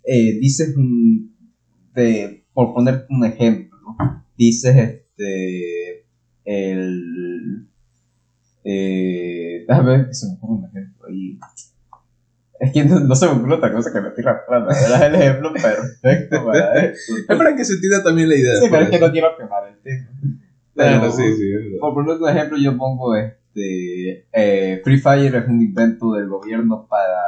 eh, 0.03 0.39
dices, 0.39 0.73
de- 1.93 2.43
por 2.53 2.73
poner 2.73 3.05
un 3.09 3.23
ejemplo, 3.25 3.77
dices 4.37 4.75
este, 4.75 6.05
el... 6.45 7.67
Eh, 8.63 9.63
déjame 9.67 9.97
ver 9.97 10.07
que 10.07 10.13
se 10.13 10.27
me 10.27 10.33
ocurre 10.33 10.53
un 10.59 10.65
ejemplo 10.65 11.05
ahí. 11.07 11.39
Es 12.59 12.71
que 12.73 12.83
no, 12.85 12.99
no 12.99 13.15
se 13.15 13.27
me 13.27 13.33
ocurre 13.33 13.55
otra 13.55 13.71
cosa 13.71 13.91
que 13.93 14.01
la 14.01 14.13
tierra 14.13 14.45
plana. 14.47 14.67
Era 14.87 15.07
el 15.07 15.15
ejemplo 15.15 15.53
perfecto 15.53 16.45
para 16.45 16.85
esto. 16.85 17.13
Es 17.17 17.37
para 17.37 17.55
que 17.55 17.65
se 17.65 17.73
entienda 17.73 18.03
también 18.03 18.29
la 18.29 18.35
idea. 18.35 18.55
Sí, 18.59 18.67
pero 18.69 18.83
es 18.83 18.89
que 18.89 18.97
pues. 18.97 19.07
no 19.07 19.11
quiero 19.11 19.37
quemar 19.37 19.67
el 19.67 19.77
tema. 19.81 20.09
Bueno, 20.75 21.01
Pero, 21.01 21.11
sí, 21.11 21.23
sí, 21.35 21.51
verdad. 21.51 21.77
Por 21.79 21.93
poner 21.93 22.17
un 22.21 22.29
ejemplo, 22.29 22.57
yo 22.57 22.77
pongo 22.77 23.15
este. 23.15 24.27
eh, 24.31 24.81
Free 24.83 24.97
Fire 24.97 25.35
es 25.35 25.47
un 25.47 25.61
invento 25.61 26.13
del 26.13 26.27
gobierno 26.27 26.87
para 26.89 27.19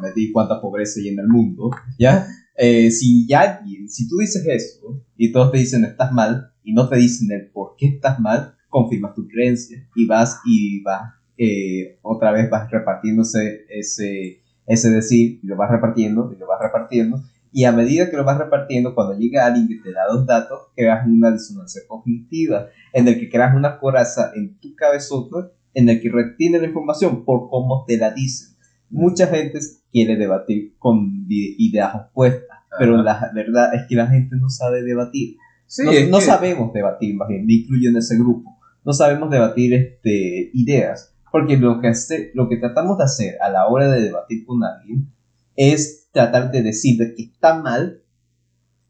medir 0.00 0.32
cuánta 0.32 0.60
pobreza 0.60 1.00
hay 1.00 1.08
en 1.08 1.18
el 1.20 1.28
mundo. 1.28 1.70
¿Ya? 1.98 2.26
Eh, 2.56 2.90
si 2.90 3.32
alguien, 3.34 3.88
si 3.88 4.08
tú 4.08 4.16
dices 4.18 4.44
eso 4.46 5.02
y 5.16 5.30
todos 5.30 5.52
te 5.52 5.58
dicen 5.58 5.84
estás 5.84 6.10
mal 6.12 6.52
y 6.64 6.72
no 6.72 6.88
te 6.88 6.96
dicen 6.96 7.30
el 7.30 7.50
por 7.50 7.74
qué 7.76 7.86
estás 7.86 8.18
mal, 8.18 8.54
confirmas 8.70 9.14
tu 9.14 9.28
creencia 9.28 9.86
y 9.94 10.06
vas 10.06 10.40
y 10.46 10.82
vas 10.82 11.12
eh, 11.38 11.98
otra 12.00 12.32
vez 12.32 12.48
vas 12.48 12.70
repartiéndose 12.70 13.66
ese, 13.68 14.42
ese 14.66 14.90
decir 14.90 15.40
lo 15.42 15.56
vas 15.56 15.70
repartiendo 15.70 16.32
y 16.34 16.38
lo 16.38 16.46
vas 16.46 16.60
repartiendo 16.60 17.22
y 17.52 17.64
a 17.64 17.72
medida 17.72 18.10
que 18.10 18.16
lo 18.16 18.24
vas 18.24 18.38
repartiendo 18.38 18.94
cuando 18.94 19.16
llega 19.18 19.46
alguien 19.46 19.68
que 19.68 19.76
te 19.76 19.92
da 19.92 20.02
los 20.12 20.26
datos 20.26 20.60
creas 20.74 21.06
una 21.06 21.30
disonancia 21.30 21.82
cognitiva 21.86 22.66
en 22.92 23.08
el 23.08 23.18
que 23.18 23.28
creas 23.30 23.54
una 23.54 23.78
coraza 23.78 24.32
en 24.34 24.58
tu 24.58 24.74
cabezota 24.74 25.50
en 25.74 25.88
el 25.88 26.00
que 26.00 26.10
retiene 26.10 26.58
la 26.58 26.66
información 26.66 27.24
por 27.24 27.48
cómo 27.50 27.84
te 27.86 27.98
la 27.98 28.10
dicen. 28.10 28.56
Mucha 28.88 29.26
gente 29.26 29.58
quiere 29.92 30.16
debatir 30.16 30.74
con 30.78 31.26
ideas 31.28 31.94
opuestas 31.94 32.56
pero 32.78 33.02
la 33.02 33.30
verdad 33.34 33.74
es 33.74 33.82
que 33.88 33.94
la 33.94 34.06
gente 34.06 34.36
no 34.36 34.48
sabe 34.50 34.82
debatir. 34.82 35.36
Sí, 35.66 35.82
no, 35.84 35.90
es 35.92 36.08
no 36.08 36.18
que- 36.18 36.24
sabemos 36.24 36.72
debatir, 36.72 37.14
más 37.16 37.28
bien, 37.28 37.46
me 37.46 37.54
incluyo 37.54 37.90
en 37.90 37.96
ese 37.96 38.16
grupo. 38.18 38.56
No 38.84 38.92
sabemos 38.92 39.30
debatir 39.30 39.74
este, 39.74 40.50
ideas, 40.52 41.15
porque 41.32 41.56
lo 41.56 41.80
que, 41.80 41.88
hace- 41.88 42.30
lo 42.34 42.48
que 42.48 42.56
tratamos 42.56 42.98
de 42.98 43.04
hacer 43.04 43.34
a 43.42 43.50
la 43.50 43.66
hora 43.66 43.88
de 43.88 44.02
debatir 44.02 44.44
con 44.46 44.62
alguien 44.64 45.12
es 45.54 46.08
tratar 46.12 46.50
de 46.50 46.62
decirle 46.62 47.14
que 47.16 47.24
está 47.24 47.60
mal, 47.60 48.02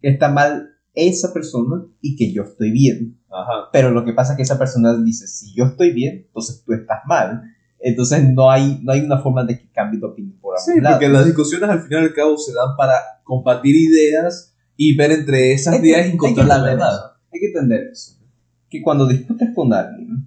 que 0.01 0.09
está 0.09 0.29
mal 0.31 0.71
esa 0.95 1.33
persona 1.33 1.85
y 2.01 2.17
que 2.17 2.33
yo 2.33 2.43
estoy 2.43 2.71
bien. 2.71 3.19
Ajá. 3.31 3.69
Pero 3.73 3.91
lo 3.91 4.05
que 4.05 4.13
pasa 4.13 4.33
es 4.33 4.37
que 4.37 4.43
esa 4.43 4.59
persona 4.59 4.97
dice, 5.03 5.27
si 5.27 5.55
yo 5.55 5.65
estoy 5.65 5.93
bien, 5.93 6.25
entonces 6.27 6.63
tú 6.65 6.73
estás 6.73 7.01
mal. 7.07 7.43
Entonces 7.79 8.25
no 8.33 8.51
hay, 8.51 8.81
no 8.83 8.93
hay 8.93 9.01
una 9.03 9.19
forma 9.19 9.45
de 9.45 9.59
que 9.59 9.71
cambie 9.71 10.01
tu 10.01 10.07
opinión 10.07 10.39
por 10.41 10.57
Sí, 10.59 10.81
lados. 10.81 10.97
porque 10.99 11.09
las 11.13 11.27
discusiones 11.27 11.69
al 11.69 11.83
final 11.83 12.03
y 12.05 12.07
al 12.07 12.15
cabo 12.15 12.37
se 12.39 12.53
dan 12.55 12.75
para 12.77 12.95
compartir 13.25 13.75
ideas 13.77 14.55
y 14.77 14.97
ver 14.97 15.13
entre 15.13 15.53
esas 15.53 15.79
ideas 15.81 16.07
y 16.09 16.13
encontrar 16.13 16.47
la 16.47 16.63
verdad. 16.63 16.91
eso. 16.95 17.11
Hay 17.33 17.41
que 17.41 17.47
entender 17.49 17.89
eso. 17.93 18.13
Que 18.71 18.81
cuando 18.83 19.07
discutes 19.07 19.51
con 19.55 19.73
alguien, 19.73 20.27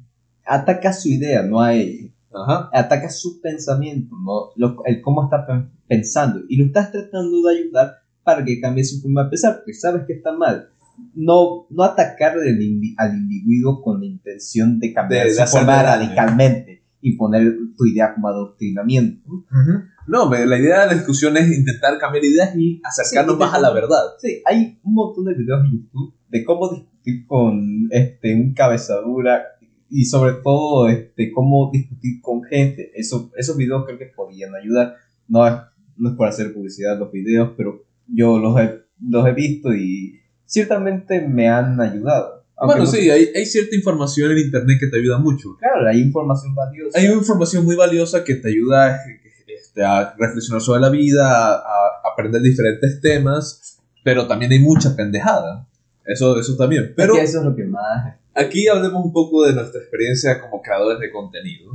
ataca 0.50 0.92
su 0.94 1.10
idea, 1.10 1.44
no 1.44 1.62
a 1.62 1.74
ella. 1.74 2.10
Ajá. 2.32 2.70
Ataca 2.74 3.10
su 3.10 3.42
pensamiento, 3.42 4.16
no 4.24 4.50
lo- 4.56 4.84
el 4.86 5.02
cómo 5.02 5.24
está 5.24 5.46
pen- 5.48 5.72
pensando. 5.88 6.42
Y 6.48 6.58
lo 6.58 6.66
estás 6.66 6.92
tratando 6.92 7.42
de 7.48 7.58
ayudar 7.60 7.94
para 8.24 8.44
que 8.46 8.60
cambie 8.62 8.84
su 8.84 9.02
forma 9.02 9.24
de 9.24 9.30
pensar, 9.32 9.56
porque 9.58 9.74
sabes 9.74 10.04
que 10.06 10.14
está 10.14 10.32
mal. 10.34 10.70
No, 11.16 11.66
no 11.70 11.84
atacar 11.84 12.34
al, 12.34 12.60
indi- 12.60 12.94
al 12.98 13.16
individuo 13.16 13.82
con 13.82 14.02
la 14.02 14.06
intención 14.06 14.80
de 14.80 14.94
cambiar 14.94 15.24
De- 15.24 15.30
de 15.30 15.36
su 15.36 15.42
hacerle 15.44 15.66
forma 15.66 15.84
radicalmente 15.84 16.84
y 17.02 17.16
poner 17.16 17.56
tu 17.78 17.86
idea 17.86 18.14
como 18.14 18.28
adoctrinamiento. 18.28 19.28
No, 20.08 20.30
me- 20.30 20.46
la 20.46 20.58
idea 20.60 20.82
de 20.82 20.88
la 20.88 20.94
discusión 20.96 21.36
es 21.38 21.48
intentar 21.58 21.98
cambiar 21.98 22.24
ideas 22.26 22.56
y 22.56 22.82
acercarnos 22.84 23.36
Sí, 23.36 23.40
más 23.40 23.54
a 23.54 23.60
la 23.60 23.72
verdad. 23.74 24.04
Sí, 24.20 24.42
hay 24.46 24.80
un 24.84 24.94
montón 24.94 25.26
de 25.26 25.34
videos 25.36 25.62
en 25.66 25.72
YouTube 25.72 26.14
de 26.28 26.44
cómo 26.44 26.70
discutir 26.70 27.26
con 27.26 27.88
este, 27.92 28.36
un 28.36 28.54
cabezadura 28.54 29.42
y 29.90 30.06
sobre 30.06 30.34
todo 30.44 30.88
este, 30.88 31.32
cómo 31.32 31.70
discutir 31.74 32.22
con 32.22 32.44
gente. 32.44 32.92
Eso, 32.96 33.32
esos 33.38 33.58
videos 33.58 33.86
creo 33.86 33.98
que 33.98 34.06
podían 34.08 34.54
ayudar. 34.56 34.96
No 35.28 35.48
es, 35.48 35.54
no 35.98 36.10
es 36.10 36.16
por 36.16 36.28
hacer 36.28 36.54
publicidad 36.54 36.98
los 37.00 37.12
videos, 37.12 37.52
pero 37.58 37.84
yo 38.08 38.40
los 38.40 38.60
he, 38.60 38.80
los 39.08 39.28
he 39.28 39.34
visto 39.34 39.74
y 39.74 40.20
ciertamente 40.46 41.22
me 41.28 41.48
han 41.50 41.80
ayudado. 41.82 42.44
Aunque 42.56 42.80
Bueno, 42.80 42.92
no- 42.92 42.98
sí, 42.98 43.10
hay, 43.10 43.30
hay 43.36 43.46
cierta 43.46 43.76
información 43.76 44.32
en 44.32 44.40
internet 44.40 44.78
que 44.80 44.88
te 44.88 44.98
ayuda 44.98 45.18
mucho. 45.18 45.56
Claro, 45.58 45.88
hay 45.88 46.02
información 46.02 46.54
valiosa. 46.56 47.00
Hay 47.00 47.06
una 47.08 47.16
información 47.18 47.64
muy 47.66 47.76
valiosa 47.76 48.24
que 48.24 48.36
te 48.36 48.50
ayuda 48.50 49.00
este, 49.48 49.84
a 49.84 50.14
reflexionar 50.18 50.62
sobre 50.62 50.82
la 50.82 50.90
vida, 50.90 51.26
a, 51.30 51.54
a 51.56 52.12
aprender 52.12 52.42
diferentes 52.42 53.00
temas, 53.02 53.80
pero 54.04 54.28
también 54.28 54.52
hay 54.52 54.60
mucha 54.60 54.96
pendejada. 54.96 55.68
Eso, 56.06 56.38
eso 56.40 56.58
también. 56.58 56.94
Pero 56.98 57.14
Es 57.14 57.20
que 57.20 57.26
eso 57.26 57.40
es 57.40 57.46
lo 57.46 57.56
que 57.56 57.64
más... 57.66 58.16
aquí 58.40 58.68
hablemos 58.68 59.06
un 59.06 59.14
poco 59.14 59.46
de 59.46 59.54
nuestra 59.54 59.80
experiencia 59.82 60.42
como 60.42 60.62
creadores 60.62 61.00
de 61.00 61.12
contenido. 61.12 61.72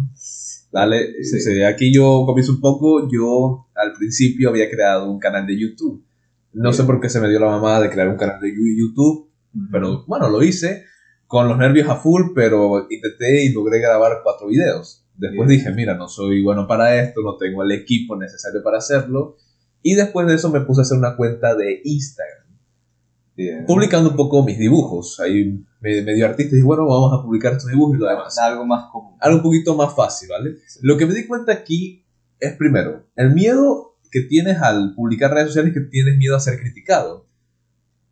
Dale, 0.72 1.22
Sí. 1.22 1.40
sí, 1.40 1.62
aquí 1.62 1.94
yo 1.94 2.24
comienzo 2.26 2.52
un 2.52 2.60
poco. 2.60 3.08
Yo 3.10 3.68
al 3.74 3.92
principio 3.92 4.48
había 4.50 4.68
creado 4.70 5.10
un 5.10 5.18
canal 5.20 5.46
de 5.46 5.58
YouTube. 5.58 6.04
No 6.52 6.72
sé 6.72 6.84
por 6.84 7.00
qué 7.00 7.08
se 7.08 7.20
me 7.20 7.28
dio 7.28 7.40
la 7.40 7.46
mamá 7.46 7.80
de 7.80 7.90
crear 7.90 8.08
un 8.08 8.16
canal 8.16 8.40
de 8.40 8.52
YouTube, 8.76 9.30
pero 9.70 10.04
bueno, 10.06 10.28
lo 10.28 10.42
hice 10.42 10.84
con 11.26 11.48
los 11.48 11.58
nervios 11.58 11.88
a 11.88 11.96
full, 11.96 12.32
pero 12.34 12.86
intenté 12.90 13.44
y 13.44 13.52
logré 13.52 13.80
grabar 13.80 14.20
cuatro 14.22 14.48
videos. 14.48 15.04
Después 15.16 15.48
dije, 15.48 15.70
mira, 15.72 15.94
no 15.96 16.08
soy 16.08 16.42
bueno 16.42 16.66
para 16.66 17.00
esto, 17.00 17.22
no 17.22 17.36
tengo 17.36 17.62
el 17.62 17.70
equipo 17.72 18.16
necesario 18.16 18.62
para 18.62 18.78
hacerlo. 18.78 19.36
Y 19.82 19.94
después 19.94 20.26
de 20.26 20.34
eso 20.34 20.50
me 20.50 20.60
puse 20.60 20.80
a 20.80 20.82
hacer 20.82 20.98
una 20.98 21.16
cuenta 21.16 21.54
de 21.54 21.80
Instagram, 21.84 22.43
Bien. 23.36 23.64
publicando 23.66 24.10
un 24.10 24.16
poco 24.16 24.44
mis 24.44 24.58
dibujos. 24.58 25.18
Ahí 25.20 25.60
me- 25.80 26.02
medio 26.02 26.26
artista 26.26 26.56
y 26.56 26.62
bueno, 26.62 26.86
vamos 26.86 27.12
a 27.18 27.22
publicar 27.24 27.52
estos 27.52 27.70
dibujos 27.70 27.96
y 27.96 28.00
lo 28.00 28.06
demás. 28.08 28.38
Algo 28.38 28.64
más 28.64 28.84
común. 28.92 29.16
Algo 29.20 29.38
un 29.38 29.42
poquito 29.42 29.74
más 29.74 29.94
fácil, 29.94 30.28
¿vale? 30.30 30.56
Lo 30.82 30.96
que 30.96 31.06
me 31.06 31.14
di 31.14 31.26
cuenta 31.26 31.52
aquí 31.52 32.04
es 32.38 32.52
primero, 32.56 33.06
el 33.16 33.30
miedo 33.34 33.96
que 34.10 34.20
tienes 34.20 34.58
al 34.58 34.94
publicar 34.94 35.32
redes 35.32 35.48
sociales 35.48 35.72
es 35.74 35.82
que 35.82 35.88
tienes 35.90 36.16
miedo 36.16 36.36
a 36.36 36.40
ser 36.40 36.60
criticado. 36.60 37.26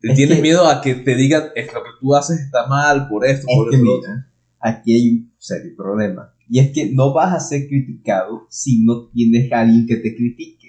Es 0.01 0.15
tienes 0.15 0.35
que- 0.37 0.41
miedo 0.41 0.67
a 0.67 0.81
que 0.81 0.95
te 0.95 1.15
digan, 1.15 1.43
es 1.55 1.67
lo 1.73 1.81
que 1.83 1.89
tú 2.01 2.13
haces 2.13 2.39
está 2.41 2.67
mal, 2.67 3.07
por 3.07 3.25
esto, 3.25 3.47
Es 3.47 3.55
por 3.55 3.69
que 3.69 3.77
mira, 3.77 4.29
aquí 4.59 4.93
hay 4.93 5.09
un 5.09 5.33
serio 5.37 5.71
problema. 5.77 6.33
Y 6.49 6.59
es 6.59 6.71
que 6.73 6.91
no 6.91 7.13
vas 7.13 7.33
a 7.33 7.39
ser 7.39 7.67
criticado 7.69 8.45
si 8.49 8.83
no 8.83 9.07
tienes 9.07 9.49
a 9.53 9.61
alguien 9.61 9.87
que 9.87 9.95
te 9.95 10.13
critique. 10.13 10.62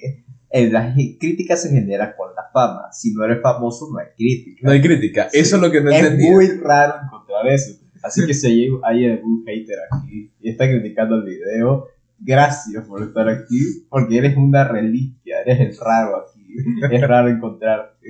Eh, 0.56 0.70
La 0.70 0.94
crítica 1.18 1.56
se 1.56 1.68
genera 1.70 2.14
con 2.16 2.28
la 2.34 2.44
fama. 2.52 2.92
Si 2.92 3.12
no 3.12 3.24
eres 3.24 3.42
famoso, 3.42 3.88
no 3.92 3.98
hay 3.98 4.06
crítica. 4.16 4.60
No 4.62 4.70
hay 4.70 4.80
crítica. 4.80 5.28
Sí. 5.30 5.38
Eso 5.40 5.56
es 5.56 5.62
lo 5.62 5.70
que 5.72 5.80
no 5.80 5.90
es 5.90 6.00
entendía. 6.00 6.30
muy 6.30 6.46
raro 6.62 6.94
encontrar 7.04 7.46
eso. 7.48 7.72
Así 8.02 8.24
que 8.26 8.34
si 8.34 8.46
hay, 8.46 8.68
hay 8.84 9.10
algún 9.12 9.44
hater 9.46 9.78
aquí 9.90 10.30
y 10.40 10.50
está 10.50 10.68
criticando 10.68 11.16
el 11.16 11.24
video, 11.24 11.86
gracias 12.18 12.84
por 12.84 13.02
estar 13.02 13.28
aquí, 13.28 13.86
porque 13.88 14.18
eres 14.18 14.36
una 14.36 14.62
reliquia, 14.68 15.40
eres 15.44 15.58
el 15.60 15.76
raro 15.78 16.18
aquí. 16.18 16.32
Es 16.92 17.00
raro 17.00 17.28
encontrarte. 17.30 18.06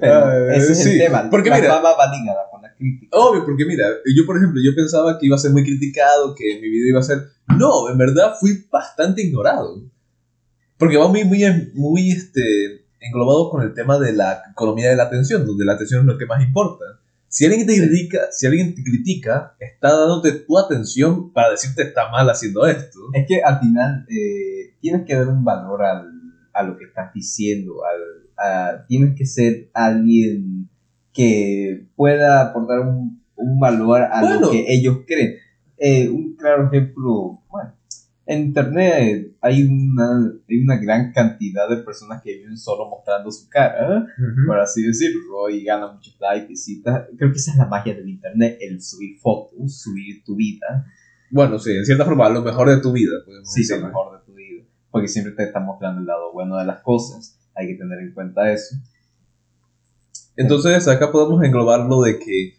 Pero 0.00 0.12
Ah, 0.14 0.54
ese 0.54 0.72
es 0.72 0.82
sí, 0.82 0.90
el 0.92 0.98
tema. 0.98 1.28
porque 1.30 1.48
la 1.48 1.56
mira- 1.56 1.74
fama 1.76 1.90
va 1.96 2.14
ligada 2.14 2.42
con 2.50 2.60
la 2.60 2.74
crítica. 2.74 3.16
Obvio, 3.16 3.44
porque 3.46 3.64
mira, 3.64 3.86
yo 4.14 4.26
por 4.26 4.36
ejemplo, 4.36 4.60
yo 4.62 4.74
pensaba 4.76 5.18
que 5.18 5.24
iba 5.26 5.36
a 5.36 5.38
ser 5.38 5.52
muy 5.52 5.62
criticado, 5.62 6.34
que 6.34 6.60
mi 6.60 6.68
video 6.68 6.90
iba 6.90 7.00
a 7.00 7.04
ser... 7.04 7.18
No, 7.58 7.88
en 7.90 7.96
verdad 7.96 8.34
fui 8.38 8.66
bastante 8.70 9.22
ignorado. 9.22 9.82
Porque 10.78 10.96
va 10.96 11.08
muy, 11.08 11.24
muy, 11.24 11.42
muy 11.74 12.10
este, 12.10 12.40
englobado 13.00 13.50
con 13.50 13.62
el 13.62 13.74
tema 13.74 13.98
de 13.98 14.12
la 14.12 14.42
economía 14.50 14.90
de 14.90 14.96
la 14.96 15.04
atención, 15.04 15.46
donde 15.46 15.64
la 15.64 15.74
atención 15.74 16.00
es 16.00 16.06
lo 16.06 16.18
que 16.18 16.26
más 16.26 16.42
importa. 16.42 16.84
Si 17.28 17.44
alguien 17.44 17.66
te 17.66 17.76
critica, 17.76 18.18
si 18.30 18.46
alguien 18.46 18.74
te 18.74 18.82
critica, 18.84 19.56
está 19.58 19.90
dándote 19.96 20.32
tu 20.32 20.56
atención 20.58 21.32
para 21.32 21.50
decirte 21.50 21.82
está 21.82 22.08
mal 22.10 22.28
haciendo 22.30 22.64
esto. 22.66 22.98
Es 23.12 23.26
que 23.26 23.42
al 23.42 23.58
final 23.60 24.06
eh, 24.08 24.74
tienes 24.80 25.04
que 25.04 25.14
dar 25.16 25.28
un 25.28 25.44
valor 25.44 25.82
al, 25.82 26.12
a 26.52 26.62
lo 26.62 26.76
que 26.78 26.84
estás 26.84 27.12
diciendo. 27.12 27.74
Al, 27.84 28.00
a- 28.36 28.86
tienes 28.86 29.16
que 29.16 29.26
ser 29.26 29.68
alguien 29.74 30.68
que 31.12 31.86
pueda 31.96 32.40
aportar 32.42 32.80
un, 32.80 33.20
un 33.36 33.58
valor 33.60 34.02
a 34.02 34.20
Bueno. 34.20 34.40
lo 34.40 34.50
que 34.50 34.64
ellos 34.68 34.98
creen. 35.06 35.34
Eh, 35.76 36.08
un 36.08 36.36
claro 36.36 36.68
ejemplo, 36.68 37.42
en 38.26 38.42
internet 38.46 39.36
hay 39.40 39.64
una, 39.64 40.32
hay 40.48 40.62
una 40.62 40.76
gran 40.76 41.12
cantidad 41.12 41.68
de 41.68 41.78
personas 41.78 42.22
que 42.22 42.36
viven 42.36 42.56
solo 42.56 42.88
mostrando 42.88 43.30
su 43.30 43.48
cara, 43.48 44.06
por 44.46 44.58
así 44.58 44.82
decirlo, 44.82 45.50
y 45.50 45.64
ganan 45.64 45.96
muchos 45.96 46.16
likes, 46.20 46.48
visitas. 46.48 47.06
Creo 47.18 47.30
que 47.30 47.36
esa 47.36 47.52
es 47.52 47.58
la 47.58 47.66
magia 47.66 47.94
del 47.94 48.08
internet, 48.08 48.58
el 48.60 48.80
subir 48.80 49.18
fotos, 49.18 49.78
subir 49.80 50.24
tu 50.24 50.36
vida. 50.36 50.86
Bueno, 51.30 51.58
sí, 51.58 51.72
en 51.72 51.84
cierta 51.84 52.04
forma, 52.04 52.28
lo 52.30 52.42
mejor 52.42 52.70
de 52.70 52.80
tu 52.80 52.92
vida. 52.92 53.12
sí, 53.44 53.60
decir. 53.60 53.78
lo 53.78 53.88
mejor 53.88 54.18
de 54.18 54.24
tu 54.24 54.34
vida. 54.34 54.64
Porque 54.90 55.08
siempre 55.08 55.34
te 55.34 55.44
están 55.44 55.66
mostrando 55.66 56.00
el 56.00 56.06
lado 56.06 56.32
bueno 56.32 56.56
de 56.56 56.64
las 56.64 56.80
cosas. 56.82 57.38
Hay 57.54 57.68
que 57.68 57.74
tener 57.74 57.98
en 57.98 58.14
cuenta 58.14 58.50
eso. 58.52 58.76
Entonces 60.36 60.88
acá 60.88 61.12
podemos 61.12 61.42
englobarlo 61.44 62.02
de 62.02 62.18
que 62.18 62.54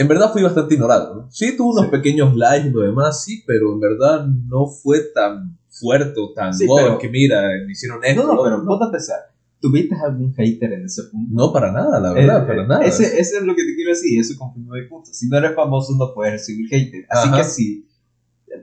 en 0.00 0.08
verdad 0.08 0.32
fui 0.32 0.42
bastante 0.42 0.74
ignorado. 0.74 1.14
¿no? 1.14 1.30
Sí, 1.30 1.56
tuve 1.56 1.72
unos 1.72 1.86
Sí. 1.86 1.90
pequeños 1.90 2.34
likes 2.36 2.68
y 2.68 2.70
lo 2.70 2.80
demás, 2.82 3.22
sí, 3.24 3.42
pero 3.46 3.72
en 3.72 3.80
verdad 3.80 4.26
no 4.26 4.66
fue 4.66 5.00
tan 5.14 5.58
fuerte 5.68 6.14
o 6.20 6.32
tan 6.32 6.54
Sí, 6.54 6.66
wow, 6.66 6.76
pero- 6.76 6.98
que 6.98 7.08
mira, 7.08 7.42
me 7.66 7.72
hicieron 7.72 7.98
esto. 8.04 8.22
No, 8.26 8.34
no, 8.34 8.42
pero 8.42 8.56
otro". 8.56 8.66
ponte 8.66 8.84
a 8.86 8.90
pensar. 8.90 9.16
¿Tuviste 9.60 9.94
algún 9.96 10.32
hater 10.34 10.72
en 10.72 10.84
ese 10.84 11.02
punto? 11.10 11.28
No, 11.34 11.52
para 11.52 11.72
nada, 11.72 11.98
la 11.98 12.12
verdad, 12.12 12.44
Eh, 12.44 12.46
para 12.46 12.66
nada. 12.66 12.84
Ese, 12.84 13.04
ese 13.20 13.38
es 13.38 13.42
lo 13.42 13.56
que 13.56 13.64
te 13.64 13.74
quiero 13.74 13.90
decir, 13.90 14.20
eso 14.20 14.34
confirma 14.38 14.76
mi 14.76 14.86
punto. 14.88 15.10
Si 15.12 15.28
no 15.28 15.36
eres 15.36 15.54
famoso, 15.56 15.94
no 15.98 16.14
puedes 16.14 16.32
recibir 16.34 16.68
hater. 16.68 17.04
Así 17.10 17.28
Ajá. 17.28 17.38
que 17.38 17.44
si, 17.44 17.88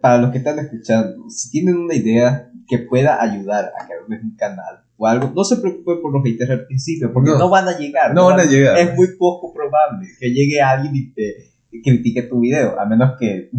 para 0.02 0.20
los 0.22 0.32
que 0.32 0.38
están 0.38 0.58
escuchando, 0.60 1.30
si 1.30 1.50
tienen 1.52 1.76
una 1.76 1.96
idea 1.96 2.50
que 2.68 2.80
pueda 2.80 3.22
ayudar 3.22 3.74
a 3.78 3.86
crearles 3.86 4.24
un 4.24 4.36
canal 4.38 4.85
o 4.98 5.08
algo, 5.08 5.32
no 5.36 5.44
se 5.44 5.58
preocupen 5.58 6.02
por 6.02 6.14
los 6.14 6.24
haters 6.24 6.50
al 6.52 6.66
principio, 6.68 7.12
porque 7.12 7.32
No. 7.32 7.38
no, 7.40 7.50
van 7.50 7.68
a 7.68 7.78
llegar. 7.78 8.14
No 8.14 8.26
van 8.28 8.40
a 8.40 8.46
llegar. 8.46 8.78
Es 8.78 8.96
muy 8.96 9.08
poco 9.18 9.54
probable 9.54 10.08
que 10.20 10.30
llegue 10.32 10.62
alguien 10.62 10.96
y 10.96 11.12
te 11.14 11.52
critique 11.84 12.24
tu 12.24 12.40
video, 12.40 12.80
a 12.80 12.86
menos 12.86 13.18
que... 13.20 13.50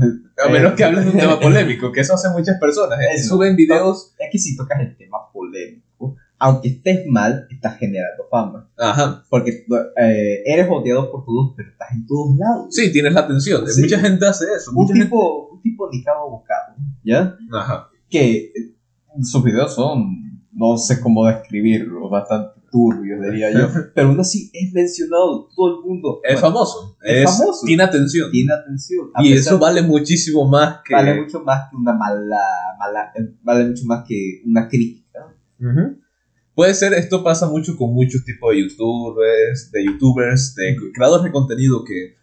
A 0.42 0.48
menos 0.50 0.72
que 0.72 0.84
hables 0.84 1.04
de 1.04 1.10
un 1.10 1.16
eh, 1.18 1.20
tema 1.20 1.38
polémico, 1.40 1.92
que 1.92 2.00
eso 2.00 2.14
hacen 2.14 2.32
muchas 2.32 2.58
personas. 2.58 2.98
¿eh? 3.00 3.14
Eso. 3.14 3.34
Suben 3.36 3.54
videos. 3.56 4.14
Es 4.18 4.28
que 4.32 4.38
si 4.38 4.56
tocas 4.56 4.80
el 4.80 4.96
tema 4.96 5.18
polémico, 5.32 6.16
aunque 6.38 6.68
estés 6.68 7.06
mal, 7.06 7.46
estás 7.50 7.76
generando 7.78 8.24
fama. 8.30 8.70
Ajá. 8.78 9.22
Porque 9.28 9.64
eh, 9.98 10.42
eres 10.46 10.66
odiado 10.70 11.10
por 11.10 11.24
todos, 11.24 11.52
pero 11.56 11.70
estás 11.70 11.92
en 11.92 12.06
todos 12.06 12.36
lados. 12.38 12.66
Sí, 12.74 12.90
tienes 12.92 13.12
la 13.12 13.20
atención. 13.20 13.66
Sí. 13.68 13.82
Mucha 13.82 13.98
gente 13.98 14.26
hace 14.26 14.44
eso. 14.56 14.70
Un 14.70 14.76
Mucha 14.76 14.94
gente- 14.94 15.06
tipo, 15.06 15.48
un 15.50 15.62
tipo 15.62 15.86
Bocado, 16.30 16.74
¿ya? 17.04 17.36
Ajá. 17.52 17.88
Que 18.08 18.36
eh, 18.36 18.52
sus 19.22 19.42
videos 19.44 19.74
son, 19.74 20.25
no 20.56 20.78
sé 20.78 21.00
cómo 21.00 21.26
describirlo, 21.26 22.08
bastante 22.08 22.60
turbios, 22.70 23.20
diría 23.22 23.52
yo. 23.52 23.68
pero 23.94 24.08
aún 24.08 24.18
así 24.18 24.50
es 24.54 24.72
mencionado, 24.72 25.48
todo 25.54 25.78
el 25.78 25.86
mundo. 25.86 26.20
Es 26.24 26.40
bueno, 26.40 26.48
famoso. 26.48 26.96
es 27.02 27.24
famoso. 27.24 27.66
Tiene 27.66 27.82
atención. 27.82 28.30
Tiene 28.30 28.52
atención. 28.54 29.10
A 29.14 29.22
Y 29.22 29.34
eso 29.34 29.58
vale 29.58 29.82
muchísimo 29.82 30.48
más 30.48 30.78
que. 30.84 30.94
vale 30.94 31.20
mucho 31.20 31.40
más 31.40 31.68
que 31.70 31.76
una 31.76 31.92
mala, 31.92 32.40
mala, 32.78 33.12
vale 33.42 33.68
mucho 33.68 33.84
más 33.84 34.04
que 34.08 34.42
una 34.46 34.66
crítica. 34.66 35.26
Puede 36.54 36.72
ser, 36.72 36.94
esto 36.94 37.22
pasa 37.22 37.48
mucho 37.48 37.76
con 37.76 37.92
muchos 37.92 38.24
tipos 38.24 38.54
de 38.54 38.62
youtubers, 38.62 39.70
de 39.70 39.84
youtubers, 39.84 40.54
de 40.54 40.74
creadores 40.94 41.24
de 41.24 41.32
contenido 41.32 41.84
que 41.84 42.14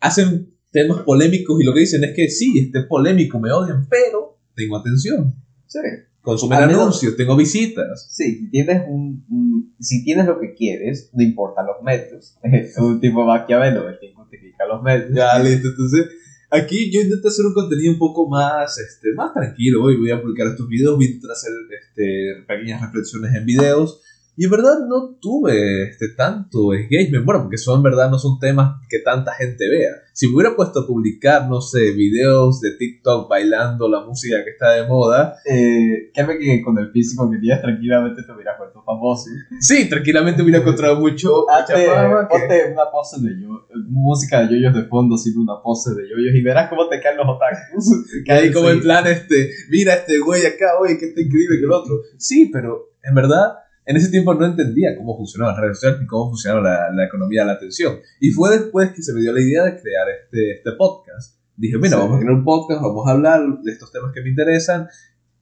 hacen 0.00 0.50
temas 0.70 1.00
polémicos 1.00 1.60
y 1.60 1.64
lo 1.64 1.74
que 1.74 1.80
dicen 1.80 2.02
es 2.04 2.16
que 2.16 2.30
sí, 2.30 2.58
este 2.58 2.78
es 2.78 2.86
polémico, 2.86 3.38
me 3.38 3.52
odian, 3.52 3.86
pero 3.90 4.38
tengo 4.54 4.78
atención. 4.78 5.34
Sí. 5.66 5.80
Consumen 6.22 6.60
menos- 6.60 6.80
anuncios, 6.80 7.16
tengo 7.16 7.36
visitas. 7.36 8.06
Sí, 8.10 8.38
si 8.38 8.50
tienes 8.50 8.82
un, 8.88 9.24
un- 9.28 9.74
si 9.80 10.04
tienes 10.04 10.26
lo 10.26 10.38
que 10.40 10.54
quieres, 10.54 11.10
no 11.12 11.22
importan 11.22 11.66
los 11.66 11.82
medios. 11.82 12.38
Es 12.42 12.78
un 12.78 13.00
tipo 13.00 13.24
maquiavelo, 13.24 13.88
el 13.88 13.98
que 13.98 14.12
justifica 14.14 14.64
los 14.66 14.82
medios. 14.82 15.10
Ya, 15.12 15.38
listo. 15.40 15.68
Entonces, 15.68 16.06
aquí 16.50 16.92
yo 16.92 17.00
intento 17.00 17.28
hacer 17.28 17.44
un 17.44 17.54
contenido 17.54 17.92
un 17.92 17.98
poco 17.98 18.28
más, 18.28 18.78
este, 18.78 19.08
más 19.16 19.34
tranquilo. 19.34 19.82
Hoy 19.82 19.96
voy 19.98 20.10
a 20.12 20.22
publicar 20.22 20.46
estos 20.46 20.68
videos, 20.68 20.94
voy 20.96 21.06
a 21.06 21.08
intentar 21.08 21.32
hacer 21.32 21.50
este, 21.80 22.44
pequeñas 22.46 22.80
reflexiones 22.82 23.34
en 23.34 23.44
videos. 23.44 24.00
Y 24.36 24.44
en 24.46 24.50
verdad 24.50 24.78
no 24.88 25.16
tuve 25.20 25.90
este, 25.90 26.08
tanto 26.16 26.72
engagement. 26.72 27.24
Bueno, 27.24 27.42
porque 27.42 27.58
son 27.58 27.78
en 27.78 27.82
verdad 27.82 28.10
no 28.10 28.18
son 28.18 28.38
temas 28.38 28.80
que 28.88 28.98
tanta 29.00 29.32
gente 29.34 29.68
vea. 29.68 29.90
Si 30.14 30.26
me 30.26 30.36
hubiera 30.36 30.56
puesto 30.56 30.80
a 30.80 30.86
publicar, 30.86 31.48
no 31.48 31.60
sé, 31.60 31.92
videos 31.92 32.60
de 32.60 32.72
TikTok 32.72 33.28
bailando 33.28 33.88
la 33.88 34.00
música 34.00 34.42
que 34.44 34.50
está 34.50 34.72
de 34.72 34.86
moda, 34.86 35.36
Eh, 35.44 36.10
créeme 36.14 36.38
que 36.38 36.62
con 36.62 36.78
el 36.78 36.90
físico 36.92 37.30
que 37.30 37.38
tienes 37.38 37.60
tranquilamente 37.60 38.22
te 38.22 38.32
hubieras 38.32 38.58
vuelto 38.58 38.82
famoso. 38.84 39.30
sí, 39.60 39.88
tranquilamente 39.88 40.42
hubiera 40.42 40.58
encontrado 40.60 40.96
mucho, 40.96 41.48
Hazte, 41.50 41.86
ponte 42.30 42.72
una 42.72 42.90
pose 42.90 43.20
de 43.20 43.40
yo, 43.40 43.66
música 43.88 44.40
de 44.40 44.54
yoyos 44.54 44.74
de 44.74 44.84
fondo, 44.84 45.14
haciendo 45.16 45.42
una 45.42 45.62
pose 45.62 45.94
de 45.94 46.08
yoyos 46.08 46.34
y 46.34 46.42
verás 46.42 46.68
cómo 46.70 46.88
te 46.88 47.00
caen 47.00 47.18
los 47.18 47.26
otakus. 47.28 48.06
Que 48.24 48.32
ahí 48.32 48.52
como 48.52 48.70
en 48.70 48.80
plan, 48.80 49.06
este, 49.06 49.50
mira 49.70 49.94
este 49.94 50.18
güey 50.18 50.46
acá, 50.46 50.78
oye, 50.80 50.98
que 50.98 51.06
está 51.06 51.20
increíble 51.20 51.58
que 51.58 51.64
el 51.64 51.72
otro. 51.72 52.00
Sí, 52.18 52.50
pero 52.52 52.92
en 53.02 53.14
verdad, 53.14 53.54
en 53.84 53.96
ese 53.96 54.10
tiempo 54.10 54.34
no 54.34 54.46
entendía 54.46 54.96
cómo 54.96 55.16
funcionaban 55.16 55.54
las 55.54 55.62
redes 55.62 55.78
sociales 55.78 56.00
ni 56.00 56.06
cómo 56.06 56.30
funcionaba 56.30 56.60
la, 56.62 56.90
la 56.94 57.04
economía 57.04 57.40
de 57.42 57.46
la 57.48 57.52
atención. 57.54 57.98
Y 58.20 58.30
fue 58.30 58.50
después 58.56 58.92
que 58.92 59.02
se 59.02 59.12
me 59.12 59.20
dio 59.20 59.32
la 59.32 59.40
idea 59.40 59.64
de 59.64 59.80
crear 59.80 60.06
este, 60.08 60.52
este 60.56 60.72
podcast. 60.72 61.38
Dije, 61.56 61.76
mira, 61.78 61.90
Sí. 61.90 62.02
vamos 62.02 62.16
a 62.16 62.20
crear 62.20 62.34
un 62.34 62.44
podcast, 62.44 62.80
vamos 62.82 63.06
a 63.08 63.10
hablar 63.12 63.40
de 63.62 63.72
estos 63.72 63.90
temas 63.92 64.12
que 64.12 64.22
me 64.22 64.28
interesan. 64.30 64.88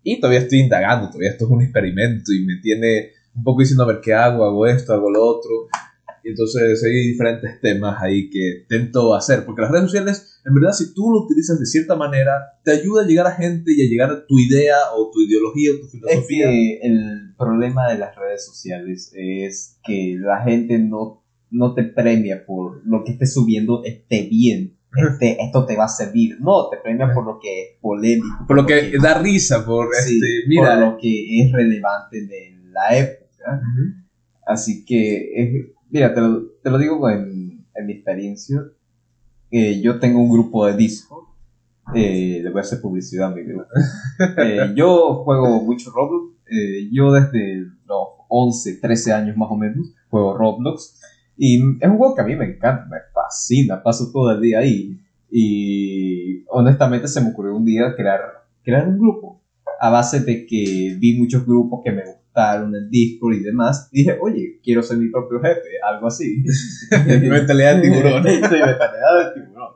Y 0.03 0.19
todavía 0.21 0.41
estoy 0.41 0.61
indagando, 0.61 1.09
todavía 1.09 1.31
esto 1.31 1.45
es 1.45 1.51
un 1.51 1.63
experimento 1.63 2.33
y 2.33 2.45
me 2.47 2.57
tiene 2.63 3.11
un 3.35 3.45
poco 3.45 3.61
diciendo, 3.61 3.85
a 3.85 3.87
ver, 3.87 4.01
¿qué 4.01 4.15
hago? 4.15 4.45
¿Hago 4.45 4.67
esto? 4.67 4.93
¿Hago 4.95 5.11
lo 5.11 5.23
otro? 5.23 5.51
Entonces 6.31 6.83
hay 6.85 7.09
diferentes 7.09 7.61
temas 7.61 8.03
ahí 8.03 8.29
que 8.31 8.61
intento 8.63 9.15
hacer, 9.15 9.45
porque 9.45 9.63
las 9.63 9.71
redes 9.71 9.85
sociales, 9.87 10.41
en 10.45 10.55
verdad, 10.55 10.73
si 10.73 10.95
tú 10.95 11.11
lo 11.11 11.25
utilizas 11.25 11.59
de 11.59 11.67
cierta 11.67 11.97
manera, 11.97 12.33
te 12.65 12.73
ayuda 12.73 13.03
a 13.03 13.07
llegar 13.07 13.27
a 13.27 13.33
gente 13.33 13.73
y 13.75 13.85
a 13.85 13.89
llegar 13.89 14.11
a 14.11 14.27
tu 14.27 14.39
idea 14.39 14.77
o 14.97 15.11
tu 15.13 15.21
ideología 15.23 15.71
o 15.73 15.81
tu 15.81 15.89
filosofía. 15.89 16.47
Es 16.51 16.53
que 16.53 16.79
el 16.87 17.35
problema 17.37 17.89
de 17.91 17.99
las 17.99 18.15
redes 18.17 18.45
sociales 18.45 19.13
es 19.15 19.79
que 19.85 20.17
la 20.19 20.43
gente 20.43 20.79
no, 20.79 21.23
no 21.51 21.75
te 21.75 21.85
premia 21.85 22.45
por 22.47 22.81
lo 22.87 23.05
que 23.05 23.13
estés 23.13 23.33
subiendo 23.35 23.83
esté 23.85 24.29
bien. 24.29 24.77
Este, 24.97 25.37
esto 25.45 25.67
te 25.67 25.77
va 25.77 25.85
a 25.85 25.89
servir. 25.89 26.37
No, 26.41 26.69
te 26.69 26.77
premia 26.83 27.13
por 27.15 27.25
lo 27.25 27.39
que 27.41 27.63
es 27.63 27.69
polémico. 27.81 28.45
Por 28.47 28.57
lo 28.57 28.67
que 28.67 28.93
da 29.03 29.15
risa, 29.19 29.65
por 29.65 29.89
Sí, 29.95 30.15
este, 30.17 30.49
mira. 30.49 30.75
por 30.79 30.79
lo 30.93 30.99
que 30.99 31.43
es 31.43 31.53
relevante 31.53 32.23
de 32.27 32.57
la 32.73 32.97
época. 32.97 33.61
Ujú. 33.61 33.95
Así 34.47 34.85
que, 34.85 35.33
es- 35.37 35.67
mira, 35.91 36.15
te 36.15 36.21
lo, 36.21 36.43
te 36.63 36.71
lo 36.71 36.79
digo 36.79 37.09
en, 37.09 37.65
en 37.75 37.87
mi 37.87 37.93
experiencia. 37.93 38.63
Eh, 39.51 39.81
yo 39.81 39.99
tengo 39.99 40.21
un 40.21 40.31
grupo 40.31 40.67
de 40.67 40.77
Discord. 40.77 41.25
Eh, 41.95 42.41
le 42.43 42.51
voy 42.51 42.59
a 42.59 42.63
hacer 42.63 42.81
publicidad 42.81 43.33
a 43.33 43.35
mi 43.35 43.43
grupo. 43.43 43.67
Eh, 44.39 44.73
yo 44.75 45.23
juego 45.25 45.63
mucho 45.63 45.91
Roblox. 45.91 46.37
Eh, 46.51 46.89
yo 46.93 47.13
desde 47.13 47.67
los 47.87 48.09
11, 48.29 48.77
13 48.81 49.13
años 49.13 49.37
más 49.37 49.51
o 49.51 49.57
menos 49.57 49.93
juego 50.09 50.37
Roblox. 50.37 51.01
Y 51.37 51.57
es 51.57 51.89
un 51.89 51.97
juego 51.97 52.15
que 52.15 52.21
a 52.21 52.25
mí 52.25 52.37
me 52.37 52.45
encanta, 52.45 52.87
me 52.91 52.99
fascina. 53.13 53.83
Paso 53.83 54.11
todo 54.13 54.31
el 54.33 54.41
día 54.41 54.59
ahí. 54.59 55.01
Y 55.31 56.45
honestamente 56.49 57.09
se 57.09 57.21
me 57.21 57.31
ocurrió 57.31 57.57
un 57.57 57.65
día 57.65 57.95
crear, 57.97 58.21
crear 58.63 58.89
un 58.89 58.99
grupo. 58.99 59.41
A 59.81 59.91
base 59.91 60.21
de 60.21 60.47
que 60.47 60.97
vi 60.99 61.19
muchos 61.19 61.47
grupos 61.47 61.81
que 61.83 61.93
me 61.93 62.05
gustaron 62.05 62.20
en 62.35 62.91
Discord 62.91 63.35
y 63.35 63.41
demás. 63.41 63.89
Dije, 63.91 64.17
oye, 64.21 64.61
quiero 64.63 64.83
ser 64.83 64.99
mi 64.99 65.11
propio 65.11 65.41
jefe, 65.41 65.69
algo 65.87 66.07
así. 66.07 66.43
Mentalidad 67.07 67.77
de 67.77 67.83
tiburón. 67.83 68.23
Sí, 68.25 68.31
mentalidad 68.31 69.35
de 69.35 69.41
tiburón. 69.41 69.75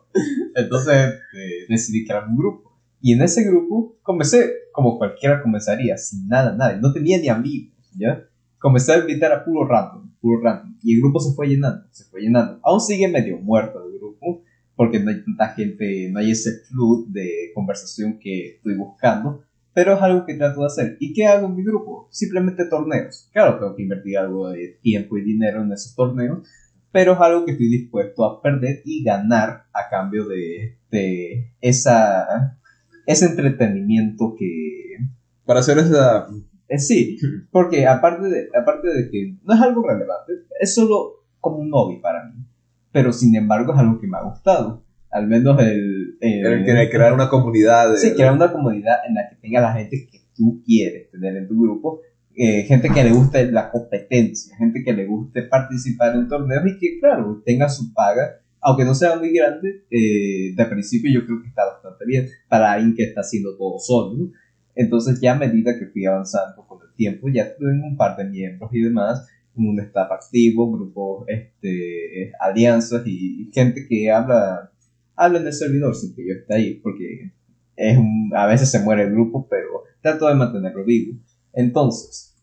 Entonces 0.54 1.14
este, 1.14 1.66
decidí 1.68 2.06
crear 2.06 2.28
un 2.28 2.36
grupo. 2.36 2.78
Y 3.00 3.12
en 3.12 3.22
ese 3.22 3.44
grupo 3.44 3.98
comencé 4.02 4.64
como 4.72 4.98
cualquiera 4.98 5.40
comenzaría, 5.40 5.96
sin 5.96 6.26
nada, 6.26 6.54
nada. 6.56 6.76
No 6.80 6.92
tenía 6.92 7.18
ni 7.18 7.28
amigos, 7.28 7.72
¿ya? 7.96 8.24
Comencé 8.58 8.92
a 8.92 8.98
invitar 8.98 9.30
a 9.32 9.44
puro 9.44 9.68
random, 9.68 10.10
puro 10.20 10.42
random. 10.42 10.76
Y 10.82 10.94
el 10.94 11.00
grupo 11.00 11.20
se 11.20 11.32
fue 11.34 11.48
llenando, 11.48 11.86
se 11.90 12.04
fue 12.04 12.22
llenando. 12.22 12.58
Aún 12.64 12.80
sigue 12.80 13.06
medio 13.06 13.38
muerto 13.38 13.84
el 13.86 13.98
grupo, 13.98 14.42
porque 14.74 14.98
no 14.98 15.10
hay 15.10 15.22
tanta 15.22 15.48
gente, 15.50 16.10
no 16.10 16.18
hay 16.18 16.32
ese 16.32 16.64
flood 16.68 17.06
de 17.08 17.52
conversación 17.54 18.18
que 18.18 18.56
estoy 18.56 18.74
buscando. 18.74 19.44
Pero 19.74 19.94
es 19.94 20.02
algo 20.02 20.24
que 20.24 20.34
trato 20.34 20.60
de 20.60 20.66
hacer. 20.66 20.96
¿Y 21.00 21.12
qué 21.12 21.26
hago 21.26 21.48
en 21.48 21.56
mi 21.56 21.64
grupo? 21.64 22.08
Simplemente 22.10 22.66
torneos. 22.66 23.28
Claro, 23.32 23.58
tengo 23.58 23.74
que 23.74 23.82
invertir 23.82 24.16
algo 24.18 24.50
de 24.50 24.78
tiempo 24.80 25.18
y 25.18 25.24
dinero 25.24 25.62
en 25.62 25.72
esos 25.72 25.94
torneos, 25.96 26.48
pero 26.92 27.14
es 27.14 27.20
algo 27.20 27.44
que 27.44 27.52
estoy 27.52 27.68
dispuesto 27.68 28.24
a 28.24 28.40
perder 28.40 28.82
y 28.84 29.02
ganar 29.02 29.66
a 29.72 29.88
cambio 29.90 30.26
de, 30.28 30.78
de 30.92 31.52
esa, 31.60 32.56
ese 33.04 33.26
entretenimiento 33.26 34.36
que... 34.38 34.98
Para 35.44 35.60
hacer 35.60 35.76
esa. 35.78 36.28
eh, 36.68 36.78
sí, 36.78 37.18
porque 37.50 37.86
aparte 37.86 38.28
de, 38.28 38.48
aparte 38.56 38.88
de 38.88 39.10
que 39.10 39.36
no 39.42 39.54
es 39.54 39.60
algo 39.60 39.82
relevante, 39.86 40.34
es 40.60 40.72
solo 40.72 41.24
como 41.40 41.58
un 41.58 41.72
hobby 41.72 42.00
para 42.00 42.24
mí, 42.26 42.46
pero 42.92 43.12
sin 43.12 43.34
embargo 43.34 43.74
es 43.74 43.78
algo 43.80 44.00
que 44.00 44.06
me 44.06 44.16
ha 44.16 44.22
gustado. 44.22 44.83
Al 45.14 45.26
menos 45.28 45.58
el... 45.60 46.16
el- 46.20 46.46
el 46.46 46.64
que- 46.64 46.88
crear 46.90 47.12
una 47.12 47.28
comunidad. 47.28 47.92
De, 47.92 47.98
Sí, 47.98 48.12
crear 48.12 48.34
una 48.34 48.50
comunidad 48.52 48.96
en 49.08 49.14
la 49.14 49.28
que 49.28 49.36
tenga 49.36 49.60
la 49.60 49.72
gente 49.72 50.06
que 50.10 50.18
tú 50.36 50.60
quieres 50.66 51.10
tener 51.10 51.36
en 51.36 51.46
tu 51.48 51.60
grupo, 51.62 52.00
eh, 52.36 52.64
gente 52.64 52.88
que 52.88 53.04
le 53.04 53.12
guste 53.12 53.50
la 53.52 53.70
competencia, 53.70 54.56
gente 54.56 54.82
que 54.84 54.92
le 54.92 55.06
guste 55.06 55.42
participar 55.42 56.16
en 56.16 56.26
torneos 56.28 56.64
y 56.66 56.78
que, 56.78 56.98
claro, 56.98 57.40
tenga 57.44 57.68
su 57.68 57.92
paga, 57.94 58.40
aunque 58.60 58.84
no 58.84 58.94
sea 58.94 59.16
muy 59.16 59.32
grande, 59.32 59.84
eh, 59.90 60.52
de 60.56 60.66
principio 60.66 61.12
yo 61.12 61.24
creo 61.26 61.40
que 61.42 61.48
está 61.48 61.64
bastante 61.64 62.04
bien 62.06 62.26
para 62.48 62.72
alguien 62.72 62.94
que 62.96 63.04
está 63.04 63.20
haciendo 63.20 63.56
todo 63.56 63.78
solo. 63.78 64.16
¿no? 64.16 64.30
Entonces 64.74 65.20
ya 65.20 65.32
a 65.32 65.38
medida 65.38 65.78
que 65.78 65.86
fui 65.86 66.04
avanzando 66.06 66.66
con 66.66 66.78
el 66.82 66.92
tiempo, 66.96 67.28
ya 67.32 67.54
tuve 67.56 67.70
un 67.70 67.96
par 67.96 68.16
de 68.16 68.24
miembros 68.24 68.68
y 68.72 68.80
demás, 68.82 69.24
un 69.54 69.78
staff 69.78 70.10
activo, 70.10 70.72
grupos, 70.72 71.26
este, 71.28 72.32
alianzas 72.40 73.02
y 73.06 73.48
gente 73.52 73.86
que 73.88 74.10
habla, 74.10 74.72
habla 75.16 75.38
en 75.40 75.46
el 75.46 75.52
servidor 75.52 75.94
sin 75.94 76.14
que 76.14 76.26
yo 76.26 76.34
esté 76.34 76.54
ahí, 76.54 76.74
porque 76.74 77.32
es 77.76 77.98
a 78.34 78.46
veces 78.46 78.70
se 78.70 78.80
muere 78.80 79.04
el 79.04 79.12
grupo, 79.12 79.46
pero 79.48 79.82
trato 80.00 80.28
de 80.28 80.34
mantenerlo 80.34 80.84
vivo. 80.84 81.18
Entonces, 81.52 82.36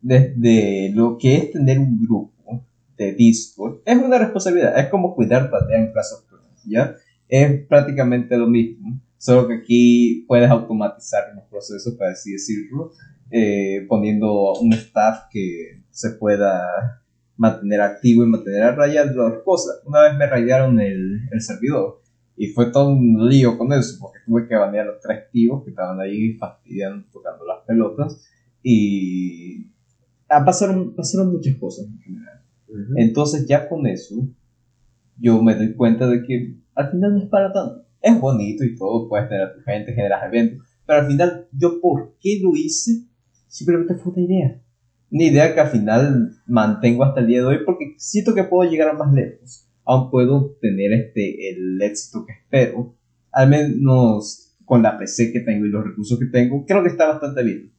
desde 0.00 0.90
lo 0.94 1.16
que 1.18 1.36
es 1.36 1.50
tener 1.52 1.78
un 1.78 2.00
grupo 2.00 2.66
de 2.96 3.14
Discord, 3.14 3.80
es 3.84 3.96
una 3.96 4.18
responsabilidad, 4.18 4.78
es 4.78 4.88
como 4.88 5.14
cuidar 5.14 5.50
aldea 5.52 5.78
en 5.78 5.92
Clans, 5.92 6.64
¿ya? 6.66 6.94
Es 7.28 7.66
prácticamente 7.66 8.36
lo 8.36 8.46
mismo, 8.46 9.00
solo 9.16 9.48
que 9.48 9.54
aquí 9.54 10.24
puedes 10.28 10.50
automatizar 10.50 11.34
los 11.34 11.44
procesos, 11.44 11.94
para 11.94 12.12
así 12.12 12.32
decirlo, 12.32 12.92
eh, 13.30 13.86
poniendo 13.88 14.52
un 14.60 14.72
staff 14.74 15.24
que 15.30 15.82
se 15.90 16.10
pueda 16.10 17.00
mantener 17.36 17.80
activo 17.80 18.24
y 18.24 18.28
mantener 18.28 18.62
a 18.62 18.74
raya 18.74 19.04
las 19.06 19.42
cosas. 19.44 19.80
Una 19.86 20.02
vez 20.02 20.16
me 20.16 20.26
rayaron 20.26 20.78
el, 20.80 21.28
el 21.30 21.40
servidor 21.40 22.01
y 22.42 22.48
fue 22.48 22.72
todo 22.72 22.88
un 22.88 23.28
lío 23.28 23.56
con 23.56 23.72
eso, 23.72 23.98
porque 24.00 24.18
tuve 24.26 24.48
que 24.48 24.56
banear 24.56 24.88
a 24.88 24.90
los 24.90 25.00
tres 25.00 25.30
tíos 25.30 25.62
que 25.62 25.70
estaban 25.70 26.00
ahí 26.00 26.32
fastidiando, 26.38 27.06
tocando 27.12 27.44
las 27.44 27.64
pelotas. 27.64 28.20
Y 28.64 29.68
ah, 30.28 30.44
pasaron, 30.44 30.92
pasaron 30.96 31.30
muchas 31.30 31.54
cosas 31.54 31.86
en 31.86 32.00
general. 32.00 32.42
Ujú. 32.66 32.94
Entonces 32.96 33.46
ya 33.46 33.68
con 33.68 33.86
eso, 33.86 34.26
yo 35.20 35.40
me 35.40 35.54
doy 35.54 35.72
cuenta 35.74 36.08
de 36.08 36.24
que 36.24 36.56
al 36.74 36.90
final 36.90 37.12
no 37.14 37.22
es 37.22 37.28
para 37.28 37.52
tanto. 37.52 37.86
Es 38.00 38.18
bonito 38.18 38.64
y 38.64 38.74
todo, 38.74 39.08
puedes 39.08 39.28
tener 39.28 39.44
a 39.44 39.54
tu 39.54 39.60
gente, 39.60 39.92
generas 39.92 40.26
eventos, 40.26 40.66
pero 40.84 40.98
al 40.98 41.06
final, 41.06 41.46
¿yo 41.52 41.80
por 41.80 42.16
qué 42.18 42.40
lo 42.42 42.56
hice? 42.56 43.06
Simplemente 43.46 43.94
fue 43.94 44.14
una 44.14 44.22
idea. 44.22 44.60
Una 45.12 45.22
idea 45.22 45.54
que 45.54 45.60
al 45.60 45.68
final 45.68 46.32
mantengo 46.46 47.04
hasta 47.04 47.20
el 47.20 47.28
día 47.28 47.38
de 47.38 47.46
hoy 47.46 47.58
porque 47.64 47.94
siento 47.98 48.34
que 48.34 48.42
puedo 48.42 48.68
llegar 48.68 48.88
a 48.88 48.94
más 48.94 49.14
lejos. 49.14 49.68
Aún 49.84 50.10
puedo 50.10 50.56
tener 50.60 50.92
este, 50.92 51.50
el 51.50 51.80
éxito 51.82 52.24
que 52.26 52.32
espero. 52.32 52.94
Al 53.32 53.48
menos 53.48 54.56
con 54.64 54.82
la 54.82 54.98
PC 54.98 55.32
que 55.32 55.40
tengo 55.40 55.66
y 55.66 55.70
los 55.70 55.84
recursos 55.84 56.18
que 56.18 56.26
tengo, 56.26 56.64
creo 56.66 56.82
que 56.82 56.90
está 56.90 57.08
bastante 57.08 57.42
bien. 57.42 57.72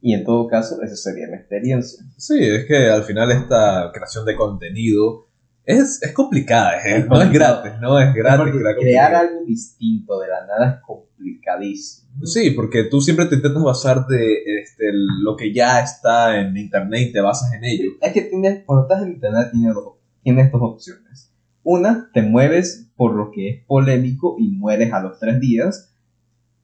Y 0.00 0.12
en 0.12 0.22
todo 0.22 0.46
caso, 0.46 0.82
esa 0.82 0.96
sería 0.96 1.28
mi 1.28 1.34
experiencia. 1.36 2.04
Sí, 2.18 2.38
es 2.38 2.66
que 2.66 2.90
al 2.90 3.04
final 3.04 3.30
esta 3.32 3.90
creación 3.92 4.26
de 4.26 4.36
contenido 4.36 5.28
es, 5.64 6.02
es 6.02 6.12
complicada, 6.12 6.76
¿eh? 6.76 6.98
Es 6.98 7.08
no 7.08 7.22
es 7.22 7.32
gratis, 7.32 7.72
no 7.80 7.98
es 7.98 8.14
gratis. 8.14 8.52
Porque 8.52 8.58
crear 8.60 8.76
crear 8.76 9.14
algo 9.14 9.44
distinto 9.46 10.20
de 10.20 10.28
la 10.28 10.46
nada 10.46 10.74
es 10.74 10.86
complicadísimo. 10.86 12.26
Sí, 12.26 12.50
porque 12.50 12.84
tú 12.84 13.00
siempre 13.00 13.26
te 13.26 13.36
intentas 13.36 13.62
basar 13.62 14.06
de 14.06 14.42
este, 14.62 14.90
lo 14.92 15.36
que 15.36 15.54
ya 15.54 15.80
está 15.80 16.38
en 16.38 16.54
internet 16.56 17.08
y 17.08 17.12
te 17.12 17.20
basas 17.20 17.54
en 17.54 17.64
ello. 17.64 17.92
Es 18.02 18.12
que 18.12 18.22
tienes, 18.22 18.62
cuando 18.66 18.82
estás 18.82 19.02
en 19.02 19.14
internet 19.14 19.48
tienes 19.52 19.74
dos, 19.74 19.94
tienes 20.24 20.50
dos 20.50 20.62
opciones. 20.62 21.32
Una, 21.62 22.10
te 22.12 22.22
mueves 22.22 22.90
por 22.96 23.14
lo 23.14 23.30
que 23.30 23.48
es 23.48 23.64
polémico 23.66 24.36
y 24.38 24.48
mueres 24.48 24.92
a 24.92 25.00
los 25.00 25.20
tres 25.20 25.38
días. 25.38 25.94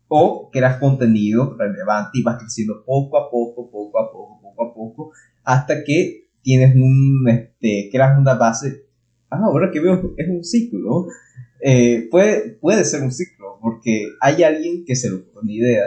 O 0.08 0.50
creas 0.50 0.78
contenido 0.78 1.56
relevante 1.56 2.18
y 2.18 2.22
vas 2.24 2.38
creciendo 2.38 2.82
poco 2.84 3.16
a 3.16 3.30
poco, 3.30 3.70
poco 3.70 4.00
a 4.00 4.10
poco, 4.10 4.40
poco 4.42 4.64
a 4.64 4.74
poco, 4.74 5.12
hasta 5.44 5.84
que 5.84 6.28
tienes 6.42 6.74
un, 6.74 7.28
este, 7.28 7.88
creas 7.92 8.18
una 8.18 8.34
base. 8.34 8.86
Ah, 9.30 9.38
ahora 9.44 9.70
que 9.70 9.78
veo, 9.78 10.14
es 10.16 10.28
un 10.28 10.42
ciclo. 10.42 11.06
Eh, 11.62 12.08
puede, 12.10 12.54
puede 12.54 12.84
ser 12.84 13.02
un 13.02 13.12
ciclo, 13.12 13.58
porque 13.60 14.06
hay 14.20 14.42
alguien 14.42 14.84
que 14.84 14.96
se 14.96 15.10
le 15.10 15.16
ocurre 15.16 15.42
una 15.42 15.52
idea. 15.52 15.84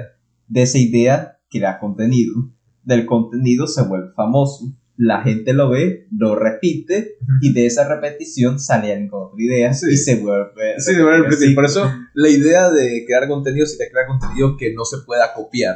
De 0.48 0.62
esa 0.62 0.78
idea 0.78 1.40
crea 1.50 1.80
contenido. 1.80 2.34
Del 2.84 3.06
contenido 3.06 3.68
se 3.68 3.84
vuelve 3.84 4.14
famoso. 4.16 4.74
La 4.96 5.22
gente 5.24 5.54
lo 5.54 5.70
ve, 5.70 6.08
lo 6.16 6.36
repite, 6.36 7.16
y 7.42 7.52
de 7.54 7.66
esa 7.66 7.88
repetición 7.88 8.60
sale 8.60 8.92
alguien 8.92 9.10
con 9.10 9.24
otra 9.24 9.44
idea 9.44 9.74
Sí. 9.74 9.88
y 9.92 9.98
se 9.98 10.16
vuelve. 10.18 10.80
Sí, 10.80 10.94
repite 10.94 11.16
el 11.18 11.26
principal. 11.26 11.56
Por 11.56 11.66
eso 11.66 11.92
la 12.14 12.30
idea 12.30 12.70
de 12.70 13.04
crear 13.06 13.28
contenido 13.28 13.66
sería 13.66 13.92
crear 13.92 14.06
contenido 14.08 14.56
que 14.58 14.74
no 14.74 14.86
se 14.86 14.98
pueda 15.06 15.34
copiar. 15.34 15.76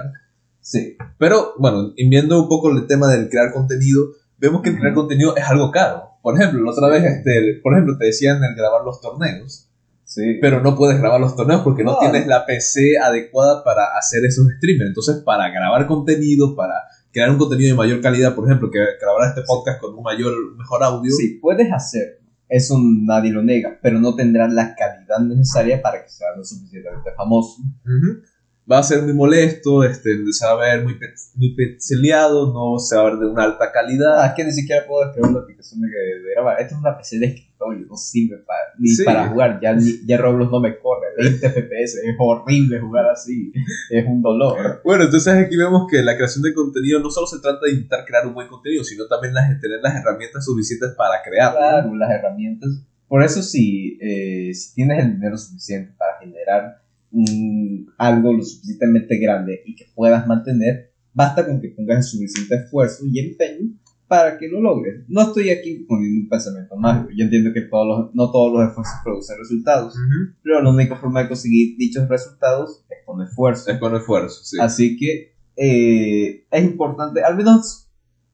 Sí. 0.62 0.98
Pero 1.18 1.54
bueno, 1.58 1.94
viendo 1.98 2.42
un 2.44 2.48
poco 2.48 2.72
el 2.72 2.86
tema 2.88 3.08
del 3.12 3.30
crear 3.30 3.52
contenido, 3.54 4.06
vemos 4.38 4.62
que 4.62 4.70
el 4.70 4.78
crear 4.78 4.94
contenido 4.94 5.36
es 5.36 5.46
algo 5.46 5.72
caro. 5.72 6.04
Por 6.22 6.36
ejemplo, 6.36 6.64
la 6.64 6.72
otra 6.72 6.88
vez, 6.90 7.04
este, 7.04 7.60
por 7.64 7.74
ejemplo, 7.74 7.98
te 7.98 8.06
decían 8.06 8.44
el 8.44 8.54
grabar 8.56 8.84
los 8.86 9.02
torneos, 9.02 9.70
Sí. 10.04 10.38
pero 10.42 10.62
no 10.62 10.76
puedes 10.76 11.00
grabar 11.00 11.20
los 11.20 11.36
torneos 11.36 11.62
porque 11.62 11.84
no, 11.84 11.94
No. 11.94 12.00
tienes 12.00 12.28
la 12.28 12.46
PC 12.46 12.98
adecuada 13.02 13.64
para 13.64 13.98
hacer 13.98 14.24
esos 14.26 14.46
streamers. 14.58 14.90
Entonces, 14.90 15.24
para 15.26 15.50
grabar 15.50 15.88
contenido, 15.88 16.56
para 16.56 16.74
crear 17.18 17.32
un 17.32 17.38
contenido 17.40 17.72
de 17.72 17.78
mayor 17.78 18.00
calidad, 18.00 18.36
por 18.36 18.46
ejemplo, 18.46 18.70
que 18.70 18.78
grabar 19.02 19.30
este 19.30 19.42
podcast 19.42 19.82
con 19.82 19.96
un 19.96 20.04
mayor, 20.04 20.34
mejor 20.56 20.84
audio, 20.84 21.12
Sí, 21.12 21.40
puedes 21.42 21.72
hacerlo. 21.74 22.28
Eso 22.48 22.76
nadie 22.80 23.32
lo 23.32 23.42
nega, 23.42 23.80
pero 23.82 24.00
no 24.00 24.14
tendrás 24.16 24.54
la 24.54 24.76
calidad 24.76 25.20
necesaria 25.20 25.82
para 25.82 26.04
que 26.04 26.10
sea 26.10 26.28
lo 26.38 26.44
suficientemente 26.44 27.10
famoso. 27.18 27.60
Ujú. 27.84 28.22
Va 28.70 28.80
a 28.80 28.84
ser 28.84 29.02
muy 29.04 29.14
molesto, 29.14 29.84
este, 29.84 30.10
se 30.32 30.46
va 30.46 30.52
a 30.52 30.56
ver 30.56 30.84
muy, 30.84 30.96
pe- 31.00 31.14
muy 31.36 31.56
pixeleado, 31.56 32.54
no 32.54 32.80
se 32.80 32.96
va 32.96 33.02
a 33.02 33.06
ver 33.06 33.16
de 33.20 33.26
una 33.28 33.44
alta 33.44 33.72
calidad. 33.72 34.22
Ah, 34.22 34.28
es 34.28 34.34
que 34.34 34.44
ni 34.44 34.52
siquiera 34.52 34.86
puedo 34.86 35.06
descargar 35.06 35.32
una 35.32 35.40
aplicación 35.42 35.82
de, 35.82 35.88
de 35.88 36.32
grabar. 36.34 36.60
Esto 36.60 36.76
es 36.76 36.82
una 36.82 36.98
PC 36.98 37.20
de 37.20 37.26
escritorio, 37.28 37.86
no 37.88 37.96
sirve 37.96 38.38
para, 38.40 38.60
ni 38.78 38.90
Sí. 38.90 39.04
para 39.06 39.28
jugar. 39.30 39.60
Ya, 39.62 39.78
ya 40.06 40.18
Roblox 40.18 40.52
no 40.52 40.60
me 40.60 40.78
corre, 40.80 41.08
20 41.18 41.48
FPS, 41.50 41.96
es 42.04 42.16
horrible 42.20 42.80
jugar 42.80 43.06
así, 43.10 43.52
es 43.90 44.06
un 44.06 44.22
dolor. 44.22 44.82
Bueno, 44.84 45.06
entonces 45.06 45.34
aquí 45.34 45.56
vemos 45.56 45.88
que 45.90 46.02
la 46.04 46.16
creación 46.18 46.44
de 46.44 46.54
contenido 46.54 47.00
no 47.00 47.10
solo 47.10 47.26
se 47.28 47.40
trata 47.40 47.60
de 47.66 47.72
intentar 47.72 48.04
crear 48.06 48.28
un 48.28 48.34
buen 48.34 48.48
contenido, 48.50 48.84
sino 48.84 49.08
también 49.08 49.34
las, 49.34 49.48
tener 49.62 49.80
las 49.82 49.96
herramientas 49.96 50.44
suficientes 50.46 50.92
para 50.98 51.22
crearlo. 51.24 51.58
Claro, 51.60 51.96
las 51.96 52.12
herramientas. 52.12 52.70
Por 53.08 53.24
eso, 53.24 53.42
si, 53.42 53.98
eh, 54.02 54.54
si 54.54 54.76
tienes 54.76 55.00
el 55.06 55.14
dinero 55.14 55.38
suficiente 55.38 55.94
para 55.98 56.18
generar 56.20 56.82
mm, 57.12 57.90
algo 57.98 58.34
lo 58.34 58.44
suficientemente 58.44 59.18
grande 59.20 59.62
y 59.66 59.76
que 59.76 59.86
puedas 59.96 60.28
mantener, 60.28 60.92
basta 61.14 61.46
con 61.46 61.62
que 61.62 61.70
pongas 61.70 61.98
el 61.98 62.04
suficiente 62.04 62.56
esfuerzo 62.56 63.06
y 63.06 63.20
empeño 63.20 63.72
para 64.08 64.38
que 64.38 64.48
lo 64.48 64.62
logres. 64.62 65.04
No 65.08 65.22
estoy 65.24 65.50
aquí 65.50 65.86
poniendo 65.88 66.22
un 66.22 66.30
pensamiento 66.30 66.76
mágico. 66.78 67.10
Yo 67.16 67.26
entiendo 67.26 67.52
que 67.54 67.62
todos 67.62 67.88
los, 67.88 68.16
no 68.16 68.32
todos 68.32 68.54
los 68.54 68.70
esfuerzos 68.70 68.96
producen 69.04 69.38
resultados, 69.38 69.96
Ujú. 69.96 70.36
pero 70.44 70.62
la 70.62 70.70
única 70.70 70.96
forma 70.96 71.24
de 71.24 71.28
conseguir 71.28 71.78
dichos 71.78 72.08
resultados 72.08 72.86
es 72.90 73.06
con 73.06 73.22
esfuerzo. 73.22 73.70
Es 73.70 73.78
con 73.80 73.96
esfuerzo, 73.96 74.44
sí. 74.44 74.58
Así 74.62 74.98
que 74.98 75.36
eh, 75.58 76.46
es 76.50 76.64
importante, 76.64 77.22
al 77.22 77.36
menos 77.36 77.90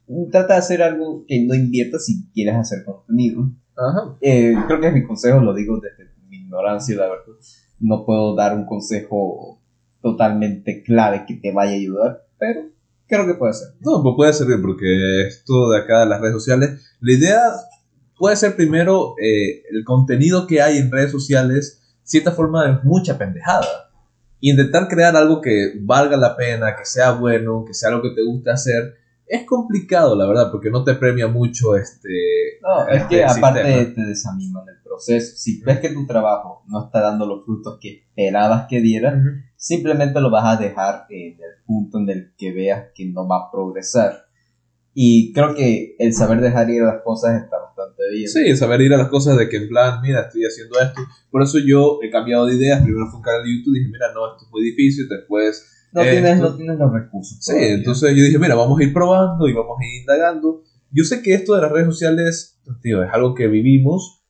mm, 0.08 0.30
trata 0.30 0.54
de 0.54 0.60
hacer 0.60 0.84
algo 0.84 1.26
que 1.28 1.44
no 1.44 1.56
inviertas 1.56 2.06
si 2.06 2.30
quieres 2.32 2.56
hacer 2.56 2.84
contenido. 2.86 3.52
Ajá. 3.76 4.16
Eh, 4.22 4.56
creo 4.68 4.80
que 4.80 4.88
es 4.88 4.94
mi 4.94 5.04
consejo, 5.04 5.40
lo 5.40 5.56
digo 5.56 5.80
desde 5.80 6.12
mi 6.30 6.38
ignorancia, 6.38 6.96
la 6.98 7.10
verdad. 7.10 7.34
No 7.84 8.06
puedo 8.06 8.34
dar 8.34 8.56
un 8.56 8.66
consejo 8.66 9.60
totalmente 10.02 10.84
clave 10.84 11.26
que 11.28 11.36
te 11.36 11.52
vaya 11.52 11.74
a 11.74 11.76
ayudar, 11.76 12.26
pero 12.38 12.62
creo 13.08 13.28
que 13.28 13.34
puede 13.34 13.54
ser. 13.54 13.70
No, 13.82 14.02
pues 14.02 14.16
puede 14.16 14.34
servir 14.34 14.62
porque 14.62 15.28
esto 15.28 15.70
de 15.70 15.80
acá 15.80 16.00
de 16.02 16.06
las 16.08 16.22
redes 16.22 16.34
sociales, 16.34 16.96
la 17.02 17.14
idea 17.14 17.42
puede 18.18 18.38
ser 18.38 18.56
primero 18.56 19.16
eh, 19.22 19.64
el 19.70 19.84
contenido 19.84 20.48
que 20.48 20.62
hay 20.62 20.78
en 20.78 20.92
redes 20.92 21.12
sociales, 21.12 21.82
cierta 22.04 22.32
forma 22.32 22.66
de 22.66 22.80
mucha 22.84 23.18
pendejada. 23.18 23.92
Intentar 24.40 24.88
crear 24.88 25.16
algo 25.18 25.42
que 25.42 25.74
valga 25.82 26.16
la 26.16 26.38
pena, 26.38 26.76
que 26.78 26.86
sea 26.86 27.12
bueno, 27.12 27.66
que 27.66 27.74
sea 27.74 27.90
algo 27.90 28.02
que 28.02 28.16
te 28.16 28.24
guste 28.24 28.50
hacer, 28.50 28.96
es 29.28 29.46
complicado, 29.46 30.16
la 30.16 30.28
verdad, 30.28 30.52
porque 30.52 30.70
no 30.70 30.84
te 30.84 30.96
premia 30.96 31.28
mucho 31.28 31.76
este... 31.76 32.60
No, 32.62 32.88
es 32.88 33.02
este 33.04 33.16
que 33.16 33.24
aparte 33.24 33.86
te 33.86 34.02
desanima 34.02 34.62
en 34.64 34.76
el 34.76 34.84
proceso. 34.84 35.36
Si 35.36 35.62
ves 35.62 35.80
que 35.80 35.90
tu 35.90 36.06
trabajo 36.06 36.64
no 36.68 36.86
está 36.86 37.02
dando 37.02 37.26
los 37.26 37.46
frutos 37.46 37.78
que 37.82 38.04
esperabas 38.08 38.68
que 38.70 38.82
diera, 38.82 39.20
simplemente 39.56 40.20
lo 40.22 40.30
vas 40.30 40.58
a 40.58 40.62
dejar 40.62 41.06
en 41.10 41.34
el 41.34 41.64
punto 41.66 42.00
en 42.00 42.10
el 42.10 42.34
que 42.38 42.52
veas 42.52 42.88
que 42.94 43.06
no 43.06 43.28
va 43.28 43.38
a 43.38 43.52
progresar. 43.52 44.26
Y 44.94 45.34
creo 45.34 45.56
que 45.56 45.96
el 45.98 46.14
saber 46.14 46.40
dejar 46.40 46.70
ir 46.70 46.84
las 46.84 47.02
cosas 47.04 47.42
está 47.42 47.58
bastante 47.58 48.04
bien. 48.12 48.28
Sí, 48.28 48.56
saber 48.56 48.82
ir 48.82 48.94
a 48.94 48.98
las 48.98 49.08
cosas 49.08 49.38
de 49.38 49.50
que 49.50 49.58
en 49.58 49.68
plan, 49.68 50.00
mira, 50.02 50.22
estoy 50.22 50.44
haciendo 50.44 50.80
esto. 50.80 51.02
Por 51.32 51.42
eso 51.42 51.58
yo 51.66 52.00
he 52.04 52.12
cambiado 52.12 52.46
de 52.46 52.56
ideas. 52.56 52.84
Primero 52.84 53.08
fue 53.08 53.18
un 53.18 53.24
canal 53.24 53.44
de 53.44 53.58
YouTube 53.58 53.76
y 53.76 53.80
dije, 53.80 53.92
mira, 53.92 54.14
no, 54.14 54.32
esto 54.32 54.46
es 54.46 54.52
muy 54.52 54.62
difícil. 54.64 55.10
Después 55.10 55.68
No, 55.94 56.02
Eh, 56.02 56.12
tienes, 56.12 56.40
no 56.40 56.56
tienes 56.56 56.78
los 56.78 56.92
recursos. 56.92 57.38
Sí, 57.40 57.52
todavía. 57.52 57.74
entonces 57.76 58.16
yo 58.16 58.24
dije, 58.24 58.40
mira, 58.40 58.56
vamos 58.56 58.80
a 58.80 58.84
ir 58.84 58.92
probando 58.92 59.48
y 59.48 59.54
vamos 59.54 59.78
a 59.80 59.86
ir 59.86 60.02
indagando. 60.02 60.64
Yo 60.92 61.04
sé 61.04 61.22
que 61.22 61.34
esto 61.34 61.56
de 61.56 61.62
las 61.62 61.72
redes 61.72 61.88
sociales, 61.88 62.60
tío, 62.82 63.04
es 63.04 63.10
algo 63.14 63.36
que 63.36 63.48
vivimos 63.48 64.24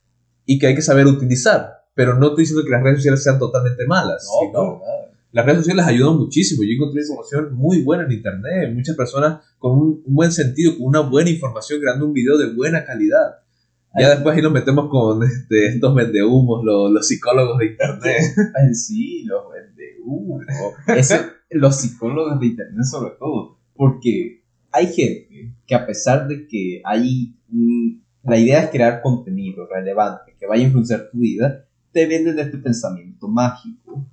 y 0.45 0.59
que 0.59 0.67
hay 0.67 0.75
que 0.75 0.81
saber 0.81 1.07
utilizar, 1.07 1.85
pero 1.93 2.15
no 2.15 2.27
estoy 2.27 2.43
diciendo 2.43 2.63
que 2.65 2.71
las 2.71 2.83
redes 2.83 2.97
sociales 2.99 3.23
sean 3.23 3.39
totalmente 3.39 3.85
malas. 3.87 4.27
No, 4.27 4.47
sino 4.47 4.79
para 4.79 4.91
nada. 4.91 5.11
las 5.31 5.45
redes 5.45 5.59
sociales 5.59 5.85
ayudan 5.85 6.17
muchísimo. 6.17 6.63
Yo 6.63 6.73
encontré 6.73 7.01
información 7.01 7.53
muy 7.53 7.81
buena 7.81 8.03
en 8.03 8.11
internet, 8.11 8.73
muchas 8.73 8.95
personas 8.97 9.41
con 9.57 9.77
un, 9.77 10.03
buen 10.05 10.31
sentido, 10.31 10.73
con 10.77 10.87
una 10.87 10.99
buena 11.01 11.29
información, 11.29 11.79
creando 11.79 12.05
un 12.05 12.13
video 12.13 12.37
de 12.37 12.53
buena 12.53 12.83
calidad. 12.83 13.39
Ya 13.97 14.07
Ay. 14.07 14.15
después 14.15 14.35
ahí 14.35 14.41
nos 14.41 14.51
metemos 14.51 14.89
con 14.89 15.23
este, 15.23 15.67
estos 15.67 15.95
vendehumos, 15.95 16.63
los, 16.65 16.91
los 16.91 17.07
psicólogos 17.07 17.57
de 17.59 17.67
internet. 17.67 18.21
Sí, 18.73 19.23
los 19.25 19.43
vende 19.49 19.83
humo. 20.03 20.41
Los 21.53 21.81
psicólogos 21.81 22.39
de 22.39 22.47
internet 22.47 22.83
sobre 22.85 23.11
todo. 23.19 23.57
Porque 23.75 24.43
hay 24.71 24.87
gente 24.87 25.55
que 25.65 25.75
a 25.75 25.85
pesar 25.85 26.27
de 26.27 26.47
que 26.47 26.81
hay... 26.85 27.35
la 28.23 28.37
idea 28.37 28.63
es 28.63 28.69
crear 28.69 29.01
contenido 29.01 29.67
relevante 29.67 30.35
que 30.39 30.47
vaya 30.47 30.63
a 30.63 30.65
influenciar 30.65 31.09
tu 31.11 31.19
vida, 31.19 31.65
te 31.91 32.05
venden 32.07 32.39
este 32.39 32.57
pensamiento 32.57 33.27
mágico. 33.27 34.05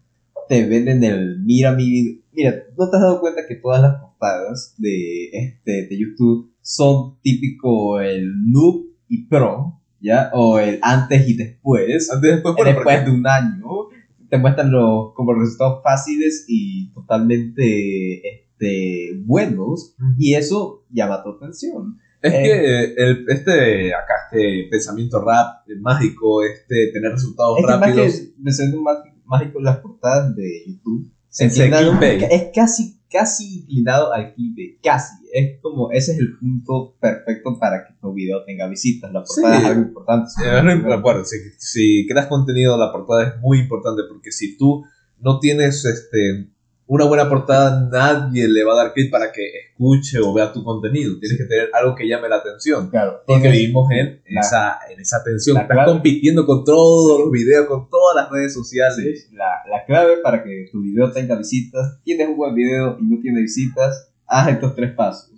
Te 0.48 0.66
venden 0.66 1.04
el 1.04 1.40
mira 1.40 1.72
mi 1.72 1.88
video. 1.88 2.20
Mira, 2.32 2.54
¿no 2.76 2.90
te 2.90 2.96
has 2.96 3.02
dado 3.02 3.20
cuenta 3.20 3.46
que 3.46 3.54
todas 3.56 3.80
las 3.80 4.00
portadas 4.00 4.74
de, 4.78 5.30
este, 5.32 5.86
de 5.86 5.98
YouTube 5.98 6.52
son 6.60 7.18
típico 7.22 8.00
el 8.00 8.32
noob 8.50 8.86
y 9.08 9.26
pro? 9.26 9.80
¿Ya? 10.00 10.30
O 10.32 10.58
el 10.58 10.78
antes 10.82 11.28
y 11.28 11.34
después 11.34 12.10
Antes 12.10 12.32
después, 12.32 12.54
bueno, 12.56 12.70
después 12.72 12.96
porque- 12.98 13.10
de 13.10 13.16
un 13.16 13.26
año 13.26 13.64
te 14.30 14.38
muestran 14.38 14.70
los 14.72 15.12
como 15.14 15.34
resultados 15.34 15.82
fáciles 15.82 16.46
y 16.48 16.92
totalmente 16.92 18.22
este, 18.28 19.20
buenos 19.24 19.94
y 20.18 20.34
eso 20.34 20.86
llama 20.90 21.22
tu 21.22 21.30
atención 21.30 21.98
Es 22.22 22.32
Eh. 22.32 22.42
que 22.42 23.02
el, 23.02 23.24
este, 23.28 23.94
acá, 23.94 24.14
este 24.30 24.68
pensamiento 24.70 25.20
rap, 25.24 25.68
eh, 25.68 25.74
mágico, 25.80 26.44
este, 26.44 26.90
tener 26.92 27.12
resultados 27.12 27.58
es 27.58 27.64
que 27.64 27.70
más 27.70 27.80
rápidos. 27.80 28.14
que 28.14 28.42
pensando 28.42 28.80
más 28.82 28.98
mágico 29.24 29.60
las 29.60 29.78
portadas 29.78 30.34
de 30.36 30.64
YouTube 30.66 31.10
se 31.28 31.46
Es 31.46 31.52
es 32.30 32.50
casi 32.54 33.00
casi 33.10 33.60
inclinado 33.60 34.12
al 34.12 34.34
clickbait 34.34 34.80
casi 34.82 35.14
es 35.32 35.60
como 35.60 35.90
ese 35.90 36.12
es 36.12 36.18
el 36.18 36.38
punto 36.38 36.96
perfecto 37.00 37.58
para 37.58 37.84
que 37.86 37.94
tu 38.10 38.14
video 38.14 38.44
tenga 38.44 38.66
visitas 38.68 39.12
la 39.12 39.22
portada 39.22 39.56
Sí. 39.58 39.62
es 39.64 39.70
algo 39.70 39.82
importante 39.82 41.02
bueno, 41.02 41.24
si, 41.24 41.36
si 41.58 42.06
creas 42.08 42.26
contenido, 42.26 42.76
la 42.76 42.90
portada 42.92 43.28
es 43.28 43.40
muy 43.40 43.58
importante 43.60 44.02
porque 44.08 44.32
si 44.32 44.56
tú 44.56 44.84
no 45.20 45.38
tienes 45.38 45.84
este, 45.84 46.48
una 46.86 47.04
buena 47.04 47.28
portada, 47.28 47.88
nadie 47.90 48.48
le 48.48 48.64
va 48.64 48.72
a 48.72 48.84
dar 48.84 48.92
clic 48.92 49.10
para 49.12 49.30
que 49.30 49.42
escuche 49.70 50.18
o 50.18 50.32
vea 50.32 50.52
tu 50.52 50.64
contenido. 50.64 51.18
Tienes 51.20 51.38
que 51.38 51.44
tener 51.44 51.68
algo 51.72 51.94
que 51.94 52.08
llame 52.08 52.28
la 52.28 52.36
atención. 52.36 52.90
claro 52.90 53.20
Porque 53.26 53.48
vivimos 53.48 53.88
en 53.92 54.20
la- 54.30 54.40
esa, 54.40 54.78
en 54.90 54.98
esa 55.00 55.22
tensión. 55.22 55.56
Estás 55.58 55.76
clave- 55.76 55.92
compitiendo 55.92 56.44
con 56.46 56.64
todos 56.64 57.20
los 57.20 57.30
videos, 57.30 57.66
con 57.66 57.88
todas 57.88 58.16
las 58.16 58.30
redes 58.30 58.52
sociales. 58.54 59.28
La, 59.32 59.46
la 59.70 59.84
clave 59.84 60.16
para 60.22 60.42
que 60.42 60.66
tu 60.72 60.82
video 60.82 61.12
tenga 61.12 61.36
visitas, 61.36 62.00
tienes 62.02 62.28
un 62.28 62.36
buen 62.36 62.54
video 62.54 62.98
y 63.00 63.04
no 63.06 63.20
tiene 63.22 63.40
visitas, 63.42 64.10
haz 64.26 64.48
estos 64.48 64.74
tres 64.74 64.92
pasos. 64.94 65.30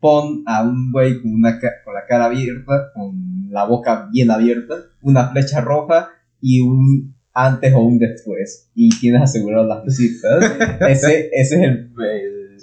Pon 0.00 0.42
a 0.46 0.62
un 0.62 0.90
güey 0.92 1.20
con, 1.20 1.34
una 1.34 1.58
con 1.84 1.94
la 1.94 2.06
cara 2.08 2.24
abierta, 2.26 2.90
con 2.94 3.48
la 3.50 3.64
boca 3.64 4.08
bien 4.12 4.30
abierta, 4.30 4.74
una 5.02 5.28
flecha 5.30 5.60
roja 5.60 6.08
y 6.40 6.60
un 6.60 7.14
antes 7.32 7.72
o 7.74 7.80
un 7.80 7.98
después. 7.98 8.70
Y 8.74 8.88
tienes 8.98 9.22
asegurado 9.22 9.66
las 9.66 9.84
visitas. 9.84 10.42
ese, 10.88 11.28
ese 11.32 11.54
es 11.56 11.62
el, 11.62 11.92
el- 11.98 12.56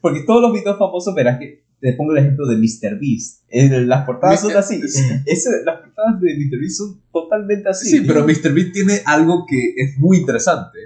Porque 0.00 0.20
todos 0.26 0.42
los 0.42 0.52
videos 0.52 0.78
famosos 0.78 1.14
verás 1.14 1.38
que 1.38 1.62
te 1.80 1.94
pongo 1.94 2.12
el 2.12 2.18
ejemplo 2.18 2.46
de 2.46 2.56
MrBeast. 2.56 3.42
Eh, 3.48 3.68
Las 3.86 4.04
portadas 4.06 4.40
son 4.40 4.56
así. 4.56 4.80
Ese- 5.26 5.64
las 5.64 5.80
portadas 5.80 6.20
de 6.20 6.34
MrBeast 6.36 6.76
son 6.76 7.00
totalmente 7.12 7.68
así. 7.70 7.88
Sí, 7.90 8.04
pero 8.06 8.20
MrBeast 8.22 8.72
tiene 8.72 9.00
algo 9.06 9.46
que 9.48 9.74
es 9.76 9.98
muy 9.98 10.18
interesante. 10.18 10.78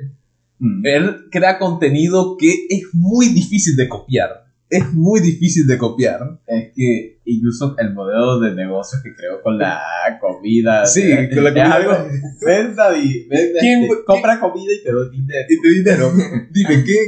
Mm. 0.59 0.87
Él 0.87 1.17
crea 1.31 1.59
contenido 1.59 2.37
que 2.39 2.51
es 2.71 2.85
muy 2.95 3.29
difícil 3.29 3.77
de 3.77 3.89
copiar. 3.89 4.46
Es 4.69 4.93
muy 4.93 5.21
difícil 5.21 5.67
de 5.67 5.79
copiar. 5.79 6.41
Es 6.47 6.73
que 6.75 7.21
incluso 7.25 7.77
el 7.79 7.95
modelo 7.95 8.41
de 8.41 8.55
negocio 8.55 8.99
que 9.03 9.15
creó 9.15 9.41
con 9.43 9.59
la 9.59 9.81
comida. 10.21 10.85
Sí, 10.87 11.03
con 11.33 11.45
la 11.45 11.51
comida. 11.51 11.75
algo- 11.75 12.09
Venda 12.45 12.97
y 12.99 13.27
venda, 13.29 13.61
¿Quién- 13.61 13.85
este, 13.85 14.05
compra 14.05 14.41
comida 14.41 14.73
y 14.73 14.83
te 14.83 14.91
doy 14.93 15.11
dinero. 15.11 15.47
Y 15.49 15.61
te 15.61 15.69
dinero. 15.69 16.13
Dime, 16.51 16.85
¿qué? 16.85 16.99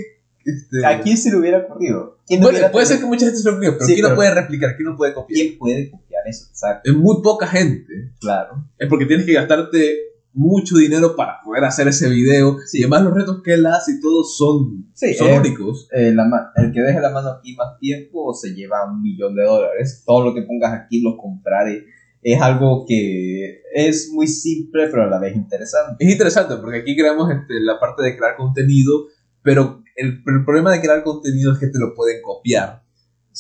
Este, 0.45 0.87
¿A 0.87 1.01
quién 1.01 1.17
se 1.17 1.31
le 1.31 1.37
hubiera 1.37 1.59
ocurrido? 1.59 2.19
¿Quién 2.27 2.41
no 2.41 2.45
Bueno, 2.47 2.59
hubiera 2.59 2.73
puede 2.73 2.87
ser 2.87 3.01
que 3.01 3.07
mucha 3.07 3.27
gente 3.27 3.39
se 3.41 3.49
lo 3.51 3.57
copie, 3.57 3.73
pero 3.73 3.85
Sí, 3.85 3.93
¿quién 3.95 4.03
lo 4.03 4.09
pero- 4.11 4.17
puede 4.17 4.35
replicar? 4.35 4.77
¿Quién 4.77 4.89
lo 4.89 4.97
puede 4.97 5.13
copiar? 5.15 5.37
¿Quién 5.39 5.59
puede 5.59 5.91
copiar 5.91 6.23
eso? 6.27 6.47
Exacto, 6.49 6.91
Es 6.91 6.97
muy 6.97 7.23
poca 7.23 7.47
gente. 7.49 8.13
claro. 8.21 8.65
Es 8.79 8.89
porque 8.89 9.05
tienes 9.07 9.27
que 9.27 9.33
gastarte 9.35 9.97
mucho 10.33 10.77
dinero 10.77 11.17
para 11.17 11.41
poder 11.45 11.65
hacer 11.65 11.89
ese 11.89 12.09
video. 12.09 12.59
Sí. 12.67 12.79
Y 12.79 12.83
además 12.83 13.03
los 13.03 13.15
retos 13.15 13.43
que 13.43 13.55
él 13.55 13.67
hace 13.67 13.93
y 13.93 14.01
todo 14.01 14.25
son, 14.25 14.91
Sí, 14.95 15.15
son 15.15 15.29
eh, 15.29 15.39
únicos. 15.39 15.89
Eh, 15.93 16.13
la 16.13 16.53
el 16.57 16.73
que 16.73 16.81
deje 16.81 17.01
la 17.01 17.11
mano 17.11 17.31
aquí 17.31 17.55
más 17.57 17.79
tiempo 17.79 18.33
se 18.35 18.55
lleva 18.55 18.91
un 18.91 19.03
millón 19.03 19.35
de 19.35 19.45
dólares. 19.45 20.03
Todo 20.07 20.25
lo 20.25 20.35
que 20.35 20.43
pongas 20.43 20.73
aquí 20.73 21.01
lo 21.01 21.17
compraré. 21.17 21.85
Es 22.23 22.41
algo 22.41 22.85
que 22.87 23.63
es 23.75 24.11
muy 24.13 24.27
simple, 24.27 24.89
pero 24.89 25.05
a 25.05 25.07
la 25.07 25.19
vez 25.19 25.37
interesante. 25.37 26.05
Es 26.05 26.11
interesante 26.11 26.57
porque 26.57 26.79
aquí 26.79 26.97
creamos 26.97 27.31
este, 27.31 27.61
la 27.61 27.79
parte 27.79 28.03
de 28.03 28.17
crear 28.17 28.37
contenido, 28.37 29.07
pero 29.43 29.83
el, 29.97 30.23
el 30.27 30.45
problema 30.45 30.73
de 30.73 30.81
crear 30.81 31.03
contenido 31.05 31.53
es 31.53 31.59
que 31.59 31.69
te 31.69 31.79
lo 31.79 31.95
pueden 31.95 32.21
copiar. 32.23 32.83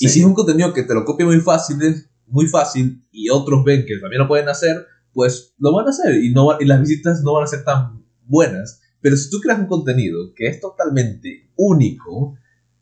Y 0.00 0.08
si 0.08 0.20
es 0.20 0.24
un 0.24 0.34
contenido 0.34 0.72
que 0.72 0.84
te 0.84 0.94
lo 0.94 1.04
copia 1.04 1.26
muy 1.26 1.40
fácil, 1.40 1.82
es 1.82 2.08
muy 2.26 2.46
fácil, 2.46 3.04
y 3.10 3.30
otros 3.30 3.64
ven 3.64 3.84
que 3.86 3.98
también 3.98 4.22
lo 4.22 4.28
pueden 4.28 4.48
hacer, 4.48 4.86
pues 5.18 5.52
lo 5.58 5.74
van 5.74 5.86
a 5.86 5.90
hacer 5.90 6.14
y, 6.22 6.32
no, 6.32 6.46
va- 6.46 6.58
y 6.60 6.64
las 6.64 6.78
visitas 6.80 7.22
no 7.24 7.32
van 7.34 7.42
a 7.42 7.48
ser 7.48 7.64
tan 7.64 8.04
buenas. 8.24 8.80
Pero 9.00 9.16
si 9.16 9.28
tú 9.30 9.38
creas 9.40 9.58
un 9.58 9.66
contenido 9.66 10.32
que 10.36 10.46
es 10.46 10.60
totalmente 10.60 11.50
único, 11.56 12.36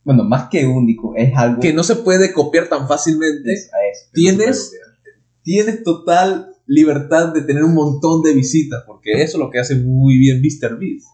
Bueno, 0.05 0.23
más 0.23 0.49
que 0.51 0.67
único, 0.67 1.15
es 1.17 1.33
algo 1.35 1.61
que 1.61 1.73
no 1.73 1.83
se 1.83 1.97
puede 1.97 2.33
copiar 2.35 2.69
tan 2.69 2.87
fácilmente, 2.87 3.53
es 3.55 3.71
tienes- 4.13 4.71
no 4.73 5.13
tienes 5.43 5.83
total 5.83 6.53
libertad 6.67 7.33
de 7.33 7.41
tener 7.43 7.65
un 7.65 7.75
montón 7.75 8.23
de 8.23 8.35
visitas, 8.35 8.85
porque 8.87 9.13
eso 9.23 9.39
es 9.39 9.45
lo 9.45 9.51
que 9.51 9.59
hace 9.61 9.75
muy 9.77 10.19
bien 10.19 10.41
MrBeast. 10.43 11.07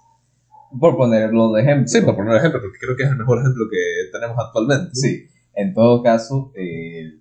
Por 0.81 0.97
ponerlo 0.97 1.53
de 1.53 1.63
ejemplo. 1.63 1.89
Sí, 1.89 2.01
por 2.03 2.17
poner 2.17 2.37
ejemplo, 2.37 2.61
porque 2.61 2.79
creo 2.81 2.97
que 2.97 3.05
es 3.05 3.11
el 3.11 3.17
mejor 3.17 3.39
ejemplo 3.41 3.65
que 3.71 4.11
tenemos 4.13 4.37
actualmente. 4.39 4.91
Sí. 4.95 5.27
En 5.55 5.73
todo 5.75 6.03
caso, 6.03 6.53
eh, 6.57 7.19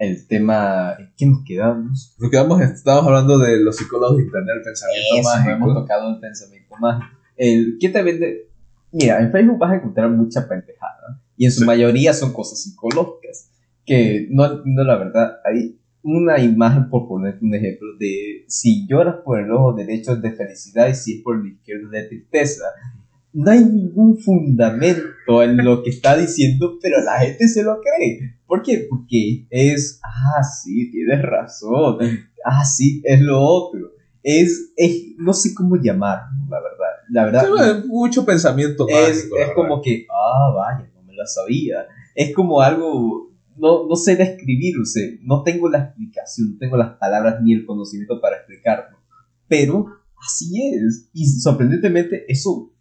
el 0.00 0.26
tema. 0.26 0.96
¿En 0.98 1.12
qué 1.16 1.26
nos 1.26 1.44
quedamos? 1.44 2.16
Nos 2.18 2.30
quedamos, 2.30 2.60
estábamos 2.62 3.06
hablando 3.08 3.38
de 3.38 3.60
los 3.60 3.76
psicólogos 3.76 4.16
de 4.16 4.24
internet, 4.24 4.56
el 4.56 4.62
pensamiento 4.62 5.06
Eso, 5.14 5.28
no 5.28 5.34
mágico. 5.36 5.54
hemos 5.56 5.74
tocado 5.74 6.14
el 6.14 6.20
pensamiento 6.20 6.74
mágico. 6.80 7.16
El, 7.36 7.76
¿Qué 7.80 7.88
te 7.90 8.02
vende? 8.02 8.48
Mira, 8.92 9.20
en 9.20 9.30
Facebook 9.30 9.58
vas 9.58 9.70
a 9.72 9.76
encontrar 9.76 10.10
mucha 10.10 10.48
pendejada. 10.48 11.22
Y 11.36 11.44
en 11.44 11.52
su 11.52 11.60
Sí. 11.60 11.66
mayoría 11.66 12.12
son 12.12 12.32
cosas 12.32 12.60
psicológicas. 12.62 13.50
Que 13.86 14.26
no 14.30 14.44
entiendo 14.50 14.84
la 14.84 14.96
verdad. 14.96 15.36
Hay 15.44 15.78
una 16.02 16.38
imagen, 16.40 16.88
por 16.88 17.06
ponerte 17.06 17.44
un 17.44 17.54
ejemplo, 17.54 17.88
de 17.98 18.44
si 18.48 18.86
lloras 18.88 19.16
por 19.24 19.38
el 19.38 19.50
ojo 19.52 19.74
derecho 19.74 20.12
es 20.14 20.22
de 20.22 20.32
felicidad 20.32 20.88
y 20.88 20.94
si 20.94 21.18
es 21.18 21.22
por 21.22 21.36
el 21.38 21.46
izquierdo 21.52 21.86
es 21.86 21.90
de 21.92 22.02
tristeza. 22.08 22.64
No 23.32 23.50
hay 23.50 23.64
ningún 23.64 24.18
fundamento 24.18 25.42
en 25.42 25.64
lo 25.64 25.82
que 25.82 25.90
está 25.90 26.16
diciendo, 26.16 26.78
pero 26.82 27.00
la 27.04 27.20
gente 27.20 27.46
se 27.48 27.62
lo 27.62 27.78
cree. 27.80 28.36
¿Por 28.46 28.62
qué? 28.62 28.86
Porque 28.90 29.46
es, 29.50 30.00
ah, 30.02 30.42
sí, 30.42 30.90
tienes 30.90 31.22
razón. 31.22 31.98
Ah, 32.44 32.64
sí, 32.64 33.00
es 33.04 33.20
lo 33.20 33.40
otro. 33.40 33.92
Es, 34.22 34.72
es 34.76 35.14
no 35.18 35.32
sé 35.32 35.54
cómo 35.54 35.76
llamarlo, 35.76 36.46
la 36.48 36.60
verdad. 36.60 36.90
La 37.10 37.24
verdad, 37.24 37.82
Sí, 37.82 37.88
mucho 37.88 38.24
pensamiento 38.24 38.86
es, 38.88 39.28
es 39.38 39.50
como 39.54 39.80
que, 39.80 40.06
ah, 40.10 40.52
vaya, 40.54 40.90
no 40.94 41.02
me 41.02 41.14
la 41.14 41.26
sabía. 41.26 41.86
Es 42.14 42.34
como 42.34 42.60
algo, 42.60 43.30
no, 43.56 43.86
no 43.86 43.96
sé 43.96 44.16
describir, 44.16 44.74
o 44.80 44.84
sea, 44.84 45.08
no 45.22 45.42
tengo 45.42 45.68
la 45.68 45.78
explicación, 45.78 46.52
no 46.52 46.58
tengo 46.58 46.76
las 46.76 46.96
palabras 46.98 47.40
ni 47.42 47.52
el 47.52 47.64
conocimiento 47.64 48.20
para 48.20 48.38
explicarlo. 48.38 48.98
Pero 49.48 49.86
así 50.20 50.72
es. 50.74 51.08
Y 51.12 51.26
sorprendentemente 51.26 52.24
eso 52.28 52.72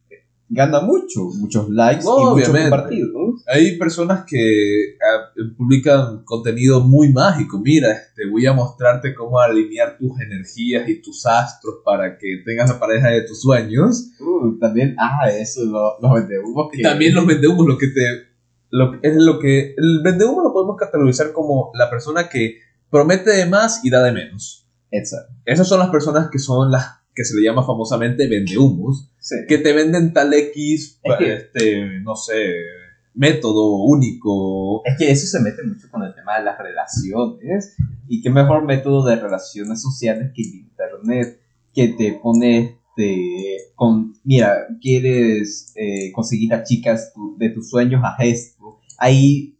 gana 0.51 0.81
mucho, 0.81 1.25
muchos 1.37 1.69
likes 1.69 2.03
No, 2.03 2.31
y 2.31 2.35
muchos 2.39 2.49
compartidos. 2.57 3.43
Hay 3.47 3.77
personas 3.77 4.25
que 4.25 4.95
ah, 4.99 5.29
publican 5.57 6.23
contenido 6.25 6.81
muy 6.81 7.13
mágico. 7.13 7.59
Mira, 7.59 7.91
este, 7.91 8.27
voy 8.29 8.45
a 8.47 8.53
mostrarte 8.53 9.13
cómo 9.13 9.39
alinear 9.39 9.97
tus 9.97 10.19
energías 10.19 10.89
y 10.89 11.01
tus 11.01 11.25
astros 11.25 11.75
para 11.85 12.17
que 12.17 12.41
tengas 12.45 12.69
la 12.69 12.79
pareja 12.79 13.09
de 13.09 13.21
tus 13.21 13.41
sueños. 13.41 14.09
Uh, 14.19 14.57
también, 14.59 14.95
ah, 14.99 15.29
eso, 15.29 15.63
lo- 15.65 15.97
los 16.01 16.13
vendehumos 16.13 16.69
que... 16.71 16.81
También 16.81 17.13
los 17.15 17.25
vendehumos, 17.27 17.67
lo 17.67 17.77
que 17.77 17.87
te. 17.87 18.01
Lo, 18.71 18.93
es 19.01 19.15
lo 19.15 19.39
que. 19.39 19.73
El 19.77 20.01
vendehumo 20.03 20.41
lo 20.43 20.53
podemos 20.53 20.75
categorizar 20.77 21.31
como 21.31 21.71
la 21.75 21.89
persona 21.89 22.29
que 22.29 22.57
promete 22.89 23.31
de 23.31 23.45
más 23.45 23.83
y 23.83 23.89
da 23.89 24.03
de 24.03 24.11
menos. 24.11 24.67
Exacto. 24.91 25.33
Esas 25.45 25.67
son 25.67 25.79
las 25.79 25.89
personas 25.89 26.29
que 26.31 26.39
son 26.39 26.71
las 26.71 26.98
que 27.19 27.25
se 27.25 27.35
le 27.35 27.43
llama 27.43 27.65
famosamente 27.65 28.27
vendehumos, 28.29 29.11
Sí. 29.19 29.35
que 29.45 29.57
te 29.57 29.73
venden 29.73 30.13
tal 30.13 30.33
X, 30.33 31.01
Es 31.03 31.17
que- 31.17 31.33
este, 31.33 31.99
no 32.01 32.15
sé, 32.15 32.53
método 33.13 33.83
único. 33.83 34.81
Es 34.85 34.95
que 34.97 35.11
eso 35.11 35.27
se 35.27 35.41
mete 35.43 35.63
mucho 35.63 35.89
con 35.91 36.01
el 36.03 36.15
tema 36.15 36.37
de 36.37 36.45
las 36.45 36.57
relaciones. 36.57 37.75
Y 38.07 38.21
qué 38.21 38.29
mejor 38.29 38.63
método 38.63 39.05
de 39.05 39.17
relaciones 39.17 39.81
sociales 39.81 40.31
que 40.33 40.43
el 40.43 40.55
internet, 40.61 41.41
que 41.73 41.89
te 41.89 42.13
pone 42.23 42.77
este, 42.97 43.57
con, 43.75 44.13
mira, 44.23 44.55
quieres 44.81 45.73
eh, 45.75 46.11
conseguir 46.13 46.53
a 46.53 46.63
chicas 46.63 47.11
tu- 47.13 47.35
de 47.37 47.49
tus 47.49 47.69
sueños 47.69 48.01
a 48.03 48.15
gesto. 48.15 48.79
Hay 48.97 49.57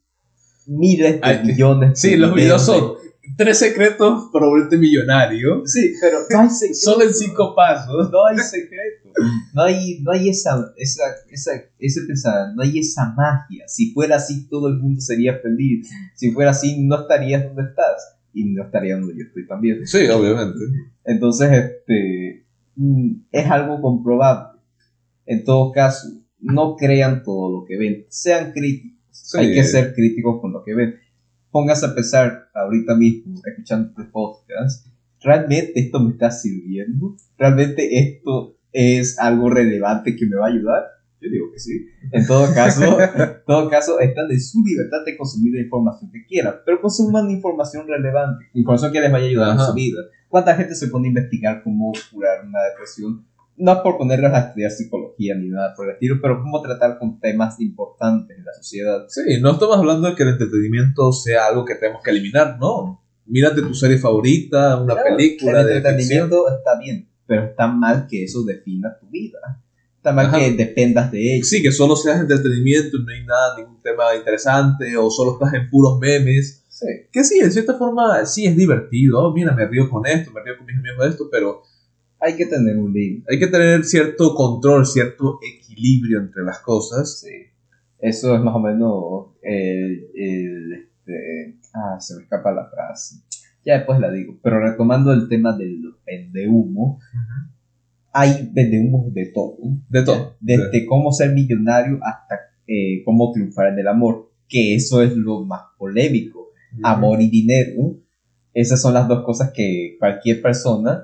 miles 0.66 1.16
de 1.16 1.20
Ay, 1.24 1.42
millones. 1.46 2.00
Sí, 2.00 2.12
de 2.12 2.18
los 2.18 2.34
videos 2.34 2.66
de- 2.66 2.74
son 2.74 2.94
tres 3.40 3.58
secretos 3.58 4.30
para 4.34 4.48
volverte 4.48 4.78
millonario. 4.78 5.66
Sí, 5.66 5.94
pero 6.02 6.18
no 6.30 6.42
hay 6.42 6.50
secreto. 6.50 6.80
Solo 6.82 7.06
en 7.06 7.14
cinco 7.14 7.56
pasos. 7.56 8.12
No 8.12 8.26
hay 8.26 8.38
secreto. 8.38 9.10
No 9.54 9.62
hay, 9.64 10.00
no 10.02 10.12
hay 10.12 10.28
esa, 10.28 10.74
esa, 10.76 11.04
esa, 11.32 11.52
ese 11.80 12.02
pensar, 12.02 12.54
no 12.54 12.64
hay 12.64 12.80
esa 12.80 13.14
magia. 13.16 13.64
Si 13.68 13.94
fuera 13.94 14.18
así, 14.18 14.50
todo 14.50 14.68
el 14.68 14.76
mundo 14.76 15.00
sería 15.00 15.40
feliz. 15.40 15.90
Si 16.16 16.32
fuera 16.32 16.52
así, 16.52 16.84
no 16.84 17.04
estarías 17.04 17.46
donde 17.46 17.64
estás. 17.64 18.18
Y 18.34 18.44
no 18.44 18.66
estaría 18.66 18.98
donde 18.98 19.16
yo 19.16 19.24
estoy 19.24 19.48
también. 19.48 19.88
Sí, 19.88 20.06
obviamente. 20.08 20.60
Entonces, 21.06 21.50
este, 21.50 22.46
mm, 22.76 23.22
es 23.32 23.46
algo 23.50 23.82
comprobable. 23.82 24.60
En 25.26 25.46
todo 25.46 25.72
caso, 25.72 26.10
no 26.42 26.76
crean 26.76 27.24
todo 27.24 27.50
lo 27.50 27.66
que 27.66 27.78
ven. 27.78 28.06
Sean 28.10 28.52
críticos. 28.52 29.00
Sí. 29.12 29.38
Hay 29.38 29.54
que 29.54 29.64
ser 29.64 29.94
críticos 29.94 30.42
con 30.42 30.52
lo 30.52 30.62
que 30.62 30.74
ven. 30.74 30.96
Póngase 31.52 31.86
a 31.88 31.96
pensar 31.96 32.50
ahorita 32.54 32.96
mismo, 32.96 33.36
escuchando 33.44 33.90
este 33.90 34.04
podcast, 34.12 34.88
¿realmente 35.22 35.74
esto 35.76 36.00
me 36.00 36.12
está 36.12 36.30
sirviendo? 36.30 37.16
¿Realmente 37.38 37.98
esto 37.98 38.56
es 38.72 39.18
algo 39.18 39.50
relevante 39.50 40.16
que 40.16 40.28
me 40.28 40.36
va 40.36 40.46
a 40.46 40.50
ayudar? 40.50 40.84
Yo 41.22 41.30
digo 41.30 41.52
que 41.52 41.60
sí. 41.60 41.88
En 42.12 42.26
todo 42.28 42.54
caso, 42.54 43.00
en 43.02 43.10
todo 43.48 43.70
caso, 43.70 44.00
están 44.00 44.32
en 44.32 44.40
su 44.40 44.64
libertad 44.64 45.00
de 45.06 45.18
consumir 45.18 45.54
la 45.56 45.62
información 45.62 46.12
que 46.12 46.24
quieran, 46.26 46.56
pero 46.66 46.80
consuman 46.82 47.30
información 47.30 47.88
relevante, 47.88 48.46
información 48.54 48.92
que 48.94 49.02
les 49.02 49.12
vaya 49.12 49.26
a 49.26 49.30
ayudar 49.30 49.52
en 49.54 49.58
Ajá. 49.58 49.68
su 49.68 49.74
vida. 49.74 50.02
¿Cuánta 50.30 50.56
gente 50.56 50.76
se 50.76 50.88
pone 50.88 51.08
a 51.08 51.10
investigar 51.10 51.64
cómo 51.64 51.92
curar 52.12 52.46
una 52.46 52.60
depresión? 52.70 53.26
No 53.60 53.84
por 53.84 53.98
ponerlos 53.98 54.32
a 54.34 54.40
estudiar 54.40 54.72
psicología 54.72 55.36
ni 55.36 55.50
nada 55.50 55.74
por 55.76 55.88
el 55.88 55.94
estilo, 55.94 56.18
pero 56.22 56.42
cómo 56.42 56.62
tratar 56.62 56.98
con 56.98 57.20
temas 57.20 57.60
importantes 57.60 58.38
en 58.38 58.46
la 58.46 58.54
sociedad. 58.54 59.06
Sí, 59.10 59.22
no 59.42 59.52
estamos 59.52 59.78
hablando 59.78 60.08
de 60.10 60.16
que 60.16 60.24
el 60.24 60.30
entretenimiento 60.30 61.12
sea 61.12 61.48
algo 61.48 61.66
que 61.66 61.76
tenemos 61.76 62.02
que 62.02 62.12
eliminar, 62.12 62.58
no. 62.60 63.04
Mírate 63.26 63.62
tu 63.62 63.74
serie 63.74 63.98
favorita, 63.98 64.78
una 64.82 64.94
Claro, 64.96 65.16
película 65.18 65.62
el 65.62 65.68
de 65.68 65.74
ficción. 65.74 65.78
entretenimiento 65.94 66.48
está 66.58 66.80
bien, 66.80 67.10
pero 67.28 67.44
está 67.46 67.68
mal 67.68 68.08
que 68.10 68.24
eso 68.24 68.44
defina 68.44 68.98
tu 69.00 69.08
vida. 69.10 69.38
Está 69.98 70.14
mal 70.14 70.28
Ajá. 70.28 70.40
que 70.40 70.52
dependas 70.54 71.12
de 71.12 71.36
ello. 71.36 71.44
Sí, 71.46 71.62
que 71.62 71.74
solo 71.74 71.98
seas 71.98 72.22
entretenimiento, 72.22 72.98
no 73.00 73.12
hay 73.12 73.26
nada, 73.26 73.58
ningún 73.58 73.82
tema 73.82 74.16
interesante, 74.16 74.96
o 74.96 75.10
solo 75.12 75.34
estás 75.34 75.54
en 75.54 75.70
puros 75.70 76.00
memes. 76.00 76.64
Sí. 76.70 76.88
Que 77.12 77.26
sí, 77.26 77.40
en 77.40 77.52
cierta 77.52 77.74
forma 77.74 78.26
sí 78.26 78.46
es 78.46 78.56
divertido. 78.56 79.20
Oh, 79.22 79.34
mira, 79.34 79.52
me 79.54 79.68
río 79.68 79.90
con 79.90 80.06
esto, 80.08 80.32
me 80.32 80.42
río 80.42 80.56
con 80.58 80.66
mis 80.66 80.78
amigos 80.78 81.04
de 81.04 81.10
esto, 81.10 81.28
pero 81.30 81.62
Hay 82.22 82.36
que 82.36 82.46
tener 82.46 82.78
un 82.78 82.92
límite. 82.94 83.26
hay 83.32 83.40
que 83.40 83.48
tener 83.48 83.84
cierto 83.86 84.36
control, 84.36 84.86
cierto 84.86 85.40
equilibrio 85.42 86.20
entre 86.20 86.44
las 86.44 86.60
cosas. 86.60 87.22
Sí. 87.22 87.50
Eso 88.00 88.36
es 88.36 88.42
más 88.42 88.56
o 88.56 88.60
menos 88.60 89.36
el, 89.42 90.08
el, 90.16 90.90
este, 91.10 91.60
ah, 91.74 92.00
se 92.00 92.16
me 92.16 92.24
escapa 92.24 92.52
la 92.52 92.70
frase. 92.70 93.16
Ya 93.66 93.78
después 93.78 94.00
la 94.00 94.12
digo. 94.12 94.38
Pero 94.42 94.60
retomando 94.60 95.12
el 95.14 95.28
tema 95.28 95.56
del 95.56 95.82
vendehumo, 96.06 97.00
hay 98.12 98.50
vendehumos 98.52 99.14
de 99.14 99.32
todo. 99.34 99.58
De 99.90 100.04
todo. 100.04 100.38
Desde 100.40 100.86
cómo 100.86 101.12
ser 101.12 101.34
millonario 101.34 102.00
hasta 102.02 102.40
eh, 102.68 103.04
cómo 103.04 103.32
triunfar 103.32 103.74
en 103.74 103.80
el 103.80 103.88
amor. 103.88 104.32
Que 104.48 104.76
eso 104.76 105.02
es 105.02 105.16
lo 105.16 105.46
más 105.46 105.62
polémico. 105.78 106.50
amor 106.84 107.22
y 107.22 107.30
dinero. 107.30 107.98
Esas 108.54 108.82
son 108.82 108.94
las 108.94 109.08
dos 109.08 109.24
cosas 109.24 109.52
que 109.54 109.96
cualquier 110.00 110.42
persona 110.42 111.04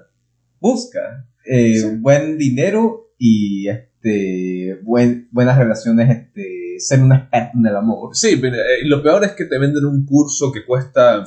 busca. 0.70 1.28
Eh, 1.46 1.78
Sí. 1.80 1.88
Buen 2.00 2.38
dinero 2.38 3.12
y 3.20 3.68
este, 3.70 4.80
buen, 4.84 5.28
buenas 5.32 5.58
relaciones, 5.58 6.10
este, 6.10 6.76
ser 6.80 7.02
un 7.02 7.14
experto 7.14 7.58
en 7.60 7.66
el 7.68 7.76
amor. 7.76 8.16
Sí, 8.16 8.36
pero, 8.42 8.56
eh, 8.56 8.84
lo 8.86 9.02
peor 9.04 9.24
es 9.24 9.34
que 9.34 9.46
te 9.46 9.58
venden 9.60 9.86
un 9.86 10.06
curso 10.06 10.52
que 10.52 10.66
cuesta 10.66 11.24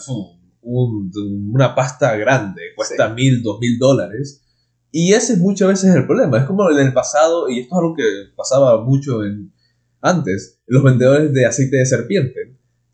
un- 0.62 1.10
una 1.54 1.74
pasta 1.74 2.16
grande, 2.16 2.60
cuesta 2.76 3.08
mil, 3.14 3.42
dos 3.42 3.58
mil 3.60 3.78
dólares. 3.78 4.44
Y 4.90 5.12
ese 5.12 5.34
es 5.34 5.38
muchas 5.38 5.68
veces 5.68 5.94
el 5.94 6.06
problema. 6.06 6.38
Es 6.38 6.44
como 6.44 6.68
en 6.70 6.78
el 6.86 6.92
pasado, 6.92 7.48
y 7.48 7.60
esto 7.60 7.74
es 7.74 7.78
algo 7.78 7.94
que 7.94 8.04
pasaba 8.36 8.84
mucho 8.84 9.24
en, 9.24 9.52
antes, 10.00 10.60
los 10.66 10.82
vendedores 10.82 11.32
de 11.32 11.46
aceite 11.46 11.76
de 11.78 11.86
serpiente, 11.86 12.40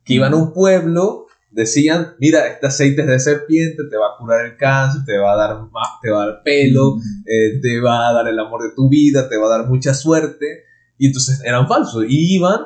que 0.04 0.14
iban 0.14 0.32
a 0.34 0.36
un 0.36 0.52
pueblo, 0.52 1.23
decían, 1.54 2.14
mira, 2.18 2.46
este 2.48 2.66
aceite 2.66 3.02
es 3.02 3.06
de 3.06 3.18
serpiente, 3.20 3.84
te 3.88 3.96
va 3.96 4.06
a 4.08 4.18
curar 4.18 4.44
el 4.44 4.56
cáncer, 4.56 5.02
te 5.06 5.16
va 5.18 5.32
a 5.32 5.36
dar 5.36 5.56
más, 5.70 5.88
te 6.02 6.10
va 6.10 6.24
a 6.24 6.26
dar 6.26 6.42
pelo, 6.44 6.96
eh, 7.24 7.60
te 7.62 7.80
va 7.80 8.08
a 8.08 8.12
dar 8.12 8.26
el 8.28 8.38
amor 8.38 8.62
de 8.62 8.74
tu 8.74 8.88
vida, 8.88 9.28
te 9.28 9.36
va 9.36 9.46
a 9.46 9.58
dar 9.58 9.68
mucha 9.68 9.94
suerte. 9.94 10.64
Y 10.98 11.06
entonces 11.06 11.40
eran 11.44 11.66
falsos. 11.68 12.04
Y 12.08 12.34
iban, 12.36 12.60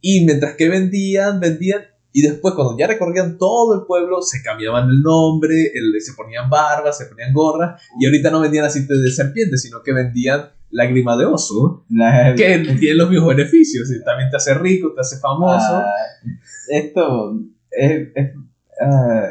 y 0.00 0.24
mientras 0.24 0.54
que 0.54 0.68
vendían, 0.68 1.38
vendían, 1.40 1.82
y 2.12 2.22
después 2.22 2.54
cuando 2.54 2.76
ya 2.78 2.86
recorrían 2.86 3.36
todo 3.38 3.74
el 3.74 3.86
pueblo, 3.86 4.20
se 4.22 4.42
cambiaban 4.42 4.88
el 4.88 5.00
nombre, 5.02 5.54
el- 5.74 6.00
se 6.00 6.14
ponían 6.14 6.48
barbas, 6.50 6.96
se 6.98 7.06
ponían 7.06 7.32
gorras, 7.32 7.80
y 8.00 8.06
ahorita 8.06 8.30
no 8.30 8.40
vendían 8.40 8.64
aceite 8.64 8.94
de 8.96 9.10
serpiente, 9.10 9.56
sino 9.58 9.82
que 9.82 9.92
vendían 9.92 10.50
lágrima 10.70 11.16
de 11.16 11.26
oso, 11.26 11.84
La- 11.90 12.34
que 12.34 12.58
tiene 12.80 12.96
los 12.96 13.10
mismos 13.10 13.28
beneficios, 13.36 13.90
y 13.92 14.02
también 14.02 14.30
te 14.30 14.36
hace 14.38 14.54
rico, 14.54 14.92
te 14.94 15.00
hace 15.02 15.18
famoso. 15.18 15.72
Ah, 15.74 15.86
esto 16.68 17.38
es, 17.70 18.08
es, 18.14 18.30
ah, 18.80 19.28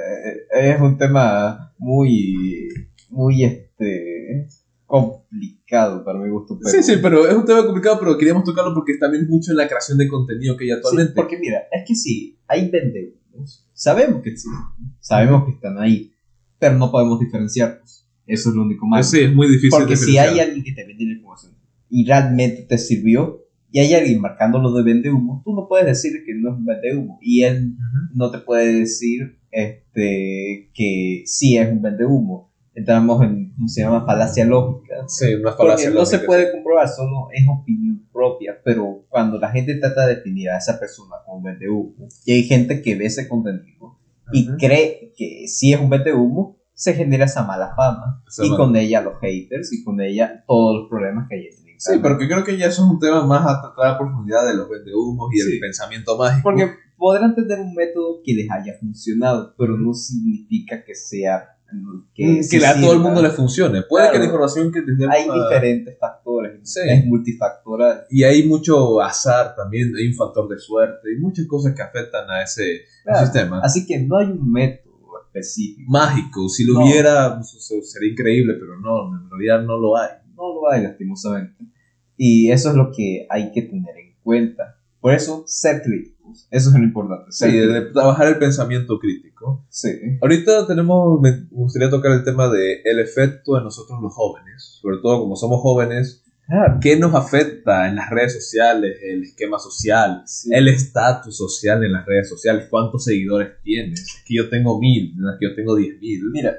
es 0.52 0.82
un 0.82 0.98
tema 0.98 1.74
muy, 1.78 2.70
muy 3.10 3.44
este, 3.44 4.48
complicado 4.86 6.04
para 6.04 6.20
mi 6.20 6.30
gusto. 6.30 6.58
Pero... 6.58 6.70
Sí, 6.70 6.84
sí, 6.84 7.00
pero 7.02 7.28
es 7.28 7.34
un 7.36 7.46
tema 7.46 7.64
complicado, 7.64 8.00
pero 8.00 8.18
queríamos 8.18 8.44
tocarlo 8.44 8.74
porque 8.74 8.98
también 9.00 9.28
mucho 9.28 9.52
en 9.52 9.58
la 9.58 9.68
creación 9.68 9.98
de 9.98 10.08
contenido 10.08 10.58
que 10.58 10.66
hay 10.66 10.72
actualmente. 10.72 11.12
Sí, 11.12 11.16
porque 11.16 11.38
mira, 11.38 11.64
es 11.72 11.84
que 11.88 11.96
sí, 11.96 12.40
hay 12.48 12.70
vendehumos. 12.70 13.68
Sabemos 13.74 14.22
que 14.22 14.32
existen, 14.32 14.60
sabemos 15.00 15.46
que 15.46 15.52
están 15.52 15.78
ahí, 15.78 16.12
pero 16.58 16.76
no 16.76 16.92
podemos 16.92 17.20
diferenciarlos. 17.20 18.08
Eso 18.26 18.50
es 18.50 18.56
lo 18.56 18.64
único 18.64 18.86
malo. 18.86 19.04
Sí, 19.04 19.22
es 19.22 19.34
muy 19.34 19.48
difícil 19.48 19.72
Porque 19.72 19.96
si 19.96 20.18
hay 20.18 20.40
alguien 20.40 20.64
que 20.64 20.74
te 20.74 20.86
vende 20.86 21.06
la 21.06 21.14
información 21.14 21.54
y 21.90 22.06
realmente 22.06 22.64
te 22.64 22.78
sirvió, 22.78 23.44
y 23.72 23.80
hay 23.80 23.94
alguien 23.94 24.20
marcándolo 24.22 24.74
de 24.74 24.84
vende 24.84 25.12
humo, 25.12 25.42
tú 25.46 25.54
no 25.54 25.68
puedes 25.68 25.86
decir 25.86 26.12
que 26.26 26.34
no 26.36 26.50
es 26.52 26.56
un 26.58 26.66
vende 26.66 26.96
humo. 26.96 27.20
Y 27.22 27.44
él 27.44 27.74
Ujú. 27.76 28.18
no 28.18 28.32
te 28.32 28.40
puede 28.40 28.74
decir 28.80 29.40
este, 29.52 30.70
que 30.74 31.24
sí 31.26 31.58
es 31.58 31.70
un 31.72 31.82
vende 31.82 32.06
humo. 32.06 32.50
Entramos 32.74 33.22
en, 33.24 33.52
¿cómo 33.56 33.68
se 33.68 33.82
llama? 33.82 34.06
Falacia 34.06 34.46
lógica. 34.46 34.96
Sí, 35.08 35.34
unas 35.36 35.56
Porque 35.56 35.72
falacias 35.72 35.94
no 35.94 36.06
se 36.06 36.20
puede 36.20 36.52
comprobar, 36.52 36.88
solo 36.88 37.28
es 37.34 37.44
opinión 37.48 38.08
propia. 38.14 38.58
Pero 38.64 39.06
cuando 39.10 39.38
la 39.38 39.50
gente 39.50 39.76
trata 39.76 40.08
de 40.08 40.16
definir 40.16 40.50
a 40.50 40.58
esa 40.58 40.80
persona 40.80 41.16
como 41.26 41.42
vende 41.44 41.68
humo, 41.70 42.08
y 42.26 42.32
hay 42.32 42.44
gente 42.44 42.82
que 42.82 42.96
ve 42.96 43.06
ese 43.06 43.28
contenido 43.28 43.98
y 44.32 44.48
Ujú. 44.48 44.58
cree 44.58 45.14
que 45.18 45.48
sí 45.48 45.74
es 45.74 45.80
un 45.80 45.90
vende 45.90 46.14
humo, 46.14 46.58
se 46.74 46.94
genera 46.94 47.26
esa 47.26 47.44
mala 47.44 47.74
fama. 47.76 48.24
Esa 48.28 48.46
y 48.46 48.50
mala- 48.50 48.64
con 48.64 48.76
ella 48.78 49.02
los 49.02 49.20
haters 49.20 49.74
y 49.74 49.84
con 49.84 50.00
ella 50.00 50.44
todos 50.48 50.82
los 50.82 50.90
problemas 50.90 51.28
que 51.28 51.36
hay 51.36 51.46
en 51.48 51.52
Sí, 51.80 51.98
porque 52.02 52.28
creo 52.28 52.44
que 52.44 52.58
ya 52.58 52.68
eso 52.68 52.84
es 52.86 52.92
un 52.92 53.00
tema 53.00 53.26
más 53.26 53.42
a 53.46 53.62
tratar 53.62 53.96
a 53.96 53.98
profundidad 53.98 54.46
de 54.48 54.56
los 54.58 54.70
vendehumos 54.70 55.30
y 55.34 55.40
Sí. 55.40 55.54
el 55.54 55.60
pensamiento 55.60 56.18
mágico. 56.18 56.42
Porque 56.44 56.70
podrán 56.98 57.34
tener 57.36 57.60
un 57.60 57.74
método 57.74 58.22
que 58.24 58.34
les 58.34 58.52
haya 58.52 58.74
funcionado, 58.80 59.56
pero 59.58 59.78
no 59.78 59.94
significa 59.94 60.84
que 60.84 60.94
sea 60.94 61.56
que, 62.16 62.26
Mm, 62.26 62.40
que, 62.50 62.66
a 62.66 62.82
todo 62.82 62.94
el 62.94 63.00
mundo 63.00 63.22
le 63.22 63.30
funcione. 63.30 63.84
Puede 63.84 64.06
Claro. 64.06 64.14
que 64.14 64.20
la 64.20 64.26
información 64.26 64.72
que 64.72 64.82
tenemos 64.82 65.16
Hay 65.16 65.28
a- 65.30 65.34
diferentes 65.50 66.00
factores, 66.00 66.60
Sí. 66.64 66.80
es 66.84 67.06
multifactorial. 67.06 68.06
y 68.10 68.24
hay 68.24 68.48
mucho 68.48 69.00
azar 69.02 69.54
también, 69.56 69.94
hay 69.96 70.08
un 70.08 70.16
factor 70.16 70.50
de 70.50 70.58
suerte, 70.58 71.14
y 71.16 71.22
muchas 71.22 71.46
cosas 71.46 71.76
que 71.76 71.82
afectan 71.84 72.28
a 72.30 72.42
ese 72.42 72.82
Claro. 73.04 73.20
sistema. 73.20 73.62
Así 73.64 73.86
que 73.86 74.00
no 74.00 74.18
hay 74.18 74.32
un 74.32 74.52
método 74.52 75.22
específico. 75.28 75.92
Mágico, 75.92 76.50
si 76.50 76.66
lo 76.66 76.74
No. 76.74 76.86
hubiera, 76.86 77.36
pues, 77.36 77.56
sería 77.84 78.12
increíble, 78.12 78.56
pero 78.60 78.80
no, 78.80 79.16
en 79.22 79.30
realidad 79.30 79.62
no 79.64 79.78
lo 79.78 79.96
hay. 79.96 80.10
No 80.40 80.54
lo 80.56 80.72
hay, 80.72 80.84
lastimosamente. 80.84 81.64
Y 82.18 82.52
eso 82.52 82.70
es 82.70 82.76
lo 82.76 82.92
que 82.96 83.28
hay 83.30 83.52
que 83.52 83.62
tener 83.64 83.96
en 83.98 84.16
cuenta. 84.24 84.78
Por 85.02 85.14
eso, 85.14 85.44
ser 85.46 85.82
críticos. 85.82 86.48
Eso 86.52 86.70
es 86.70 86.76
lo 86.76 86.84
importante. 86.84 87.26
Sí, 87.32 87.50
de, 87.52 87.68
de 87.68 87.82
trabajar 87.94 88.28
el 88.28 88.38
pensamiento 88.38 89.00
crítico. 89.00 89.66
Sí. 89.70 89.90
Ahorita 90.22 90.68
tenemos, 90.68 91.20
me 91.22 91.48
gustaría 91.52 91.90
tocar 91.90 92.12
el 92.12 92.24
tema 92.24 92.50
de 92.50 92.82
el 92.84 93.00
efecto 93.00 93.58
en 93.58 93.64
nosotros 93.64 94.00
los 94.02 94.14
jóvenes, 94.14 94.80
sobre 94.82 94.98
todo 95.02 95.22
como 95.22 95.36
somos 95.36 95.62
jóvenes, 95.62 96.24
Claro. 96.48 96.80
¿qué 96.82 96.98
nos 96.98 97.14
afecta 97.14 97.88
en 97.88 97.96
las 97.96 98.10
redes 98.10 98.34
sociales, 98.34 98.98
el 99.04 99.22
esquema 99.22 99.60
social, 99.60 100.24
Sí. 100.26 100.50
el 100.52 100.68
estatus 100.68 101.38
social 101.38 101.84
en 101.84 101.92
las 101.92 102.06
redes 102.08 102.28
sociales, 102.28 102.66
cuántos 102.72 103.04
seguidores 103.06 103.50
tienes? 103.64 104.02
Es 104.02 104.24
que 104.26 104.36
yo 104.36 104.50
tengo 104.50 104.80
mil, 104.80 105.12
es 105.12 105.40
que 105.40 105.48
yo 105.48 105.56
tengo 105.56 105.76
diez 105.76 106.00
mil. 106.02 106.24
Mira, 106.32 106.56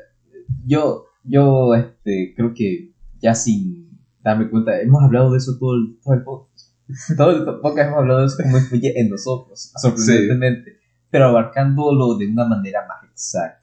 yo, 0.65 1.07
yo 1.25 1.75
este, 1.75 2.35
creo 2.37 2.55
que 2.55 2.90
ya 3.21 3.35
sin 3.35 3.99
darme 4.23 4.51
cuenta, 4.51 4.81
hemos 4.81 5.03
hablado 5.03 5.33
de 5.33 5.39
eso 5.39 5.57
todo 5.59 5.75
el, 5.75 5.99
todo 6.03 6.15
el 6.15 6.23
podcast. 6.23 6.71
Todo 7.17 7.31
el 7.31 7.61
podcast 7.61 7.87
hemos 7.87 8.01
hablado 8.01 8.21
de 8.21 8.27
eso 8.27 8.37
cómo 8.43 8.59
influye 8.59 9.01
en 9.01 9.11
nosotros, 9.11 9.73
sorprendentemente. 9.81 10.79
Pero 11.09 11.27
abarcándolo 11.27 12.19
de 12.19 12.27
una 12.27 12.47
manera 12.47 12.81
más 12.89 13.09
exacta, 13.09 13.61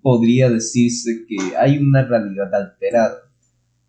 podría 0.00 0.48
decirse 0.48 1.26
que 1.28 1.56
hay 1.56 1.78
una 1.78 2.04
realidad 2.04 2.54
alterada. 2.54 3.16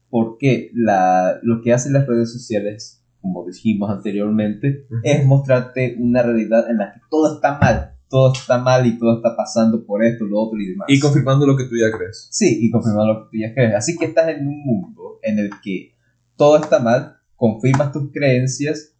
Porque 0.10 0.72
la, 0.74 1.38
lo 1.44 1.62
que 1.62 1.72
hacen 1.72 1.94
las 1.94 2.08
redes 2.08 2.34
sociales, 2.34 3.04
como 3.22 3.46
dijimos 3.46 3.92
anteriormente, 3.92 4.88
es 5.04 5.24
mostrarte 5.24 5.96
una 6.00 6.24
realidad 6.24 6.68
en 6.68 6.78
la 6.78 6.94
que 6.94 7.02
todo 7.12 7.36
está 7.36 7.60
mal. 7.60 7.97
Todo 8.10 8.32
está 8.34 8.58
mal 8.60 8.86
y 8.88 8.98
todo 8.98 9.18
está 9.18 9.36
pasando 9.36 9.86
por 9.86 10.04
esto, 10.04 10.24
lo 10.26 10.40
otro 10.42 10.60
y 10.60 10.68
demás. 10.70 10.88
Y 10.90 11.00
confirmando 11.00 11.46
lo 11.46 11.58
que 11.58 11.66
tú 11.66 11.76
ya 11.76 11.96
crees. 11.96 12.28
Sí, 12.32 12.60
y 12.62 12.72
confirmar 12.72 13.06
lo 13.06 13.24
que 13.24 13.30
tú 13.32 13.38
ya 13.42 13.54
crees. 13.54 13.76
Así 13.76 13.98
que 13.98 14.06
estás 14.06 14.30
en 14.30 14.48
un 14.48 14.64
mundo 14.64 15.20
en 15.24 15.40
el 15.40 15.50
que 15.62 15.94
todo 16.38 16.58
está 16.58 16.80
mal, 16.80 17.18
confirmas 17.36 17.92
tus 17.92 18.12
creencias 18.14 18.94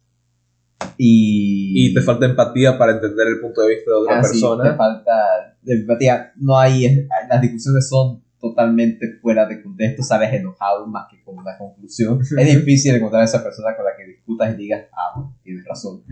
y... 0.96 1.88
Y 1.88 1.94
te 1.94 2.02
falta 2.02 2.26
empatía 2.26 2.76
para 2.78 2.92
entender 2.92 3.26
el 3.28 3.40
punto 3.40 3.62
de 3.62 3.68
vista 3.76 3.90
de 3.90 3.96
otra 3.96 4.18
Ah, 4.18 4.22
sí, 4.24 4.30
persona. 4.32 4.70
te 4.70 4.76
falta 4.76 5.12
de 5.62 5.74
empatía. 5.74 6.32
No 6.36 6.58
hay... 6.58 7.06
Las 7.28 7.40
discusiones 7.40 7.88
son 7.88 8.22
totalmente 8.40 9.18
fuera 9.20 9.46
de 9.46 9.62
contexto, 9.62 10.02
sabes 10.02 10.32
enojado 10.32 10.86
más 10.86 11.06
que 11.10 11.22
con 11.24 11.38
una 11.38 11.56
conclusión. 11.58 12.20
Es 12.38 12.46
difícil 12.56 12.94
encontrar 12.94 13.22
a 13.22 13.24
esa 13.24 13.42
persona 13.42 13.74
con 13.76 13.84
la 13.84 13.92
que 13.96 14.04
discutas 14.06 14.54
y 14.54 14.56
digas, 14.56 14.86
ah, 14.92 15.28
tienes 15.42 15.64
razón. 15.64 16.02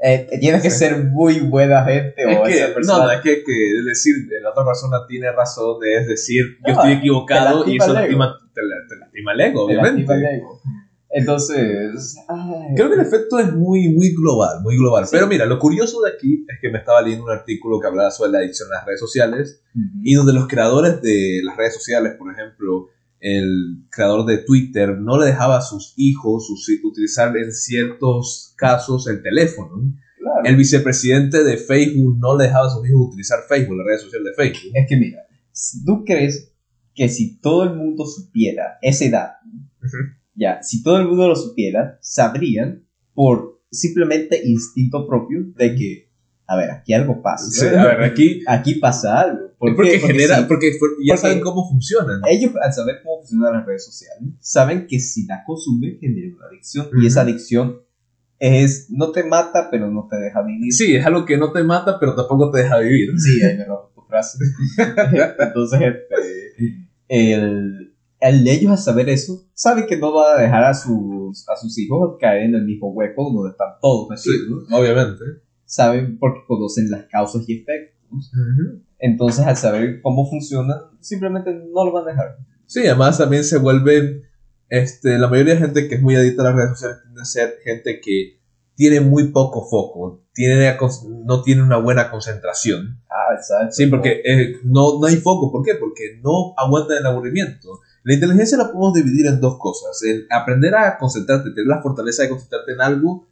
Eh, 0.00 0.28
tienes 0.38 0.62
que 0.62 0.70
ser 0.70 0.96
muy 1.06 1.40
buena 1.40 1.82
gente 1.84 2.24
o 2.24 2.46
Es 2.46 2.54
esa 2.54 2.66
que, 2.68 2.72
persona... 2.72 3.04
no, 3.04 3.10
es 3.10 3.20
que, 3.20 3.42
que 3.42 3.82
decir 3.84 4.14
la 4.40 4.50
otra 4.50 4.64
persona 4.64 4.98
tiene 5.08 5.32
razón, 5.32 5.78
es 5.84 6.06
decir, 6.06 6.44
yo 6.64 6.72
estoy 6.72 6.92
equivocado 6.92 7.66
y 7.66 7.76
eso 7.78 7.92
lastima, 7.92 8.32
te, 8.54 8.62
la- 8.62 8.76
te 8.88 8.96
lastima 8.96 9.32
el 9.32 9.40
ego, 9.40 9.66
te 9.66 9.72
obviamente. 9.72 10.02
lastima 10.02 10.14
el 10.30 10.36
ego. 10.38 10.60
Entonces... 11.10 12.16
ay, 12.28 12.74
Creo 12.76 12.88
que 12.88 12.94
el 12.94 13.00
efecto 13.00 13.38
es 13.38 13.52
muy, 13.52 13.88
muy 13.88 14.14
global, 14.14 14.60
muy 14.62 14.76
global. 14.76 15.04
Sí. 15.06 15.10
Pero 15.12 15.26
mira, 15.26 15.46
lo 15.46 15.58
curioso 15.58 16.00
de 16.02 16.12
aquí 16.12 16.44
es 16.48 16.58
que 16.60 16.70
me 16.70 16.78
estaba 16.78 17.02
leyendo 17.02 17.24
un 17.24 17.30
artículo 17.32 17.80
que 17.80 17.86
hablaba 17.88 18.10
sobre 18.10 18.30
la 18.32 18.38
adicción 18.38 18.68
a 18.72 18.76
las 18.76 18.86
redes 18.86 19.00
sociales 19.00 19.62
y 20.02 20.14
donde 20.14 20.32
los 20.32 20.46
creadores 20.48 21.00
de 21.02 21.40
las 21.44 21.56
redes 21.56 21.74
sociales, 21.74 22.14
por 22.18 22.32
ejemplo, 22.32 22.88
el 23.20 23.84
creador 23.90 24.24
de 24.26 24.38
Twitter 24.38 24.96
no 24.98 25.18
le 25.18 25.26
dejaba 25.26 25.58
a 25.58 25.62
sus 25.62 25.92
hijos 25.96 26.46
sus- 26.46 26.68
utilizar 26.84 27.36
en 27.36 27.52
ciertos 27.52 28.54
casos 28.56 29.06
el 29.08 29.22
teléfono. 29.22 29.92
Claro. 30.18 30.40
El 30.44 30.56
vicepresidente 30.56 31.42
de 31.44 31.56
Facebook 31.56 32.18
no 32.18 32.36
le 32.36 32.44
dejaba 32.44 32.66
a 32.66 32.70
sus 32.70 32.86
hijos 32.88 33.08
utilizar 33.08 33.38
Facebook, 33.48 33.76
la 33.76 33.84
red 33.84 33.98
social 34.00 34.22
de 34.24 34.34
Facebook. 34.34 34.72
Es 34.74 34.86
que 34.88 34.96
mira, 34.96 35.18
¿tú 35.84 36.04
crees 36.04 36.52
que 36.94 37.08
si 37.08 37.38
todo 37.40 37.64
el 37.64 37.74
mundo 37.76 38.04
supiera 38.06 38.78
esa 38.82 39.04
edad, 39.04 39.30
ya, 40.34 40.62
si 40.62 40.82
todo 40.82 40.98
el 40.98 41.06
mundo 41.08 41.28
lo 41.28 41.36
supiera, 41.36 41.98
sabrían 42.00 42.84
por 43.14 43.60
simplemente 43.70 44.40
instinto 44.44 45.06
propio 45.06 45.44
de 45.56 45.74
que, 45.74 46.07
a 46.50 46.56
ver, 46.56 46.70
aquí 46.70 46.94
algo 46.94 47.20
pasa. 47.22 47.44
Sí, 47.50 47.66
a 47.66 47.84
ver, 47.84 48.02
aquí 48.02 48.42
Aquí 48.46 48.74
pasa 48.76 49.20
algo. 49.20 49.48
¿Por 49.58 49.70
es 49.70 49.76
porque 49.76 49.98
genera, 50.00 50.36
sí, 50.38 50.44
porque 50.48 50.70
ya 50.72 50.78
Porque- 50.78 51.16
saben 51.16 51.40
cómo 51.40 51.68
funcionan. 51.68 52.20
ellos 52.28 52.52
al 52.62 52.72
saber 52.72 53.00
cómo 53.02 53.18
funcionan 53.18 53.52
las 53.54 53.66
redes 53.66 53.84
sociales, 53.84 54.30
saben 54.40 54.86
que 54.86 54.98
si 54.98 55.26
la 55.26 55.42
consumen 55.46 55.98
genera 56.00 56.34
una 56.36 56.46
adicción 56.46 56.86
y 57.02 57.06
esa 57.06 57.20
adicción 57.22 57.80
es 58.40 58.86
no 58.90 59.10
te 59.10 59.24
mata 59.24 59.68
pero 59.70 59.90
no 59.90 60.06
te 60.08 60.16
deja 60.16 60.42
vivir. 60.42 60.72
Sí, 60.72 60.94
es 60.96 61.04
algo 61.04 61.24
que 61.26 61.36
no 61.36 61.52
te 61.52 61.62
mata, 61.64 61.98
pero 62.00 62.14
tampoco 62.14 62.50
te 62.52 62.62
deja 62.62 62.78
vivir. 62.78 63.10
Sí, 63.18 63.42
ahí 63.42 63.56
me 63.58 63.64
robo 63.64 63.90
tu 63.94 64.02
frase. 64.02 64.38
Entonces, 65.38 65.80
este, 65.80 66.86
el, 67.08 67.94
el 68.20 68.48
ellos 68.48 68.70
al 68.72 68.78
saber 68.78 69.08
eso, 69.08 69.48
saben 69.54 69.86
que 69.86 69.96
no 69.98 70.12
van 70.12 70.38
a 70.38 70.40
dejar 70.42 70.64
a 70.64 70.72
sus, 70.74 71.48
a 71.48 71.56
sus 71.56 71.76
hijos 71.78 72.16
caer 72.20 72.42
en 72.44 72.54
el 72.54 72.64
mismo 72.64 72.92
hueco 72.92 73.30
donde 73.32 73.50
están 73.50 73.68
todos 73.82 74.08
Sí, 74.22 74.30
metidos. 74.30 74.64
obviamente. 74.72 75.24
Saben 75.68 76.18
porque 76.18 76.40
conocen 76.46 76.90
las 76.90 77.04
causas 77.10 77.46
y 77.46 77.60
efectos. 77.60 78.32
Entonces, 78.98 79.46
al 79.46 79.56
saber 79.56 80.00
cómo 80.00 80.28
funciona, 80.28 80.80
simplemente 80.98 81.52
no 81.52 81.84
lo 81.84 81.92
van 81.92 82.04
a 82.04 82.10
dejar. 82.12 82.38
Sí, 82.64 82.86
además 82.86 83.18
también 83.18 83.44
se 83.44 83.58
vuelven, 83.58 84.22
este, 84.70 85.18
la 85.18 85.28
mayoría 85.28 85.54
de 85.54 85.60
gente 85.60 85.88
que 85.88 85.96
es 85.96 86.02
muy 86.02 86.16
adicta 86.16 86.40
a 86.40 86.46
las 86.46 86.54
redes 86.54 86.70
sociales 86.70 87.02
tiende 87.02 87.20
a 87.20 87.24
ser 87.26 87.58
gente 87.62 88.00
que 88.00 88.38
tiene 88.74 89.00
muy 89.00 89.30
poco 89.30 89.68
foco, 89.68 90.24
tiene, 90.32 90.74
no 91.24 91.42
tiene 91.42 91.62
una 91.62 91.76
buena 91.76 92.10
concentración. 92.10 93.02
Ah, 93.10 93.34
exacto. 93.34 93.72
Sí, 93.72 93.88
porque 93.88 94.22
eh, 94.24 94.56
no, 94.64 95.00
no 95.00 95.06
hay 95.06 95.16
foco. 95.16 95.52
¿Por 95.52 95.64
qué? 95.64 95.74
Porque 95.74 96.18
no 96.22 96.54
aguanta 96.56 96.96
el 96.96 97.04
aburrimiento. 97.04 97.80
La 98.04 98.14
inteligencia 98.14 98.56
la 98.56 98.68
podemos 98.68 98.94
dividir 98.94 99.26
en 99.26 99.40
dos 99.40 99.58
cosas. 99.58 100.02
El 100.02 100.26
aprender 100.30 100.74
a 100.74 100.96
concentrarte, 100.96 101.50
tener 101.50 101.66
la 101.66 101.82
fortaleza 101.82 102.22
de 102.22 102.30
concentrarte 102.30 102.72
en 102.72 102.80
algo 102.80 103.27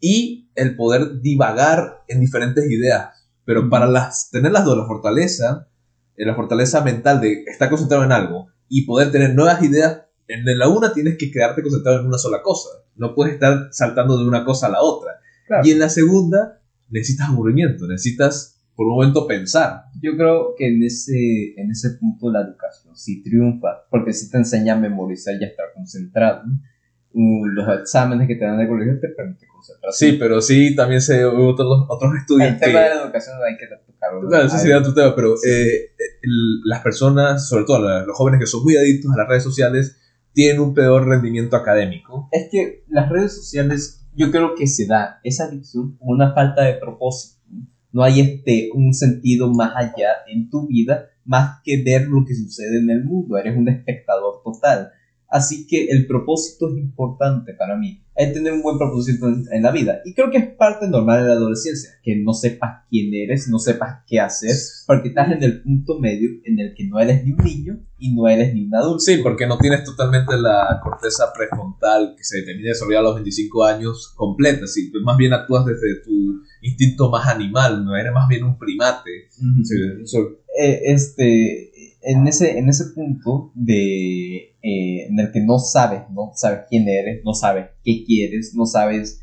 y 0.00 0.50
el 0.54 0.76
poder 0.76 1.20
divagar 1.20 2.02
en 2.08 2.20
diferentes 2.20 2.70
ideas. 2.70 3.10
Pero 3.44 3.68
para 3.70 3.86
las, 3.86 4.30
tener 4.30 4.52
las 4.52 4.64
dos, 4.64 4.76
la 4.76 4.86
fortaleza, 4.86 5.68
eh, 6.16 6.26
la 6.26 6.34
fortaleza 6.34 6.82
mental 6.82 7.20
de 7.20 7.44
estar 7.46 7.70
concentrado 7.70 8.04
en 8.04 8.12
algo 8.12 8.48
y 8.68 8.84
poder 8.84 9.10
tener 9.10 9.34
nuevas 9.34 9.62
ideas, 9.62 10.02
en 10.26 10.44
la 10.58 10.68
una 10.68 10.92
tienes 10.92 11.16
que 11.16 11.30
quedarte 11.30 11.62
concentrado 11.62 12.00
en 12.00 12.06
una 12.06 12.18
sola 12.18 12.42
cosa. 12.42 12.68
No 12.96 13.14
puedes 13.14 13.34
estar 13.34 13.68
saltando 13.70 14.18
de 14.18 14.26
una 14.26 14.44
cosa 14.44 14.66
a 14.66 14.70
la 14.70 14.82
otra. 14.82 15.12
Claro. 15.46 15.66
Y 15.66 15.70
en 15.70 15.78
la 15.78 15.88
segunda, 15.88 16.60
necesitas 16.90 17.28
aburrimiento, 17.28 17.86
necesitas 17.86 18.58
por 18.78 18.86
un 18.86 18.94
momento 18.94 19.26
pensar. 19.26 19.86
Yo 20.00 20.16
creo 20.16 20.54
que 20.56 20.68
en 20.68 20.82
ese, 20.84 21.54
en 21.56 21.70
ese 21.70 21.90
punto 21.98 22.30
la 22.30 22.42
educación 22.42 22.96
sí 22.96 23.22
triunfa, 23.24 23.86
porque 23.90 24.12
sí 24.12 24.30
te 24.30 24.38
enseña 24.38 24.74
a 24.74 24.78
memorizar 24.78 25.34
y 25.34 25.44
a 25.44 25.48
estar 25.48 25.66
concentrado. 25.74 26.44
Uh, 26.44 26.58
los 27.44 27.80
exámenes 27.80 28.28
que 28.28 28.36
te 28.36 28.44
dan 28.44 28.58
de 28.58 28.68
colegio 28.68 28.98
te 29.00 29.08
permiten 29.08 29.48
concentración. 29.48 30.10
Sí, 30.12 30.16
pero 30.18 30.40
sí, 30.40 30.74
también 30.76 31.00
se 31.00 31.26
hubo 31.26 31.48
otros, 31.48 31.86
otros 31.88 32.12
estudios 32.20 32.48
El 32.50 32.58
que... 32.58 32.66
tema 32.66 32.80
de 32.80 32.88
la 32.94 33.02
educación 33.02 33.36
hay 33.46 33.56
que 33.56 33.66
tocarlo. 33.66 34.28
Claro, 34.28 34.46
ese 34.46 34.58
sería 34.58 34.78
otro 34.78 34.94
tema, 34.94 35.14
pero 35.16 35.36
Sí. 35.36 35.48
eh, 35.50 35.90
el- 36.22 36.60
las 36.64 36.80
personas, 36.82 37.48
sobre 37.48 37.64
todo 37.64 37.78
los 38.06 38.16
jóvenes 38.16 38.40
que 38.40 38.46
son 38.46 38.62
muy 38.62 38.76
adictos 38.76 39.10
a 39.12 39.16
las 39.18 39.28
redes 39.28 39.42
sociales, 39.42 39.96
tienen 40.32 40.60
un 40.60 40.74
peor 40.74 41.06
rendimiento 41.08 41.56
académico. 41.56 42.28
Es 42.30 42.48
que 42.52 42.84
las 42.88 43.08
redes 43.08 43.34
sociales, 43.34 44.06
yo 44.14 44.30
creo 44.30 44.54
que 44.54 44.66
se 44.68 44.86
da 44.86 45.18
esa 45.24 45.44
adicción 45.44 45.96
como 45.96 46.12
una 46.12 46.32
falta 46.34 46.62
de 46.62 46.74
propósito. 46.74 47.38
No 47.90 48.04
hay 48.04 48.20
este, 48.20 48.70
un 48.74 48.92
sentido 48.94 49.52
más 49.52 49.72
allá 49.74 50.10
en 50.28 50.50
tu 50.50 50.68
vida, 50.68 51.06
más 51.24 51.60
que 51.64 51.82
ver 51.82 52.06
lo 52.06 52.24
que 52.24 52.34
sucede 52.34 52.78
en 52.78 52.90
el 52.90 53.02
mundo. 53.04 53.36
Eres 53.38 53.56
un 53.56 53.68
espectador 53.68 54.42
total. 54.44 54.92
Así 55.30 55.66
que 55.66 55.88
el 55.90 56.06
propósito 56.06 56.70
es 56.70 56.78
importante 56.78 57.52
para 57.52 57.76
mí. 57.76 58.02
Hay 58.16 58.28
que 58.28 58.32
tener 58.32 58.52
un 58.54 58.62
buen 58.62 58.78
propósito 58.78 59.28
en, 59.28 59.62
la 59.62 59.70
vida. 59.70 60.00
Y 60.04 60.14
creo 60.14 60.30
que 60.30 60.38
es 60.38 60.46
parte 60.56 60.88
normal 60.88 61.22
de 61.22 61.28
la 61.28 61.34
adolescencia. 61.34 61.90
Que 62.02 62.16
no 62.16 62.32
sepas 62.32 62.84
quién 62.88 63.12
eres, 63.14 63.46
no 63.48 63.58
sepas 63.58 64.02
qué 64.06 64.18
hacer. 64.18 64.56
Porque 64.86 65.08
estás 65.08 65.30
en 65.30 65.42
el 65.42 65.62
punto 65.62 66.00
medio 66.00 66.30
en 66.44 66.58
el 66.58 66.74
que 66.74 66.88
no 66.88 66.98
eres 66.98 67.24
ni 67.24 67.32
un 67.32 67.44
niño 67.44 67.78
y 67.98 68.14
no 68.14 68.26
eres 68.26 68.54
ni 68.54 68.64
un 68.66 68.74
adulto. 68.74 69.00
Sí, 69.00 69.18
porque 69.22 69.46
no 69.46 69.58
tienes 69.58 69.84
totalmente 69.84 70.36
la 70.36 70.80
corteza 70.82 71.30
prefrontal 71.36 72.14
que 72.16 72.24
se 72.24 72.42
termina 72.42 72.68
de 72.68 72.70
desarrollar 72.70 73.00
a 73.00 73.04
los 73.04 73.14
25 73.16 73.64
años 73.64 74.12
completa. 74.16 74.66
Sí, 74.66 74.90
más 75.04 75.16
bien 75.18 75.34
actúas 75.34 75.66
desde 75.66 76.02
tu 76.02 76.42
instinto 76.62 77.10
más 77.10 77.28
animal, 77.28 77.84
no 77.84 77.94
eres 77.94 78.12
más 78.12 78.28
bien 78.28 78.44
un 78.44 78.58
primate. 78.58 79.28
Eh, 80.58 80.80
este 80.86 81.70
en 82.00 82.26
ese, 82.26 82.58
en 82.58 82.68
ese 82.68 82.86
punto 82.94 83.52
de, 83.54 84.56
eh, 84.62 85.06
en 85.08 85.18
el 85.18 85.32
que 85.32 85.40
no 85.40 85.58
sabes, 85.58 86.02
no 86.10 86.32
sabes 86.34 86.60
quién 86.68 86.88
eres, 86.88 87.22
no 87.24 87.34
sabes 87.34 87.70
qué 87.82 88.04
quieres, 88.04 88.54
no 88.54 88.66
sabes 88.66 89.22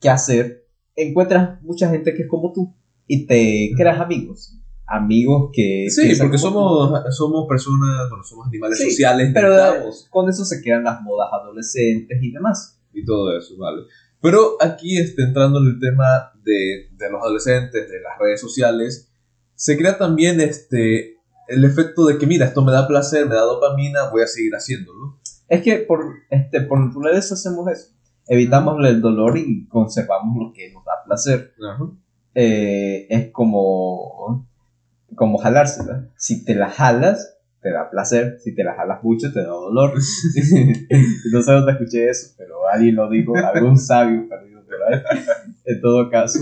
qué 0.00 0.08
hacer, 0.08 0.66
encuentras 0.96 1.60
mucha 1.62 1.90
gente 1.90 2.14
que 2.14 2.22
es 2.22 2.28
como 2.28 2.52
tú 2.52 2.74
y 3.06 3.26
te 3.26 3.70
creas 3.76 4.00
amigos. 4.00 4.56
Amigos 4.86 5.50
que... 5.52 5.86
Sí, 5.88 6.12
porque 6.18 6.36
somos, 6.36 6.92
somos 7.16 7.46
personas, 7.48 8.08
bueno, 8.08 8.24
somos 8.24 8.48
animales 8.48 8.78
sociales. 8.80 9.30
Pero 9.32 9.56
con 10.10 10.28
eso 10.28 10.44
se 10.44 10.60
quedan 10.60 10.82
las 10.82 11.00
modas 11.02 11.28
adolescentes 11.32 12.18
y 12.20 12.32
demás. 12.32 12.80
Y 12.92 13.04
todo 13.04 13.36
eso, 13.36 13.56
vale. 13.56 13.82
Pero 14.20 14.56
aquí 14.60 14.98
está 14.98 15.22
entrando 15.22 15.60
en 15.60 15.68
el 15.68 15.78
tema 15.78 16.32
de, 16.42 16.88
de 16.92 17.10
los 17.10 17.22
adolescentes, 17.22 17.88
de 17.88 18.00
las 18.00 18.18
redes 18.18 18.40
sociales, 18.40 19.10
se 19.54 19.76
crea 19.76 19.96
también 19.96 20.40
este, 20.40 21.19
el 21.50 21.64
efecto 21.64 22.06
de 22.06 22.16
que, 22.16 22.26
mira, 22.26 22.46
esto 22.46 22.64
me 22.64 22.70
da 22.70 22.86
placer, 22.86 23.26
me 23.26 23.34
da 23.34 23.42
dopamina, 23.42 24.08
voy 24.10 24.22
a 24.22 24.26
seguir 24.28 24.52
haciéndolo. 24.54 25.18
Es 25.48 25.62
que 25.62 25.78
por, 25.78 26.04
este, 26.30 26.60
por 26.60 26.78
naturaleza 26.78 27.34
hacemos 27.34 27.68
eso. 27.68 27.88
Evitamos 28.28 28.76
el 28.86 29.00
dolor 29.00 29.36
y 29.36 29.66
conservamos 29.66 30.36
lo 30.38 30.52
que 30.52 30.72
nos 30.72 30.84
da 30.84 30.92
placer. 31.04 31.52
Eh, 32.36 33.08
es 33.10 33.32
como, 33.32 34.48
como 35.16 35.38
jalársela. 35.38 36.08
Si 36.16 36.44
te 36.44 36.54
la 36.54 36.70
jalas, 36.70 37.36
te 37.60 37.72
da 37.72 37.90
placer. 37.90 38.38
Si 38.38 38.54
te 38.54 38.62
la 38.62 38.74
jalas 38.74 39.02
mucho, 39.02 39.32
te 39.32 39.40
da 39.40 39.48
dolor. 39.48 39.94
no 41.32 41.42
sé 41.42 41.52
dónde 41.52 41.72
escuché 41.72 42.08
eso, 42.08 42.32
pero 42.38 42.68
alguien 42.72 42.94
lo 42.94 43.10
dijo, 43.10 43.34
algún 43.34 43.76
sabio 43.76 44.28
perdido 44.28 44.62
por 44.64 44.74
ahí. 44.84 45.02
En 45.64 45.80
todo 45.80 46.08
caso, 46.10 46.38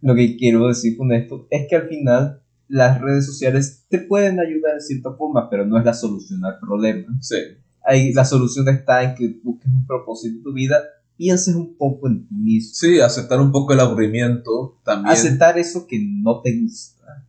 lo 0.00 0.16
que 0.16 0.36
quiero 0.36 0.66
decir 0.66 0.96
con 0.96 1.12
esto 1.12 1.46
es 1.48 1.68
que 1.68 1.76
al 1.76 1.86
final 1.86 2.41
las 2.72 3.02
redes 3.02 3.26
sociales 3.26 3.84
te 3.90 3.98
pueden 3.98 4.40
ayudar 4.40 4.74
en 4.74 4.80
cierta 4.80 5.12
forma, 5.12 5.50
pero 5.50 5.66
no 5.66 5.78
es 5.78 5.84
la 5.84 5.92
solución 5.92 6.42
al 6.42 6.58
problema. 6.58 7.06
Sí. 7.20 7.36
Ahí, 7.84 8.14
la 8.14 8.24
solución 8.24 8.66
está 8.70 9.02
en 9.02 9.14
que 9.14 9.40
busques 9.44 9.70
un 9.70 9.86
propósito 9.86 10.38
en 10.38 10.42
tu 10.42 10.54
vida, 10.54 10.78
pienses 11.18 11.54
un 11.54 11.76
poco 11.76 12.08
en 12.08 12.26
ti 12.26 12.34
mismo. 12.34 12.70
Sí, 12.72 12.98
aceptar 12.98 13.40
un 13.42 13.52
poco 13.52 13.74
el 13.74 13.80
aburrimiento 13.80 14.80
también. 14.84 15.12
Aceptar 15.12 15.58
eso 15.58 15.86
que 15.86 16.02
no 16.02 16.40
te 16.40 16.58
gusta. 16.62 17.26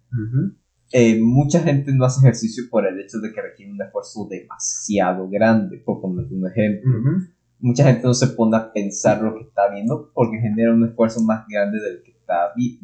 Eh, 0.93 1.19
mucha 1.21 1.59
gente 1.59 1.91
no 1.91 2.05
hace 2.05 2.21
ejercicio 2.21 2.63
por 2.69 2.87
el 2.87 2.97
hecho 3.01 3.19
de 3.19 3.33
que 3.33 3.41
requiere 3.41 3.73
un 3.73 3.81
esfuerzo 3.81 4.25
demasiado 4.29 5.27
grande, 5.27 5.77
por 5.79 5.99
poner 5.99 6.25
un 6.31 6.47
ejemplo. 6.47 6.89
Mucha 7.59 7.83
gente 7.83 8.03
no 8.03 8.13
se 8.13 8.27
pone 8.27 8.55
a 8.55 8.71
pensar 8.71 9.21
lo 9.21 9.35
que 9.35 9.43
está 9.43 9.69
viendo 9.69 10.09
porque 10.13 10.37
genera 10.37 10.73
un 10.73 10.85
esfuerzo 10.87 11.21
más 11.21 11.45
grande 11.49 11.81
del 11.81 12.01
que 12.01 12.12
está, 12.23 12.53
sí, 12.55 12.79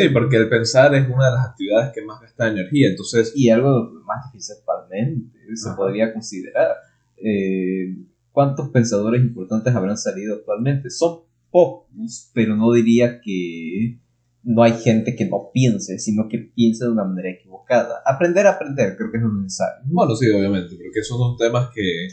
sí, 0.00 0.08
porque 0.10 0.36
el 0.36 0.48
pensar 0.48 0.94
es 0.94 1.08
una 1.08 1.26
de 1.26 1.36
las 1.36 1.46
actividades 1.48 1.92
que 1.94 2.02
más 2.02 2.20
gasta 2.20 2.48
energía, 2.48 2.88
entonces... 2.90 3.32
Y 3.34 3.50
algo 3.50 3.90
más 4.04 4.32
difícil 4.32 4.56
actualmente, 4.58 5.38
se 5.54 5.70
podría 5.74 6.12
considerar. 6.12 6.76
Eh, 7.16 7.96
¿Cuántos 8.32 8.68
pensadores 8.68 9.22
importantes 9.22 9.74
habrán 9.74 9.96
salido 9.96 10.36
actualmente? 10.36 10.90
Son 10.90 11.20
pocos, 11.50 12.30
pero 12.32 12.56
no 12.56 12.72
diría 12.72 13.20
que 13.20 13.98
no 14.42 14.62
hay 14.62 14.72
gente 14.74 15.14
que 15.14 15.26
no 15.26 15.50
piense, 15.52 15.98
sino 15.98 16.28
que 16.28 16.38
piense 16.38 16.84
de 16.84 16.92
una 16.92 17.04
manera 17.04 17.30
equivocada. 17.30 18.02
Aprender 18.06 18.46
a 18.46 18.52
aprender, 18.52 18.96
creo 18.96 19.10
que 19.10 19.18
es 19.18 19.22
lo 19.22 19.32
necesario. 19.32 19.84
Bueno, 19.86 20.14
sí, 20.16 20.30
obviamente, 20.30 20.76
porque 20.76 21.00
esos 21.00 21.18
son 21.18 21.36
temas 21.36 21.70
que 21.74 22.08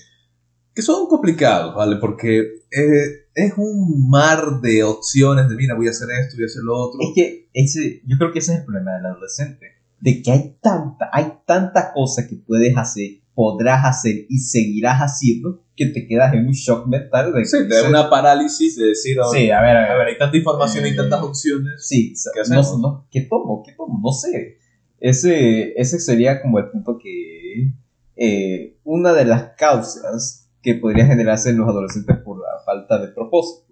que 0.77 0.83
son 0.83 1.07
complicados, 1.07 1.73
¿vale? 1.73 1.95
Porque 1.95 2.37
eh, 2.69 3.25
es 3.33 3.53
un 3.57 4.07
mar 4.07 4.61
de 4.61 4.83
opciones 4.83 5.49
de, 5.49 5.55
mira, 5.55 5.73
voy 5.73 5.87
a 5.87 5.89
hacer 5.89 6.07
esto, 6.21 6.35
voy 6.35 6.43
a 6.43 6.45
hacer 6.45 6.61
lo 6.61 6.77
otro. 6.77 6.99
Es 7.01 7.15
que 7.15 7.49
ese, 7.51 8.03
yo 8.05 8.15
creo 8.19 8.31
que 8.31 8.37
ese 8.37 8.53
es 8.53 8.59
el 8.59 8.65
problema 8.65 8.93
del 8.93 9.07
adolescente, 9.07 9.71
de 9.99 10.21
que 10.21 10.31
hay 10.31 10.55
tanta, 10.61 11.09
hay 11.11 11.33
tanta 11.47 11.93
cosa 11.93 12.27
que 12.27 12.35
puedes 12.35 12.77
hacer, 12.77 13.23
podrás 13.33 13.85
hacer 13.85 14.27
y 14.29 14.37
seguirás 14.37 14.99
haciendo 14.99 15.63
que 15.75 15.87
te 15.87 16.05
quedas 16.05 16.35
en 16.35 16.45
un 16.45 16.53
shock 16.53 16.85
mental. 16.85 17.33
De 17.33 17.43
sí, 17.45 17.57
te 17.67 17.73
da 17.73 17.89
una 17.89 18.07
parálisis 18.11 18.75
de 18.75 18.89
decir, 18.89 19.17
sí, 19.33 19.49
a 19.49 19.59
ver, 19.59 19.77
a 19.77 19.97
ver, 19.97 20.09
hay 20.09 20.17
tanta 20.19 20.37
información 20.37 20.85
y 20.85 20.95
tantas 20.95 21.23
opciones. 21.23 21.87
Sí, 21.87 22.13
¿qué 22.35 22.53
No, 22.53 22.77
no, 22.77 23.07
¿qué 23.09 23.21
tomo? 23.21 23.63
¿Qué 23.65 23.71
tomo? 23.75 23.99
No 23.99 24.11
sé. 24.11 24.59
Ese, 24.99 25.73
ese 25.75 25.99
sería 25.99 26.39
como 26.39 26.59
el 26.59 26.69
punto 26.69 26.99
que 27.01 27.73
eh, 28.15 28.77
una 28.83 29.13
de 29.13 29.25
las 29.25 29.53
causas 29.57 30.46
que 30.67 30.75
podría 30.75 31.05
generarse 31.05 31.51
en 31.51 31.59
los 31.59 31.69
adolescentes 31.69 32.17
por 32.25 32.39
la 32.39 32.61
falta 32.65 32.99
de 32.99 33.07
propósito. 33.07 33.71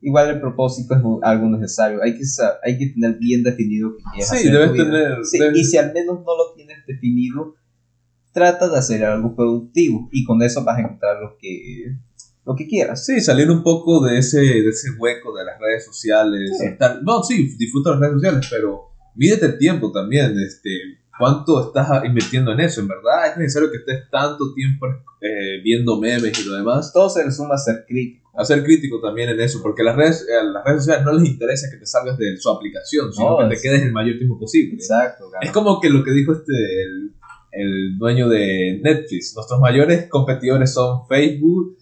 Igual 0.00 0.30
el 0.30 0.40
propósito 0.40 0.94
es 0.96 1.00
algo 1.22 1.48
necesario, 1.48 2.02
hay 2.02 2.14
que, 2.14 2.24
hay 2.64 2.76
que 2.76 2.86
tener 2.88 3.18
bien 3.20 3.44
definido 3.44 3.96
qué 3.96 4.02
quieres 4.12 4.28
sí, 4.28 4.50
Debes 4.50 4.72
tener, 4.72 5.18
Y 5.54 5.62
si 5.62 5.76
al 5.76 5.92
menos 5.92 6.18
no 6.26 6.36
lo 6.36 6.54
tienes 6.56 6.84
definido, 6.88 7.54
trata 8.32 8.68
de 8.68 8.78
hacer 8.78 9.04
algo 9.04 9.36
productivo 9.36 10.08
y 10.10 10.24
con 10.24 10.42
eso 10.42 10.64
vas 10.64 10.78
a 10.78 10.80
encontrar 10.80 11.22
lo 11.22 11.36
que, 11.38 11.94
lo 12.44 12.56
que 12.56 12.66
quieras. 12.66 13.06
Sí, 13.06 13.20
salir 13.20 13.48
un 13.48 13.62
poco 13.62 14.04
de 14.04 14.18
ese, 14.18 14.40
de 14.40 14.70
ese 14.70 14.88
hueco 14.98 15.32
de 15.36 15.44
las 15.44 15.60
redes 15.60 15.84
sociales. 15.84 16.50
no, 17.04 17.22
sí, 17.22 17.54
disfruta 17.56 17.90
las 17.90 18.00
redes 18.00 18.14
sociales, 18.14 18.48
pero 18.50 18.88
mídete 19.14 19.46
el 19.46 19.56
tiempo 19.56 19.92
también. 19.92 20.36
Este, 20.36 20.70
¿Cuánto 21.18 21.66
estás 21.66 22.04
invirtiendo 22.04 22.52
en 22.52 22.60
eso? 22.60 22.80
¿En 22.80 22.88
verdad 22.88 23.30
es 23.30 23.36
necesario 23.36 23.70
que 23.70 23.78
estés 23.78 24.10
tanto 24.10 24.54
tiempo 24.54 24.86
eh, 25.20 25.60
viendo 25.62 26.00
memes 26.00 26.38
y 26.40 26.48
lo 26.48 26.54
demás? 26.54 26.92
Todo 26.92 27.08
se 27.10 27.22
resume 27.22 27.54
a 27.54 27.58
ser 27.58 27.84
crítico. 27.86 28.30
A 28.34 28.44
ser 28.46 28.64
crítico 28.64 28.98
también 28.98 29.28
en 29.28 29.38
eso, 29.40 29.60
porque 29.62 29.82
las 29.82 29.94
redes, 29.94 30.26
a 30.26 30.42
las 30.42 30.64
redes 30.64 30.84
sociales 30.84 31.04
no 31.04 31.12
les 31.12 31.28
interesa 31.28 31.70
que 31.70 31.76
te 31.76 31.84
salgas 31.84 32.16
de 32.16 32.38
su 32.38 32.48
aplicación, 32.50 33.12
sino 33.12 33.36
que 33.36 33.54
te 33.54 33.60
quedes 33.60 33.82
el 33.82 33.92
mayor 33.92 34.16
tiempo 34.16 34.38
posible. 34.38 34.74
Exacto. 34.74 35.30
Es 35.42 35.50
como 35.50 35.80
que 35.80 35.90
lo 35.90 36.02
que 36.02 36.12
dijo 36.12 36.32
este 36.32 36.52
el, 36.52 37.12
el, 37.52 37.98
dueño 37.98 38.30
de 38.30 38.80
Netflix. 38.82 39.34
Nuestros 39.36 39.60
mayores 39.60 40.08
competidores 40.08 40.72
son 40.72 41.06
Facebook, 41.06 41.76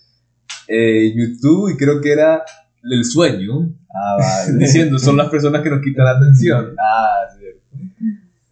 eh, 0.67 1.15
YouTube 1.15 1.73
y 1.73 1.77
creo 1.77 2.01
que 2.01 2.11
era 2.11 2.43
el 2.83 3.05
sueño. 3.05 3.73
Ah, 3.89 4.17
vale. 4.19 4.59
Diciendo, 4.59 4.99
son 4.99 5.17
las 5.17 5.29
personas 5.29 5.63
que 5.63 5.71
nos 5.71 5.81
quitan 5.83 6.05
la 6.05 6.19
atención. 6.19 6.75
ah, 6.81 7.27
sí. 7.39 7.47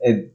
Eh, 0.00 0.32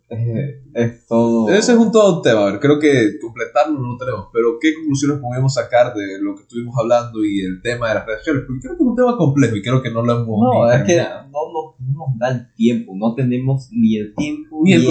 es 0.73 1.07
todo. 1.07 1.49
Ese 1.49 1.73
es 1.73 1.77
un 1.77 1.91
todo 1.91 2.17
un 2.17 2.21
tema. 2.21 2.41
A 2.41 2.51
ver, 2.51 2.59
creo 2.59 2.79
que 2.79 3.19
completarlo 3.21 3.79
no 3.79 3.93
lo 3.93 3.97
tenemos, 3.97 4.27
pero 4.33 4.57
¿qué 4.59 4.73
conclusiones 4.73 5.19
podemos 5.19 5.53
sacar 5.53 5.93
de 5.93 6.19
lo 6.21 6.35
que 6.35 6.43
estuvimos 6.43 6.75
hablando 6.77 7.23
y 7.23 7.41
el 7.41 7.61
tema 7.61 7.89
de 7.89 7.95
las 7.95 8.05
redes 8.05 8.19
sociales? 8.19 8.43
Porque 8.47 8.61
creo 8.61 8.77
que 8.77 8.83
es 8.83 8.89
un 8.89 8.95
tema 8.95 9.17
complejo 9.17 9.55
y 9.55 9.61
creo 9.61 9.81
que 9.81 9.91
no 9.91 10.03
lo 10.03 10.13
hemos. 10.13 10.27
No, 10.27 10.71
es 10.71 10.83
que 10.83 10.97
no, 10.97 11.75
nos 11.79 12.17
da 12.17 12.29
el 12.29 12.53
tiempo, 12.55 12.93
no 12.95 13.13
tenemos 13.15 13.69
ni 13.71 13.97
el 13.97 14.13
tiempo 14.15 14.61
ni, 14.63 14.73
el, 14.73 14.81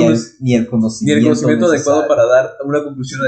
ni 0.41 0.55
el, 0.55 0.67
conocimiento. 0.69 1.05
Ni 1.05 1.13
el 1.13 1.23
conocimiento 1.23 1.67
adecuado 1.67 2.07
para 2.07 2.27
dar 2.27 2.51
una 2.65 2.85
conclusión 2.85 3.21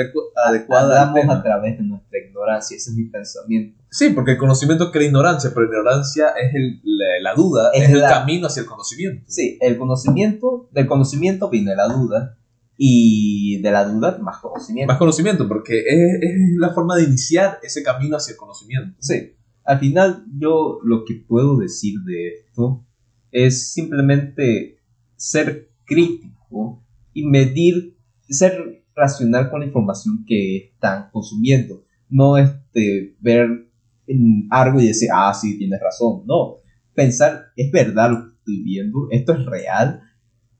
adecuada. 0.47 1.11
Hablamos 1.11 1.37
a 1.37 1.43
través 1.43 1.79
de 1.79 1.85
nuestra 1.85 2.19
ignorancia, 2.19 2.77
ese 2.77 2.91
es 2.91 2.97
mi 2.97 3.05
pensamiento. 3.05 3.84
Sí, 3.95 4.11
porque 4.11 4.33
el 4.33 4.39
conocimiento 4.39 4.91
crea 4.91 5.07
ignorancia, 5.07 5.53
pero 5.55 5.67
ignorancia 5.67 6.31
es 6.31 6.53
el, 6.53 6.81
la, 7.23 7.33
duda, 7.37 7.71
es, 7.73 7.89
el 7.91 8.01
camino 8.01 8.49
hacia 8.49 8.63
el 8.63 8.67
conocimiento. 8.67 9.25
Sí, 9.29 9.57
el 9.61 9.79
conocimiento, 9.79 10.69
del 10.73 10.89
conocimiento 10.89 11.49
viene 11.49 11.77
la 11.77 11.87
duda, 11.87 12.37
y 12.77 13.61
de 13.63 13.71
la 13.71 13.85
duda 13.85 14.19
más 14.21 14.39
conocimiento. 14.39 14.93
Más 14.93 14.99
conocimiento, 14.99 15.47
porque 15.47 15.79
es, 15.79 16.23
es, 16.23 16.57
la 16.59 16.75
forma 16.75 16.97
de 16.97 17.05
iniciar 17.05 17.61
ese 17.63 17.85
camino 17.85 18.17
hacia 18.17 18.33
el 18.33 18.37
conocimiento. 18.37 18.97
Sí, 18.99 19.37
al 19.65 19.79
final 19.79 20.25
yo 20.41 20.81
lo 20.83 21.05
que 21.05 21.15
puedo 21.15 21.57
decir 21.59 22.01
de 22.01 22.31
esto 22.31 22.85
es 23.31 23.75
simplemente 23.75 24.81
ser 25.15 25.71
crítico 25.85 26.83
y 27.13 27.29
medir, 27.29 27.97
ser 28.29 28.83
racional 28.97 29.51
con 29.51 29.61
la 29.61 29.67
información 29.67 30.25
que 30.27 30.73
están 30.73 31.11
consumiendo. 31.13 31.85
No 32.09 32.39
este, 32.39 33.15
ver 33.21 33.64
en 34.07 34.47
algo 34.51 34.81
y 34.81 34.89
decir, 34.89 35.09
ah, 35.13 35.33
sí, 35.35 35.59
tienes 35.59 35.81
razón. 35.81 36.23
No, 36.27 36.57
pensar, 36.95 37.47
es 37.57 37.71
verdad 37.71 38.11
lo 38.11 38.23
que 38.23 38.37
estoy 38.39 38.63
viendo, 38.63 39.09
esto 39.11 39.33
es 39.33 39.45
real, 39.47 40.01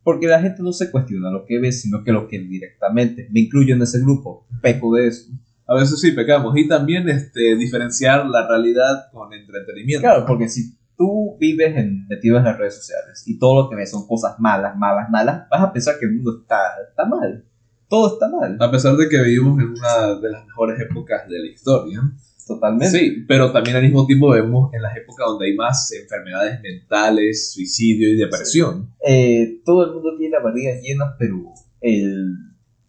porque 0.03 0.27
la 0.27 0.41
gente 0.41 0.63
no 0.63 0.73
se 0.73 0.91
cuestiona 0.91 1.31
lo 1.31 1.45
que 1.47 1.59
ve, 1.59 1.73
sino 1.73 2.05
que 2.05 2.13
lo 2.13 2.29
que 2.29 2.39
directamente. 2.39 3.29
Me 3.31 3.41
incluyo 3.41 3.75
en 3.75 3.83
ese 3.83 4.01
grupo, 4.01 4.47
peco 4.61 4.95
de 4.95 5.09
eso. 5.09 5.33
A 5.67 5.75
veces 5.75 5.99
sí 5.99 6.13
pecamos. 6.13 6.55
Y 6.57 6.69
también 6.69 7.09
este, 7.09 7.57
diferenciar 7.57 8.27
la 8.27 8.47
realidad 8.47 9.11
con 9.13 9.33
entretenimiento. 9.33 10.03
Claro, 10.03 10.27
porque 10.27 10.49
si 10.49 10.77
tú 10.97 11.37
vives 11.41 11.75
en, 11.77 12.07
metido 12.07 12.37
en 12.37 12.45
las 12.45 12.59
redes 12.59 12.77
sociales 12.77 13.25
y 13.27 13.39
todo 13.39 13.63
lo 13.63 13.71
que 13.71 13.77
ves 13.77 13.91
son 13.91 14.07
cosas 14.07 14.39
malas, 14.39 14.77
malas, 14.77 15.11
malas, 15.11 15.49
vas 15.51 15.63
a 15.63 15.73
pensar 15.73 15.99
que 15.99 16.07
el 16.07 16.15
mundo 16.15 16.41
está, 16.43 16.59
está 16.89 17.07
mal. 17.07 17.45
Todo 17.89 18.15
está 18.15 18.29
mal. 18.29 18.57
A 18.61 18.71
pesar 18.71 18.97
de 18.97 19.09
que 19.09 19.23
vivimos 19.23 19.59
en 19.61 19.71
una 19.71 20.21
de 20.21 20.31
las 20.31 20.45
mejores 20.47 20.81
épocas 20.81 21.29
de 21.29 21.39
la 21.39 21.47
historia. 21.47 22.01
Totalmente. 22.47 22.99
Sí, 22.99 23.25
pero 23.27 23.53
también 23.53 23.77
al 23.77 23.83
mismo 23.83 24.07
tiempo 24.07 24.31
vemos 24.31 24.73
en 24.75 24.83
las 24.83 24.97
épocas 24.97 25.27
donde 25.27 25.47
hay 25.47 25.55
más 25.55 25.91
enfermedades 25.93 26.61
mentales, 26.61 27.53
suicidio 27.53 28.11
y 28.11 28.17
depresión. 28.17 28.91
Eh, 29.07 29.63
todo 29.65 29.87
el 29.87 29.93
mundo 29.93 30.17
tiene 30.19 30.33
la 30.33 30.43
barriga 30.43 30.73
llena, 30.81 31.17
pero 31.19 31.43
el, 31.81 32.35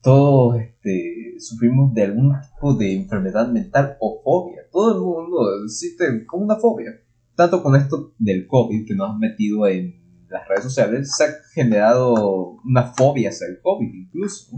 todos 0.01 0.61
este, 0.61 1.35
sufrimos 1.39 1.93
de 1.93 2.03
algún 2.03 2.31
tipo 2.53 2.75
de 2.75 2.93
enfermedad 2.95 3.47
mental 3.47 3.97
o 3.99 4.21
fobia. 4.23 4.61
Todo 4.71 4.93
el 4.93 5.23
mundo 5.23 5.63
existe 5.63 6.25
como 6.25 6.43
una 6.43 6.57
fobia. 6.57 7.01
Tanto 7.35 7.63
con 7.63 7.75
esto 7.75 8.13
del 8.19 8.45
COVID 8.47 8.85
que 8.85 8.93
nos 8.93 9.11
han 9.11 9.19
metido 9.19 9.67
en 9.67 9.95
las 10.29 10.47
redes 10.47 10.63
sociales, 10.63 11.15
se 11.15 11.23
ha 11.23 11.27
generado 11.53 12.57
una 12.63 12.93
fobia 12.93 13.29
hacia 13.29 13.47
el 13.47 13.59
COVID 13.61 13.93
incluso. 13.93 14.51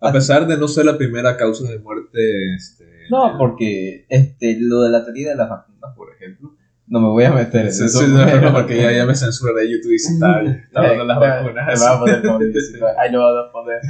A 0.00 0.12
pesar 0.12 0.46
de 0.46 0.56
no 0.56 0.68
ser 0.68 0.84
la 0.84 0.98
primera 0.98 1.36
causa 1.36 1.70
de 1.70 1.78
muerte 1.78 2.18
este, 2.56 2.85
No, 3.10 3.36
porque 3.38 4.06
este, 4.08 4.56
lo 4.60 4.82
de 4.82 4.90
la 4.90 5.04
teoría 5.04 5.30
de 5.30 5.36
las 5.36 5.48
vacunas, 5.48 5.94
por 5.96 6.12
ejemplo, 6.14 6.52
no 6.88 7.00
me 7.00 7.08
voy 7.08 7.24
a 7.24 7.32
meter 7.32 7.66
en 7.66 7.72
Sí, 7.72 7.84
eso. 7.84 7.98
sí, 7.98 8.06
no, 8.08 8.40
no, 8.40 8.52
porque 8.52 8.76
ya, 8.80 8.92
ya 8.92 9.04
me 9.06 9.14
censura 9.16 9.52
de 9.54 9.68
YouTube 9.68 9.88
y 9.90 9.92
dice, 9.94 10.12
está, 10.14 10.40
está 10.42 10.80
hablando 10.80 11.02
de 11.02 11.06
las 11.08 11.18
vacunas. 11.18 11.66
Me 11.66 11.84
va 11.84 11.92
a 11.94 11.98
poner 11.98 12.22
COVID-19. 12.22 12.94
Ahí 12.98 13.10
lo 13.12 13.18
van 13.22 13.44
a 13.44 13.52
poner. 13.52 13.80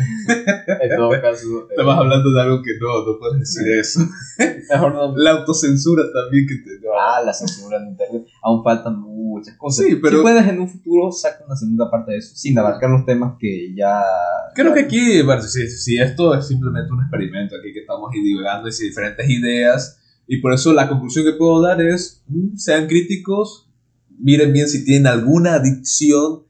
En 0.80 0.96
todo 0.96 1.10
caso. 1.20 1.66
Estamos 1.68 1.94
hablando 1.98 2.32
de 2.32 2.40
algo 2.40 2.62
que 2.62 2.70
no, 2.80 3.04
no 3.12 3.18
puedes 3.18 3.40
decir 3.40 3.70
eso. 3.78 4.00
eh, 4.38 4.62
Mejor 4.70 4.94
no. 4.94 5.14
La 5.16 5.32
autocensura 5.32 6.04
también 6.12 6.46
que 6.46 6.54
te... 6.56 6.70
no. 6.86 6.92
Ah, 6.98 7.20
la 7.22 7.34
censura 7.34 7.76
en 7.76 7.88
internet. 7.88 8.22
Aún 8.42 8.64
faltan 8.64 8.96
muchas 9.36 9.56
cosas. 9.56 9.86
Sí, 9.86 9.96
pero- 10.02 10.18
Si 10.18 10.22
puedes 10.22 10.46
en 10.46 10.60
un 10.60 10.68
futuro, 10.68 11.12
saca 11.12 11.44
una 11.46 11.56
segunda 11.56 11.90
parte 11.90 12.12
de 12.12 12.18
eso, 12.18 12.34
sin 12.34 12.58
abarcar 12.58 12.90
los 12.90 13.04
temas 13.06 13.34
que 13.38 13.74
ya. 13.74 14.02
Creo 14.54 14.72
que 14.74 14.80
aquí, 14.80 15.22
bueno, 15.22 15.42
si, 15.42 15.68
si 15.68 15.98
esto 15.98 16.34
es 16.34 16.46
simplemente 16.48 16.92
un 16.92 17.00
experimento 17.02 17.56
aquí 17.56 17.72
que 17.72 17.80
estamos 17.80 18.10
divulgando 18.12 18.68
y 18.68 18.72
si 18.72 18.84
diferentes 18.84 19.28
ideas, 19.28 19.98
y 20.26 20.40
por 20.40 20.52
eso 20.52 20.72
la 20.72 20.88
conclusión 20.88 21.24
que 21.24 21.32
puedo 21.32 21.60
dar 21.62 21.80
es, 21.80 22.22
mm, 22.28 22.56
sean 22.56 22.86
críticos, 22.88 23.68
miren 24.18 24.52
bien 24.52 24.68
si 24.68 24.84
tienen 24.84 25.06
alguna 25.06 25.54
adicción 25.54 26.42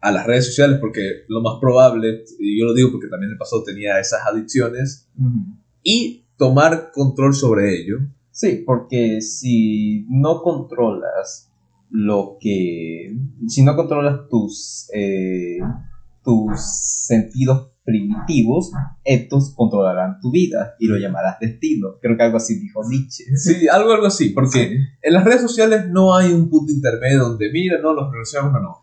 a 0.00 0.12
las 0.12 0.26
redes 0.26 0.46
sociales, 0.46 0.78
porque 0.80 1.24
lo 1.28 1.40
más 1.42 1.54
probable, 1.60 2.24
y 2.38 2.58
yo 2.60 2.66
lo 2.66 2.74
digo 2.74 2.92
porque 2.92 3.08
también 3.08 3.30
en 3.30 3.32
el 3.32 3.38
pasado 3.38 3.64
tenía 3.64 3.98
esas 3.98 4.20
adicciones, 4.26 5.08
Ujú. 5.18 5.56
y 5.82 6.24
tomar 6.36 6.92
control 6.92 7.34
sobre 7.34 7.74
ello. 7.80 7.98
Sí, 8.30 8.62
porque 8.64 9.20
si 9.20 10.06
no 10.08 10.40
controlas 10.42 11.50
lo 11.90 12.36
que. 12.40 13.14
Si 13.46 13.62
no 13.62 13.74
controlas 13.76 14.28
tus. 14.30 14.88
eh, 14.94 15.58
tus 16.24 16.60
sentidos 17.06 17.70
primitivos, 17.84 18.70
estos 19.02 19.54
controlarán 19.56 20.20
tu 20.20 20.30
vida 20.30 20.74
y 20.78 20.86
lo 20.88 20.98
llamarás 20.98 21.38
destino. 21.40 21.94
Creo 22.02 22.18
que 22.18 22.22
algo 22.22 22.36
así 22.36 22.58
dijo 22.60 22.82
Nietzsche. 22.86 23.24
Sí, 23.34 23.66
algo, 23.66 23.92
algo 23.92 24.06
así, 24.06 24.30
porque 24.30 24.76
en 25.00 25.12
las 25.14 25.24
redes 25.24 25.40
sociales 25.40 25.86
no 25.88 26.14
hay 26.14 26.30
un 26.32 26.50
punto 26.50 26.70
intermedio 26.70 27.20
donde, 27.20 27.50
mira, 27.50 27.80
no, 27.80 27.94
los 27.94 28.12
relacionamos, 28.12 28.52
no, 28.52 28.60
no. 28.60 28.76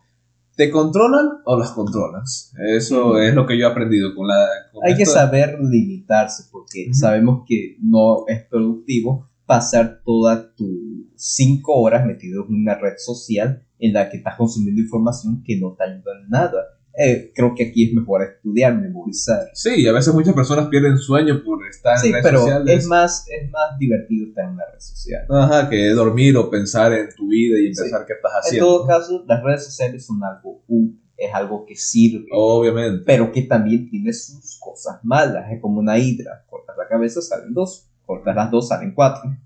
¿Te 0.56 0.70
controlan 0.70 1.26
o 1.44 1.56
las 1.56 1.70
controlas? 1.70 2.52
Eso 2.74 3.12
Mm. 3.14 3.18
es 3.18 3.34
lo 3.34 3.46
que 3.46 3.56
yo 3.58 3.68
he 3.68 3.70
aprendido 3.70 4.12
con 4.16 4.26
la... 4.26 4.44
con 4.72 4.84
Hay 4.84 4.96
que 4.96 5.06
saber 5.06 5.58
limitarse 5.60 6.44
porque 6.50 6.88
sabemos 6.92 7.44
que 7.46 7.76
no 7.82 8.26
es 8.26 8.42
productivo 8.50 9.28
pasar 9.46 10.02
todas 10.04 10.54
tus 10.56 10.68
cinco 11.16 11.74
horas 11.74 12.04
metido 12.04 12.44
en 12.48 12.54
una 12.54 12.74
red 12.74 12.94
social 12.98 13.62
en 13.78 13.92
la 13.92 14.08
que 14.10 14.18
estás 14.18 14.36
consumiendo 14.36 14.80
información 14.80 15.42
que 15.44 15.58
no 15.58 15.74
te 15.74 15.84
ayuda 15.84 16.12
en 16.22 16.28
nada. 16.28 16.64
Eh, 16.98 17.30
creo 17.34 17.54
que 17.54 17.68
aquí 17.68 17.88
es 17.88 17.92
mejor 17.94 18.22
estudiar, 18.22 18.74
memorizar. 18.74 19.50
Sí, 19.52 19.86
a 19.86 19.92
veces 19.92 20.14
muchas 20.14 20.34
personas 20.34 20.68
pierden 20.68 20.96
sueño 20.96 21.42
por 21.44 21.66
estar 21.66 21.98
Sí, 21.98 22.06
en 22.06 22.12
redes 22.14 22.24
pero 22.26 22.38
sociales. 22.40 22.74
es 22.78 22.86
más, 22.86 23.26
es 23.28 23.50
más 23.50 23.78
divertido 23.78 24.28
estar 24.28 24.44
en 24.46 24.50
una 24.52 24.64
red 24.72 24.80
social. 24.80 25.26
Ajá, 25.28 25.68
que 25.68 25.90
dormir 25.90 26.36
o 26.38 26.48
pensar 26.50 26.94
en 26.94 27.08
tu 27.14 27.28
vida 27.28 27.58
y 27.60 27.74
Sí. 27.74 27.82
pensar 27.82 28.06
qué 28.06 28.14
estás 28.14 28.32
En 28.32 28.38
haciendo. 28.40 28.66
todo 28.66 28.86
caso, 28.86 29.24
las 29.28 29.42
redes 29.42 29.64
sociales 29.66 30.06
son 30.06 30.24
algo 30.24 30.62
útil, 30.68 30.98
es 31.18 31.34
algo 31.34 31.66
que 31.66 31.76
sirve, 31.76 32.26
Obviamente. 32.32 33.02
pero 33.04 33.30
que 33.30 33.42
también 33.42 33.90
tiene 33.90 34.14
sus 34.14 34.58
cosas 34.58 34.98
malas. 35.02 35.52
Es 35.52 35.60
como 35.60 35.80
una 35.80 35.98
hidra, 35.98 36.46
cortas 36.48 36.76
la 36.78 36.88
cabeza, 36.88 37.20
salen 37.20 37.52
dos, 37.52 37.90
cortas 38.06 38.34
las 38.34 38.50
dos, 38.50 38.68
salen 38.68 38.94
cuatro. 38.94 39.36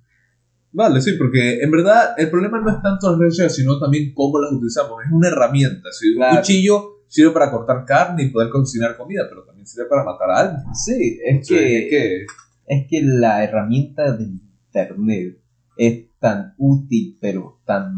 Vale, 0.73 1.01
sí, 1.01 1.15
porque 1.19 1.61
en 1.61 1.71
verdad 1.71 2.15
el 2.17 2.31
problema 2.31 2.61
no 2.61 2.71
es 2.71 2.81
tanto 2.81 3.11
las 3.11 3.19
redes 3.19 3.35
sociales, 3.35 3.57
sino 3.57 3.81
también 3.81 4.15
cómo 4.15 4.39
las 4.39 4.53
utilizamos. 4.53 5.03
Es 5.05 5.11
una 5.11 5.29
herramienta. 5.29 5.91
Si 5.91 6.15
Claro. 6.15 6.33
Un 6.33 6.39
cuchillo 6.39 6.85
sirve 7.09 7.33
para 7.33 7.51
cortar 7.51 7.85
carne 7.85 8.25
y 8.25 8.29
poder 8.31 8.51
cocinar 8.51 8.97
comida, 8.97 9.27
pero 9.29 9.45
también 9.45 9.67
sirve 9.67 9.89
para 9.89 10.05
matar 10.05 10.31
a 10.31 10.39
alguien. 10.39 10.75
Sí, 10.75 11.19
es 11.25 11.49
que, 11.49 11.79
es 11.79 11.91
que 11.91 12.27
es 12.71 12.87
que 12.89 13.03
la 13.03 13.43
herramienta 13.43 14.13
de 14.13 14.25
internet 14.25 15.41
es 15.77 16.07
tan 16.21 16.55
útil, 16.57 17.19
pero 17.21 17.61
tan 17.67 17.93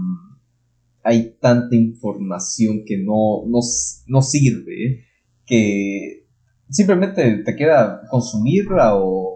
hay 1.05 1.37
tanta 1.41 1.77
información 1.77 2.85
que 2.87 2.97
no, 2.97 3.45
no, 3.47 3.59
no 4.07 4.23
sirve 4.23 5.05
que 5.45 6.27
simplemente 6.71 7.43
te 7.45 7.57
queda 7.57 8.03
consumirla 8.09 8.97
o, 8.97 9.32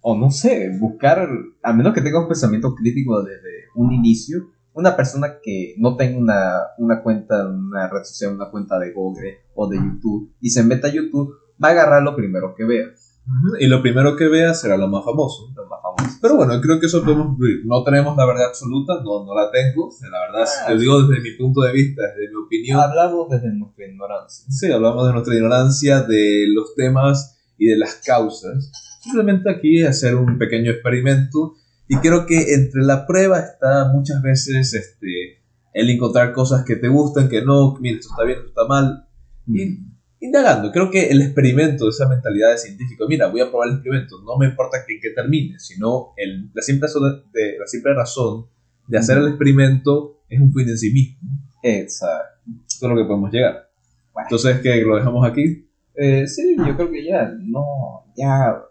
o 0.00 0.16
no 0.16 0.30
sé, 0.30 0.76
buscar, 0.78 1.28
a 1.62 1.72
menos 1.72 1.94
que 1.94 2.00
tengas 2.00 2.22
un 2.22 2.28
pensamiento 2.28 2.74
crítico 2.74 3.22
desde 3.22 3.68
un 3.74 3.92
inicio, 3.92 4.50
una 4.72 4.96
persona 4.96 5.38
que 5.42 5.74
no 5.78 5.96
tenga 5.96 6.18
una, 6.18 6.52
una 6.78 7.02
cuenta 7.02 7.42
en 7.42 7.48
una 7.48 7.88
red 7.88 8.04
social, 8.04 8.34
una 8.34 8.50
cuenta 8.50 8.78
de 8.78 8.92
Google 8.92 9.38
o 9.54 9.68
de 9.68 9.76
YouTube 9.76 10.32
y 10.40 10.50
se 10.50 10.62
meta 10.62 10.88
a 10.88 10.92
YouTube, 10.92 11.34
va 11.62 11.68
a 11.68 11.72
agarrar 11.72 12.02
lo 12.02 12.16
primero 12.16 12.54
que 12.54 12.64
vea. 12.64 12.86
Y 13.60 13.66
lo 13.66 13.80
primero 13.80 14.16
que 14.16 14.26
veas 14.26 14.60
será 14.60 14.76
lo 14.76 14.88
más 14.88 15.04
famoso. 15.04 15.52
Lo 15.54 15.66
más 15.66 15.80
famoso. 15.82 16.18
Pero 16.20 16.36
bueno, 16.36 16.60
creo 16.60 16.80
que 16.80 16.86
eso 16.86 17.04
podemos 17.04 17.26
concluir. 17.28 17.60
No 17.64 17.84
tenemos 17.84 18.16
la 18.16 18.26
verdad 18.26 18.46
absoluta, 18.48 18.94
no, 19.04 19.24
no 19.24 19.34
la 19.34 19.50
tengo. 19.52 19.90
La 20.10 20.20
verdad, 20.20 20.50
Ah, 20.62 20.66
te 20.68 20.78
digo 20.78 21.02
desde 21.02 21.22
mi 21.22 21.36
punto 21.36 21.60
de 21.60 21.72
vista, 21.72 22.02
desde 22.02 22.28
mi 22.28 22.42
opinión. 22.42 22.80
Hablamos 22.80 23.28
desde 23.28 23.52
nuestra 23.52 23.86
ignorancia. 23.86 24.46
Sí, 24.48 24.72
hablamos 24.72 25.06
de 25.06 25.12
nuestra 25.12 25.34
ignorancia, 25.34 26.02
de 26.02 26.46
los 26.48 26.74
temas 26.74 27.38
y 27.56 27.66
de 27.66 27.76
las 27.76 27.96
causas. 28.04 28.72
Simplemente 29.00 29.50
aquí 29.50 29.82
hacer 29.82 30.14
un 30.14 30.38
pequeño 30.38 30.70
experimento. 30.70 31.54
Y 31.88 31.96
creo 31.96 32.26
que 32.26 32.54
entre 32.54 32.82
la 32.82 33.06
prueba 33.06 33.40
está 33.40 33.90
muchas 33.92 34.22
veces 34.22 34.72
este, 34.74 35.40
el 35.74 35.90
encontrar 35.90 36.32
cosas 36.32 36.64
que 36.64 36.76
te 36.76 36.88
gustan, 36.88 37.28
que 37.28 37.42
no, 37.42 37.76
mira, 37.80 37.98
esto 37.98 38.10
está 38.10 38.24
bien, 38.24 38.38
esto 38.38 38.48
está 38.50 38.64
mal. 38.66 39.06
Y 39.48 39.78
indagando, 40.20 40.70
creo 40.70 40.90
que 40.90 41.08
el 41.08 41.22
experimento 41.22 41.88
esa 41.88 42.08
mentalidad 42.08 42.52
de 42.52 42.58
científico, 42.58 43.06
mira, 43.08 43.28
voy 43.28 43.40
a 43.40 43.48
probar 43.48 43.68
el 43.68 43.74
experimento, 43.76 44.20
no 44.22 44.36
me 44.36 44.46
importa 44.46 44.84
que, 44.86 45.00
que 45.00 45.10
termine, 45.10 45.58
sino 45.58 46.12
el, 46.16 46.50
la, 46.52 46.62
simple 46.62 46.86
razón 46.86 47.24
de, 47.32 47.58
la 47.58 47.66
simple 47.66 47.94
razón 47.94 48.46
de 48.86 48.98
hacer 48.98 49.18
el 49.18 49.28
experimento 49.28 50.20
es 50.28 50.40
un 50.40 50.52
fin 50.52 50.68
en 50.68 50.78
sí 50.78 50.92
mismo. 50.92 51.18
Exacto. 51.62 52.38
Eso 52.66 52.86
es 52.86 52.90
lo 52.90 52.96
que 52.96 53.04
podemos 53.04 53.32
llegar. 53.32 53.68
Bueno. 54.12 54.28
Entonces, 54.30 54.60
que 54.60 54.82
lo 54.82 54.96
dejamos 54.96 55.28
aquí. 55.28 55.66
Eh, 55.94 56.26
sí, 56.26 56.56
yo 56.56 56.76
creo 56.76 56.90
que 56.90 57.04
ya, 57.04 57.32
no, 57.40 58.04
ya, 58.16 58.62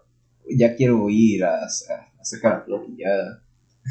ya 0.56 0.74
quiero 0.74 1.08
ir 1.08 1.44
a, 1.44 1.54
a, 1.54 1.64
a 2.20 2.24
sacar 2.24 2.52
a 2.52 2.60
Floki, 2.64 2.96
ya, 2.98 3.08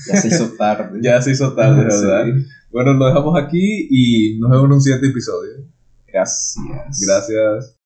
ya 0.08 0.22
se 0.22 0.28
hizo 0.28 0.50
tarde. 0.58 1.00
Ya 1.04 1.22
se 1.22 1.32
hizo 1.32 1.54
tarde, 1.54 1.90
Sí. 1.92 2.06
¿verdad? 2.06 2.26
Bueno, 2.72 2.94
lo 2.94 3.08
dejamos 3.08 3.42
aquí 3.42 3.88
y 3.90 4.40
nos 4.40 4.52
vemos 4.52 4.66
en 4.66 4.72
un 4.74 4.82
siguiente 4.82 5.08
episodio. 5.08 5.66
Gracias. 6.08 6.56
Gracias. 7.06 7.79